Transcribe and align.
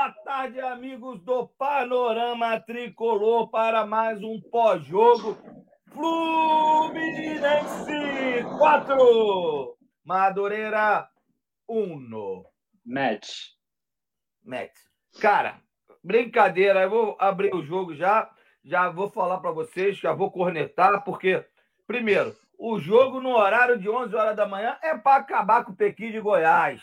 Boa 0.00 0.14
tarde, 0.24 0.58
amigos 0.58 1.20
do 1.24 1.46
Panorama 1.46 2.58
Tricolor, 2.58 3.50
para 3.50 3.84
mais 3.84 4.22
um 4.22 4.40
pós-jogo. 4.40 5.36
Fluminense 5.92 7.52
4, 8.56 9.76
Madureira 10.02 11.06
1. 11.68 12.44
Match. 12.86 13.50
Match. 14.42 14.72
Cara, 15.20 15.60
brincadeira, 16.02 16.84
eu 16.84 16.88
vou 16.88 17.16
abrir 17.20 17.54
o 17.54 17.62
jogo 17.62 17.94
já, 17.94 18.30
já 18.64 18.88
vou 18.88 19.10
falar 19.10 19.36
para 19.40 19.50
vocês, 19.50 19.98
já 19.98 20.14
vou 20.14 20.30
cornetar, 20.30 21.04
porque, 21.04 21.44
primeiro, 21.86 22.34
o 22.58 22.80
jogo 22.80 23.20
no 23.20 23.36
horário 23.36 23.78
de 23.78 23.90
11 23.90 24.16
horas 24.16 24.34
da 24.34 24.48
manhã 24.48 24.78
é 24.82 24.96
para 24.96 25.20
acabar 25.20 25.62
com 25.62 25.72
o 25.72 25.76
Pequi 25.76 26.10
de 26.10 26.20
Goiás. 26.20 26.80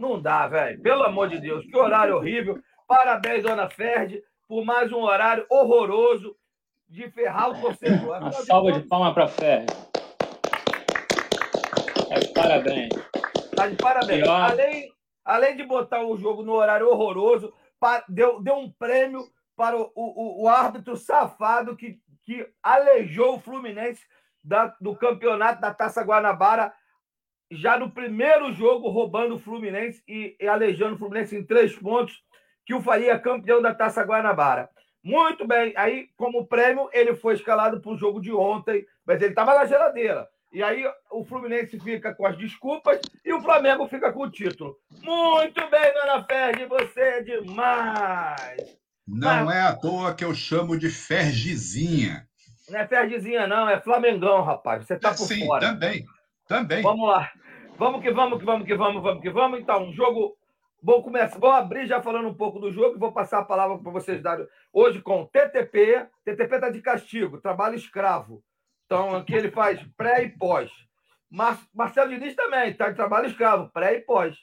Não 0.00 0.18
dá, 0.18 0.48
velho. 0.48 0.80
Pelo 0.80 1.02
amor 1.02 1.28
de 1.28 1.38
Deus, 1.38 1.62
que 1.66 1.76
horário 1.76 2.16
horrível. 2.16 2.58
Parabéns, 2.88 3.42
dona 3.42 3.68
Ferd, 3.68 4.22
por 4.48 4.64
mais 4.64 4.90
um 4.90 5.02
horário 5.02 5.44
horroroso 5.50 6.34
de 6.88 7.10
ferrar 7.10 7.50
o 7.50 7.60
torcedor. 7.60 8.16
Uma 8.16 8.32
salva 8.32 8.72
de 8.72 8.80
palmas 8.88 9.12
para 9.12 9.28
Ferd. 9.28 9.66
É, 12.10 12.26
parabéns. 12.34 12.88
Tá 13.54 13.66
de 13.68 13.76
parabéns. 13.76 14.26
Além, 14.26 14.90
além 15.22 15.56
de 15.56 15.64
botar 15.64 16.02
o 16.02 16.16
jogo 16.16 16.42
no 16.42 16.54
horário 16.54 16.88
horroroso, 16.88 17.52
deu, 18.08 18.42
deu 18.42 18.54
um 18.54 18.72
prêmio 18.72 19.28
para 19.54 19.76
o, 19.76 19.92
o, 19.94 20.44
o 20.44 20.48
árbitro 20.48 20.96
safado 20.96 21.76
que, 21.76 22.00
que 22.22 22.48
aleijou 22.62 23.36
o 23.36 23.40
Fluminense 23.40 24.02
da, 24.42 24.74
do 24.80 24.96
campeonato 24.96 25.60
da 25.60 25.74
Taça 25.74 26.02
Guanabara, 26.02 26.72
já 27.50 27.78
no 27.78 27.90
primeiro 27.90 28.52
jogo, 28.52 28.88
roubando 28.88 29.34
o 29.34 29.38
Fluminense 29.38 30.02
e, 30.06 30.36
e 30.40 30.46
aleijando 30.46 30.94
o 30.94 30.98
Fluminense 30.98 31.36
em 31.36 31.44
três 31.44 31.74
pontos, 31.74 32.22
que 32.64 32.74
o 32.74 32.80
faria 32.80 33.18
campeão 33.18 33.60
da 33.60 33.74
Taça 33.74 34.02
Guanabara. 34.02 34.70
Muito 35.02 35.46
bem. 35.46 35.72
Aí, 35.76 36.08
como 36.16 36.46
prêmio, 36.46 36.88
ele 36.92 37.14
foi 37.14 37.34
escalado 37.34 37.80
para 37.80 37.90
o 37.90 37.96
jogo 37.96 38.20
de 38.20 38.32
ontem, 38.32 38.86
mas 39.04 39.20
ele 39.20 39.30
estava 39.30 39.54
na 39.54 39.64
geladeira. 39.64 40.28
E 40.52 40.62
aí 40.62 40.84
o 41.10 41.24
Fluminense 41.24 41.78
fica 41.78 42.12
com 42.12 42.26
as 42.26 42.36
desculpas 42.36 43.00
e 43.24 43.32
o 43.32 43.40
Flamengo 43.40 43.86
fica 43.86 44.12
com 44.12 44.24
o 44.24 44.30
título. 44.30 44.76
Muito 45.02 45.70
bem, 45.70 45.94
dona 45.94 46.24
Ferdi, 46.24 46.64
você 46.64 47.00
é 47.00 47.22
demais! 47.22 48.80
Não 49.06 49.44
mas... 49.44 49.56
é 49.56 49.60
à 49.62 49.76
toa 49.76 50.14
que 50.14 50.24
eu 50.24 50.34
chamo 50.34 50.76
de 50.76 50.90
Fergizinha. 50.90 52.28
Não 52.68 52.80
é 52.80 52.86
Ferdizinha, 52.86 53.46
não, 53.46 53.68
é 53.68 53.80
Flamengão, 53.80 54.42
rapaz. 54.42 54.86
Você 54.86 54.98
tá 54.98 55.10
por 55.10 55.26
Sim, 55.26 55.46
fora. 55.46 55.68
também. 55.68 56.04
Também. 56.48 56.82
Vamos 56.82 57.08
lá. 57.08 57.30
Vamos 57.80 58.02
que 58.02 58.10
vamos, 58.10 58.38
que 58.38 58.44
vamos, 58.44 58.66
que 58.66 58.74
vamos, 58.74 59.02
vamos 59.02 59.22
que 59.22 59.30
vamos. 59.30 59.58
Então, 59.58 59.84
um 59.84 59.92
jogo. 59.94 60.36
Vou 60.82 61.02
começar, 61.02 61.38
vou 61.38 61.50
abrir 61.50 61.86
já 61.86 62.02
falando 62.02 62.28
um 62.28 62.34
pouco 62.34 62.58
do 62.58 62.70
jogo 62.70 62.96
e 62.96 62.98
vou 62.98 63.10
passar 63.10 63.38
a 63.38 63.44
palavra 63.44 63.78
para 63.78 63.90
vocês 63.90 64.22
darem 64.22 64.46
hoje 64.70 65.00
com 65.00 65.24
TTP. 65.24 66.06
TTP 66.22 66.54
está 66.56 66.68
de 66.68 66.82
castigo, 66.82 67.40
trabalho 67.40 67.76
escravo. 67.76 68.44
Então, 68.84 69.16
aqui 69.16 69.34
ele 69.34 69.50
faz 69.50 69.82
pré 69.96 70.24
e 70.24 70.28
pós. 70.28 70.70
Mar 71.30 71.58
Marcelo 71.74 72.10
Diniz 72.10 72.34
também 72.34 72.70
está 72.70 72.90
de 72.90 72.96
trabalho 72.96 73.28
escravo, 73.28 73.70
pré 73.70 73.94
e 73.94 74.00
pós. 74.00 74.36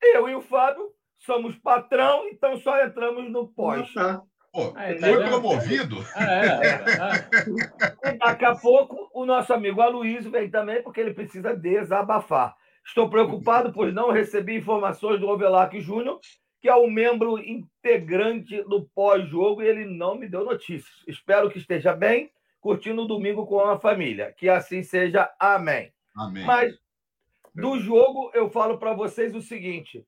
Eu 0.00 0.28
e 0.28 0.36
o 0.36 0.40
Fábio 0.40 0.92
somos 1.18 1.56
patrão, 1.56 2.28
então 2.28 2.56
só 2.56 2.80
entramos 2.84 3.28
no 3.32 3.48
pós. 3.48 3.92
Ah, 3.96 4.14
tá. 4.14 4.22
Pô, 4.52 4.78
é, 4.78 4.96
foi 4.98 5.24
tá 5.24 5.28
promovido? 5.28 5.96
É, 6.16 6.46
é, 6.46 8.10
é, 8.10 8.14
e 8.14 8.18
daqui 8.18 8.44
a 8.44 8.54
pouco 8.54 9.10
o 9.12 9.26
nosso 9.26 9.52
amigo 9.52 9.80
Aloysio 9.80 10.30
vem 10.30 10.48
também, 10.48 10.82
porque 10.82 11.00
ele 11.00 11.14
precisa 11.14 11.52
desabafar. 11.54 12.56
Estou 12.86 13.10
preocupado, 13.10 13.72
pois 13.72 13.92
não 13.92 14.12
recebi 14.12 14.56
informações 14.56 15.18
do 15.18 15.28
Ovelac 15.28 15.78
Júnior, 15.80 16.20
que 16.60 16.68
é 16.68 16.74
o 16.74 16.84
um 16.84 16.90
membro 16.90 17.38
integrante 17.38 18.62
do 18.62 18.84
pós-jogo, 18.94 19.60
e 19.60 19.66
ele 19.66 19.84
não 19.84 20.16
me 20.16 20.28
deu 20.28 20.44
notícias. 20.44 21.02
Espero 21.06 21.50
que 21.50 21.58
esteja 21.58 21.92
bem, 21.92 22.30
curtindo 22.60 23.02
o 23.02 23.06
domingo 23.06 23.44
com 23.46 23.60
a 23.60 23.78
família. 23.78 24.32
Que 24.38 24.48
assim 24.48 24.82
seja. 24.82 25.28
Amém. 25.38 25.92
Amém. 26.16 26.44
Mas 26.44 26.78
do 27.54 27.78
jogo, 27.78 28.30
eu 28.34 28.48
falo 28.48 28.78
para 28.78 28.92
vocês 28.92 29.34
o 29.34 29.42
seguinte: 29.42 30.06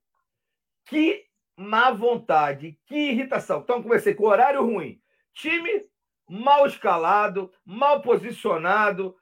que 0.86 1.24
má 1.56 1.90
vontade, 1.90 2.78
que 2.86 2.94
irritação. 2.94 3.60
Então, 3.60 3.82
comecei 3.82 4.14
com 4.14 4.24
horário 4.24 4.64
ruim, 4.64 5.00
time 5.34 5.84
mal 6.28 6.66
escalado, 6.66 7.50
mal 7.64 8.02
posicionado, 8.02 9.16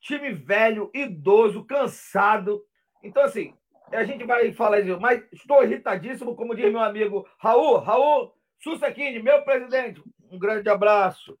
time 0.00 0.32
velho, 0.32 0.90
idoso, 0.94 1.64
cansado. 1.64 2.62
Então, 3.02 3.22
assim, 3.22 3.54
a 3.92 4.04
gente 4.04 4.24
vai 4.24 4.52
falar 4.52 4.80
isso, 4.80 5.00
mas 5.00 5.22
estou 5.32 5.62
irritadíssimo, 5.62 6.36
como 6.36 6.54
diz 6.54 6.70
meu 6.70 6.80
amigo 6.80 7.26
Raul. 7.38 7.78
Raul 7.78 8.32
Sussequini, 8.58 9.22
meu 9.22 9.42
presidente, 9.42 10.02
um 10.30 10.38
grande 10.38 10.68
abraço. 10.68 11.38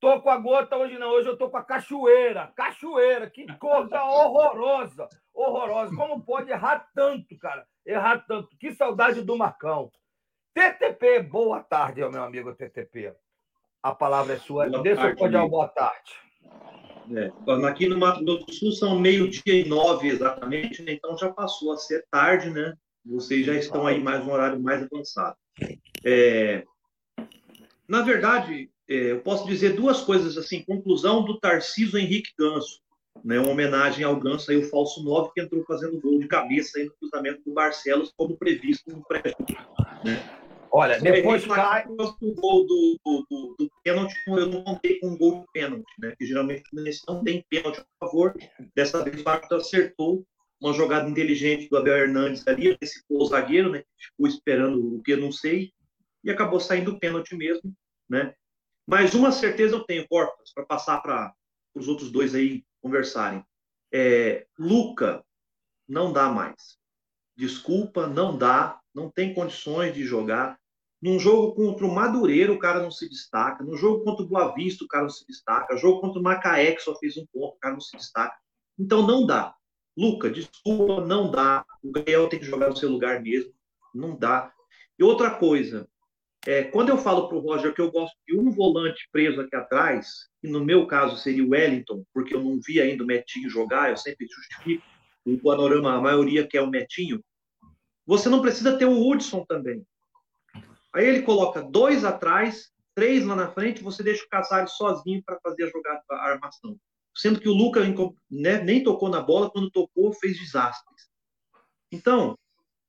Tô 0.00 0.20
com 0.20 0.30
a 0.30 0.36
gota 0.36 0.76
hoje 0.76 0.96
não, 0.96 1.10
hoje 1.10 1.28
eu 1.28 1.36
tô 1.36 1.50
com 1.50 1.56
a 1.56 1.64
cachoeira. 1.64 2.52
Cachoeira, 2.54 3.28
que 3.28 3.46
coisa 3.58 4.02
horrorosa, 4.04 5.08
horrorosa. 5.34 5.94
Como 5.96 6.22
pode 6.22 6.50
errar 6.50 6.88
tanto, 6.94 7.36
cara? 7.36 7.66
Errar 7.84 8.24
tanto. 8.26 8.56
Que 8.58 8.72
saudade 8.72 9.22
do 9.22 9.36
Marcão. 9.36 9.90
TTP, 10.54 11.22
boa 11.22 11.60
tarde, 11.62 12.08
meu 12.08 12.22
amigo 12.22 12.54
TTP. 12.54 13.12
A 13.82 13.92
palavra 13.92 14.34
é 14.34 14.38
sua. 14.38 14.68
Boa 14.68 14.82
Deixa 14.82 15.14
tarde, 15.14 15.34
eu 15.34 15.48
boa 15.48 15.68
tarde. 15.68 16.12
É, 17.14 17.32
aqui 17.66 17.88
no 17.88 17.98
Mato 17.98 18.24
Grosso 18.24 18.46
do 18.46 18.52
Sul 18.52 18.72
são 18.72 18.98
meio-dia 18.98 19.54
e 19.54 19.68
nove 19.68 20.08
exatamente, 20.08 20.82
né? 20.82 20.92
então 20.92 21.16
já 21.16 21.30
passou 21.30 21.72
a 21.72 21.76
ser 21.76 22.04
tarde, 22.10 22.50
né? 22.50 22.74
Vocês 23.04 23.46
já 23.46 23.54
estão 23.54 23.86
aí 23.86 24.02
mais 24.02 24.24
um 24.24 24.30
horário 24.30 24.60
mais 24.60 24.82
avançado. 24.82 25.36
É, 26.04 26.64
na 27.88 28.02
verdade, 28.02 28.70
é, 28.88 29.12
eu 29.12 29.20
posso 29.20 29.46
dizer 29.46 29.74
duas 29.74 30.02
coisas 30.02 30.36
assim. 30.36 30.62
Conclusão 30.62 31.24
do 31.24 31.38
Tarciso 31.38 31.96
Henrique 31.96 32.32
Ganso, 32.38 32.80
né, 33.24 33.40
uma 33.40 33.50
homenagem 33.50 34.04
ao 34.04 34.16
Ganso, 34.16 34.50
aí, 34.50 34.58
o 34.58 34.68
falso 34.68 35.02
9, 35.02 35.30
que 35.34 35.40
entrou 35.40 35.64
fazendo 35.64 36.00
gol 36.00 36.18
de 36.18 36.28
cabeça 36.28 36.78
aí 36.78 36.84
no 36.84 36.92
cruzamento 36.92 37.42
do 37.44 37.52
Barcelos, 37.52 38.12
como 38.16 38.36
previsto 38.36 38.90
no 38.90 39.02
pré 39.02 39.34
né? 40.04 40.47
Olha, 40.70 41.00
depois 41.00 41.46
cai... 41.46 41.86
O 41.86 42.34
gol 42.34 42.66
do, 42.66 42.98
do, 43.04 43.26
do, 43.30 43.56
do, 43.58 43.70
pênalti, 43.82 44.14
eu 44.26 44.46
não 44.46 44.64
contei 44.64 44.98
com 45.00 45.08
um 45.08 45.18
gol 45.18 45.40
de 45.40 45.46
pênalti, 45.52 45.90
né? 45.98 46.14
Que 46.18 46.26
geralmente 46.26 46.62
o 46.62 46.68
Fluminense 46.70 47.02
não 47.06 47.22
tem 47.22 47.44
pênalti 47.48 47.80
a 47.80 48.06
favor. 48.06 48.34
Dessa 48.74 49.02
vez 49.02 49.22
o 49.22 49.28
árbitro 49.28 49.56
acertou 49.56 50.24
uma 50.60 50.72
jogada 50.72 51.08
inteligente 51.08 51.68
do 51.68 51.76
Abel 51.76 51.96
Hernandes 51.96 52.46
ali, 52.46 52.76
esse 52.80 53.02
o 53.08 53.24
zagueiro, 53.26 53.70
né? 53.70 53.84
Ficou 53.98 54.26
esperando 54.26 54.96
o 54.96 55.02
que 55.02 55.12
eu 55.12 55.18
não 55.18 55.30
sei, 55.30 55.72
e 56.24 56.30
acabou 56.30 56.60
saindo 56.60 56.92
o 56.92 56.98
pênalti 56.98 57.34
mesmo, 57.36 57.72
né? 58.08 58.34
Mas 58.86 59.14
uma 59.14 59.30
certeza 59.30 59.76
eu 59.76 59.84
tenho, 59.84 60.08
Corpus, 60.08 60.52
para 60.52 60.64
passar 60.64 61.00
para 61.00 61.32
os 61.74 61.88
outros 61.88 62.10
dois 62.10 62.34
aí 62.34 62.64
conversarem. 62.80 63.44
É, 63.92 64.46
Luca 64.58 65.24
não 65.86 66.12
dá 66.12 66.28
mais. 66.28 66.78
Desculpa, 67.36 68.06
não 68.06 68.36
dá, 68.36 68.77
não 68.94 69.10
tem 69.10 69.34
condições 69.34 69.94
de 69.94 70.04
jogar. 70.04 70.58
Num 71.00 71.18
jogo 71.18 71.54
contra 71.54 71.86
o 71.86 71.94
Madureira, 71.94 72.52
o 72.52 72.58
cara 72.58 72.82
não 72.82 72.90
se 72.90 73.08
destaca. 73.08 73.62
No 73.62 73.76
jogo 73.76 74.02
contra 74.02 74.24
o 74.24 74.28
Boa 74.28 74.52
Vista, 74.54 74.84
o 74.84 74.88
cara 74.88 75.04
não 75.04 75.10
se 75.10 75.24
destaca. 75.26 75.74
No 75.74 75.80
jogo 75.80 76.00
contra 76.00 76.18
o 76.18 76.22
Macaé, 76.22 76.72
que 76.72 76.82
só 76.82 76.94
fez 76.96 77.16
um 77.16 77.24
ponto, 77.32 77.54
o 77.54 77.58
cara 77.60 77.74
não 77.74 77.80
se 77.80 77.96
destaca. 77.96 78.36
Então 78.78 79.06
não 79.06 79.24
dá. 79.24 79.54
Luca, 79.96 80.30
desculpa, 80.30 81.04
não 81.04 81.30
dá. 81.30 81.64
O 81.82 81.92
Gabriel 81.92 82.28
tem 82.28 82.38
que 82.38 82.46
jogar 82.46 82.70
no 82.70 82.76
seu 82.76 82.90
lugar 82.90 83.22
mesmo. 83.22 83.52
Não 83.94 84.16
dá. 84.16 84.52
E 84.98 85.04
outra 85.04 85.30
coisa, 85.30 85.88
é, 86.46 86.64
quando 86.64 86.88
eu 86.88 86.98
falo 86.98 87.28
para 87.28 87.36
o 87.36 87.40
Roger 87.40 87.74
que 87.74 87.80
eu 87.80 87.90
gosto 87.90 88.16
de 88.26 88.36
um 88.36 88.50
volante 88.50 89.08
preso 89.12 89.40
aqui 89.40 89.54
atrás, 89.54 90.28
que 90.40 90.48
no 90.48 90.64
meu 90.64 90.86
caso 90.86 91.16
seria 91.16 91.44
o 91.44 91.50
Wellington, 91.50 92.04
porque 92.12 92.34
eu 92.34 92.42
não 92.42 92.58
vi 92.64 92.80
ainda 92.80 93.04
o 93.04 93.06
Metinho 93.06 93.50
jogar, 93.50 93.90
eu 93.90 93.96
sempre 93.96 94.26
justifico 94.26 94.84
o 95.26 95.38
panorama, 95.38 95.94
a 95.94 96.00
maioria 96.00 96.46
quer 96.46 96.62
o 96.62 96.70
Metinho. 96.70 97.22
Você 98.08 98.30
não 98.30 98.40
precisa 98.40 98.78
ter 98.78 98.86
o 98.86 99.06
Hudson 99.06 99.44
também. 99.44 99.86
Aí 100.94 101.06
ele 101.06 101.20
coloca 101.20 101.60
dois 101.60 102.06
atrás, 102.06 102.72
três 102.94 103.26
lá 103.26 103.36
na 103.36 103.52
frente, 103.52 103.82
você 103.82 104.02
deixa 104.02 104.24
o 104.24 104.28
Casares 104.30 104.72
sozinho 104.72 105.22
para 105.22 105.38
fazer 105.42 105.64
a 105.64 105.68
jogada, 105.68 106.02
a 106.12 106.30
armação. 106.30 106.80
Sendo 107.14 107.38
que 107.38 107.50
o 107.50 107.52
Luca 107.52 107.82
né, 108.30 108.62
nem 108.62 108.82
tocou 108.82 109.10
na 109.10 109.20
bola, 109.20 109.50
quando 109.50 109.70
tocou, 109.70 110.10
fez 110.14 110.38
desastres. 110.38 111.10
Então, 111.92 112.38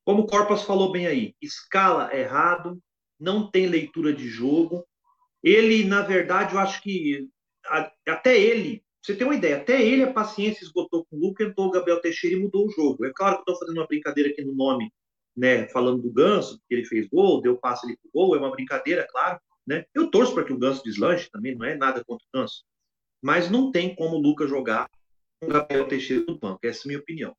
como 0.06 0.22
o 0.22 0.26
Corpas 0.26 0.64
falou 0.64 0.90
bem 0.90 1.06
aí, 1.06 1.36
escala 1.42 2.16
errado, 2.16 2.82
não 3.20 3.52
tem 3.52 3.68
leitura 3.68 4.14
de 4.14 4.26
jogo. 4.26 4.88
Ele, 5.44 5.84
na 5.84 6.02
verdade, 6.02 6.54
eu 6.54 6.60
acho 6.62 6.82
que 6.82 7.28
até 8.08 8.40
ele, 8.40 8.86
você 9.04 9.14
tem 9.14 9.28
uma 9.28 9.36
ideia, 9.36 9.58
até 9.58 9.82
ele 9.82 10.04
a 10.04 10.14
paciência 10.14 10.64
esgotou 10.64 11.06
com 11.06 11.18
o 11.18 11.20
Luca, 11.20 11.44
entrou 11.44 11.68
o 11.68 11.72
Gabriel 11.72 12.02
Teixeira 12.02 12.38
e 12.38 12.40
mudou 12.40 12.68
o 12.68 12.72
jogo. 12.72 13.04
É 13.04 13.12
claro 13.14 13.36
que 13.36 13.42
estou 13.42 13.60
fazendo 13.60 13.80
uma 13.80 13.88
brincadeira 13.88 14.30
aqui 14.30 14.42
no 14.46 14.56
nome, 14.56 14.90
né, 15.36 15.68
falando 15.68 16.02
do 16.02 16.12
Ganso, 16.12 16.60
que 16.68 16.76
ele 16.76 16.86
fez 16.86 17.08
gol, 17.08 17.42
deu 17.42 17.58
passe 17.58 17.86
ali 17.86 17.98
pro 17.98 18.12
gol, 18.14 18.36
é 18.36 18.40
uma 18.40 18.52
brincadeira, 18.52 19.08
claro. 19.10 19.40
Né? 19.66 19.86
Eu 19.94 20.10
torço 20.10 20.34
para 20.34 20.44
que 20.44 20.54
o 20.54 20.58
Ganso 20.58 20.84
deslanche 20.84 21.30
também, 21.32 21.56
não 21.56 21.66
é 21.66 21.76
nada 21.76 22.04
contra 22.04 22.26
o 22.26 22.38
Ganso. 22.40 22.64
Mas 23.22 23.50
não 23.50 23.72
tem 23.72 23.96
como 23.96 24.16
o 24.16 24.22
Luca 24.22 24.48
jogar 24.48 24.90
com 25.40 25.48
o 25.48 25.50
Gabriel 25.50 25.88
Teixeira 25.88 26.26
no 26.28 26.38
banco, 26.38 26.60
essa 26.64 26.80
é 26.80 26.84
a 26.86 26.88
minha 26.88 27.00
opinião. 27.00 27.36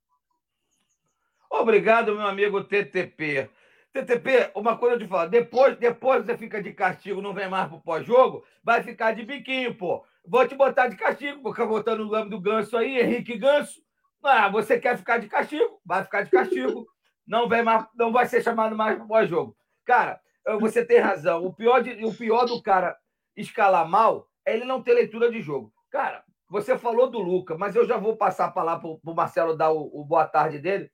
Obrigado, 1.50 2.14
meu 2.14 2.26
amigo 2.26 2.62
TTP. 2.62 3.50
TTP, 3.92 4.52
uma 4.54 4.78
coisa 4.78 4.96
te 4.96 5.08
falo, 5.08 5.28
depois, 5.28 5.76
depois 5.76 6.25
você 6.25 6.38
fica 6.38 6.62
de 6.62 6.72
castigo, 6.72 7.20
não 7.20 7.34
vem 7.34 7.48
mais 7.48 7.69
pro 7.69 7.81
pós-jogo, 7.81 8.44
vai 8.62 8.84
ficar 8.84 9.12
de 9.12 9.25
biquinho, 9.25 9.75
pô. 9.75 10.04
Vou 10.25 10.46
te 10.46 10.54
botar 10.54 10.87
de 10.87 10.96
castigo, 10.96 11.42
vou 11.42 11.52
ficar 11.52 11.66
botando 11.66 12.00
o 12.00 12.06
nome 12.06 12.31
do 12.31 12.40
Ganso 12.40 12.76
aí, 12.76 13.00
Henrique 13.00 13.37
Ganso. 13.37 13.82
Ah, 14.22 14.48
você 14.48 14.78
quer 14.78 14.96
ficar 14.96 15.19
de 15.19 15.26
castigo? 15.26 15.81
Vai 15.84 16.04
ficar 16.04 16.22
de 16.22 16.31
castigo. 16.31 16.87
Não, 17.30 17.48
vem 17.48 17.62
mais, 17.62 17.86
não 17.94 18.10
vai 18.10 18.26
ser 18.26 18.42
chamado 18.42 18.74
mais 18.74 18.98
pro 18.98 19.06
pós-jogo. 19.06 19.56
Cara, 19.84 20.20
você 20.58 20.84
tem 20.84 20.98
razão. 20.98 21.46
O 21.46 21.54
pior, 21.54 21.80
de, 21.80 22.04
o 22.04 22.12
pior 22.12 22.44
do 22.44 22.60
cara 22.60 22.98
escalar 23.36 23.88
mal 23.88 24.26
é 24.44 24.52
ele 24.52 24.64
não 24.64 24.82
ter 24.82 24.94
leitura 24.94 25.30
de 25.30 25.40
jogo. 25.40 25.72
Cara, 25.92 26.24
você 26.48 26.76
falou 26.76 27.08
do 27.08 27.20
Luca, 27.20 27.56
mas 27.56 27.76
eu 27.76 27.86
já 27.86 27.96
vou 27.96 28.16
passar 28.16 28.46
a 28.46 28.50
palavra 28.50 28.80
para 29.00 29.12
o 29.12 29.14
Marcelo 29.14 29.56
dar 29.56 29.70
o, 29.70 30.00
o, 30.00 30.04
boa 30.04 30.26
tarde 30.26 30.58
dele. 30.58 30.90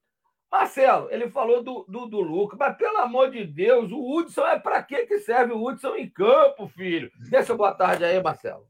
Marcelo, 0.52 1.08
ele 1.10 1.30
falou 1.30 1.62
do, 1.62 1.86
do, 1.88 2.04
do 2.04 2.20
Luca, 2.20 2.54
mas 2.54 2.76
pelo 2.76 2.98
amor 2.98 3.30
de 3.30 3.42
Deus, 3.42 3.90
o 3.90 3.98
Hudson 3.98 4.46
é 4.46 4.58
para 4.58 4.82
que, 4.82 5.06
que 5.06 5.18
serve 5.20 5.54
o 5.54 5.66
Hudson 5.66 5.96
em 5.96 6.06
campo, 6.06 6.68
filho? 6.68 7.10
Deixa 7.30 7.56
boa 7.56 7.72
tarde 7.72 8.04
aí, 8.04 8.22
Marcelo. 8.22 8.68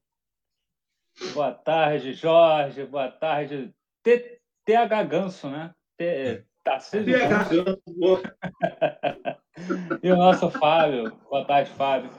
Boa 1.34 1.52
tarde, 1.52 2.12
Jorge. 2.12 2.86
Boa 2.86 3.10
tarde. 3.10 3.74
TH 4.64 5.02
Ganso, 5.02 5.50
né? 5.50 5.74
Tarcísio 6.66 7.16
Ganso. 7.16 7.64
e 10.02 10.10
o 10.10 10.16
nosso 10.16 10.50
Fábio. 10.50 11.12
Boa 11.30 11.44
tarde, 11.44 11.70
Fábio. 11.70 12.10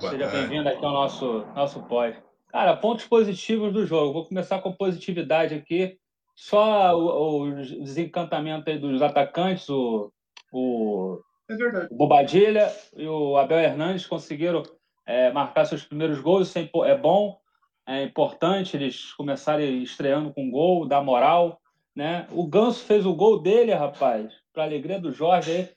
Boa 0.00 0.12
Seja 0.12 0.28
bem-vindo 0.28 0.66
aqui 0.66 0.82
ao 0.82 0.92
nosso, 0.92 1.44
nosso 1.54 1.82
pós. 1.82 2.16
Cara, 2.48 2.74
pontos 2.74 3.06
positivos 3.06 3.74
do 3.74 3.84
jogo. 3.84 4.14
Vou 4.14 4.24
começar 4.24 4.62
com 4.62 4.72
positividade 4.72 5.54
aqui. 5.54 5.98
Só 6.34 6.96
o, 6.98 7.42
o 7.42 7.54
desencantamento 7.54 8.70
aí 8.70 8.78
dos 8.78 9.02
atacantes, 9.02 9.68
o, 9.68 10.10
o, 10.50 11.20
é 11.50 11.54
o 11.90 11.94
Bobadilha 11.94 12.72
e 12.96 13.06
o 13.06 13.36
Abel 13.36 13.58
Hernandes 13.58 14.06
conseguiram 14.06 14.62
é, 15.04 15.30
marcar 15.32 15.66
seus 15.66 15.84
primeiros 15.84 16.18
gols. 16.20 16.48
Isso 16.48 16.58
é, 16.58 16.70
é 16.90 16.96
bom, 16.96 17.38
é 17.86 18.02
importante 18.02 18.74
eles 18.74 19.12
começarem 19.12 19.82
estreando 19.82 20.32
com 20.32 20.50
gol, 20.50 20.88
dar 20.88 21.02
moral. 21.02 21.60
Né? 21.96 22.28
O 22.30 22.46
Ganso 22.46 22.84
fez 22.84 23.06
o 23.06 23.14
gol 23.14 23.40
dele, 23.40 23.72
rapaz, 23.72 24.30
para 24.52 24.64
alegria 24.64 25.00
do 25.00 25.10
Jorge 25.10 25.50
aí, 25.50 25.68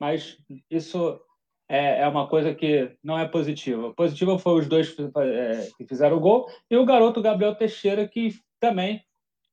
mas 0.00 0.38
isso 0.70 1.20
é, 1.68 2.00
é 2.00 2.08
uma 2.08 2.26
coisa 2.26 2.54
que 2.54 2.96
não 3.04 3.18
é 3.18 3.28
positiva. 3.28 3.92
Positiva 3.92 4.38
foi 4.38 4.60
os 4.60 4.66
dois 4.66 4.96
é, 4.98 5.68
que 5.76 5.86
fizeram 5.86 6.16
o 6.16 6.20
gol 6.20 6.48
e 6.70 6.76
o 6.78 6.86
garoto 6.86 7.20
Gabriel 7.20 7.54
Teixeira, 7.54 8.08
que 8.08 8.34
também, 8.58 9.04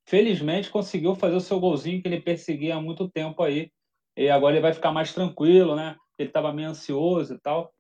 felizmente, 0.06 0.70
conseguiu 0.70 1.14
fazer 1.14 1.36
o 1.36 1.42
seu 1.42 1.60
golzinho 1.60 2.02
que 2.02 2.08
ele 2.08 2.22
perseguia 2.22 2.78
há 2.78 2.82
muito 2.82 3.10
tempo 3.10 3.44
aí. 3.44 3.70
E 4.16 4.30
agora 4.30 4.56
ele 4.56 4.62
vai 4.62 4.74
ficar 4.74 4.94
mais 4.94 5.14
tranquilo, 5.14 5.76
né? 5.76 5.98
Ele 6.18 6.30
estava 6.30 6.54
meio 6.54 6.70
ansioso 6.70 7.34
e 7.34 7.40
tal. 7.40 7.74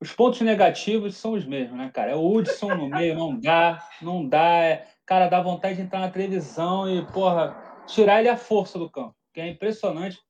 Os 0.00 0.12
pontos 0.12 0.40
negativos 0.42 1.16
são 1.16 1.32
os 1.32 1.44
mesmos, 1.44 1.76
né, 1.76 1.90
cara? 1.92 2.12
É 2.12 2.14
o 2.14 2.30
Hudson 2.30 2.74
no 2.76 2.88
meio, 2.88 3.16
não 3.16 3.40
dá, 3.40 3.84
não 4.00 4.28
dá. 4.28 4.62
É, 4.62 4.86
cara, 5.04 5.28
dá 5.28 5.40
vontade 5.40 5.76
de 5.76 5.82
entrar 5.82 5.98
na 5.98 6.10
televisão 6.10 6.88
e, 6.88 7.04
porra, 7.06 7.67
tirar 7.88 8.20
ele 8.20 8.28
a 8.28 8.36
força 8.36 8.78
do 8.78 8.88
campo. 8.88 9.16
Que 9.32 9.40
é 9.40 9.48
impressionante 9.48 10.20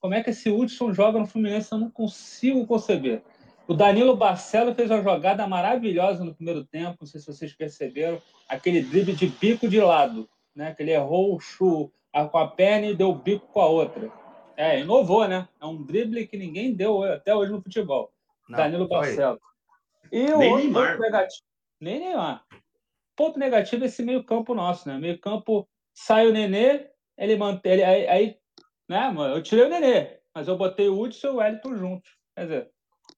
como 0.00 0.14
é 0.14 0.22
que 0.22 0.30
esse 0.30 0.48
Hudson 0.48 0.92
joga 0.92 1.18
no 1.18 1.26
Fluminense? 1.26 1.72
Eu 1.72 1.78
não 1.78 1.90
consigo 1.90 2.64
conceber. 2.66 3.22
O 3.66 3.74
Danilo 3.74 4.16
Barcelo 4.16 4.72
fez 4.72 4.88
uma 4.88 5.02
jogada 5.02 5.44
maravilhosa 5.48 6.22
no 6.22 6.32
primeiro 6.32 6.64
tempo, 6.64 6.98
não 7.00 7.06
sei 7.08 7.20
se 7.20 7.26
vocês 7.26 7.52
perceberam, 7.52 8.22
aquele 8.48 8.82
drible 8.82 9.16
de 9.16 9.26
bico 9.26 9.66
de 9.66 9.80
lado, 9.80 10.28
né? 10.54 10.72
Que 10.74 10.84
ele 10.84 10.92
errou 10.92 11.34
o 11.34 11.40
chu 11.40 11.90
com 12.30 12.38
a 12.38 12.46
perna 12.46 12.86
e 12.86 12.94
deu 12.94 13.10
o 13.10 13.14
bico 13.14 13.48
com 13.48 13.60
a 13.60 13.66
outra. 13.66 14.10
É, 14.56 14.80
inovou, 14.80 15.26
né? 15.26 15.48
É 15.60 15.66
um 15.66 15.82
drible 15.82 16.26
que 16.26 16.36
ninguém 16.36 16.72
deu 16.72 17.02
até 17.02 17.34
hoje 17.34 17.50
no 17.50 17.60
futebol. 17.60 18.12
Não, 18.48 18.56
Danilo 18.56 18.86
Barcelo. 18.86 19.40
E 20.12 20.30
o 20.30 20.38
nem 20.38 20.52
outro 20.52 20.64
Neymar. 20.66 20.90
ponto 20.92 21.02
negativo. 21.02 21.42
Nem 21.80 21.98
Neymar. 21.98 22.46
Ponto 23.16 23.38
negativo 23.40 23.82
é 23.82 23.86
esse 23.88 24.04
meio-campo 24.04 24.54
nosso, 24.54 24.88
né? 24.88 24.96
Meio-campo 24.98 25.68
sai 25.92 26.28
o 26.28 26.32
Nenê, 26.32 26.90
ele 27.18 27.36
mantém. 27.36 27.72
Ele, 27.72 27.84
aí, 27.84 28.08
aí 28.08 28.36
né, 28.88 29.10
mano? 29.10 29.34
Eu 29.34 29.42
tirei 29.42 29.64
o 29.64 29.68
Nenê, 29.68 30.18
mas 30.34 30.48
eu 30.48 30.56
botei 30.56 30.88
o 30.88 31.00
Hudson 31.00 31.26
e 31.26 31.30
o 31.30 31.36
Wellington 31.36 31.76
juntos. 31.76 32.10
Quer 32.36 32.42
dizer, 32.42 32.70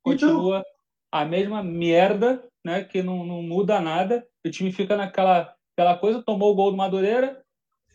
continua 0.03 0.59
então... 0.59 0.73
a 1.12 1.25
mesma 1.25 1.62
merda, 1.62 2.47
né? 2.65 2.85
Que 2.85 3.03
não, 3.03 3.25
não 3.25 3.43
muda 3.43 3.81
nada. 3.81 4.27
O 4.45 4.50
time 4.50 4.73
fica 4.73 4.97
naquela 4.97 5.55
aquela 5.79 5.97
coisa, 5.97 6.23
tomou 6.23 6.50
o 6.50 6.55
gol 6.56 6.73
do 6.73 6.77
Madureira, 6.77 7.41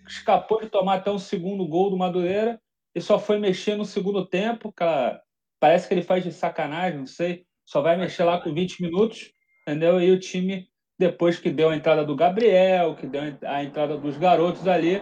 escapou 0.07 0.61
de 0.61 0.69
tomar 0.69 0.95
até 0.95 1.11
um 1.11 1.19
segundo 1.19 1.67
gol 1.67 1.89
do 1.89 1.97
Madureira 1.97 2.57
e 2.95 3.01
só 3.01 3.19
foi 3.19 3.39
mexer 3.39 3.75
no 3.75 3.83
segundo 3.83 4.25
tempo. 4.25 4.69
Aquela... 4.69 5.21
Parece 5.59 5.87
que 5.87 5.93
ele 5.93 6.01
faz 6.01 6.23
de 6.23 6.31
sacanagem, 6.31 6.99
não 6.99 7.05
sei. 7.05 7.45
Só 7.65 7.81
vai 7.81 7.97
mexer 7.97 8.23
lá 8.23 8.39
com 8.39 8.53
20 8.53 8.81
minutos, 8.81 9.31
entendeu? 9.61 9.99
E 10.01 10.11
o 10.11 10.19
time, 10.19 10.67
depois 10.97 11.39
que 11.39 11.49
deu 11.49 11.69
a 11.69 11.75
entrada 11.75 12.05
do 12.05 12.15
Gabriel, 12.15 12.95
que 12.95 13.07
deu 13.07 13.21
a 13.45 13.63
entrada 13.63 13.97
dos 13.97 14.17
garotos 14.17 14.67
ali, 14.67 15.01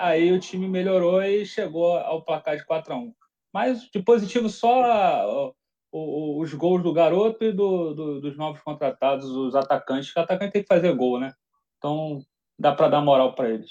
aí 0.00 0.32
o 0.32 0.40
time 0.40 0.66
melhorou 0.66 1.22
e 1.22 1.44
chegou 1.44 1.98
ao 1.98 2.22
placar 2.24 2.56
de 2.56 2.64
4 2.64 2.92
a 2.92 2.96
1 2.96 3.14
Mas 3.52 3.82
de 3.90 4.02
positivo 4.02 4.48
só 4.48 5.52
os 5.92 6.54
gols 6.54 6.82
do 6.82 6.92
garoto 6.92 7.44
e 7.44 7.52
do, 7.52 7.94
do, 7.94 8.20
dos 8.20 8.36
novos 8.36 8.60
contratados, 8.60 9.28
os 9.28 9.54
atacantes, 9.54 10.14
o 10.14 10.20
atacante 10.20 10.52
tem 10.52 10.62
que 10.62 10.68
fazer 10.68 10.94
gol, 10.94 11.18
né? 11.18 11.32
Então 11.78 12.20
dá 12.58 12.72
para 12.72 12.88
dar 12.88 13.00
moral 13.00 13.34
para 13.34 13.50
eles. 13.50 13.70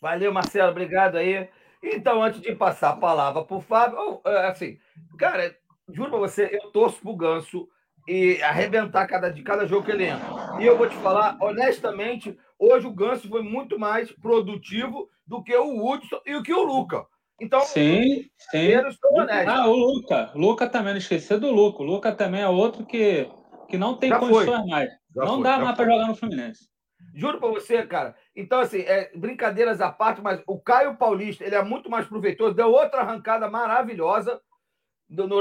Valeu, 0.00 0.32
Marcelo, 0.32 0.70
obrigado 0.70 1.16
aí. 1.16 1.48
Então, 1.82 2.22
antes 2.22 2.40
de 2.40 2.54
passar 2.54 2.90
a 2.90 2.96
palavra 2.96 3.42
para 3.44 3.56
o 3.56 3.60
Fábio, 3.60 4.20
é, 4.24 4.46
assim, 4.46 4.78
cara, 5.18 5.54
juro 5.88 6.10
para 6.10 6.18
você, 6.18 6.48
eu 6.52 6.70
torço 6.70 7.00
pro 7.00 7.16
Ganso 7.16 7.68
e 8.06 8.40
arrebentar 8.42 9.06
cada, 9.06 9.30
de 9.30 9.42
cada 9.42 9.66
jogo 9.66 9.84
que 9.84 9.92
ele 9.92 10.04
entra. 10.04 10.26
E 10.60 10.66
eu 10.66 10.78
vou 10.78 10.88
te 10.88 10.96
falar, 10.96 11.36
honestamente, 11.40 12.38
hoje 12.58 12.86
o 12.86 12.92
Ganso 12.92 13.28
foi 13.28 13.42
muito 13.42 13.78
mais 13.78 14.10
produtivo 14.12 15.08
do 15.26 15.42
que 15.42 15.54
o 15.56 15.84
Hudson 15.84 16.20
e 16.24 16.34
o 16.34 16.42
que 16.42 16.52
o 16.52 16.62
Luca. 16.62 17.06
Então, 17.40 17.60
sim, 17.60 18.30
sim. 18.50 18.72
Ah, 19.46 19.66
o 19.66 19.74
Luca. 19.74 20.30
O 20.34 20.38
Luca 20.38 20.68
também, 20.68 20.92
não 20.92 20.98
esquecer 20.98 21.38
do 21.38 21.50
Luca. 21.50 21.82
O 21.82 21.86
Luca 21.86 22.12
também 22.12 22.42
é 22.42 22.48
outro 22.48 22.86
que, 22.86 23.28
que 23.68 23.76
não 23.76 23.96
tem 23.96 24.10
já 24.10 24.18
condições 24.18 24.60
foi. 24.60 24.70
mais. 24.70 24.90
Já 25.14 25.24
não 25.24 25.34
foi, 25.34 25.42
dá 25.42 25.58
mais 25.58 25.76
para 25.76 25.90
jogar 25.90 26.06
no 26.06 26.14
Fluminense. 26.14 26.68
Juro 27.12 27.38
para 27.38 27.48
você, 27.48 27.84
cara. 27.86 28.14
Então, 28.34 28.60
assim, 28.60 28.80
é, 28.80 29.10
brincadeiras 29.14 29.80
à 29.80 29.90
parte, 29.90 30.20
mas 30.20 30.42
o 30.46 30.58
Caio 30.58 30.96
Paulista, 30.96 31.44
ele 31.44 31.54
é 31.54 31.62
muito 31.62 31.90
mais 31.90 32.06
proveitoso. 32.06 32.54
Deu 32.54 32.70
outra 32.70 33.00
arrancada 33.00 33.48
maravilhosa 33.48 34.40
no, 35.14 35.26
no, 35.26 35.40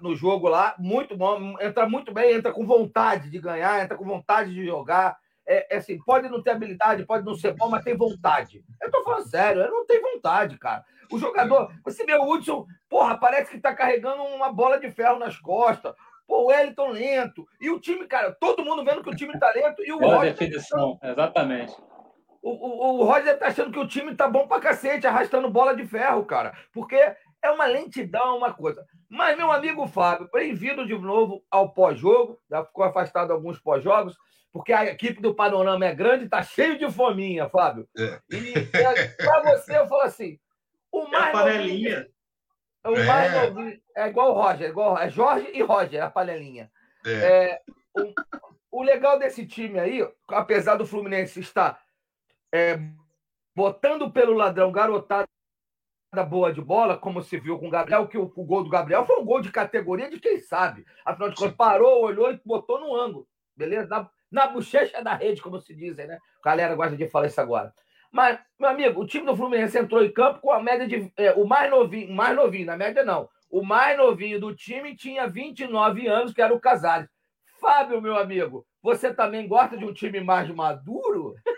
no 0.00 0.14
jogo 0.14 0.48
lá. 0.48 0.74
Muito 0.78 1.16
bom. 1.16 1.56
Entra 1.60 1.88
muito 1.88 2.12
bem, 2.12 2.34
entra 2.34 2.52
com 2.52 2.66
vontade 2.66 3.30
de 3.30 3.38
ganhar, 3.38 3.82
entra 3.82 3.96
com 3.96 4.04
vontade 4.04 4.52
de 4.52 4.64
jogar 4.66 5.16
é, 5.46 5.74
é, 5.74 5.78
assim, 5.78 5.98
pode 5.98 6.28
não 6.28 6.42
ter 6.42 6.50
habilidade, 6.50 7.04
pode 7.04 7.24
não 7.24 7.34
ser 7.34 7.52
bom, 7.52 7.68
mas 7.68 7.84
tem 7.84 7.96
vontade. 7.96 8.64
Eu 8.80 8.90
tô 8.90 9.02
falando 9.04 9.28
sério, 9.28 9.62
eu 9.62 9.70
não 9.70 9.86
tenho 9.86 10.02
vontade, 10.02 10.58
cara. 10.58 10.84
O 11.12 11.18
jogador, 11.18 11.70
você 11.84 12.04
vê 12.04 12.14
o 12.14 12.26
Hudson, 12.26 12.66
porra, 12.88 13.18
parece 13.18 13.50
que 13.50 13.60
tá 13.60 13.74
carregando 13.74 14.22
uma 14.22 14.50
bola 14.50 14.80
de 14.80 14.90
ferro 14.90 15.18
nas 15.18 15.38
costas. 15.38 15.94
Pô, 16.26 16.44
o 16.44 16.46
Wellington 16.46 16.88
lento. 16.88 17.46
E 17.60 17.68
o 17.70 17.78
time, 17.78 18.06
cara, 18.06 18.32
todo 18.32 18.64
mundo 18.64 18.84
vendo 18.84 19.02
que 19.02 19.10
o 19.10 19.14
time 19.14 19.38
tá 19.38 19.52
lento. 19.54 19.84
E 19.84 19.92
o 19.92 19.98
Boa 19.98 20.16
Roger. 20.16 20.32
Definição, 20.32 20.96
tá 20.96 21.10
exatamente. 21.10 21.76
O, 22.42 22.50
o, 22.50 23.00
o 23.00 23.04
Roger 23.04 23.38
tá 23.38 23.48
achando 23.48 23.70
que 23.70 23.78
o 23.78 23.86
time 23.86 24.14
tá 24.14 24.26
bom 24.26 24.46
pra 24.46 24.60
cacete, 24.60 25.06
arrastando 25.06 25.50
bola 25.50 25.76
de 25.76 25.86
ferro, 25.86 26.24
cara. 26.24 26.54
Porque 26.72 26.96
é 27.44 27.50
uma 27.50 27.66
lentidão, 27.66 28.38
uma 28.38 28.54
coisa. 28.54 28.84
Mas, 29.08 29.36
meu 29.36 29.52
amigo 29.52 29.86
Fábio, 29.86 30.30
bem-vindo 30.32 30.86
de 30.86 30.96
novo 30.96 31.44
ao 31.50 31.72
pós-jogo. 31.74 32.40
Já 32.50 32.64
ficou 32.64 32.84
afastado 32.84 33.32
alguns 33.32 33.60
pós-jogos 33.60 34.16
porque 34.50 34.72
a 34.72 34.86
equipe 34.86 35.20
do 35.20 35.34
Panorama 35.34 35.84
é 35.84 35.94
grande, 35.94 36.28
tá 36.28 36.42
cheio 36.42 36.78
de 36.78 36.90
fominha, 36.90 37.48
Fábio. 37.48 37.88
É. 37.98 38.20
E 38.30 38.54
é, 38.72 39.08
para 39.08 39.42
você, 39.42 39.76
eu 39.76 39.86
falo 39.86 40.02
assim: 40.02 40.38
o 40.90 41.06
mais. 41.08 41.26
É 41.26 41.28
a 41.28 41.32
panelinha. 41.32 42.08
Novinho, 42.84 43.02
o 43.02 43.06
mais 43.06 43.34
é. 43.34 43.50
novinho. 43.50 43.80
É 43.96 44.06
igual 44.06 44.30
o 44.30 44.34
Roger, 44.34 44.66
é, 44.66 44.70
igual, 44.70 44.98
é 44.98 45.10
Jorge 45.10 45.50
e 45.52 45.60
Roger, 45.60 46.00
é 46.00 46.02
a 46.02 46.10
panelinha. 46.10 46.70
É. 47.04 47.10
é 47.12 47.60
o, 47.94 48.78
o, 48.78 48.82
legal 48.82 49.18
desse 49.18 49.44
time 49.44 49.78
aí, 49.78 50.08
apesar 50.28 50.76
do 50.76 50.86
Fluminense 50.86 51.40
estar 51.40 51.82
é, 52.54 52.78
botando 53.54 54.10
pelo 54.10 54.32
ladrão 54.32 54.72
garotada 54.72 55.28
boa 56.22 56.52
de 56.52 56.60
bola, 56.60 56.96
como 56.96 57.22
se 57.22 57.38
viu 57.38 57.58
com 57.58 57.66
o 57.66 57.70
Gabriel, 57.70 58.06
que 58.06 58.18
o, 58.18 58.30
o, 58.36 58.44
gol 58.44 58.62
do 58.62 58.70
Gabriel 58.70 59.04
foi 59.04 59.18
um 59.18 59.24
gol 59.24 59.40
de 59.40 59.50
categoria 59.50 60.08
de 60.08 60.20
quem 60.20 60.38
sabe. 60.38 60.84
Afinal 61.04 61.30
de 61.30 61.36
contas, 61.36 61.56
parou, 61.56 62.04
olhou 62.04 62.30
e 62.30 62.40
botou 62.44 62.78
no 62.78 62.94
ângulo. 62.94 63.26
Beleza? 63.56 64.08
na 64.34 64.48
bochecha 64.48 65.00
da 65.00 65.14
rede, 65.14 65.40
como 65.40 65.60
se 65.60 65.72
dizem, 65.72 66.08
né? 66.08 66.18
A 66.42 66.50
galera 66.50 66.74
gosta 66.74 66.96
de 66.96 67.08
falar 67.08 67.28
isso 67.28 67.40
agora. 67.40 67.72
Mas, 68.10 68.36
meu 68.58 68.68
amigo, 68.68 69.00
o 69.00 69.06
time 69.06 69.24
do 69.24 69.36
Fluminense 69.36 69.78
entrou 69.78 70.04
em 70.04 70.10
campo 70.10 70.40
com 70.40 70.50
a 70.50 70.60
média 70.60 70.88
de. 70.88 71.12
É, 71.16 71.32
o 71.34 71.46
mais 71.46 71.70
novinho, 71.70 72.12
mais 72.12 72.34
novinho, 72.34 72.66
na 72.66 72.76
média 72.76 73.04
não. 73.04 73.28
O 73.48 73.64
mais 73.64 73.96
novinho 73.96 74.40
do 74.40 74.52
time 74.52 74.96
tinha 74.96 75.28
29 75.28 76.08
anos, 76.08 76.32
que 76.32 76.42
era 76.42 76.52
o 76.52 76.60
Casares. 76.60 77.08
Fábio, 77.60 78.02
meu 78.02 78.16
amigo, 78.16 78.66
você 78.82 79.14
também 79.14 79.46
gosta 79.46 79.76
de 79.76 79.84
um 79.84 79.92
time 79.92 80.20
mais 80.20 80.48
maduro? 80.50 81.36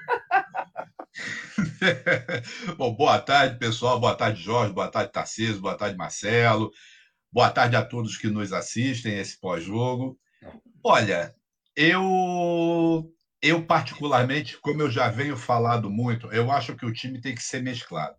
Bom, 2.77 2.95
boa 2.95 3.19
tarde, 3.19 3.59
pessoal. 3.59 3.99
Boa 3.99 4.15
tarde, 4.15 4.43
Jorge. 4.43 4.73
Boa 4.73 4.91
tarde, 4.91 5.13
Tarcísio. 5.13 5.61
Boa 5.61 5.77
tarde, 5.77 5.97
Marcelo. 5.97 6.71
Boa 7.33 7.51
tarde 7.51 7.77
a 7.77 7.85
todos 7.85 8.17
que 8.17 8.29
nos 8.29 8.53
assistem 8.53 9.19
esse 9.19 9.39
pós-jogo. 9.41 10.19
Olha, 10.85 11.35
eu 11.75 13.13
eu 13.43 13.65
particularmente, 13.65 14.59
como 14.59 14.83
eu 14.83 14.91
já 14.91 15.09
venho 15.09 15.37
falado 15.37 15.91
muito, 15.91 16.27
eu 16.33 16.51
acho 16.51 16.75
que 16.75 16.87
o 16.87 16.93
time 16.93 17.21
tem 17.21 17.35
que 17.35 17.43
ser 17.43 17.63
mesclado. 17.63 18.17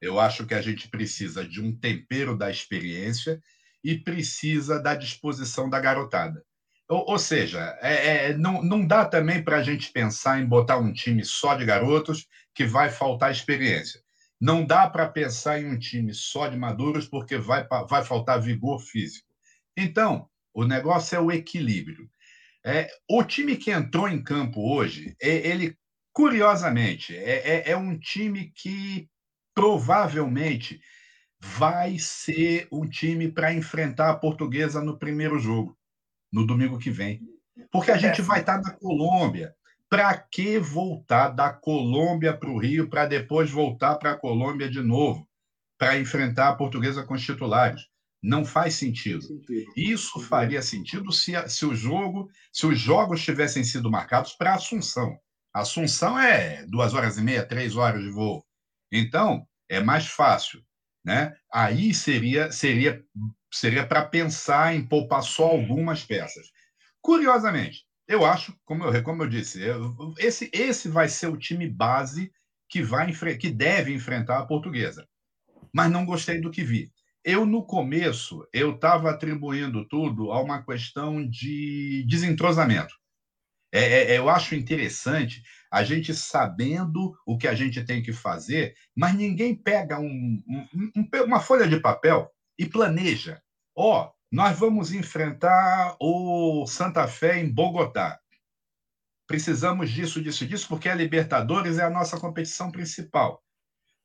Eu 0.00 0.18
acho 0.18 0.46
que 0.46 0.54
a 0.54 0.62
gente 0.62 0.88
precisa 0.88 1.46
de 1.46 1.60
um 1.60 1.76
tempero 1.76 2.36
da 2.36 2.50
experiência 2.50 3.40
e 3.82 3.98
precisa 3.98 4.80
da 4.80 4.94
disposição 4.94 5.68
da 5.68 5.80
garotada. 5.80 6.44
Ou, 6.90 7.10
ou 7.10 7.18
seja, 7.20 7.78
é, 7.80 8.30
é, 8.30 8.36
não, 8.36 8.62
não 8.62 8.84
dá 8.84 9.04
também 9.04 9.42
para 9.42 9.58
a 9.58 9.62
gente 9.62 9.92
pensar 9.92 10.40
em 10.40 10.46
botar 10.46 10.76
um 10.76 10.92
time 10.92 11.24
só 11.24 11.54
de 11.54 11.64
garotos 11.64 12.26
que 12.52 12.64
vai 12.64 12.90
faltar 12.90 13.30
experiência. 13.30 14.02
Não 14.40 14.66
dá 14.66 14.90
para 14.90 15.08
pensar 15.08 15.60
em 15.60 15.66
um 15.66 15.78
time 15.78 16.12
só 16.12 16.48
de 16.48 16.56
maduros 16.56 17.06
porque 17.06 17.38
vai, 17.38 17.64
vai 17.88 18.04
faltar 18.04 18.42
vigor 18.42 18.80
físico. 18.80 19.28
Então, 19.76 20.28
o 20.52 20.64
negócio 20.64 21.14
é 21.14 21.20
o 21.20 21.30
equilíbrio. 21.30 22.10
É, 22.66 22.90
o 23.08 23.22
time 23.22 23.56
que 23.56 23.70
entrou 23.70 24.08
em 24.08 24.20
campo 24.20 24.60
hoje, 24.74 25.14
é, 25.22 25.28
ele, 25.48 25.76
curiosamente, 26.12 27.16
é, 27.16 27.68
é, 27.68 27.70
é 27.70 27.76
um 27.76 27.96
time 27.96 28.52
que 28.56 29.08
provavelmente 29.54 30.80
vai 31.38 31.98
ser 32.00 32.66
um 32.72 32.88
time 32.88 33.30
para 33.30 33.52
enfrentar 33.52 34.10
a 34.10 34.16
portuguesa 34.16 34.82
no 34.82 34.98
primeiro 34.98 35.38
jogo, 35.38 35.78
no 36.32 36.46
domingo 36.46 36.78
que 36.78 36.90
vem. 36.90 37.20
Porque 37.70 37.90
a 37.90 37.96
gente 37.96 38.22
vai 38.22 38.40
estar 38.40 38.60
tá 38.60 38.70
na 38.70 38.76
Colômbia. 38.76 39.54
Para 39.88 40.16
que 40.16 40.58
voltar 40.58 41.30
da 41.30 41.52
Colômbia 41.52 42.36
para 42.36 42.48
o 42.48 42.58
Rio 42.58 42.88
para 42.88 43.06
depois 43.06 43.50
voltar 43.50 43.96
para 43.96 44.12
a 44.12 44.16
Colômbia 44.16 44.70
de 44.70 44.80
novo 44.80 45.28
para 45.76 45.98
enfrentar 45.98 46.48
a 46.48 46.54
portuguesa 46.54 47.02
com 47.02 47.14
os 47.14 47.24
titulares? 47.24 47.88
Não 48.22 48.44
faz 48.44 48.74
sentido. 48.74 49.26
Isso 49.74 50.20
faria 50.20 50.62
sentido 50.62 51.10
se, 51.10 51.32
se 51.48 51.64
o 51.64 51.74
jogo, 51.74 52.28
se 52.52 52.66
os 52.66 52.78
jogos 52.78 53.24
tivessem 53.24 53.64
sido 53.64 53.90
marcados 53.90 54.32
para 54.32 54.54
Assunção. 54.54 55.18
Assunção 55.52 56.18
é 56.18 56.64
duas 56.66 56.94
horas 56.94 57.18
e 57.18 57.22
meia, 57.22 57.44
três 57.44 57.76
horas 57.76 58.02
de 58.02 58.10
voo. 58.10 58.44
Então, 58.92 59.44
é 59.68 59.80
mais 59.80 60.06
fácil. 60.06 60.62
Né? 61.04 61.34
Aí 61.52 61.94
seria 61.94 62.52
seria 62.52 63.02
seria 63.52 63.86
para 63.86 64.04
pensar 64.04 64.74
em 64.74 64.86
poupar 64.86 65.22
só 65.22 65.46
algumas 65.46 66.04
peças. 66.04 66.46
Curiosamente, 67.00 67.84
eu 68.06 68.24
acho, 68.24 68.54
como 68.64 68.84
eu, 68.84 69.02
como 69.02 69.22
eu 69.22 69.28
disse, 69.28 69.60
esse, 70.18 70.50
esse 70.52 70.88
vai 70.88 71.08
ser 71.08 71.28
o 71.28 71.36
time 71.36 71.68
base 71.68 72.32
que, 72.68 72.82
vai, 72.82 73.12
que 73.36 73.50
deve 73.50 73.92
enfrentar 73.92 74.38
a 74.38 74.46
portuguesa. 74.46 75.06
Mas 75.72 75.90
não 75.90 76.04
gostei 76.04 76.40
do 76.40 76.50
que 76.50 76.62
vi. 76.62 76.90
Eu, 77.24 77.44
no 77.44 77.64
começo, 77.64 78.46
eu 78.52 78.74
estava 78.74 79.10
atribuindo 79.10 79.86
tudo 79.86 80.32
a 80.32 80.40
uma 80.40 80.64
questão 80.64 81.24
de 81.28 82.04
desentrosamento. 82.08 82.94
É, 83.72 84.14
é, 84.14 84.18
eu 84.18 84.28
acho 84.28 84.54
interessante 84.54 85.42
a 85.70 85.84
gente 85.84 86.12
sabendo 86.14 87.14
o 87.24 87.38
que 87.38 87.46
a 87.46 87.54
gente 87.54 87.84
tem 87.84 88.02
que 88.02 88.12
fazer, 88.12 88.74
mas 88.96 89.14
ninguém 89.14 89.54
pega 89.54 90.00
um, 90.00 90.42
um, 90.48 90.90
um, 90.96 91.08
uma 91.24 91.40
folha 91.40 91.68
de 91.68 91.78
papel 91.78 92.28
e 92.58 92.66
planeja. 92.66 93.40
Ó, 93.74 94.04
oh, 94.04 94.12
nós 94.32 94.58
vamos 94.58 94.92
enfrentar 94.92 95.96
o 96.00 96.66
Santa 96.66 97.06
Fé 97.06 97.38
em 97.38 97.52
Bogotá. 97.52 98.18
Precisamos 99.26 99.90
disso, 99.90 100.20
disso, 100.20 100.44
disso, 100.44 100.66
porque 100.68 100.88
a 100.88 100.94
Libertadores 100.94 101.78
é 101.78 101.84
a 101.84 101.90
nossa 101.90 102.18
competição 102.18 102.70
principal. 102.70 103.40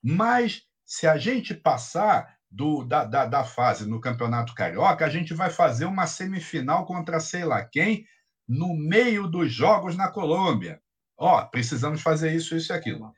Mas 0.04 0.62
se 0.86 1.08
a 1.08 1.18
gente 1.18 1.56
passar 1.56 2.36
do, 2.50 2.86
da, 2.86 3.04
da, 3.04 3.26
da, 3.26 3.44
fase 3.44 3.88
no 3.90 4.00
Campeonato 4.00 4.54
Carioca, 4.54 5.04
a 5.04 5.10
gente 5.10 5.34
vai 5.34 5.50
fazer 5.50 5.86
uma 5.86 6.06
semifinal 6.06 6.86
contra 6.86 7.20
sei 7.20 7.44
lá 7.44 7.64
quem 7.66 8.06
no 8.48 8.76
meio 8.76 9.28
dos 9.28 9.52
jogos 9.52 9.98
na 9.98 10.10
Colômbia. 10.10 10.80
Ó, 11.18 11.46
precisamos 11.46 12.02
fazer 12.02 12.36
isso, 12.36 12.56
isso 12.56 12.72
e 12.72 12.76
aquilo. 12.76 13.14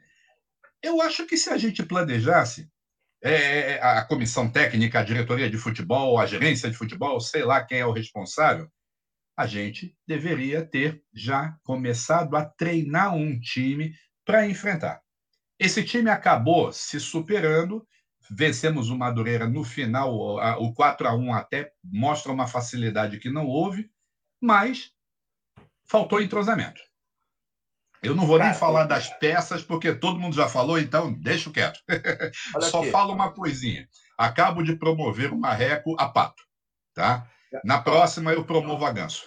Eu 0.81 1.01
acho 1.01 1.25
que 1.25 1.37
se 1.37 1.49
a 1.49 1.57
gente 1.57 1.83
planejasse, 1.83 2.69
é, 3.21 3.31
é, 3.31 3.71
é, 3.71 3.81
a 3.81 4.05
comissão 4.05 4.49
técnica, 4.49 4.99
a 4.99 5.03
diretoria 5.03 5.49
de 5.49 5.57
futebol, 5.57 6.19
a 6.19 6.25
gerência 6.25 6.69
de 6.69 6.77
futebol, 6.77 7.19
sei 7.19 7.43
lá 7.43 7.63
quem 7.63 7.79
é 7.79 7.85
o 7.85 7.91
responsável, 7.91 8.71
a 9.35 9.47
gente 9.47 9.95
deveria 10.07 10.65
ter 10.65 11.03
já 11.13 11.57
começado 11.63 12.35
a 12.35 12.45
treinar 12.45 13.15
um 13.15 13.39
time 13.39 13.93
para 14.23 14.47
enfrentar. 14.47 15.01
Esse 15.59 15.83
time 15.83 16.09
acabou 16.09 16.71
se 16.71 16.99
superando, 16.99 17.87
vencemos 18.29 18.89
o 18.89 18.97
Madureira 18.97 19.47
no 19.47 19.63
final, 19.63 20.13
o 20.59 20.73
4 20.73 21.07
a 21.07 21.15
1 21.15 21.33
até 21.33 21.71
mostra 21.83 22.31
uma 22.31 22.47
facilidade 22.47 23.19
que 23.19 23.29
não 23.29 23.47
houve, 23.47 23.89
mas 24.39 24.91
faltou 25.85 26.21
entrosamento. 26.21 26.81
Eu 28.07 28.15
não 28.15 28.25
vou 28.25 28.39
nem 28.39 28.53
falar 28.53 28.85
das 28.85 29.09
peças, 29.19 29.61
porque 29.61 29.93
todo 29.93 30.19
mundo 30.19 30.33
já 30.33 30.47
falou, 30.47 30.79
então 30.79 31.11
deixa 31.11 31.51
quieto. 31.51 31.79
Só 32.61 32.81
aqui. 32.81 32.89
falo 32.89 33.13
uma 33.13 33.33
coisinha. 33.33 33.85
Acabo 34.17 34.63
de 34.63 34.77
promover 34.77 35.33
o 35.33 35.37
Marreco 35.37 35.93
a 35.99 36.07
pato. 36.07 36.41
Tá? 36.93 37.27
Na 37.65 37.81
próxima 37.81 38.31
eu 38.31 38.45
promovo 38.45 38.85
a 38.85 38.91
Ganso. 38.93 39.25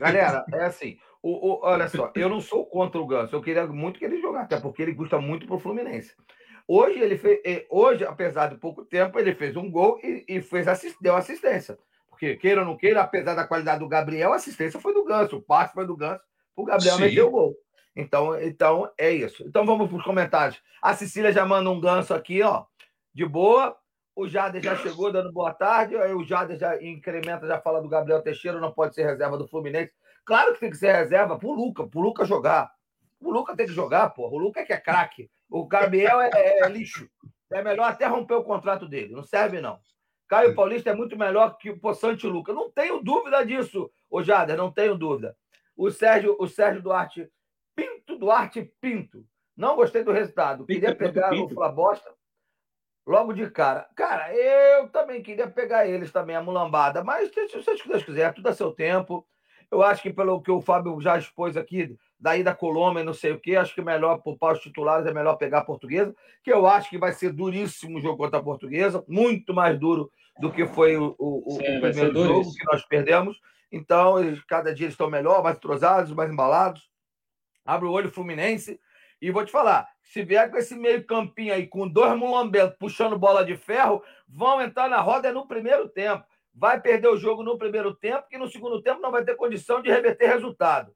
Galera, 0.00 0.44
é 0.52 0.64
assim. 0.66 0.98
O, 1.22 1.30
o, 1.30 1.60
olha 1.62 1.88
só, 1.88 2.12
eu 2.14 2.28
não 2.28 2.40
sou 2.40 2.66
contra 2.66 3.00
o 3.00 3.06
Ganso. 3.06 3.34
Eu 3.34 3.40
queria 3.40 3.66
muito 3.66 4.00
que 4.00 4.04
ele 4.04 4.20
jogasse, 4.20 4.46
até 4.46 4.60
porque 4.60 4.82
ele 4.82 4.94
custa 4.94 5.20
muito 5.20 5.46
para 5.46 5.56
o 5.56 5.60
Fluminense. 5.60 6.14
Hoje, 6.66 6.98
ele 6.98 7.16
fez, 7.16 7.40
hoje, 7.70 8.04
apesar 8.04 8.48
de 8.48 8.56
pouco 8.56 8.84
tempo, 8.84 9.18
ele 9.18 9.34
fez 9.34 9.56
um 9.56 9.70
gol 9.70 9.98
e, 10.02 10.24
e 10.28 10.42
fez 10.42 10.66
assist, 10.66 10.98
deu 11.00 11.16
assistência. 11.16 11.78
Porque, 12.10 12.36
queira 12.36 12.60
ou 12.62 12.66
não 12.66 12.76
queira, 12.76 13.00
apesar 13.00 13.34
da 13.34 13.46
qualidade 13.46 13.78
do 13.78 13.88
Gabriel, 13.88 14.32
a 14.32 14.36
assistência 14.36 14.80
foi 14.80 14.92
do 14.92 15.04
Ganso, 15.04 15.36
o 15.36 15.42
passe 15.42 15.72
foi 15.72 15.86
do 15.86 15.96
Ganso, 15.96 16.20
o 16.56 16.64
Gabriel 16.64 16.96
Sim. 16.96 17.02
meteu 17.02 17.28
o 17.28 17.30
gol. 17.30 17.56
Então, 17.94 18.40
então 18.40 18.90
é 18.96 19.10
isso. 19.10 19.44
Então 19.46 19.66
vamos 19.66 19.88
para 19.88 19.98
os 19.98 20.04
comentários. 20.04 20.62
A 20.80 20.94
Cecília 20.94 21.32
já 21.32 21.44
manda 21.44 21.70
um 21.70 21.80
ganso 21.80 22.14
aqui, 22.14 22.42
ó, 22.42 22.64
de 23.12 23.26
boa. 23.26 23.76
O 24.14 24.28
Jader 24.28 24.62
já 24.62 24.76
chegou 24.76 25.12
dando 25.12 25.32
boa 25.32 25.52
tarde. 25.52 25.96
Aí 25.96 26.12
o 26.12 26.24
Jader 26.24 26.58
já 26.58 26.80
incrementa, 26.82 27.46
já 27.46 27.60
fala 27.60 27.80
do 27.80 27.88
Gabriel 27.88 28.22
Teixeira, 28.22 28.60
não 28.60 28.72
pode 28.72 28.94
ser 28.94 29.04
reserva 29.04 29.36
do 29.36 29.48
Fluminense. 29.48 29.92
Claro 30.24 30.54
que 30.54 30.60
tem 30.60 30.70
que 30.70 30.76
ser 30.76 30.92
reserva 30.92 31.38
pro 31.38 31.52
Luca, 31.52 31.86
pro 31.86 32.00
Luca 32.00 32.24
jogar. 32.24 32.70
O 33.20 33.30
Luca 33.30 33.56
tem 33.56 33.66
que 33.66 33.72
jogar, 33.72 34.10
pô. 34.10 34.28
O 34.28 34.38
Luca 34.38 34.60
é 34.60 34.64
que 34.64 34.72
é 34.72 34.76
craque. 34.76 35.30
O 35.50 35.66
Gabriel 35.66 36.20
é, 36.20 36.30
é, 36.34 36.64
é, 36.64 36.68
lixo. 36.68 37.08
É 37.50 37.62
melhor 37.62 37.90
até 37.90 38.06
romper 38.06 38.34
o 38.34 38.44
contrato 38.44 38.86
dele. 38.86 39.14
Não 39.14 39.22
serve, 39.22 39.60
não. 39.60 39.78
Caio 40.28 40.54
Paulista 40.54 40.90
é 40.90 40.94
muito 40.94 41.16
melhor 41.16 41.56
que 41.56 41.70
o 41.70 41.80
Poçante 41.80 42.26
Luca. 42.26 42.52
Não 42.52 42.70
tenho 42.70 43.02
dúvida 43.02 43.44
disso, 43.44 43.90
o 44.10 44.22
Jader, 44.22 44.56
não 44.56 44.70
tenho 44.70 44.94
dúvida. 44.94 45.34
O 45.74 45.90
Sérgio, 45.90 46.36
o 46.38 46.46
Sérgio 46.46 46.82
Duarte 46.82 47.30
Duarte 48.18 48.70
Pinto. 48.80 49.24
Não 49.56 49.74
gostei 49.74 50.04
do 50.04 50.12
resultado. 50.12 50.64
Queria 50.66 50.94
pegar 50.94 51.32
o 51.34 51.48
Flabosta 51.48 52.08
logo 53.06 53.32
de 53.32 53.50
cara. 53.50 53.88
Cara, 53.96 54.32
eu 54.34 54.88
também 54.88 55.22
queria 55.22 55.48
pegar 55.48 55.86
eles 55.86 56.12
também, 56.12 56.36
a 56.36 56.42
mulambada. 56.42 57.02
Mas 57.02 57.30
se 57.30 57.88
Deus 57.88 58.04
quiser, 58.04 58.34
tudo 58.34 58.48
a 58.48 58.52
seu 58.52 58.70
tempo. 58.70 59.26
Eu 59.70 59.82
acho 59.82 60.02
que 60.02 60.12
pelo 60.12 60.40
que 60.40 60.50
o 60.50 60.62
Fábio 60.62 60.98
já 61.00 61.18
expôs 61.18 61.56
aqui, 61.56 61.94
daí 62.18 62.42
da 62.42 62.54
Colômbia, 62.54 63.04
não 63.04 63.12
sei 63.12 63.32
o 63.32 63.40
quê, 63.40 63.56
acho 63.56 63.74
que 63.74 63.82
melhor 63.82 64.22
para 64.22 64.54
os 64.54 64.60
titulares 64.60 65.06
é 65.06 65.12
melhor 65.12 65.36
pegar 65.36 65.58
a 65.58 65.64
portuguesa, 65.64 66.14
que 66.42 66.50
eu 66.50 66.66
acho 66.66 66.88
que 66.88 66.96
vai 66.96 67.12
ser 67.12 67.32
duríssimo 67.32 67.98
o 67.98 68.00
jogo 68.00 68.16
contra 68.16 68.38
a 68.38 68.42
portuguesa, 68.42 69.04
muito 69.06 69.52
mais 69.52 69.78
duro 69.78 70.10
do 70.40 70.50
que 70.50 70.66
foi 70.66 70.96
o, 70.96 71.14
o, 71.18 71.50
Sim, 71.50 71.76
o 71.76 71.80
primeiro 71.82 72.14
jogo 72.14 72.50
que 72.50 72.64
nós 72.64 72.82
perdemos. 72.86 73.38
Então, 73.70 74.18
eles, 74.18 74.42
cada 74.44 74.72
dia 74.72 74.86
eles 74.86 74.94
estão 74.94 75.10
melhor, 75.10 75.42
mais 75.42 75.56
entrosados, 75.56 76.12
mais 76.12 76.30
embalados 76.30 76.88
abre 77.68 77.86
o 77.86 77.92
olho 77.92 78.10
Fluminense. 78.10 78.80
E 79.20 79.30
vou 79.30 79.44
te 79.44 79.52
falar, 79.52 79.86
se 80.00 80.22
vier 80.22 80.50
com 80.50 80.56
esse 80.56 80.74
meio 80.74 81.04
campinho 81.04 81.52
aí, 81.52 81.66
com 81.66 81.86
dois 81.86 82.16
mulambentos 82.16 82.78
puxando 82.78 83.18
bola 83.18 83.44
de 83.44 83.56
ferro, 83.56 84.02
vão 84.26 84.62
entrar 84.62 84.88
na 84.88 85.00
roda 85.00 85.30
no 85.32 85.46
primeiro 85.46 85.86
tempo. 85.88 86.24
Vai 86.54 86.80
perder 86.80 87.08
o 87.08 87.16
jogo 87.18 87.42
no 87.42 87.58
primeiro 87.58 87.94
tempo, 87.94 88.26
que 88.28 88.38
no 88.38 88.48
segundo 88.48 88.80
tempo 88.80 89.02
não 89.02 89.10
vai 89.10 89.22
ter 89.22 89.36
condição 89.36 89.82
de 89.82 89.90
reverter 89.90 90.28
resultado. 90.28 90.94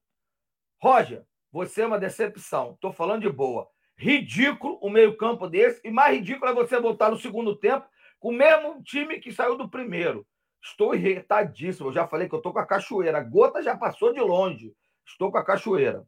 Roger, 0.80 1.24
você 1.52 1.82
é 1.82 1.86
uma 1.86 1.98
decepção. 1.98 2.72
Estou 2.72 2.90
falando 2.90 3.22
de 3.22 3.28
boa. 3.28 3.68
Ridículo 3.94 4.78
o 4.80 4.88
meio-campo 4.88 5.46
desse, 5.46 5.80
e 5.84 5.90
mais 5.90 6.16
ridículo 6.16 6.50
é 6.50 6.54
você 6.54 6.80
voltar 6.80 7.10
no 7.10 7.18
segundo 7.18 7.54
tempo 7.54 7.86
com 8.18 8.30
o 8.30 8.32
mesmo 8.32 8.82
time 8.82 9.20
que 9.20 9.30
saiu 9.30 9.58
do 9.58 9.68
primeiro. 9.68 10.26
Estou 10.62 10.94
irritadíssimo. 10.94 11.88
Eu 11.88 11.92
já 11.92 12.06
falei 12.06 12.28
que 12.28 12.34
eu 12.34 12.38
estou 12.38 12.52
com 12.52 12.60
a 12.60 12.66
cachoeira. 12.66 13.18
A 13.18 13.22
gota 13.22 13.62
já 13.62 13.76
passou 13.76 14.12
de 14.12 14.20
longe. 14.20 14.72
Estou 15.06 15.30
com 15.30 15.38
a 15.38 15.44
cachoeira. 15.44 16.06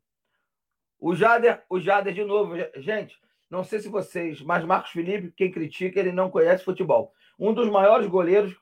O 1.05 1.15
Jader, 1.15 1.63
o 1.69 1.79
Jader 1.79 2.15
de 2.15 2.25
novo, 2.25 2.55
gente, 2.77 3.21
não 3.51 3.63
sei 3.63 3.79
se 3.79 3.91
vocês, 3.91 4.41
mas 4.41 4.65
Marcos 4.65 4.91
Felipe, 4.91 5.35
quem 5.37 5.51
critica, 5.51 6.01
ele 6.01 6.11
não 6.11 6.31
conhece 6.31 6.65
futebol. 6.65 7.13
Um 7.39 7.53
dos 7.53 7.69
maiores 7.69 8.07
goleiros 8.07 8.57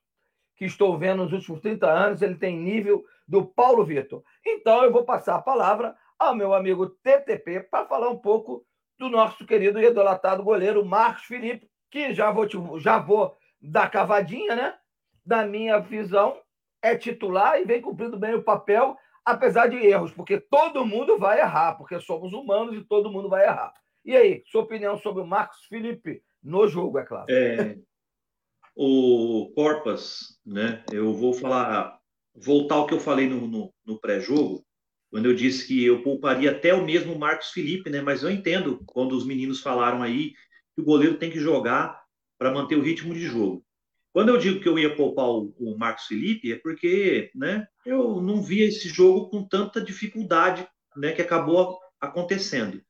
que 0.57 0.65
estou 0.65 0.99
vendo 0.99 1.23
nos 1.23 1.33
últimos 1.33 1.61
30 1.61 1.89
anos, 1.89 2.21
ele 2.21 2.35
tem 2.35 2.59
nível 2.59 3.05
do 3.29 3.47
Paulo 3.47 3.85
Vitor. 3.85 4.25
Então 4.45 4.83
eu 4.83 4.91
vou 4.91 5.05
passar 5.05 5.37
a 5.37 5.41
palavra 5.41 5.95
ao 6.19 6.35
meu 6.35 6.53
amigo 6.53 6.89
TTP 6.89 7.61
para 7.61 7.87
falar 7.87 8.09
um 8.09 8.19
pouco 8.19 8.67
do 8.99 9.09
nosso 9.09 9.47
querido 9.47 9.81
e 9.81 9.87
idolatado 9.87 10.43
goleiro 10.43 10.85
Marcos 10.85 11.23
Felipe, 11.23 11.71
que 11.93 12.13
já 12.13 12.33
vou, 12.33 12.49
te, 12.49 12.57
já 12.79 12.99
vou 12.99 13.37
dar 13.61 13.89
cavadinha, 13.89 14.57
né? 14.57 14.75
na 15.25 15.47
minha 15.47 15.79
visão, 15.79 16.43
é 16.83 16.97
titular 16.97 17.61
e 17.61 17.65
vem 17.65 17.81
cumprindo 17.81 18.19
bem 18.19 18.35
o 18.35 18.43
papel, 18.43 18.99
apesar 19.25 19.69
de 19.69 19.77
erros, 19.77 20.13
porque 20.13 20.41
todo 20.41 20.87
mundo 20.87 21.19
vai 21.19 21.41
errar, 21.41 21.75
porque 21.75 22.01
somos 22.01 22.33
humanos 22.33 22.77
e 22.77 22.85
todo 22.85 23.11
mundo 23.11 23.29
vai 23.29 23.45
errar. 23.45 23.73
E 24.05 24.17
aí, 24.17 24.43
sua 24.47 24.63
opinião 24.63 24.99
sobre 24.99 25.23
o 25.23 25.27
Marcos 25.27 25.65
Felipe 25.67 26.23
no 26.43 26.67
jogo, 26.67 26.99
é 26.99 27.05
claro. 27.05 27.27
É, 27.31 27.79
o 28.75 29.53
Corpas, 29.55 30.39
né? 30.45 30.85
Eu 30.91 31.13
vou 31.15 31.33
falar, 31.33 31.99
voltar 32.35 32.77
ao 32.77 32.87
que 32.87 32.95
eu 32.95 33.01
falei 33.01 33.29
no, 33.29 33.47
no, 33.47 33.75
no 33.85 34.01
pré-jogo, 34.01 34.65
quando 35.11 35.27
eu 35.27 35.35
disse 35.35 35.67
que 35.67 35.85
eu 35.85 36.03
pouparia 36.03 36.51
até 36.51 36.73
o 36.73 36.85
mesmo 36.85 37.19
Marcos 37.19 37.51
Felipe, 37.51 37.91
né? 37.91 38.01
Mas 38.01 38.23
eu 38.23 38.31
entendo 38.31 38.83
quando 38.87 39.13
os 39.13 39.27
meninos 39.27 39.61
falaram 39.61 40.03
aí 40.03 40.33
que 40.75 40.81
o 40.81 40.85
goleiro 40.85 41.19
tem 41.19 41.31
que 41.31 41.39
jogar 41.39 42.03
para 42.39 42.51
manter 42.51 42.77
o 42.77 42.83
ritmo 42.83 43.13
de 43.13 43.21
jogo. 43.21 43.63
Quando 44.13 44.29
eu 44.29 44.39
digo 44.39 44.61
que 44.61 44.69
eu 44.69 44.79
ia 44.79 44.95
poupar 44.95 45.27
o, 45.27 45.55
o, 45.59 45.77
Marcos 45.79 46.07
Felipe, 46.07 46.53
é 46.53 46.57
porque 46.57 47.31
né, 47.35 47.67
eu 47.85 48.21
não 48.21 48.43
via 48.43 48.67
esse 48.67 48.89
jogo 48.89 49.31
com 49.31 49.47
tanta 49.47 49.81
dificuldade 49.81 50.67
né, 50.97 51.13
que 51.13 51.23
acabou 51.23 51.79
acontecendo. 52.01 52.83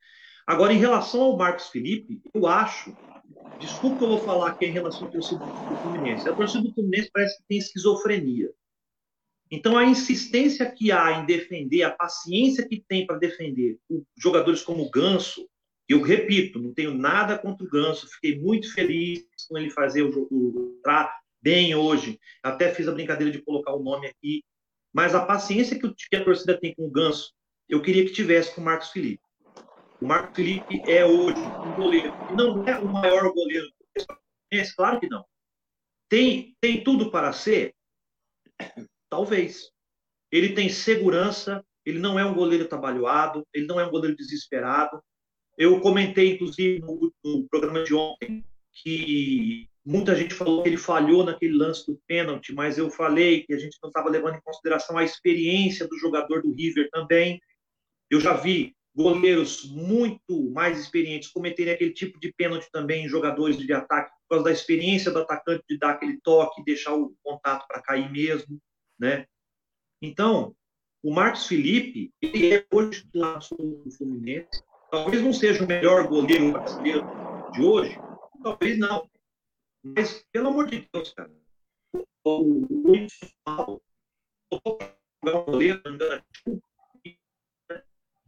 Agora, 0.45 0.73
em 0.73 0.79
relação 0.79 1.23
ao 1.23 1.37
Marcos 1.37 1.69
Felipe, 1.69 2.21
eu 2.35 2.47
acho, 2.49 2.97
desculpa 3.61 3.99
que 3.99 4.05
eu 4.05 4.09
vou 4.09 4.19
falar 4.19 4.50
aqui 4.50 4.67
em 4.67 4.73
relação 4.73 5.05
ao 5.05 5.12
torcida 5.12 5.45
do 5.45 5.76
Fluminense, 5.76 6.29
a 6.29 6.35
torcida 6.35 6.64
do 6.64 6.75
Fluminense 6.75 7.11
parece 7.12 7.38
que 7.38 7.45
tem 7.49 7.59
esquizofrenia. 7.59 8.50
Então, 9.49 9.76
a 9.76 9.85
insistência 9.85 10.69
que 10.69 10.91
há 10.91 11.21
em 11.21 11.26
defender, 11.26 11.83
a 11.83 11.91
paciência 11.91 12.67
que 12.67 12.83
tem 12.88 13.07
para 13.07 13.19
defender 13.19 13.79
jogadores 14.17 14.62
como 14.62 14.83
o 14.83 14.91
Ganso, 14.91 15.47
eu 15.89 16.01
repito, 16.01 16.61
não 16.61 16.73
tenho 16.73 16.95
nada 16.95 17.39
contra 17.39 17.65
o 17.65 17.69
Ganso, 17.69 18.09
fiquei 18.09 18.39
muito 18.39 18.73
feliz 18.73 19.25
com 19.49 19.59
ele 19.59 19.71
fazer 19.71 20.03
o 20.03 20.12
jogo 20.12 20.81
bem 21.41 21.75
hoje. 21.75 22.19
Até 22.43 22.73
fiz 22.73 22.89
a 22.89 22.93
brincadeira 22.93 23.33
de 23.33 23.43
colocar 23.43 23.75
o 23.75 23.83
nome 23.83 24.07
aqui. 24.07 24.45
Mas 24.93 25.15
a 25.15 25.25
paciência 25.25 25.79
que 25.79 26.17
a 26.17 26.25
torcida 26.25 26.59
tem 26.59 26.75
com 26.75 26.87
o 26.87 26.91
Ganso, 26.91 27.33
eu 27.69 27.81
queria 27.83 28.05
que 28.05 28.12
tivesse 28.12 28.55
com 28.55 28.61
o 28.61 28.65
Marcos 28.65 28.91
Felipe. 28.91 29.23
O 30.01 30.07
Marcos 30.07 30.37
Felipe 30.37 30.83
é 30.87 31.05
hoje 31.05 31.41
um 31.41 31.75
goleiro, 31.75 32.12
não 32.37 32.65
é 32.65 32.79
o 32.79 32.89
maior 32.89 33.33
goleiro 33.33 33.67
claro 34.77 35.01
que 35.01 35.09
não. 35.09 35.25
Tem, 36.09 36.55
tem 36.61 36.85
tudo 36.85 37.11
para 37.11 37.33
ser? 37.33 37.75
Talvez. 39.09 39.71
Ele 40.31 40.55
tem 40.55 40.69
segurança, 40.69 41.65
ele 41.85 41.99
não 41.99 42.19
é 42.19 42.25
um 42.25 42.35
goleiro 42.35 42.69
trabalhado, 42.69 43.47
ele 43.53 43.67
não 43.67 43.81
é 43.81 43.87
um 43.87 43.91
goleiro 43.91 44.17
desesperado, 44.17 45.03
eu 45.56 45.80
comentei, 45.80 46.35
inclusive, 46.35 46.80
no, 46.80 47.12
no, 47.25 47.49
programa 47.49 47.85
de 47.85 47.94
ontem, 47.94 48.44
que 48.73 49.68
muita 49.85 50.14
gente 50.14 50.35
falou 50.35 50.62
que 50.62 50.68
ele 50.68 50.76
falhou 50.76 51.25
naquele 51.25 51.54
lance 51.54 51.87
do 51.87 52.00
pênalti, 52.06 52.54
mas 52.54 52.78
eu 52.78 52.90
falei 52.90 53.44
que 53.44 53.52
a 53.52 53.59
gente 53.59 53.76
não 53.82 53.88
estava 53.88 54.09
levando 54.09 54.37
em 54.37 54.42
consideração 54.42 54.97
a 54.97 55.04
experiência 55.04 55.87
do 55.87 55.99
jogador 55.99 56.42
do 56.42 56.52
River 56.52 56.88
também. 56.90 57.40
Eu 58.11 58.21
já 58.21 58.35
vi 58.35 58.75
goleiros 58.94 59.64
muito 59.71 60.50
mais 60.50 60.78
experientes 60.78 61.30
cometerem 61.30 61.73
aquele 61.73 61.92
tipo 61.92 62.21
de 62.21 62.32
pênalti 62.32 62.68
também 62.71 63.04
em 63.04 63.09
jogadores 63.09 63.56
de 63.56 63.73
ataque, 63.73 64.11
por 64.23 64.37
causa 64.37 64.44
da 64.44 64.52
experiência 64.52 65.11
do 65.11 65.21
atacante 65.21 65.64
de 65.68 65.78
dar 65.78 65.92
aquele 65.92 66.21
toque, 66.21 66.64
deixar 66.64 66.94
o 66.94 67.14
contato 67.23 67.66
para 67.66 67.82
cair 67.82 68.11
mesmo, 68.11 68.61
né? 68.99 69.26
Então, 70.00 70.54
o 71.02 71.12
Marcos 71.12 71.47
Felipe, 71.47 72.12
ele 72.21 72.54
é 72.54 72.66
hoje 72.73 73.04
no 73.14 73.90
Fluminense, 73.97 74.62
Talvez 74.92 75.22
não 75.22 75.32
seja 75.32 75.64
o 75.64 75.66
melhor 75.66 76.06
goleiro 76.06 76.52
brasileiro 76.52 77.06
de 77.52 77.64
hoje, 77.64 77.99
talvez 78.42 78.78
não. 78.78 79.08
Mas, 79.82 80.22
pelo 80.30 80.49
amor 80.49 80.66
de 80.66 80.87
Deus, 80.92 81.14
cara, 81.14 81.30
o 82.22 82.66
principal, 82.82 83.80
o 84.52 84.78
goleiro 85.25 85.80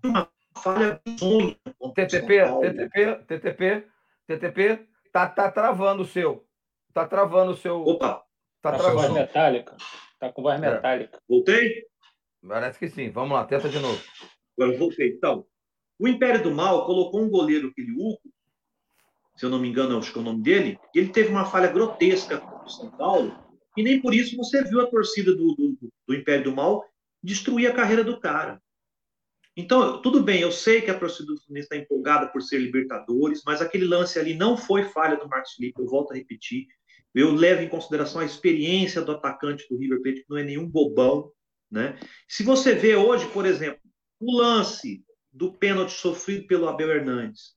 uma 0.03 0.31
falha 0.57 0.99
sonho. 1.19 1.55
TTP, 1.95 2.39
TTP, 2.63 3.17
TTP, 3.27 3.87
TTP, 4.27 4.89
tá, 5.13 5.29
tá 5.29 5.51
travando 5.51 6.03
o 6.03 6.07
seu. 6.07 6.49
Tá 6.95 7.07
travando 7.07 7.53
o 7.53 7.57
seu. 7.59 7.83
Opa! 7.83 8.25
Tá, 8.63 8.73
tá 8.73 8.79
travando. 8.79 8.97
com 8.97 9.03
voz 9.03 9.13
metálica. 9.13 9.77
Tá 10.19 10.33
com 10.33 10.43
voz 10.43 10.63
é. 10.63 10.71
metálica. 10.71 11.21
Voltei? 11.29 11.85
Parece 12.49 12.79
que 12.79 12.89
sim. 12.89 13.11
Vamos 13.11 13.37
lá, 13.37 13.45
tenta 13.45 13.69
de 13.69 13.79
novo. 13.79 14.03
Agora 14.59 14.79
voltei. 14.79 15.11
Então, 15.11 15.47
o 15.99 16.09
Império 16.09 16.43
do 16.43 16.51
Mal 16.51 16.87
colocou 16.87 17.23
um 17.23 17.31
goleiro, 17.31 17.69
aquele 17.69 17.93
Hugo, 17.93 18.21
se 19.37 19.45
eu 19.45 19.51
não 19.51 19.59
me 19.59 19.69
engano, 19.69 19.99
acho 19.99 20.13
que 20.13 20.19
é 20.19 20.23
o 20.23 20.25
nome 20.25 20.43
dele, 20.43 20.79
e 20.95 20.99
ele 20.99 21.11
teve 21.11 21.31
uma 21.31 21.45
falha 21.45 21.71
grotesca 21.71 22.39
com 22.39 22.65
o 22.65 22.69
São 22.69 22.91
Paulo, 22.91 23.37
e 23.77 23.83
nem 23.83 24.01
por 24.01 24.15
isso 24.15 24.37
você 24.37 24.63
viu 24.63 24.81
a 24.81 24.87
torcida 24.87 25.35
do, 25.35 25.55
do, 25.55 25.79
do 26.07 26.15
Império 26.15 26.45
do 26.45 26.55
Mal 26.55 26.85
destruir 27.23 27.71
a 27.71 27.75
carreira 27.75 28.05
do 28.05 28.21
cara. 28.21 28.61
Então, 29.57 30.03
tudo 30.03 30.21
bem, 30.21 30.41
eu 30.41 30.51
sei 30.51 30.81
que 30.81 30.91
a 30.91 30.99
torcida 30.99 31.33
do 31.33 31.41
Fluminense 31.41 31.67
está 31.67 31.77
empolgada 31.77 32.27
por 32.27 32.43
ser 32.43 32.59
Libertadores, 32.59 33.43
mas 33.47 33.63
aquele 33.63 33.85
lance 33.85 34.19
ali 34.19 34.35
não 34.35 34.57
foi 34.57 34.85
falha 34.85 35.17
do 35.17 35.29
Marcos 35.29 35.53
Felipe, 35.53 35.81
eu 35.81 35.87
volto 35.87 36.13
a 36.13 36.17
repetir. 36.17 36.67
Eu 37.15 37.33
levo 37.33 37.63
em 37.63 37.69
consideração 37.69 38.21
a 38.21 38.25
experiência 38.25 39.01
do 39.01 39.13
atacante 39.13 39.65
do 39.71 39.79
River 39.79 40.03
Plate, 40.03 40.23
que 40.23 40.31
não 40.31 40.39
é 40.39 40.43
nenhum 40.43 40.69
bobão. 40.69 41.31
Né? 41.71 41.97
Se 42.29 42.43
você 42.43 42.75
vê 42.75 42.97
hoje, 42.97 43.29
por 43.29 43.47
exemplo, 43.47 43.81
o 44.19 44.37
lance 44.37 45.04
do 45.35 45.53
pênalti 45.53 45.93
sofrido 45.93 46.47
pelo 46.47 46.69
Abel 46.69 46.91
Hernandes 46.91 47.57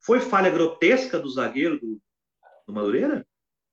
foi 0.00 0.18
falha 0.18 0.50
grotesca 0.50 1.18
do 1.18 1.30
zagueiro 1.30 1.78
do, 1.78 2.00
do 2.66 2.72
Madureira? 2.74 3.24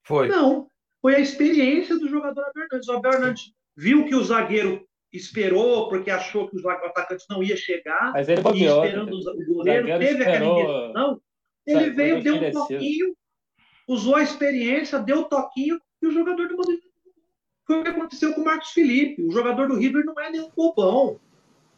Foi. 0.03 0.27
Não. 0.27 0.69
Foi 1.01 1.15
a 1.15 1.19
experiência 1.19 1.97
do 1.97 2.07
jogador 2.07 2.41
Abel 2.41 2.63
Hernandes. 2.65 2.87
O 2.87 2.93
Abel 2.93 3.13
Hernandes 3.13 3.53
viu 3.75 4.05
que 4.05 4.13
o 4.13 4.23
zagueiro 4.23 4.87
esperou 5.11 5.89
porque 5.89 6.11
achou 6.11 6.47
que 6.47 6.55
o 6.55 6.69
atacante 6.69 7.25
não 7.27 7.41
ia 7.41 7.57
chegar. 7.57 8.11
Mas 8.13 8.29
ele 8.29 8.41
e 8.41 8.65
esperando 8.65 9.15
o 9.15 9.45
goleiro, 9.45 9.87
teve 9.87 10.21
esperou... 10.21 10.59
aquela 10.59 10.93
Não. 10.93 11.21
Ele 11.65 11.89
veio, 11.89 12.23
deu 12.23 12.35
um 12.35 12.51
toquinho, 12.51 13.15
usou 13.87 14.15
a 14.15 14.23
experiência, 14.23 14.99
deu 14.99 15.21
o 15.21 15.25
toquinho 15.25 15.79
e 16.01 16.07
o 16.07 16.11
jogador 16.11 16.47
do 16.47 16.57
Madureira. 16.57 16.89
Foi 17.65 17.79
o 17.79 17.83
que 17.83 17.89
aconteceu 17.89 18.33
com 18.33 18.41
o 18.41 18.45
Marcos 18.45 18.71
Felipe. 18.71 19.21
O 19.23 19.31
jogador 19.31 19.67
do 19.67 19.75
River 19.75 20.03
não 20.05 20.19
é 20.19 20.31
nenhum 20.31 20.49
bobão. 20.55 21.19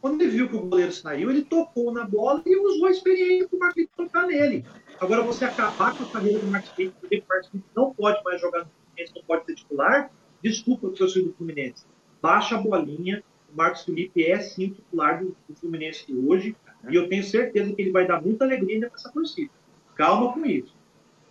Quando 0.02 0.20
ele 0.20 0.32
viu 0.32 0.50
que 0.50 0.56
o 0.56 0.62
goleiro 0.62 0.92
saiu, 0.92 1.30
ele 1.30 1.44
tocou 1.44 1.94
na 1.94 2.04
bola 2.04 2.42
e 2.44 2.56
usou 2.58 2.88
a 2.88 2.92
experiência 2.92 3.48
para 3.48 3.56
o 3.56 3.60
Marquinhos 3.60 3.90
tocar 3.96 4.26
nele. 4.26 4.66
Agora, 5.00 5.22
você 5.22 5.46
acabar 5.46 5.96
com 5.96 6.04
a 6.04 6.08
carreira 6.08 6.40
do 6.40 6.48
Marquinhos, 6.48 6.94
porque 7.00 7.20
o 7.20 7.24
Marquinhos 7.30 7.66
não 7.76 7.94
pode 7.94 8.24
mais 8.24 8.42
jogar 8.42 8.62
no 8.62 8.66
Fluminense, 8.66 9.14
não 9.16 9.24
pode 9.24 9.46
ser 9.46 9.56
titular, 9.56 10.12
desculpa 10.44 10.88
o 10.88 10.98
seu 10.98 11.24
do 11.24 11.34
Fluminense. 11.34 11.86
Baixa 12.20 12.56
a 12.56 12.58
bolinha, 12.58 13.24
o 13.54 13.56
Marcos 13.56 13.84
Felipe 13.84 14.26
é 14.26 14.40
sim 14.40 14.70
titular 14.70 15.20
do, 15.20 15.38
do 15.48 15.56
Fluminense 15.56 16.12
hoje, 16.12 16.56
e 16.90 16.96
eu 16.96 17.08
tenho 17.08 17.24
certeza 17.24 17.72
que 17.72 17.82
ele 17.82 17.92
vai 17.92 18.08
dar 18.08 18.20
muita 18.20 18.44
alegria 18.44 18.88
para 18.88 18.96
essa 18.96 19.12
torcida. 19.12 19.52
Calma 19.96 20.34
com 20.34 20.44
isso. 20.44 20.76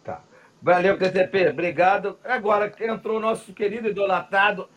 Tá. 0.05 0.23
Valeu, 0.63 0.97
TTP. 0.97 1.49
Obrigado. 1.49 2.17
Agora 2.23 2.73
entrou 2.81 3.17
o 3.17 3.21
nosso 3.21 3.53
querido 3.53 3.89
idolatrado 3.89 4.69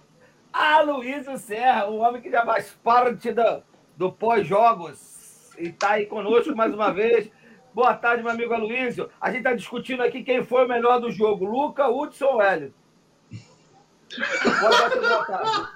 Aloysio 0.52 1.38
Serra, 1.38 1.88
o 1.88 1.98
homem 1.98 2.22
que 2.22 2.32
já 2.32 2.44
faz 2.44 2.72
parte 2.84 3.32
da 3.32 3.62
do 3.96 4.12
pós-jogos. 4.12 5.52
E 5.58 5.68
está 5.68 5.92
aí 5.92 6.06
conosco 6.06 6.56
mais 6.56 6.74
uma 6.74 6.92
vez. 6.92 7.30
Boa 7.74 7.96
tarde, 7.96 8.24
meu 8.24 8.32
amigo 8.32 8.54
Aloysio. 8.54 9.10
A 9.20 9.30
gente 9.30 9.40
está 9.40 9.54
discutindo 9.54 10.04
aqui 10.04 10.24
quem 10.24 10.44
foi 10.44 10.66
o 10.66 10.68
melhor 10.68 11.00
do 11.00 11.12
jogo, 11.12 11.46
Luca, 11.46 11.88
Hudson 11.88 12.26
ou 12.26 12.42
Hélio? 12.42 12.74
Pode 14.62 14.82
bater 14.82 15.02
boa 15.02 15.26
tarde. 15.26 15.74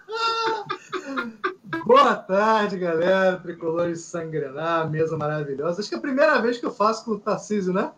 Boa 1.85 2.15
tarde, 2.15 2.77
galera. 2.77 3.37
Tricolores 3.37 4.01
sangrenar, 4.01 4.89
mesa 4.89 5.17
maravilhosa. 5.17 5.81
Acho 5.81 5.89
que 5.89 5.95
é 5.95 5.97
a 5.97 6.01
primeira 6.01 6.39
vez 6.39 6.57
que 6.57 6.65
eu 6.65 6.71
faço 6.71 7.05
com 7.05 7.11
o 7.11 7.19
Tarcísio, 7.19 7.73
né? 7.73 7.91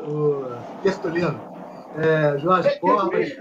O 0.00 0.42
Tertulino. 0.82 1.40
É, 1.96 2.38
Jorge 2.38 2.78
Porras. 2.80 3.38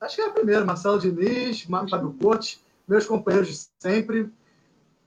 Acho 0.00 0.16
que 0.16 0.22
é 0.22 0.26
a 0.26 0.30
primeira. 0.30 0.64
Marcelo 0.64 0.98
Diniz, 0.98 1.62
Fábio 1.62 2.16
Cortes, 2.20 2.64
meus 2.86 3.06
companheiros 3.06 3.48
de 3.48 3.68
sempre. 3.78 4.30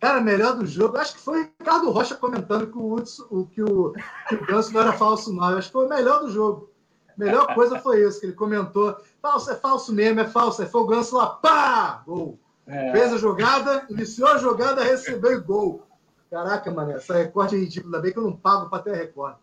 Cara, 0.03 0.19
melhor 0.19 0.57
do 0.57 0.65
jogo. 0.65 0.97
Acho 0.97 1.13
que 1.13 1.21
foi 1.21 1.39
o 1.39 1.43
Ricardo 1.43 1.89
Rocha 1.89 2.13
comentando 2.15 2.67
que 2.67 2.77
o, 2.77 2.93
Hudson, 2.93 3.23
que 3.45 3.63
o, 3.63 3.93
que 4.27 4.35
o 4.35 4.45
Ganso 4.45 4.73
não 4.73 4.81
era 4.81 4.91
falso, 4.91 5.31
não. 5.31 5.45
Acho 5.45 5.67
que 5.67 5.71
foi 5.71 5.85
o 5.85 5.89
melhor 5.89 6.19
do 6.19 6.29
jogo. 6.29 6.69
Melhor 7.17 7.55
coisa 7.55 7.79
foi 7.79 8.05
isso, 8.05 8.19
que 8.19 8.25
ele 8.25 8.33
comentou. 8.33 8.97
Falso 9.21 9.49
é 9.49 9.55
falso 9.55 9.93
mesmo, 9.93 10.19
é 10.19 10.27
falso. 10.27 10.61
Aí 10.61 10.67
foi 10.67 10.81
o 10.81 10.87
Ganso 10.87 11.15
lá, 11.15 11.27
pá! 11.27 12.03
Gol. 12.05 12.37
É. 12.67 12.91
Fez 12.91 13.13
a 13.13 13.17
jogada, 13.17 13.85
iniciou 13.89 14.27
a 14.27 14.37
jogada, 14.39 14.83
recebeu 14.83 15.41
gol. 15.41 15.87
Caraca, 16.29 16.69
mano, 16.69 16.91
essa 16.91 17.13
recorde 17.13 17.55
é 17.55 17.59
ridícula. 17.59 17.95
Ainda 17.95 18.01
bem 18.01 18.11
que 18.11 18.19
eu 18.19 18.23
não 18.23 18.35
pago 18.35 18.69
para 18.69 18.83
ter 18.83 18.95
recorde. 18.95 19.37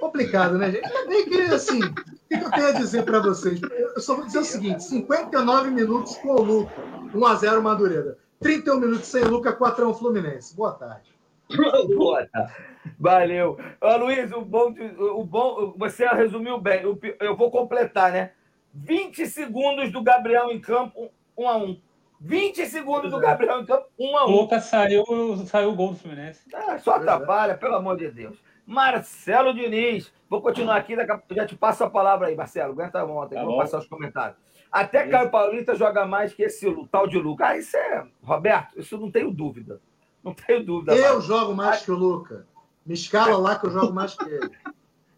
Complicado, 0.00 0.56
né, 0.56 0.70
gente? 0.70 0.86
Ainda 0.86 1.06
bem 1.08 1.28
que, 1.28 1.42
assim, 1.42 1.84
o 1.84 1.94
que 1.94 2.34
eu 2.36 2.50
tenho 2.50 2.68
a 2.68 2.72
dizer 2.72 3.04
para 3.04 3.20
vocês? 3.20 3.60
Eu 3.60 4.00
só 4.00 4.16
vou 4.16 4.24
dizer 4.24 4.38
o 4.38 4.44
seguinte: 4.44 4.82
59 4.82 5.70
minutos 5.70 6.16
com 6.16 6.36
o 6.36 6.42
Luca, 6.42 6.82
1x0 7.12 7.60
Madureira. 7.60 8.23
31 8.40 8.80
minutos 8.80 9.06
sem 9.06 9.24
Luca, 9.24 9.56
4x1 9.56 9.98
Fluminense. 9.98 10.56
Boa 10.56 10.72
tarde. 10.72 11.14
Boa 11.96 12.26
tarde. 12.26 12.52
Valeu. 12.98 13.58
Ô, 13.80 13.96
Luiz, 13.96 14.30
o 14.32 14.42
bom, 14.42 14.74
o 14.98 15.24
bom, 15.24 15.74
você 15.76 16.06
resumiu 16.08 16.58
bem. 16.58 16.82
Eu 17.20 17.36
vou 17.36 17.50
completar, 17.50 18.12
né? 18.12 18.32
20 18.74 19.26
segundos 19.26 19.92
do 19.92 20.02
Gabriel 20.02 20.50
em 20.50 20.60
campo, 20.60 21.10
1 21.36 21.48
a 21.48 21.56
1 21.56 21.80
20 22.20 22.66
segundos 22.66 23.10
do 23.10 23.18
Gabriel 23.18 23.60
em 23.60 23.66
campo, 23.66 23.86
1 23.98 24.16
a 24.16 24.26
1 24.26 24.28
O 24.28 24.40
Lucas 24.40 24.64
saiu, 24.64 25.04
saiu 25.46 25.70
o 25.70 25.74
gol 25.74 25.90
do 25.90 25.98
Fluminense. 25.98 26.42
Ah, 26.54 26.78
só 26.78 26.94
atrapalha, 26.94 27.56
pelo 27.56 27.74
amor 27.74 27.96
de 27.96 28.10
Deus. 28.10 28.36
Marcelo 28.66 29.52
Diniz. 29.52 30.12
Vou 30.28 30.40
continuar 30.40 30.76
aqui, 30.76 30.96
já 31.30 31.46
te 31.46 31.54
passo 31.54 31.84
a 31.84 31.90
palavra 31.90 32.28
aí, 32.28 32.34
Marcelo. 32.34 32.72
Aguenta 32.72 33.00
a 33.00 33.06
monta, 33.06 33.34
tá 33.34 33.44
vou 33.44 33.58
passar 33.58 33.78
os 33.78 33.86
comentários. 33.86 34.38
Até 34.74 35.06
Caio 35.06 35.30
Paulista 35.30 35.76
joga 35.76 36.04
mais 36.04 36.34
que 36.34 36.42
esse 36.42 36.66
tal 36.90 37.06
de 37.06 37.16
Lucas. 37.16 37.46
Ah, 37.46 37.56
isso 37.56 37.76
é. 37.76 38.04
Roberto, 38.20 38.76
isso 38.76 38.98
não 38.98 39.08
tenho 39.08 39.30
dúvida. 39.30 39.80
Não 40.20 40.34
tenho 40.34 40.64
dúvida. 40.64 40.96
Eu 40.96 41.12
mais. 41.12 41.24
jogo 41.24 41.54
mais 41.54 41.82
que 41.84 41.92
o 41.92 41.94
Lucas. 41.94 42.44
Me 42.84 42.94
escala 42.94 43.38
lá 43.38 43.56
que 43.56 43.66
eu 43.66 43.70
jogo 43.70 43.92
mais 43.92 44.16
que 44.16 44.28
ele. 44.28 44.50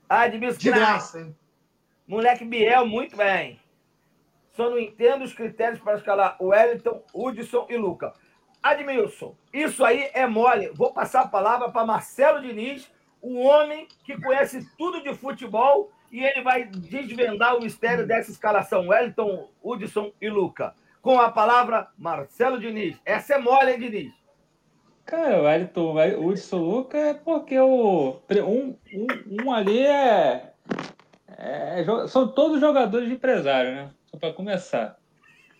Admissão. 0.06 0.58
De 0.58 0.70
graça, 0.70 1.20
hein? 1.20 1.34
Moleque 2.06 2.44
Biel, 2.44 2.84
muito 2.84 3.16
bem. 3.16 3.58
Só 4.50 4.68
não 4.68 4.78
entendo 4.78 5.24
os 5.24 5.32
critérios 5.32 5.80
para 5.80 5.96
escalar 5.96 6.36
o 6.38 6.48
Wellington, 6.48 7.02
Hudson 7.14 7.66
e 7.70 7.78
Luca. 7.78 8.12
Admilson, 8.62 9.34
isso 9.54 9.82
aí 9.86 10.10
é 10.12 10.26
mole. 10.26 10.70
Vou 10.74 10.92
passar 10.92 11.22
a 11.22 11.28
palavra 11.28 11.70
para 11.70 11.86
Marcelo 11.86 12.42
Diniz, 12.42 12.92
o 13.22 13.38
homem 13.38 13.88
que 14.04 14.20
conhece 14.20 14.68
tudo 14.76 15.02
de 15.02 15.14
futebol 15.14 15.90
e 16.10 16.24
ele 16.24 16.42
vai 16.42 16.64
desvendar 16.64 17.56
o 17.56 17.62
mistério 17.62 18.06
dessa 18.06 18.30
escalação. 18.30 18.88
Wellington, 18.88 19.48
Hudson 19.62 20.12
e 20.20 20.28
Luca. 20.28 20.74
Com 21.00 21.20
a 21.20 21.30
palavra, 21.30 21.88
Marcelo 21.96 22.58
Diniz. 22.58 22.96
Essa 23.04 23.34
é 23.34 23.38
mole, 23.38 23.72
hein, 23.72 23.78
Diniz? 23.78 24.12
Cara, 25.04 25.40
o 25.40 25.44
Wellington, 25.44 25.94
o 26.18 26.26
Hudson 26.26 26.58
Luca 26.58 26.98
é 26.98 27.14
porque 27.14 27.58
o, 27.58 28.20
um, 28.30 28.76
um, 28.92 29.44
um 29.44 29.52
ali 29.52 29.86
é, 29.86 30.52
é, 31.38 31.84
São 32.08 32.28
todos 32.28 32.60
jogadores 32.60 33.08
de 33.08 33.14
empresário, 33.14 33.74
né? 33.74 33.90
Só 34.06 34.18
para 34.18 34.32
começar. 34.32 34.96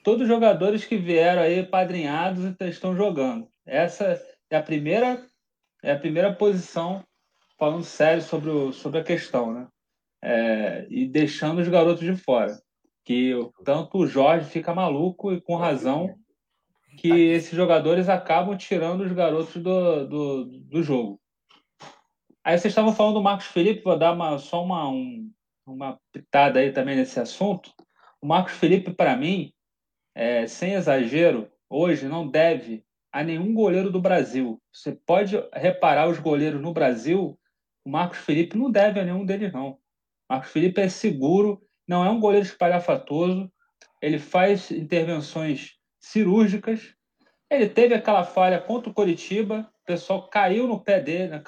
Todos 0.02 0.26
jogadores 0.26 0.84
que 0.84 0.96
vieram 0.96 1.42
aí 1.42 1.62
padrinhados 1.64 2.44
e 2.44 2.64
estão 2.68 2.96
jogando. 2.96 3.48
Essa 3.64 4.20
é 4.48 4.56
a 4.56 4.62
primeira, 4.62 5.24
é 5.82 5.92
a 5.92 5.98
primeira 5.98 6.32
posição, 6.32 7.04
falando 7.58 7.84
sério 7.84 8.22
sobre, 8.22 8.50
o, 8.50 8.72
sobre 8.72 9.00
a 9.00 9.04
questão, 9.04 9.52
né? 9.52 9.66
É, 10.22 10.86
e 10.90 11.06
deixando 11.06 11.60
os 11.60 11.68
garotos 11.68 12.02
de 12.02 12.16
fora. 12.16 12.60
Que 13.04 13.32
tanto 13.64 13.98
o 13.98 14.06
Jorge 14.06 14.50
fica 14.50 14.74
maluco 14.74 15.32
e 15.32 15.40
com 15.40 15.56
razão 15.56 16.16
que 16.96 17.08
esses 17.08 17.54
jogadores 17.54 18.08
acabam 18.08 18.56
tirando 18.56 19.02
os 19.02 19.12
garotos 19.12 19.62
do, 19.62 20.06
do, 20.06 20.44
do 20.44 20.82
jogo. 20.82 21.20
Aí 22.42 22.56
vocês 22.58 22.72
estavam 22.72 22.94
falando 22.94 23.14
do 23.14 23.22
Marcos 23.22 23.46
Felipe, 23.46 23.82
vou 23.82 23.98
dar 23.98 24.12
uma, 24.12 24.38
só 24.38 24.64
uma, 24.64 24.88
um, 24.88 25.30
uma 25.66 25.98
pitada 26.12 26.60
aí 26.60 26.72
também 26.72 26.96
nesse 26.96 27.20
assunto. 27.20 27.72
O 28.20 28.26
Marcos 28.26 28.54
Felipe, 28.54 28.92
para 28.92 29.16
mim, 29.16 29.52
é, 30.14 30.46
sem 30.46 30.72
exagero, 30.72 31.50
hoje 31.68 32.08
não 32.08 32.26
deve 32.26 32.84
a 33.12 33.22
nenhum 33.22 33.52
goleiro 33.52 33.90
do 33.90 34.00
Brasil. 34.00 34.60
Você 34.72 34.92
pode 34.92 35.36
reparar 35.52 36.08
os 36.08 36.18
goleiros 36.18 36.60
no 36.60 36.72
Brasil, 36.72 37.38
o 37.84 37.90
Marcos 37.90 38.18
Felipe 38.18 38.56
não 38.56 38.70
deve 38.70 39.00
a 39.00 39.04
nenhum 39.04 39.24
deles, 39.24 39.52
não. 39.52 39.78
Marcos 40.28 40.50
Felipe 40.50 40.80
é 40.80 40.88
seguro, 40.88 41.62
não 41.86 42.04
é 42.04 42.10
um 42.10 42.20
goleiro 42.20 42.46
espalhafatoso, 42.46 43.50
ele 44.02 44.18
faz 44.18 44.70
intervenções 44.70 45.76
cirúrgicas. 46.00 46.94
Ele 47.50 47.68
teve 47.68 47.94
aquela 47.94 48.24
falha 48.24 48.60
contra 48.60 48.90
o 48.90 48.94
Coritiba, 48.94 49.70
o 49.82 49.86
pessoal 49.86 50.28
caiu 50.28 50.66
no 50.66 50.80
pé 50.80 51.00
dele, 51.00 51.28
né, 51.28 51.42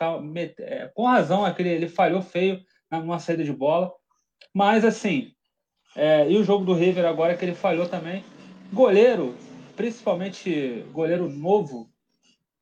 é, 0.60 0.90
com 0.94 1.06
razão, 1.06 1.44
aquele, 1.44 1.70
ele 1.70 1.88
falhou 1.88 2.22
feio 2.22 2.62
numa 2.90 3.18
saída 3.18 3.42
de 3.42 3.52
bola. 3.52 3.92
Mas, 4.54 4.84
assim, 4.84 5.32
é, 5.96 6.30
e 6.30 6.36
o 6.36 6.44
jogo 6.44 6.64
do 6.64 6.74
River 6.74 7.04
agora 7.04 7.36
que 7.36 7.44
ele 7.44 7.54
falhou 7.54 7.88
também. 7.88 8.24
Goleiro, 8.72 9.34
principalmente 9.76 10.84
goleiro 10.92 11.28
novo, 11.28 11.90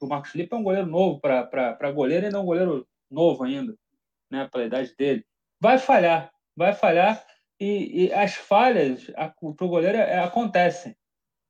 o 0.01 0.07
Marcos 0.07 0.31
Felipe 0.31 0.55
é 0.55 0.57
um 0.57 0.63
goleiro 0.63 0.87
novo 0.87 1.21
para 1.21 1.93
goleiro 1.93 2.27
e 2.27 2.31
não 2.31 2.43
um 2.43 2.47
goleiro 2.47 2.87
novo 3.11 3.45
ainda, 3.45 3.75
né, 4.31 4.49
pela 4.51 4.65
idade 4.65 4.95
dele. 4.97 5.25
Vai 5.61 5.79
falhar, 5.79 6.31
vai 6.57 6.75
falhar 6.75 7.25
e, 7.59 8.05
e 8.05 8.13
as 8.13 8.35
falhas 8.35 9.07
para 9.07 9.35
o 9.43 9.69
goleiro 9.69 9.99
é, 9.99 10.19
acontecem 10.19 10.95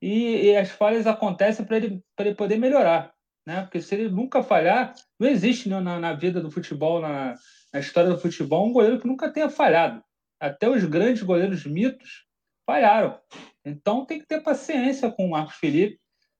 e, 0.01 0.47
e 0.47 0.57
as 0.57 0.71
falhas 0.71 1.07
acontecem 1.07 1.65
para 1.65 1.77
ele, 1.79 2.03
ele 2.19 2.35
poder 2.35 2.59
melhorar. 2.59 3.13
Né? 3.47 3.63
Porque 3.63 3.81
se 3.81 3.95
ele 3.95 4.09
nunca 4.09 4.43
falhar, 4.43 4.95
não 5.19 5.29
existe 5.29 5.69
né, 5.69 5.81
na, 5.81 5.99
na 5.99 6.13
vida 6.13 6.41
do 6.41 6.51
futebol, 6.51 7.01
na, 7.01 7.35
na 7.73 7.81
história 7.81 8.11
do 8.11 8.19
futebol, 8.19 8.67
um 8.67 8.73
goleiro 8.73 9.01
que 9.01 9.07
nunca 9.07 9.31
tenha 9.31 9.49
falhado. 9.49 10.03
Até 10.41 10.69
os 10.69 10.85
grandes 10.85 11.23
goleiros 11.23 11.65
mitos 11.65 12.25
falharam. 12.67 13.19
Então 13.65 14.05
tem 14.05 14.19
que 14.19 14.27
ter 14.27 14.43
paciência 14.43 15.11
com 15.11 15.27
o 15.27 15.31
Marcos 15.31 15.57
Felipe. 15.57 15.99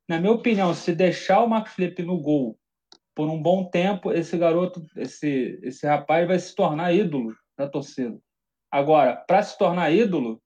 Na 0.09 0.21
minha 0.21 0.33
opinião, 0.33 0.75
se 0.75 0.95
deixar 0.95 1.43
o 1.43 1.49
Marcos 1.49 1.73
Felipe 1.73 2.03
no 2.03 2.21
gol 2.21 2.59
por 3.15 3.29
um 3.29 3.41
bom 3.41 3.65
tempo, 3.71 4.13
esse 4.13 4.37
garoto, 4.37 4.85
esse, 4.97 5.59
esse 5.63 5.87
rapaz 5.87 6.29
vai 6.29 6.39
se 6.39 6.55
tornar 6.55 6.93
ídolo 6.93 7.35
da 7.57 7.69
torcida. 7.69 8.19
Agora, 8.71 9.17
para 9.17 9.43
se 9.43 9.57
tornar 9.57 9.91
ídolo, 9.91 10.41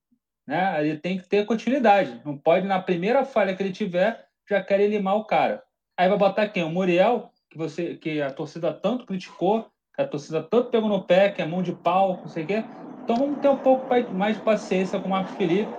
né? 0.50 0.84
Ele 0.84 0.98
tem 0.98 1.16
que 1.16 1.28
ter 1.28 1.46
continuidade. 1.46 2.20
Não 2.24 2.36
pode, 2.36 2.66
na 2.66 2.82
primeira 2.82 3.24
falha 3.24 3.54
que 3.54 3.62
ele 3.62 3.72
tiver, 3.72 4.26
já 4.48 4.60
querer 4.60 4.88
limar 4.88 5.14
o 5.16 5.24
cara. 5.24 5.62
Aí 5.96 6.08
vai 6.08 6.18
botar 6.18 6.48
quem? 6.48 6.64
O 6.64 6.68
Muriel, 6.68 7.30
que, 7.48 7.56
você, 7.56 7.94
que 7.96 8.20
a 8.20 8.32
torcida 8.32 8.72
tanto 8.72 9.06
criticou, 9.06 9.70
que 9.94 10.02
a 10.02 10.08
torcida 10.08 10.42
tanto 10.42 10.70
pegou 10.70 10.88
no 10.88 11.06
pé, 11.06 11.30
que 11.30 11.40
é 11.40 11.46
mão 11.46 11.62
de 11.62 11.72
pau, 11.72 12.20
não 12.24 12.28
sei 12.28 12.42
o 12.42 12.46
quê. 12.48 12.64
Então 13.04 13.16
vamos 13.16 13.40
ter 13.40 13.48
um 13.48 13.58
pouco 13.58 13.86
mais 14.12 14.36
de 14.36 14.42
paciência 14.42 14.98
com 14.98 15.06
o 15.06 15.10
Marcos 15.10 15.34
Felipe, 15.34 15.72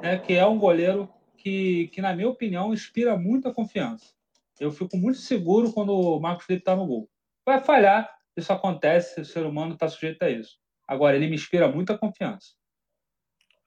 né? 0.00 0.18
que 0.18 0.34
é 0.34 0.46
um 0.46 0.58
goleiro 0.58 1.08
que, 1.36 1.88
que, 1.88 2.00
na 2.00 2.14
minha 2.14 2.28
opinião, 2.28 2.72
inspira 2.72 3.16
muita 3.16 3.52
confiança. 3.52 4.14
Eu 4.60 4.70
fico 4.70 4.96
muito 4.96 5.18
seguro 5.18 5.72
quando 5.72 5.92
o 5.92 6.20
Marcos 6.20 6.46
Felipe 6.46 6.62
está 6.62 6.76
no 6.76 6.86
gol. 6.86 7.10
Vai 7.44 7.60
falhar, 7.60 8.08
isso 8.36 8.52
acontece, 8.52 9.20
o 9.20 9.24
ser 9.24 9.44
humano 9.44 9.74
está 9.74 9.88
sujeito 9.88 10.22
a 10.22 10.30
isso. 10.30 10.61
Agora, 10.92 11.16
ele 11.16 11.26
me 11.26 11.36
inspira 11.36 11.68
muita 11.68 11.96
confiança. 11.96 12.52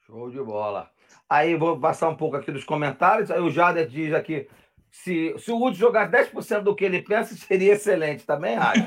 Show 0.05 0.29
de 0.29 0.41
bola. 0.41 0.91
Aí 1.27 1.55
vou 1.55 1.79
passar 1.79 2.07
um 2.09 2.15
pouco 2.15 2.37
aqui 2.37 2.51
dos 2.51 2.63
comentários. 2.63 3.31
Aí 3.31 3.41
o 3.41 3.49
Jader 3.49 3.87
diz 3.87 4.13
aqui: 4.13 4.47
se, 4.91 5.35
se 5.39 5.51
o 5.51 5.57
Wood 5.57 5.75
jogasse 5.75 6.11
10% 6.11 6.61
do 6.61 6.75
que 6.75 6.85
ele 6.85 7.01
pensa, 7.01 7.33
seria 7.35 7.73
excelente. 7.73 8.25
Também 8.25 8.57
acho. 8.57 8.81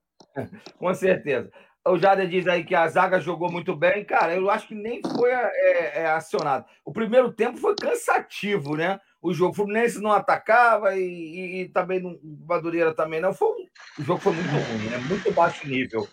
Com 0.78 0.94
certeza. 0.94 1.50
O 1.86 1.98
Jader 1.98 2.26
diz 2.26 2.46
aí 2.48 2.64
que 2.64 2.74
a 2.74 2.88
zaga 2.88 3.20
jogou 3.20 3.52
muito 3.52 3.76
bem. 3.76 4.04
Cara, 4.04 4.34
eu 4.34 4.50
acho 4.50 4.66
que 4.66 4.74
nem 4.74 5.00
foi 5.02 5.30
é, 5.30 6.00
é, 6.00 6.06
acionado. 6.06 6.64
O 6.84 6.92
primeiro 6.92 7.32
tempo 7.32 7.58
foi 7.58 7.76
cansativo, 7.76 8.74
né? 8.74 8.98
O 9.20 9.32
jogo 9.34 9.52
o 9.52 9.54
Fluminense 9.54 10.00
não 10.00 10.12
atacava 10.12 10.96
e, 10.96 11.02
e, 11.02 11.60
e 11.60 11.68
também 11.68 12.00
não, 12.00 12.18
Madureira 12.48 12.94
também 12.94 13.20
não. 13.20 13.34
Foi, 13.34 13.68
o 13.98 14.02
jogo 14.02 14.20
foi 14.20 14.32
muito 14.32 14.48
ruim, 14.48 14.88
né? 14.88 14.98
Muito 15.08 15.30
baixo 15.32 15.68
nível. 15.68 16.08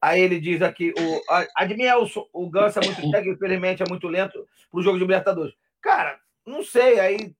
Aí 0.00 0.20
ele 0.20 0.38
diz 0.38 0.62
aqui, 0.62 0.92
o 0.96 1.22
Admielson, 1.56 2.26
o 2.32 2.48
Ganso 2.48 2.78
é 2.78 2.84
muito 2.84 3.10
técnico, 3.10 3.36
infelizmente 3.36 3.82
é 3.82 3.86
muito 3.88 4.06
lento 4.06 4.46
para 4.70 4.78
o 4.78 4.82
jogo 4.82 4.96
de 4.96 5.02
Libertadores. 5.02 5.54
Cara, 5.80 6.18
não 6.46 6.62
sei, 6.62 7.00
aí 7.00 7.34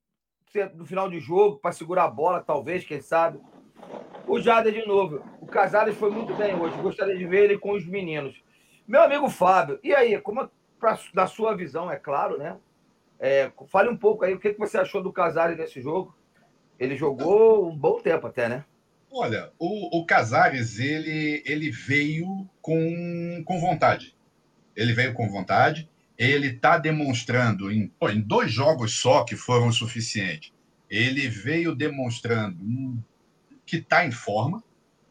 no 0.75 0.87
final 0.87 1.09
de 1.09 1.21
jogo, 1.21 1.59
para 1.59 1.73
segurar 1.73 2.05
a 2.05 2.11
bola, 2.11 2.42
talvez, 2.42 2.85
quem 2.85 3.01
sabe. 3.01 3.38
O 4.27 4.40
Jader 4.40 4.73
de 4.73 4.87
novo. 4.87 5.23
O 5.40 5.47
Casares 5.47 5.97
foi 5.97 6.11
muito 6.11 6.35
bem 6.35 6.55
hoje. 6.55 6.77
Gostaria 6.81 7.16
de 7.16 7.27
ver 7.27 7.44
ele 7.44 7.59
com 7.59 7.73
os 7.73 7.87
meninos. 7.87 8.42
Meu 8.87 9.03
amigo 9.03 9.29
Fábio, 9.29 9.79
e 9.83 9.94
aí, 9.94 10.21
como 10.21 10.51
pra, 10.81 10.99
da 11.14 11.27
sua 11.27 11.55
visão, 11.55 11.90
é 11.90 11.97
claro, 11.97 12.38
né? 12.38 12.57
É, 13.18 13.51
fale 13.66 13.88
um 13.88 13.97
pouco 13.97 14.25
aí 14.25 14.35
o 14.35 14.38
que, 14.38 14.53
que 14.53 14.59
você 14.59 14.79
achou 14.79 15.03
do 15.03 15.12
Casares 15.12 15.57
nesse 15.59 15.81
jogo. 15.81 16.14
Ele 16.79 16.97
jogou 16.97 17.68
um 17.68 17.77
bom 17.77 18.01
tempo 18.01 18.27
até, 18.27 18.49
né? 18.49 18.64
Olha, 19.11 19.51
o, 19.59 19.99
o 19.99 20.05
Casares, 20.05 20.79
ele, 20.79 21.42
ele 21.47 21.71
veio 21.71 22.49
com, 22.61 23.42
com 23.44 23.59
vontade. 23.59 24.14
Ele 24.77 24.92
veio 24.92 25.14
com 25.14 25.29
vontade. 25.29 25.88
Ele 26.16 26.49
está 26.49 26.79
demonstrando, 26.79 27.71
em, 27.71 27.92
em 28.11 28.21
dois 28.21 28.53
jogos 28.53 28.99
só 28.99 29.25
que 29.25 29.37
foram 29.37 29.68
o 29.68 29.73
suficiente, 29.73 30.53
ele 30.90 31.29
veio 31.29 31.75
demonstrando 31.75 33.03
que 33.64 33.77
está 33.77 34.05
em 34.05 34.11
forma, 34.11 34.62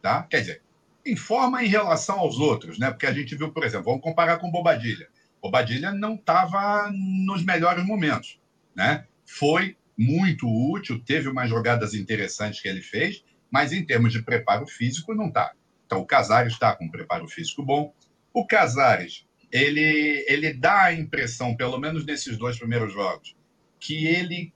tá? 0.01 0.23
Quer 0.23 0.41
dizer, 0.41 0.61
em 1.05 1.15
forma 1.15 1.63
em 1.63 1.67
relação 1.67 2.19
aos 2.19 2.37
outros, 2.39 2.77
né? 2.77 2.89
Porque 2.89 3.05
a 3.05 3.13
gente 3.13 3.35
viu, 3.35 3.51
por 3.51 3.63
exemplo, 3.63 3.85
vamos 3.85 4.01
comparar 4.01 4.37
com 4.37 4.51
Bobadilha. 4.51 5.07
Bobadilha 5.41 5.91
não 5.91 6.15
estava 6.15 6.91
nos 6.91 7.43
melhores 7.43 7.85
momentos, 7.85 8.39
né? 8.75 9.05
Foi 9.25 9.77
muito 9.97 10.47
útil, 10.47 11.01
teve 11.03 11.29
umas 11.29 11.49
jogadas 11.49 11.93
interessantes 11.93 12.61
que 12.61 12.67
ele 12.67 12.81
fez, 12.81 13.23
mas 13.51 13.71
em 13.71 13.85
termos 13.85 14.11
de 14.11 14.21
preparo 14.21 14.67
físico 14.67 15.13
não 15.13 15.27
está. 15.27 15.53
Então 15.85 15.99
o 15.99 16.05
Casares 16.05 16.53
está 16.53 16.75
com 16.75 16.85
um 16.85 16.91
preparo 16.91 17.27
físico 17.27 17.63
bom. 17.63 17.93
O 18.33 18.45
Casares 18.45 19.25
ele 19.51 20.25
ele 20.27 20.53
dá 20.53 20.83
a 20.83 20.93
impressão, 20.93 21.55
pelo 21.55 21.77
menos 21.79 22.05
nesses 22.05 22.37
dois 22.37 22.57
primeiros 22.57 22.93
jogos, 22.93 23.35
que 23.79 24.05
ele 24.05 24.53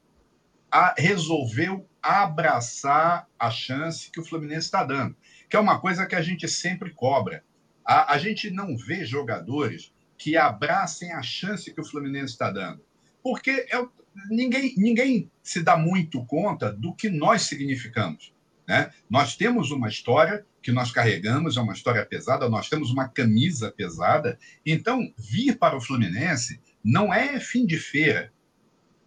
a, 0.72 0.94
resolveu 0.98 1.88
abraçar 2.02 3.28
a 3.38 3.52
chance 3.52 4.10
que 4.10 4.20
o 4.20 4.26
Fluminense 4.26 4.66
está 4.66 4.84
dando, 4.84 5.16
que 5.50 5.56
é 5.56 5.60
uma 5.60 5.80
coisa 5.80 6.06
que 6.06 6.16
a 6.16 6.22
gente 6.22 6.48
sempre 6.48 6.92
cobra. 6.92 7.44
A, 7.86 8.14
a 8.14 8.18
gente 8.18 8.50
não 8.50 8.76
vê 8.78 9.06
jogadores 9.06 9.94
que 10.18 10.38
abracem 10.38 11.12
a 11.14 11.22
chance 11.22 11.74
que 11.74 11.82
o 11.82 11.86
Fluminense 11.86 12.34
está 12.34 12.52
dando. 12.52 12.82
Porque 13.24 13.68
é, 13.72 13.86
ninguém, 14.30 14.74
ninguém 14.78 15.32
se 15.44 15.62
dá 15.64 15.78
muito 15.78 16.26
conta 16.26 16.72
do 16.72 16.94
que 16.94 17.10
nós 17.10 17.44
significamos. 17.44 18.34
Né? 18.72 18.90
Nós 19.10 19.36
temos 19.36 19.70
uma 19.70 19.90
história 19.90 20.46
que 20.62 20.72
nós 20.72 20.94
carregamos, 20.94 21.58
é 21.58 21.60
uma 21.60 21.74
história 21.74 22.06
pesada, 22.06 22.48
nós 22.48 22.70
temos 22.70 22.90
uma 22.90 23.06
camisa 23.06 23.70
pesada. 23.70 24.40
Então, 24.66 25.14
vir 25.18 25.58
para 25.58 25.76
o 25.76 25.82
Fluminense 25.82 26.62
não 26.82 27.14
é 27.14 27.38
fim 27.38 27.66
de 27.66 27.78
feira. 27.78 28.32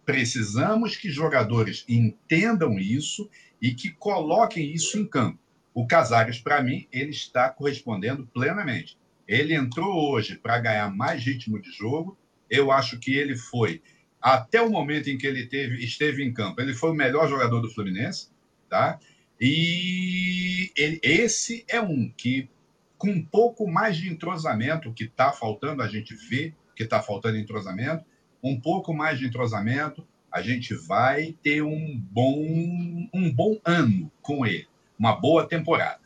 Precisamos 0.05 0.95
que 0.95 1.09
jogadores 1.09 1.83
entendam 1.89 2.77
isso 2.77 3.27
e 3.59 3.73
que 3.73 3.89
coloquem 3.89 4.71
isso 4.71 4.99
em 4.99 5.07
campo. 5.07 5.39
O 5.73 5.87
Casares, 5.87 6.39
para 6.39 6.61
mim, 6.61 6.87
ele 6.91 7.09
está 7.09 7.49
correspondendo 7.49 8.27
plenamente. 8.27 8.99
Ele 9.27 9.55
entrou 9.55 10.11
hoje 10.11 10.35
para 10.35 10.59
ganhar 10.59 10.95
mais 10.95 11.23
ritmo 11.23 11.59
de 11.59 11.71
jogo. 11.71 12.15
Eu 12.47 12.71
acho 12.71 12.99
que 12.99 13.15
ele 13.15 13.35
foi, 13.35 13.81
até 14.21 14.61
o 14.61 14.69
momento 14.69 15.09
em 15.09 15.17
que 15.17 15.25
ele 15.25 15.47
teve, 15.47 15.83
esteve 15.83 16.23
em 16.23 16.31
campo, 16.31 16.61
ele 16.61 16.75
foi 16.75 16.91
o 16.91 16.93
melhor 16.93 17.27
jogador 17.27 17.61
do 17.61 17.71
Fluminense. 17.71 18.29
Tá? 18.69 18.99
E 19.39 20.71
esse 20.75 21.65
é 21.67 21.81
um 21.81 22.09
que, 22.09 22.49
com 22.97 23.09
um 23.09 23.23
pouco 23.23 23.67
mais 23.67 23.97
de 23.97 24.09
entrosamento, 24.09 24.93
que 24.93 25.03
está 25.03 25.31
faltando, 25.31 25.81
a 25.81 25.87
gente 25.87 26.15
vê 26.15 26.53
que 26.75 26.83
está 26.83 27.01
faltando 27.01 27.37
entrosamento, 27.37 28.05
um 28.43 28.59
pouco 28.59 28.93
mais 28.93 29.17
de 29.17 29.25
entrosamento, 29.25 30.05
a 30.31 30.41
gente 30.41 30.73
vai 30.73 31.35
ter 31.41 31.61
um 31.61 31.97
bom, 31.97 33.09
um 33.13 33.31
bom 33.33 33.59
ano 33.63 34.11
com 34.21 34.45
ele, 34.45 34.67
uma 34.99 35.15
boa 35.15 35.47
temporada. 35.47 36.01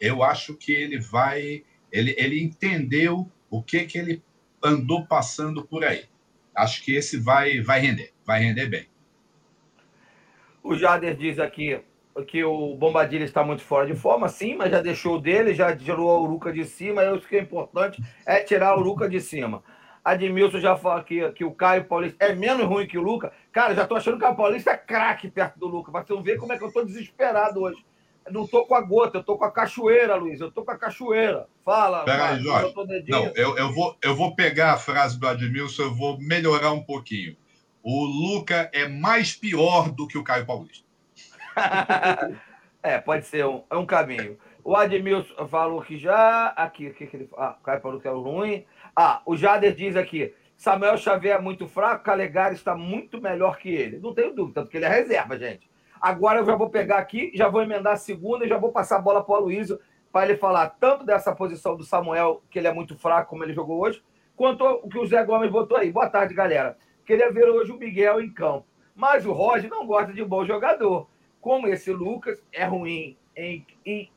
Eu 0.00 0.22
acho 0.22 0.54
que 0.54 0.72
ele 0.72 0.98
vai, 0.98 1.62
ele, 1.90 2.14
ele 2.18 2.42
entendeu 2.42 3.30
o 3.50 3.62
que 3.62 3.84
que 3.84 3.98
ele 3.98 4.22
andou 4.62 5.06
passando 5.06 5.64
por 5.64 5.84
aí. 5.84 6.06
Acho 6.54 6.82
que 6.82 6.94
esse 6.94 7.18
vai, 7.18 7.60
vai 7.60 7.80
render, 7.80 8.12
vai 8.24 8.42
render 8.42 8.66
bem. 8.66 8.86
O 10.62 10.76
Jader 10.76 11.16
diz 11.16 11.38
aqui, 11.38 11.80
que 12.26 12.44
o 12.44 12.74
Bombadilha 12.76 13.24
está 13.24 13.42
muito 13.42 13.62
fora 13.62 13.86
de 13.86 13.94
forma, 13.94 14.28
sim, 14.28 14.54
mas 14.54 14.70
já 14.70 14.80
deixou 14.80 15.20
dele, 15.20 15.54
já 15.54 15.74
tirou 15.74 16.10
a 16.10 16.20
Uruca 16.20 16.52
de 16.52 16.64
cima. 16.64 17.02
Eu 17.02 17.14
acho 17.14 17.26
que 17.26 17.36
é 17.36 17.40
importante 17.40 18.02
é 18.26 18.40
tirar 18.40 18.70
a 18.70 18.78
Uruca 18.78 19.08
de 19.08 19.20
cima. 19.20 19.62
Admilson 20.04 20.58
já 20.58 20.76
fala 20.76 21.02
que, 21.02 21.30
que 21.32 21.44
o 21.44 21.52
Caio 21.52 21.84
Paulista 21.84 22.24
é 22.24 22.34
menos 22.34 22.66
ruim 22.66 22.86
que 22.86 22.98
o 22.98 23.02
Luca. 23.02 23.32
Cara, 23.52 23.74
já 23.74 23.86
tô 23.86 23.94
achando 23.94 24.18
que 24.18 24.24
o 24.24 24.34
Paulista 24.34 24.72
é 24.72 24.76
craque 24.76 25.30
perto 25.30 25.58
do 25.58 25.68
Luca. 25.68 25.92
Mas 25.92 26.06
você 26.06 26.12
não 26.12 26.22
vê 26.22 26.36
como 26.36 26.52
é 26.52 26.58
que 26.58 26.64
eu 26.64 26.72
tô 26.72 26.84
desesperado 26.84 27.60
hoje. 27.60 27.84
Eu 28.26 28.32
não 28.32 28.46
tô 28.46 28.64
com 28.66 28.74
a 28.74 28.80
gota, 28.80 29.18
eu 29.18 29.22
tô 29.22 29.36
com 29.36 29.44
a 29.44 29.50
cachoeira, 29.50 30.16
Luiz. 30.16 30.40
Eu 30.40 30.50
tô 30.50 30.64
com 30.64 30.70
a 30.70 30.78
cachoeira. 30.78 31.46
Fala. 31.64 32.04
Peraí, 32.04 32.40
Jorge. 32.40 32.74
Não, 33.08 33.26
eu, 33.34 33.56
eu, 33.56 33.72
vou, 33.72 33.96
eu 34.02 34.14
vou 34.14 34.34
pegar 34.34 34.72
a 34.72 34.76
frase 34.76 35.18
do 35.18 35.26
Admilson, 35.26 35.82
eu 35.82 35.94
vou 35.94 36.18
melhorar 36.20 36.72
um 36.72 36.82
pouquinho. 36.82 37.36
O 37.82 38.04
Luca 38.04 38.70
é 38.72 38.88
mais 38.88 39.34
pior 39.34 39.90
do 39.90 40.06
que 40.06 40.18
o 40.18 40.24
Caio 40.24 40.46
Paulista. 40.46 40.81
é, 42.82 42.98
pode 42.98 43.26
ser 43.26 43.46
um, 43.46 43.62
é 43.70 43.76
um 43.76 43.86
caminho. 43.86 44.38
O 44.64 44.76
Admilson 44.76 45.46
falou 45.48 45.82
que 45.82 45.96
já. 45.96 46.48
Aqui, 46.48 46.88
o 46.88 46.94
que, 46.94 47.08
ele 47.12 47.28
Ah, 47.36 47.56
o 47.58 47.62
Caio 47.62 47.80
falou 47.80 48.00
que 48.00 48.08
é 48.08 48.10
ruim. 48.10 48.64
Ah, 48.94 49.22
o 49.26 49.36
Jader 49.36 49.74
diz 49.74 49.96
aqui: 49.96 50.34
Samuel 50.56 50.96
Xavier 50.96 51.36
é 51.36 51.40
muito 51.40 51.66
fraco, 51.66 52.04
Calegari 52.04 52.54
está 52.54 52.74
muito 52.74 53.20
melhor 53.20 53.58
que 53.58 53.68
ele. 53.68 53.98
Não 53.98 54.14
tenho 54.14 54.34
dúvida, 54.34 54.60
tanto 54.60 54.70
que 54.70 54.76
ele 54.76 54.84
é 54.84 54.88
reserva, 54.88 55.38
gente. 55.38 55.70
Agora 56.00 56.40
eu 56.40 56.46
já 56.46 56.56
vou 56.56 56.70
pegar 56.70 56.98
aqui, 56.98 57.30
já 57.34 57.48
vou 57.48 57.62
emendar 57.62 57.94
a 57.94 57.96
segunda 57.96 58.44
e 58.44 58.48
já 58.48 58.58
vou 58.58 58.72
passar 58.72 58.96
a 58.96 59.00
bola 59.00 59.24
para 59.24 59.32
o 59.32 59.36
Aloysio 59.36 59.78
para 60.12 60.28
ele 60.28 60.36
falar 60.36 60.68
tanto 60.78 61.04
dessa 61.04 61.34
posição 61.34 61.76
do 61.76 61.84
Samuel, 61.84 62.42
que 62.50 62.58
ele 62.58 62.68
é 62.68 62.72
muito 62.72 62.96
fraco, 62.98 63.30
como 63.30 63.42
ele 63.42 63.54
jogou 63.54 63.80
hoje, 63.80 64.02
quanto 64.36 64.62
o 64.64 64.88
que 64.88 64.98
o 64.98 65.06
Zé 65.06 65.24
Gomes 65.24 65.50
botou 65.50 65.76
aí. 65.76 65.90
Boa 65.90 66.08
tarde, 66.08 66.34
galera. 66.34 66.76
Queria 67.06 67.32
ver 67.32 67.48
hoje 67.48 67.72
o 67.72 67.78
Miguel 67.78 68.20
em 68.20 68.30
campo. 68.30 68.66
Mas 68.94 69.24
o 69.24 69.32
Roger 69.32 69.70
não 69.70 69.86
gosta 69.86 70.12
de 70.12 70.22
bom 70.22 70.44
jogador 70.44 71.08
como 71.42 71.66
esse 71.66 71.92
Lucas 71.92 72.42
é 72.52 72.64
ruim 72.64 73.18
em, 73.36 73.66
em 73.84 74.10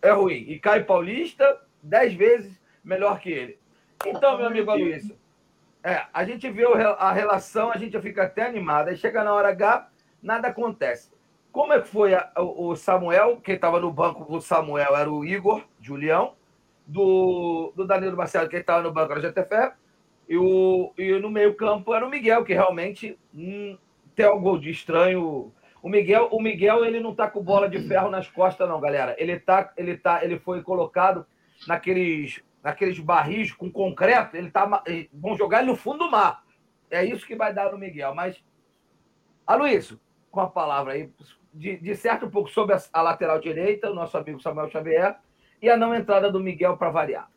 é 0.00 0.12
ruim 0.12 0.44
e 0.48 0.58
Caio 0.60 0.86
Paulista 0.86 1.60
dez 1.82 2.14
vezes 2.14 2.58
melhor 2.82 3.18
que 3.18 3.30
ele. 3.30 3.58
Então, 4.06 4.38
meu 4.38 4.46
amigo 4.46 4.70
Aloysio, 4.70 5.18
é, 5.82 6.04
a 6.12 6.24
gente 6.24 6.48
vê 6.48 6.64
a 6.64 7.12
relação, 7.12 7.70
a 7.70 7.76
gente 7.76 8.00
fica 8.00 8.22
até 8.22 8.46
animado. 8.46 8.88
Aí 8.88 8.96
chega 8.96 9.24
na 9.24 9.32
hora 9.32 9.48
H, 9.48 9.88
nada 10.22 10.48
acontece. 10.48 11.10
Como 11.50 11.72
é 11.72 11.80
que 11.80 11.88
foi 11.88 12.14
a, 12.14 12.30
o 12.36 12.76
Samuel? 12.76 13.40
Quem 13.40 13.56
estava 13.56 13.80
no 13.80 13.90
banco 13.90 14.24
do 14.24 14.40
Samuel 14.40 14.96
era 14.96 15.10
o 15.10 15.24
Igor, 15.24 15.64
Julião. 15.80 16.34
Do, 16.86 17.72
do 17.74 17.84
Danilo 17.84 18.16
Marcelo, 18.16 18.48
quem 18.48 18.60
estava 18.60 18.82
no 18.82 18.92
banco 18.92 19.10
era 19.12 19.18
o 19.18 19.22
GTF. 19.22 19.74
E, 20.28 20.36
o, 20.36 20.92
e 20.96 21.18
no 21.18 21.28
meio-campo 21.28 21.92
era 21.92 22.06
o 22.06 22.10
Miguel, 22.10 22.44
que 22.44 22.52
realmente 22.52 23.18
hum, 23.34 23.76
tem 24.14 24.26
algo 24.26 24.58
de 24.58 24.70
estranho 24.70 25.52
o 25.86 25.88
Miguel, 25.88 26.28
o 26.32 26.42
Miguel 26.42 26.84
ele 26.84 26.98
não 26.98 27.14
tá 27.14 27.30
com 27.30 27.40
bola 27.40 27.68
de 27.68 27.78
ferro 27.86 28.10
nas 28.10 28.28
costas, 28.28 28.68
não, 28.68 28.80
galera. 28.80 29.14
Ele 29.20 29.38
tá, 29.38 29.72
ele 29.76 29.96
tá, 29.96 30.24
ele 30.24 30.36
foi 30.36 30.60
colocado 30.60 31.24
naqueles, 31.64 32.42
naqueles 32.60 32.98
barris 32.98 33.52
com 33.52 33.70
concreto. 33.70 34.36
Ele 34.36 34.50
tá, 34.50 34.82
vão 35.12 35.36
jogar 35.36 35.60
ele 35.60 35.70
no 35.70 35.76
fundo 35.76 35.98
do 35.98 36.10
mar. 36.10 36.42
É 36.90 37.04
isso 37.04 37.24
que 37.24 37.36
vai 37.36 37.54
dar 37.54 37.70
no 37.70 37.78
Miguel. 37.78 38.12
Mas, 38.16 38.42
Aloysio, 39.46 40.00
com 40.28 40.40
a 40.40 40.48
palavra 40.48 40.94
aí, 40.94 41.08
de, 41.54 41.94
certo 41.94 42.26
um 42.26 42.30
pouco 42.30 42.50
sobre 42.50 42.74
a, 42.74 42.82
a 42.92 43.00
lateral 43.00 43.38
direita, 43.38 43.88
o 43.88 43.94
nosso 43.94 44.18
amigo 44.18 44.42
Samuel 44.42 44.68
Xavier, 44.68 45.16
e 45.62 45.70
a 45.70 45.76
não 45.76 45.94
entrada 45.94 46.32
do 46.32 46.40
Miguel 46.40 46.76
para 46.76 46.90
variar. 46.90 47.30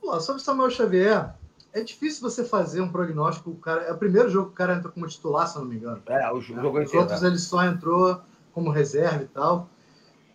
Pô, 0.00 0.18
sobre 0.18 0.42
Samuel 0.42 0.70
Xavier, 0.70 1.32
é 1.74 1.82
difícil 1.82 2.22
você 2.22 2.44
fazer 2.44 2.80
um 2.80 2.88
prognóstico. 2.88 3.50
O 3.50 3.56
cara, 3.56 3.82
é 3.82 3.92
o 3.92 3.98
primeiro 3.98 4.30
jogo 4.30 4.46
que 4.46 4.52
o 4.52 4.56
cara 4.56 4.76
entrou 4.76 4.92
como 4.92 5.08
titular, 5.08 5.48
se 5.48 5.58
não 5.58 5.64
me 5.64 5.76
engano. 5.76 6.00
É, 6.06 6.32
o 6.32 6.40
jogo 6.40 6.80
Os 6.80 6.94
outros 6.94 7.22
é. 7.22 7.26
ele 7.26 7.38
só 7.38 7.64
entrou 7.64 8.20
como 8.52 8.70
reserva 8.70 9.24
e 9.24 9.26
tal. 9.26 9.68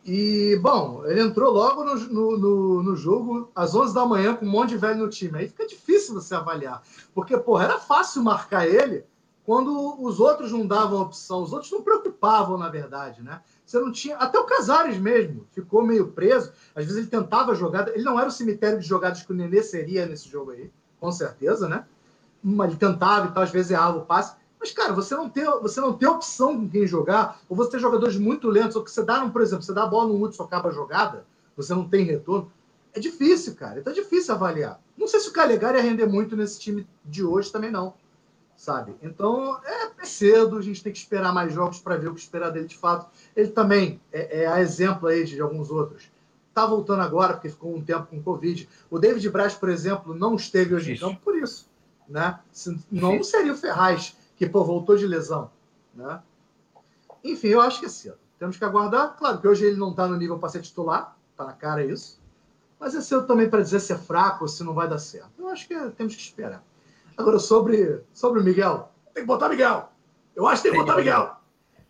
E, 0.05 0.59
bom, 0.61 1.03
ele 1.05 1.21
entrou 1.21 1.51
logo 1.51 1.83
no, 1.85 1.95
no, 1.95 2.37
no, 2.37 2.83
no, 2.83 2.95
jogo 2.95 3.49
às 3.55 3.73
11 3.73 3.93
da 3.93 4.05
manhã 4.05 4.35
com 4.35 4.45
um 4.45 4.49
monte 4.49 4.69
de 4.69 4.77
velho 4.77 4.99
no 4.99 5.09
time. 5.09 5.39
Aí 5.39 5.47
fica 5.47 5.65
difícil 5.65 6.13
você 6.13 6.35
avaliar. 6.35 6.83
Porque, 7.13 7.37
porra, 7.37 7.65
era 7.65 7.79
fácil 7.79 8.21
marcar 8.21 8.67
ele 8.67 9.05
quando 9.45 10.01
os 10.03 10.19
outros 10.19 10.51
não 10.51 10.67
davam 10.67 11.01
opção. 11.01 11.41
Os 11.41 11.53
outros 11.53 11.71
não 11.71 11.81
preocupavam, 11.81 12.57
na 12.57 12.67
verdade, 12.67 13.23
né? 13.23 13.39
Você 13.65 13.79
não 13.79 13.93
tinha. 13.93 14.17
Até 14.17 14.37
o 14.37 14.45
Casares 14.45 14.97
mesmo 14.97 15.47
ficou 15.51 15.83
meio 15.83 16.09
preso. 16.09 16.51
Às 16.75 16.83
vezes 16.83 16.97
ele 16.97 17.07
tentava 17.07 17.55
jogada. 17.55 17.91
Ele 17.91 18.03
não 18.03 18.19
era 18.19 18.27
o 18.27 18.31
cemitério 18.31 18.79
de 18.79 18.85
jogadas 18.85 19.21
que 19.21 19.31
o 19.31 19.35
Nenê 19.35 19.63
seria 19.63 20.05
nesse 20.05 20.27
jogo 20.27 20.51
aí 20.51 20.69
com 20.99 21.11
certeza, 21.11 21.67
né? 21.67 21.85
Ele 22.43 22.75
tentava 22.75 23.27
e 23.27 23.31
tal, 23.31 23.43
às 23.43 23.51
vezes 23.51 23.71
errava 23.71 23.97
o 23.97 24.05
passe. 24.05 24.35
Mas, 24.59 24.71
cara, 24.71 24.93
você 24.93 25.15
não 25.15 25.29
tem, 25.29 25.45
você 25.45 25.79
não 25.79 25.93
tem 25.93 26.07
opção 26.07 26.57
com 26.57 26.69
quem 26.69 26.85
jogar, 26.85 27.39
ou 27.47 27.55
você 27.55 27.71
tem 27.71 27.79
jogadores 27.79 28.17
muito 28.17 28.49
lentos, 28.49 28.75
ou 28.75 28.83
que 28.83 28.91
você 28.91 29.03
dá, 29.03 29.25
por 29.29 29.41
exemplo, 29.41 29.63
você 29.63 29.73
dá 29.73 29.83
a 29.83 29.87
bola 29.87 30.09
no 30.09 30.21
Hudson, 30.21 30.43
acaba 30.43 30.69
a 30.69 30.73
jogada, 30.73 31.25
você 31.55 31.73
não 31.73 31.87
tem 31.87 32.03
retorno. 32.03 32.51
É 32.93 32.99
difícil, 32.99 33.55
cara. 33.55 33.79
Então 33.79 33.93
é 33.93 33.95
difícil 33.95 34.33
avaliar. 34.33 34.81
Não 34.97 35.07
sei 35.07 35.19
se 35.19 35.29
o 35.29 35.33
Calegari 35.33 35.77
ia 35.77 35.83
render 35.83 36.05
muito 36.05 36.35
nesse 36.35 36.59
time 36.59 36.87
de 37.05 37.23
hoje 37.23 37.51
também, 37.51 37.71
não. 37.71 37.93
Sabe? 38.57 38.93
Então 39.01 39.57
é, 39.63 39.91
é 39.99 40.05
cedo, 40.05 40.57
a 40.57 40.61
gente 40.61 40.83
tem 40.83 40.91
que 40.91 40.99
esperar 40.99 41.33
mais 41.33 41.53
jogos 41.53 41.79
para 41.79 41.95
ver 41.95 42.09
o 42.09 42.13
que 42.13 42.19
esperar 42.19 42.49
dele 42.49 42.67
de 42.67 42.75
fato. 42.75 43.09
Ele 43.33 43.49
também 43.49 44.01
é, 44.11 44.41
é 44.41 44.47
a 44.47 44.59
exemplo 44.59 45.07
aí 45.07 45.23
de 45.23 45.39
alguns 45.39 45.71
outros 45.71 46.11
Está 46.49 46.65
voltando 46.65 47.01
agora, 47.01 47.33
porque 47.33 47.49
ficou 47.49 47.75
um 47.75 47.81
tempo 47.81 48.07
com 48.07 48.21
Covid. 48.21 48.67
O 48.89 48.99
David 48.99 49.29
Braz, 49.29 49.53
por 49.53 49.69
exemplo, 49.69 50.13
não 50.13 50.35
esteve 50.35 50.75
hoje 50.75 50.93
isso. 50.93 51.05
em 51.05 51.09
campo 51.09 51.21
por 51.23 51.37
isso. 51.37 51.69
Né? 52.07 52.39
não 52.91 53.23
seria 53.23 53.53
o 53.53 53.55
Ferraz, 53.55 54.17
que 54.35 54.49
pô, 54.49 54.63
voltou 54.63 54.97
de 54.97 55.05
lesão. 55.05 55.51
Né? 55.93 56.19
Enfim, 57.23 57.49
eu 57.49 57.61
acho 57.61 57.79
que 57.79 57.85
é 57.85 57.89
cedo. 57.89 58.17
Temos 58.39 58.57
que 58.57 58.65
aguardar. 58.65 59.15
Claro 59.17 59.39
que 59.39 59.47
hoje 59.47 59.65
ele 59.65 59.77
não 59.77 59.91
está 59.91 60.07
no 60.07 60.15
nível 60.15 60.39
para 60.39 60.49
ser 60.49 60.61
titular, 60.61 61.15
está 61.31 61.45
na 61.45 61.53
cara 61.53 61.85
isso. 61.85 62.19
Mas 62.79 62.95
é 62.95 63.01
cedo 63.01 63.27
também 63.27 63.49
para 63.49 63.61
dizer 63.61 63.79
se 63.79 63.93
é 63.93 63.97
fraco 63.97 64.45
ou 64.45 64.47
se 64.47 64.63
não 64.63 64.73
vai 64.73 64.87
dar 64.87 64.97
certo. 64.97 65.31
Eu 65.37 65.49
acho 65.49 65.67
que 65.67 65.73
é, 65.73 65.89
temos 65.89 66.15
que 66.15 66.21
esperar. 66.21 66.63
Agora, 67.17 67.37
sobre, 67.37 68.01
sobre 68.13 68.39
o 68.39 68.43
Miguel, 68.43 68.89
tem 69.13 69.23
que 69.23 69.27
botar 69.27 69.49
Miguel. 69.49 69.89
Eu 70.35 70.47
acho 70.47 70.63
que 70.63 70.69
tem 70.69 70.79
que 70.79 70.85
botar 70.85 70.97
Miguel. 70.97 71.35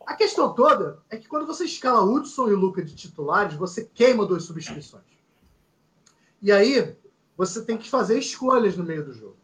A 0.09 0.15
questão 0.15 0.51
toda 0.55 0.97
é 1.07 1.17
que 1.17 1.27
quando 1.27 1.45
você 1.45 1.65
escala 1.65 2.01
Hudson 2.01 2.49
e 2.49 2.55
Luca 2.55 2.83
de 2.83 2.95
titulares, 2.95 3.53
você 3.53 3.85
queima 3.93 4.25
duas 4.25 4.43
substituições. 4.43 5.03
E 6.41 6.51
aí, 6.51 6.97
você 7.37 7.63
tem 7.63 7.77
que 7.77 7.87
fazer 7.87 8.17
escolhas 8.17 8.75
no 8.75 8.83
meio 8.83 9.05
do 9.05 9.13
jogo. 9.13 9.37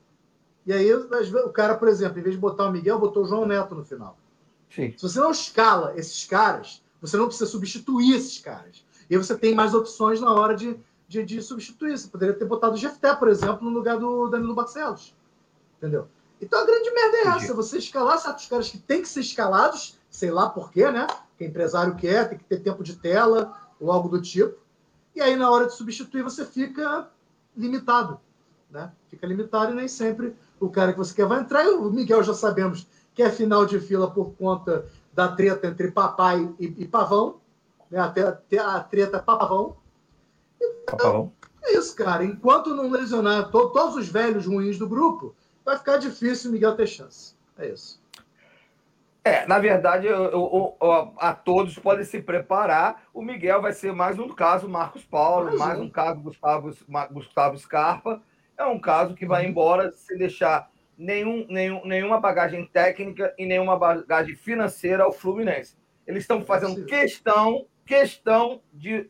E 0.66 0.74
aí, 0.74 0.92
o 0.92 1.52
cara, 1.52 1.76
por 1.76 1.88
exemplo, 1.88 2.18
em 2.18 2.24
vez 2.24 2.34
de 2.34 2.42
botar 2.42 2.66
o 2.66 2.72
Miguel, 2.72 2.98
botou 2.98 3.22
o 3.22 3.28
João 3.28 3.46
Neto 3.46 3.76
no 3.76 3.86
final. 3.86 4.18
Sim. 4.68 4.92
Se 4.98 5.04
você 5.04 5.20
não 5.20 5.30
escala 5.30 5.94
esses 5.96 6.26
caras, 6.26 6.82
você 7.00 7.16
não 7.16 7.28
precisa 7.28 7.46
substituir 7.46 8.16
esses 8.16 8.40
caras. 8.40 8.84
E 9.08 9.14
aí 9.14 9.24
você 9.24 9.38
tem 9.38 9.54
mais 9.54 9.76
opções 9.76 10.20
na 10.20 10.34
hora 10.34 10.56
de, 10.56 10.80
de, 11.08 11.24
de 11.24 11.44
substituir. 11.44 11.96
Você 11.96 12.08
poderia 12.08 12.34
ter 12.34 12.46
botado 12.46 12.74
o 12.74 12.78
Jefté, 12.78 13.14
por 13.14 13.28
exemplo, 13.28 13.70
no 13.70 13.70
lugar 13.70 14.00
do 14.00 14.30
Danilo 14.30 14.56
Barcelos. 14.56 15.16
Entendeu? 15.78 16.08
Então 16.42 16.60
a 16.60 16.66
grande 16.66 16.90
merda 16.92 17.18
é 17.18 17.28
essa: 17.38 17.54
você 17.54 17.78
escalar 17.78 18.18
certos 18.18 18.48
caras 18.48 18.70
que 18.70 18.80
têm 18.80 19.04
que 19.04 19.08
ser 19.08 19.20
escalados 19.20 20.00
sei 20.16 20.32
lá 20.32 20.50
por 20.50 20.72
quê, 20.72 20.90
né? 20.90 21.06
Que 21.38 21.46
empresário 21.46 21.96
quer, 21.96 22.30
tem 22.30 22.38
que 22.38 22.46
ter 22.46 22.60
tempo 22.62 22.84
de 22.84 22.96
tela 22.96 23.54
ou 23.80 23.92
algo 23.92 24.08
do 24.08 24.22
tipo. 24.22 24.58
E 25.14 25.22
aí, 25.22 25.36
na 25.36 25.50
hora 25.52 25.66
de 25.68 25.74
substituir, 25.74 26.24
você 26.24 26.46
fica 26.46 27.10
limitado. 27.56 28.20
né? 28.70 28.92
Fica 29.10 29.28
limitado 29.28 29.72
e 29.72 29.76
nem 29.76 29.88
sempre 29.88 30.36
o 30.60 30.70
cara 30.70 30.94
que 30.94 30.98
você 30.98 31.14
quer 31.14 31.26
vai 31.26 31.40
entrar. 31.42 31.66
E 31.66 31.70
o 31.70 31.90
Miguel 31.92 32.24
já 32.24 32.34
sabemos 32.34 32.88
que 33.14 33.22
é 33.24 33.30
final 33.30 33.66
de 33.66 33.80
fila 33.80 34.10
por 34.10 34.34
conta 34.34 34.86
da 35.14 35.30
treta 35.30 35.68
entre 35.68 35.92
papai 35.92 36.54
e, 36.60 36.66
e 36.78 36.88
pavão, 36.88 37.40
né? 37.90 38.00
Até 38.00 38.58
a, 38.58 38.76
a 38.76 38.80
treta 38.84 39.20
pavão. 39.20 39.78
Então, 40.84 40.98
pavão. 40.98 41.34
É 41.64 41.78
isso, 41.78 41.96
cara. 41.96 42.24
Enquanto 42.24 42.76
não 42.76 42.90
lesionar 42.90 43.50
to, 43.52 43.70
todos 43.70 43.96
os 43.96 44.08
velhos 44.08 44.46
ruins 44.46 44.78
do 44.78 44.88
grupo, 44.88 45.36
vai 45.64 45.78
ficar 45.78 45.98
difícil 45.98 46.50
o 46.50 46.54
Miguel 46.54 46.76
ter 46.76 46.88
chance. 46.88 47.36
É 47.58 47.70
isso. 47.70 48.02
É, 49.26 49.44
na 49.48 49.58
verdade, 49.58 50.06
eu, 50.06 50.24
eu, 50.26 50.78
eu, 50.80 51.14
a 51.18 51.34
todos 51.34 51.80
podem 51.80 52.06
se 52.06 52.22
preparar. 52.22 53.08
O 53.12 53.24
Miguel 53.24 53.60
vai 53.60 53.74
ser 53.74 53.92
mais 53.92 54.20
um 54.20 54.30
caso 54.30 54.70
Marcos 54.70 55.04
Paulo, 55.04 55.48
mais, 55.48 55.60
mais 55.60 55.80
um. 55.80 55.90
caso 55.90 56.22
Gustavo, 56.22 56.72
Gustavo 57.10 57.58
Scarpa. 57.58 58.22
É 58.56 58.64
um 58.66 58.78
caso 58.78 59.16
que 59.16 59.26
vai 59.26 59.44
uhum. 59.44 59.50
embora 59.50 59.92
sem 59.94 60.16
deixar 60.16 60.70
nenhum, 60.96 61.44
nenhum, 61.50 61.84
nenhuma 61.84 62.20
bagagem 62.20 62.68
técnica 62.68 63.34
e 63.36 63.48
nenhuma 63.48 63.76
bagagem 63.76 64.36
financeira 64.36 65.04
ao 65.04 65.12
Fluminense. 65.12 65.76
Eles 66.06 66.22
estão 66.22 66.46
fazendo 66.46 66.86
questão, 66.86 67.66
questão 67.84 68.62
de, 68.72 69.10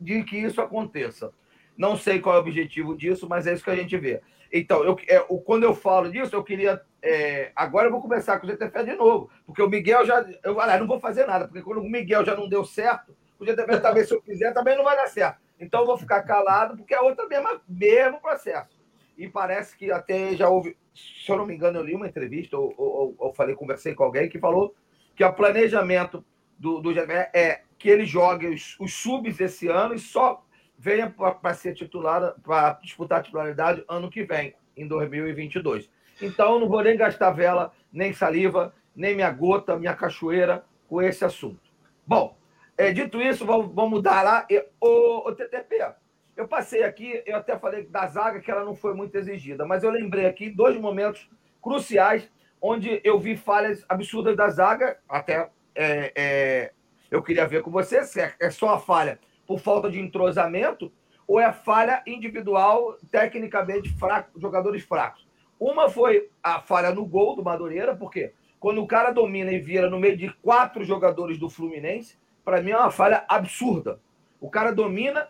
de 0.00 0.24
que 0.24 0.38
isso 0.38 0.62
aconteça. 0.62 1.34
Não 1.76 1.98
sei 1.98 2.18
qual 2.18 2.36
é 2.36 2.38
o 2.38 2.40
objetivo 2.40 2.96
disso, 2.96 3.28
mas 3.28 3.46
é 3.46 3.52
isso 3.52 3.64
que 3.64 3.70
a 3.70 3.76
gente 3.76 3.94
vê. 3.98 4.22
Então, 4.52 4.84
eu, 4.84 4.96
é, 5.06 5.18
quando 5.44 5.64
eu 5.64 5.74
falo 5.74 6.10
disso, 6.10 6.34
eu 6.34 6.42
queria. 6.42 6.80
É, 7.02 7.52
agora 7.54 7.86
eu 7.86 7.92
vou 7.92 8.00
começar 8.00 8.38
com 8.38 8.46
o 8.46 8.50
GTF 8.50 8.84
de 8.84 8.94
novo, 8.94 9.30
porque 9.46 9.62
o 9.62 9.68
Miguel 9.68 10.04
já. 10.04 10.26
Eu 10.42 10.60
ah, 10.60 10.78
não 10.78 10.86
vou 10.86 10.98
fazer 10.98 11.26
nada, 11.26 11.46
porque 11.46 11.62
quando 11.62 11.78
o 11.78 11.88
Miguel 11.88 12.24
já 12.24 12.34
não 12.34 12.48
deu 12.48 12.64
certo, 12.64 13.16
o 13.38 13.46
GTF 13.46 13.80
também, 13.80 14.04
se 14.04 14.14
eu 14.14 14.22
fizer, 14.22 14.52
também 14.52 14.76
não 14.76 14.84
vai 14.84 14.96
dar 14.96 15.06
certo. 15.06 15.40
Então 15.58 15.80
eu 15.80 15.86
vou 15.86 15.96
ficar 15.96 16.22
calado, 16.22 16.76
porque 16.76 16.94
é 16.94 17.00
outra 17.00 17.26
mesma, 17.26 17.60
mesmo 17.68 18.20
processo. 18.20 18.80
E 19.16 19.28
parece 19.28 19.76
que 19.76 19.92
até 19.92 20.34
já 20.34 20.48
houve, 20.48 20.76
se 20.94 21.30
eu 21.30 21.36
não 21.36 21.46
me 21.46 21.54
engano, 21.54 21.78
eu 21.78 21.84
li 21.84 21.94
uma 21.94 22.08
entrevista, 22.08 22.56
ou, 22.58 22.74
ou, 22.76 23.14
ou 23.18 23.34
falei, 23.34 23.54
conversei 23.54 23.94
com 23.94 24.04
alguém 24.04 24.28
que 24.28 24.38
falou 24.38 24.74
que 25.14 25.22
o 25.22 25.32
planejamento 25.32 26.24
do, 26.58 26.80
do 26.80 26.92
GTF 26.92 27.30
é 27.34 27.62
que 27.78 27.88
ele 27.88 28.04
jogue 28.04 28.46
os, 28.48 28.76
os 28.80 28.94
subs 28.94 29.40
esse 29.40 29.68
ano 29.68 29.94
e 29.94 29.98
só 29.98 30.44
venha 30.80 31.10
para 31.10 31.52
ser 31.52 31.74
titular, 31.74 32.34
para 32.42 32.72
disputar 32.82 33.20
a 33.20 33.22
titularidade 33.22 33.84
ano 33.86 34.10
que 34.10 34.24
vem, 34.24 34.54
em 34.74 34.88
2022. 34.88 35.90
Então, 36.22 36.54
eu 36.54 36.60
não 36.60 36.68
vou 36.68 36.82
nem 36.82 36.96
gastar 36.96 37.32
vela, 37.32 37.70
nem 37.92 38.14
saliva, 38.14 38.74
nem 38.96 39.14
minha 39.14 39.30
gota, 39.30 39.76
minha 39.76 39.94
cachoeira 39.94 40.64
com 40.88 41.02
esse 41.02 41.22
assunto. 41.22 41.60
Bom, 42.06 42.34
é, 42.78 42.92
dito 42.92 43.20
isso, 43.20 43.44
vamos, 43.44 43.74
vamos 43.74 43.90
mudar 43.90 44.22
lá. 44.22 44.46
o, 44.80 45.32
TTP, 45.32 45.86
eu 46.34 46.48
passei 46.48 46.82
aqui, 46.82 47.22
eu 47.26 47.36
até 47.36 47.58
falei 47.58 47.84
da 47.84 48.06
zaga 48.06 48.40
que 48.40 48.50
ela 48.50 48.64
não 48.64 48.74
foi 48.74 48.94
muito 48.94 49.14
exigida, 49.16 49.66
mas 49.66 49.84
eu 49.84 49.90
lembrei 49.90 50.24
aqui 50.24 50.48
dois 50.48 50.78
momentos 50.78 51.28
cruciais 51.60 52.26
onde 52.58 53.02
eu 53.04 53.20
vi 53.20 53.36
falhas 53.36 53.84
absurdas 53.86 54.34
da 54.34 54.48
zaga. 54.48 54.98
Até 55.06 55.50
é, 55.74 56.12
é, 56.16 56.72
eu 57.10 57.22
queria 57.22 57.46
ver 57.46 57.60
com 57.62 57.70
você 57.70 58.02
se 58.02 58.18
é, 58.18 58.34
é 58.40 58.48
só 58.48 58.74
a 58.74 58.78
falha 58.80 59.18
por 59.50 59.58
falta 59.58 59.90
de 59.90 59.98
entrosamento 59.98 60.92
ou 61.26 61.40
é 61.40 61.52
falha 61.52 62.04
individual, 62.06 62.96
tecnicamente 63.10 63.88
fraco, 63.98 64.38
jogadores 64.38 64.84
fracos. 64.84 65.26
Uma 65.58 65.90
foi 65.90 66.30
a 66.40 66.60
falha 66.60 66.94
no 66.94 67.04
gol 67.04 67.34
do 67.34 67.42
Madureira, 67.42 67.96
porque 67.96 68.32
quando 68.60 68.80
o 68.80 68.86
cara 68.86 69.10
domina 69.10 69.50
e 69.50 69.58
vira 69.58 69.90
no 69.90 69.98
meio 69.98 70.16
de 70.16 70.32
quatro 70.34 70.84
jogadores 70.84 71.36
do 71.36 71.50
Fluminense, 71.50 72.16
para 72.44 72.62
mim 72.62 72.70
é 72.70 72.76
uma 72.76 72.92
falha 72.92 73.24
absurda. 73.28 74.00
O 74.40 74.48
cara 74.48 74.70
domina, 74.70 75.26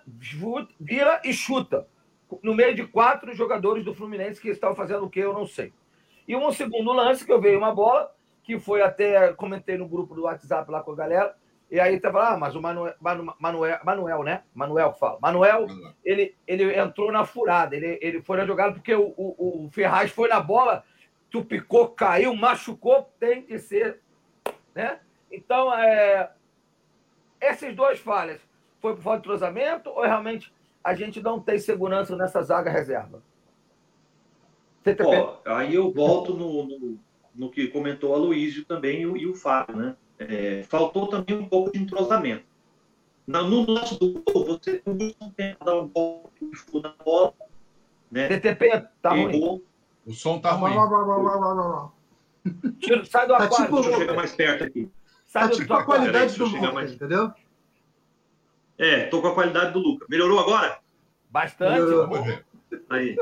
vira 0.78 1.22
e 1.24 1.32
chuta 1.32 1.88
no 2.42 2.54
meio 2.54 2.74
de 2.74 2.86
quatro 2.86 3.32
jogadores 3.32 3.82
do 3.86 3.94
Fluminense 3.94 4.38
que 4.38 4.50
estão 4.50 4.74
fazendo 4.74 5.06
o 5.06 5.10
que 5.10 5.20
eu 5.20 5.32
não 5.32 5.46
sei. 5.46 5.72
E 6.28 6.36
um 6.36 6.52
segundo 6.52 6.92
lance 6.92 7.24
que 7.24 7.32
eu 7.32 7.40
veio 7.40 7.56
uma 7.56 7.74
bola, 7.74 8.14
que 8.44 8.60
foi 8.60 8.82
até 8.82 9.32
comentei 9.32 9.78
no 9.78 9.88
grupo 9.88 10.14
do 10.14 10.24
WhatsApp 10.24 10.70
lá 10.70 10.82
com 10.82 10.92
a 10.92 10.96
galera, 10.96 11.34
e 11.70 11.78
aí 11.78 12.00
tava 12.00 12.30
ah, 12.30 12.36
mas 12.36 12.56
o 12.56 12.60
Manuel, 12.60 12.94
Manuel, 13.38 13.78
Manuel, 13.84 14.22
né? 14.24 14.42
Manuel 14.52 14.92
que 14.92 14.98
fala. 14.98 15.18
Manuel, 15.20 15.66
ele, 16.04 16.34
ele 16.46 16.76
entrou 16.76 17.12
na 17.12 17.24
furada, 17.24 17.76
ele, 17.76 17.98
ele 18.02 18.20
foi 18.22 18.36
na 18.36 18.44
jogada 18.44 18.72
porque 18.72 18.94
o, 18.94 19.14
o, 19.16 19.66
o 19.66 19.70
Ferraz 19.70 20.10
foi 20.10 20.28
na 20.28 20.40
bola, 20.40 20.84
tu 21.30 21.44
picou, 21.44 21.88
caiu, 21.88 22.34
machucou, 22.34 23.08
tem 23.20 23.42
que 23.42 23.58
ser, 23.58 24.00
né? 24.74 24.98
Então, 25.30 25.72
é, 25.72 26.32
esses 27.40 27.74
dois 27.74 28.00
falhas, 28.00 28.40
foi 28.80 28.94
por 28.94 29.02
falta 29.02 29.20
de 29.20 29.28
entrosamento 29.28 29.90
ou 29.90 30.02
realmente 30.02 30.52
a 30.82 30.94
gente 30.94 31.22
não 31.22 31.38
tem 31.38 31.58
segurança 31.58 32.16
nessa 32.16 32.42
zaga 32.42 32.70
reserva? 32.70 33.22
Ó, 35.04 35.38
aí 35.44 35.74
eu 35.74 35.92
volto 35.92 36.34
no, 36.34 36.64
no, 36.64 36.98
no, 37.34 37.50
que 37.50 37.68
comentou 37.68 38.14
a 38.14 38.18
Luísio 38.18 38.64
também 38.64 39.02
e 39.02 39.06
o, 39.06 39.16
e 39.16 39.26
o 39.26 39.34
Fábio, 39.34 39.76
né? 39.76 39.96
É, 40.20 40.62
faltou 40.64 41.06
também 41.06 41.34
um 41.34 41.48
pouco 41.48 41.72
de 41.72 41.78
entrosamento. 41.78 42.44
No 43.26 43.66
nosso 43.66 43.98
gol, 43.98 44.44
você 44.44 44.82
não 44.84 45.30
tem 45.30 45.56
dar 45.64 45.80
um 45.80 45.88
pouco 45.88 46.30
de 46.40 46.80
na 46.82 46.94
bola. 47.02 47.32
Né? 48.10 48.28
TTP 48.28 48.86
tá 49.00 49.10
ruim. 49.10 49.62
O 50.04 50.12
som 50.12 50.38
tá 50.38 50.52
ruim. 50.52 50.74
Tira, 52.80 53.04
sai 53.04 53.26
do 53.26 53.36
tá 53.36 53.44
aquário. 53.44 53.64
Tipo, 53.64 53.76
deixa 53.76 53.90
eu 53.90 53.98
chegar 53.98 54.14
mais 54.14 54.34
perto 54.34 54.64
aqui. 54.64 54.90
Sai 55.24 55.42
tá 55.42 55.48
do, 55.48 55.56
tipo 55.56 55.72
a 55.72 55.84
qualidade 55.84 56.36
do 56.36 56.44
Lucas, 56.44 56.74
mais... 56.74 56.92
entendeu? 56.92 57.32
É, 58.76 59.06
tô 59.06 59.22
com 59.22 59.28
a 59.28 59.34
qualidade 59.34 59.72
do 59.72 59.78
Lucas. 59.78 60.08
Melhorou 60.08 60.38
agora? 60.38 60.80
Bastante. 61.30 61.80
Melhorou. 61.80 62.42
Aí. 62.90 63.16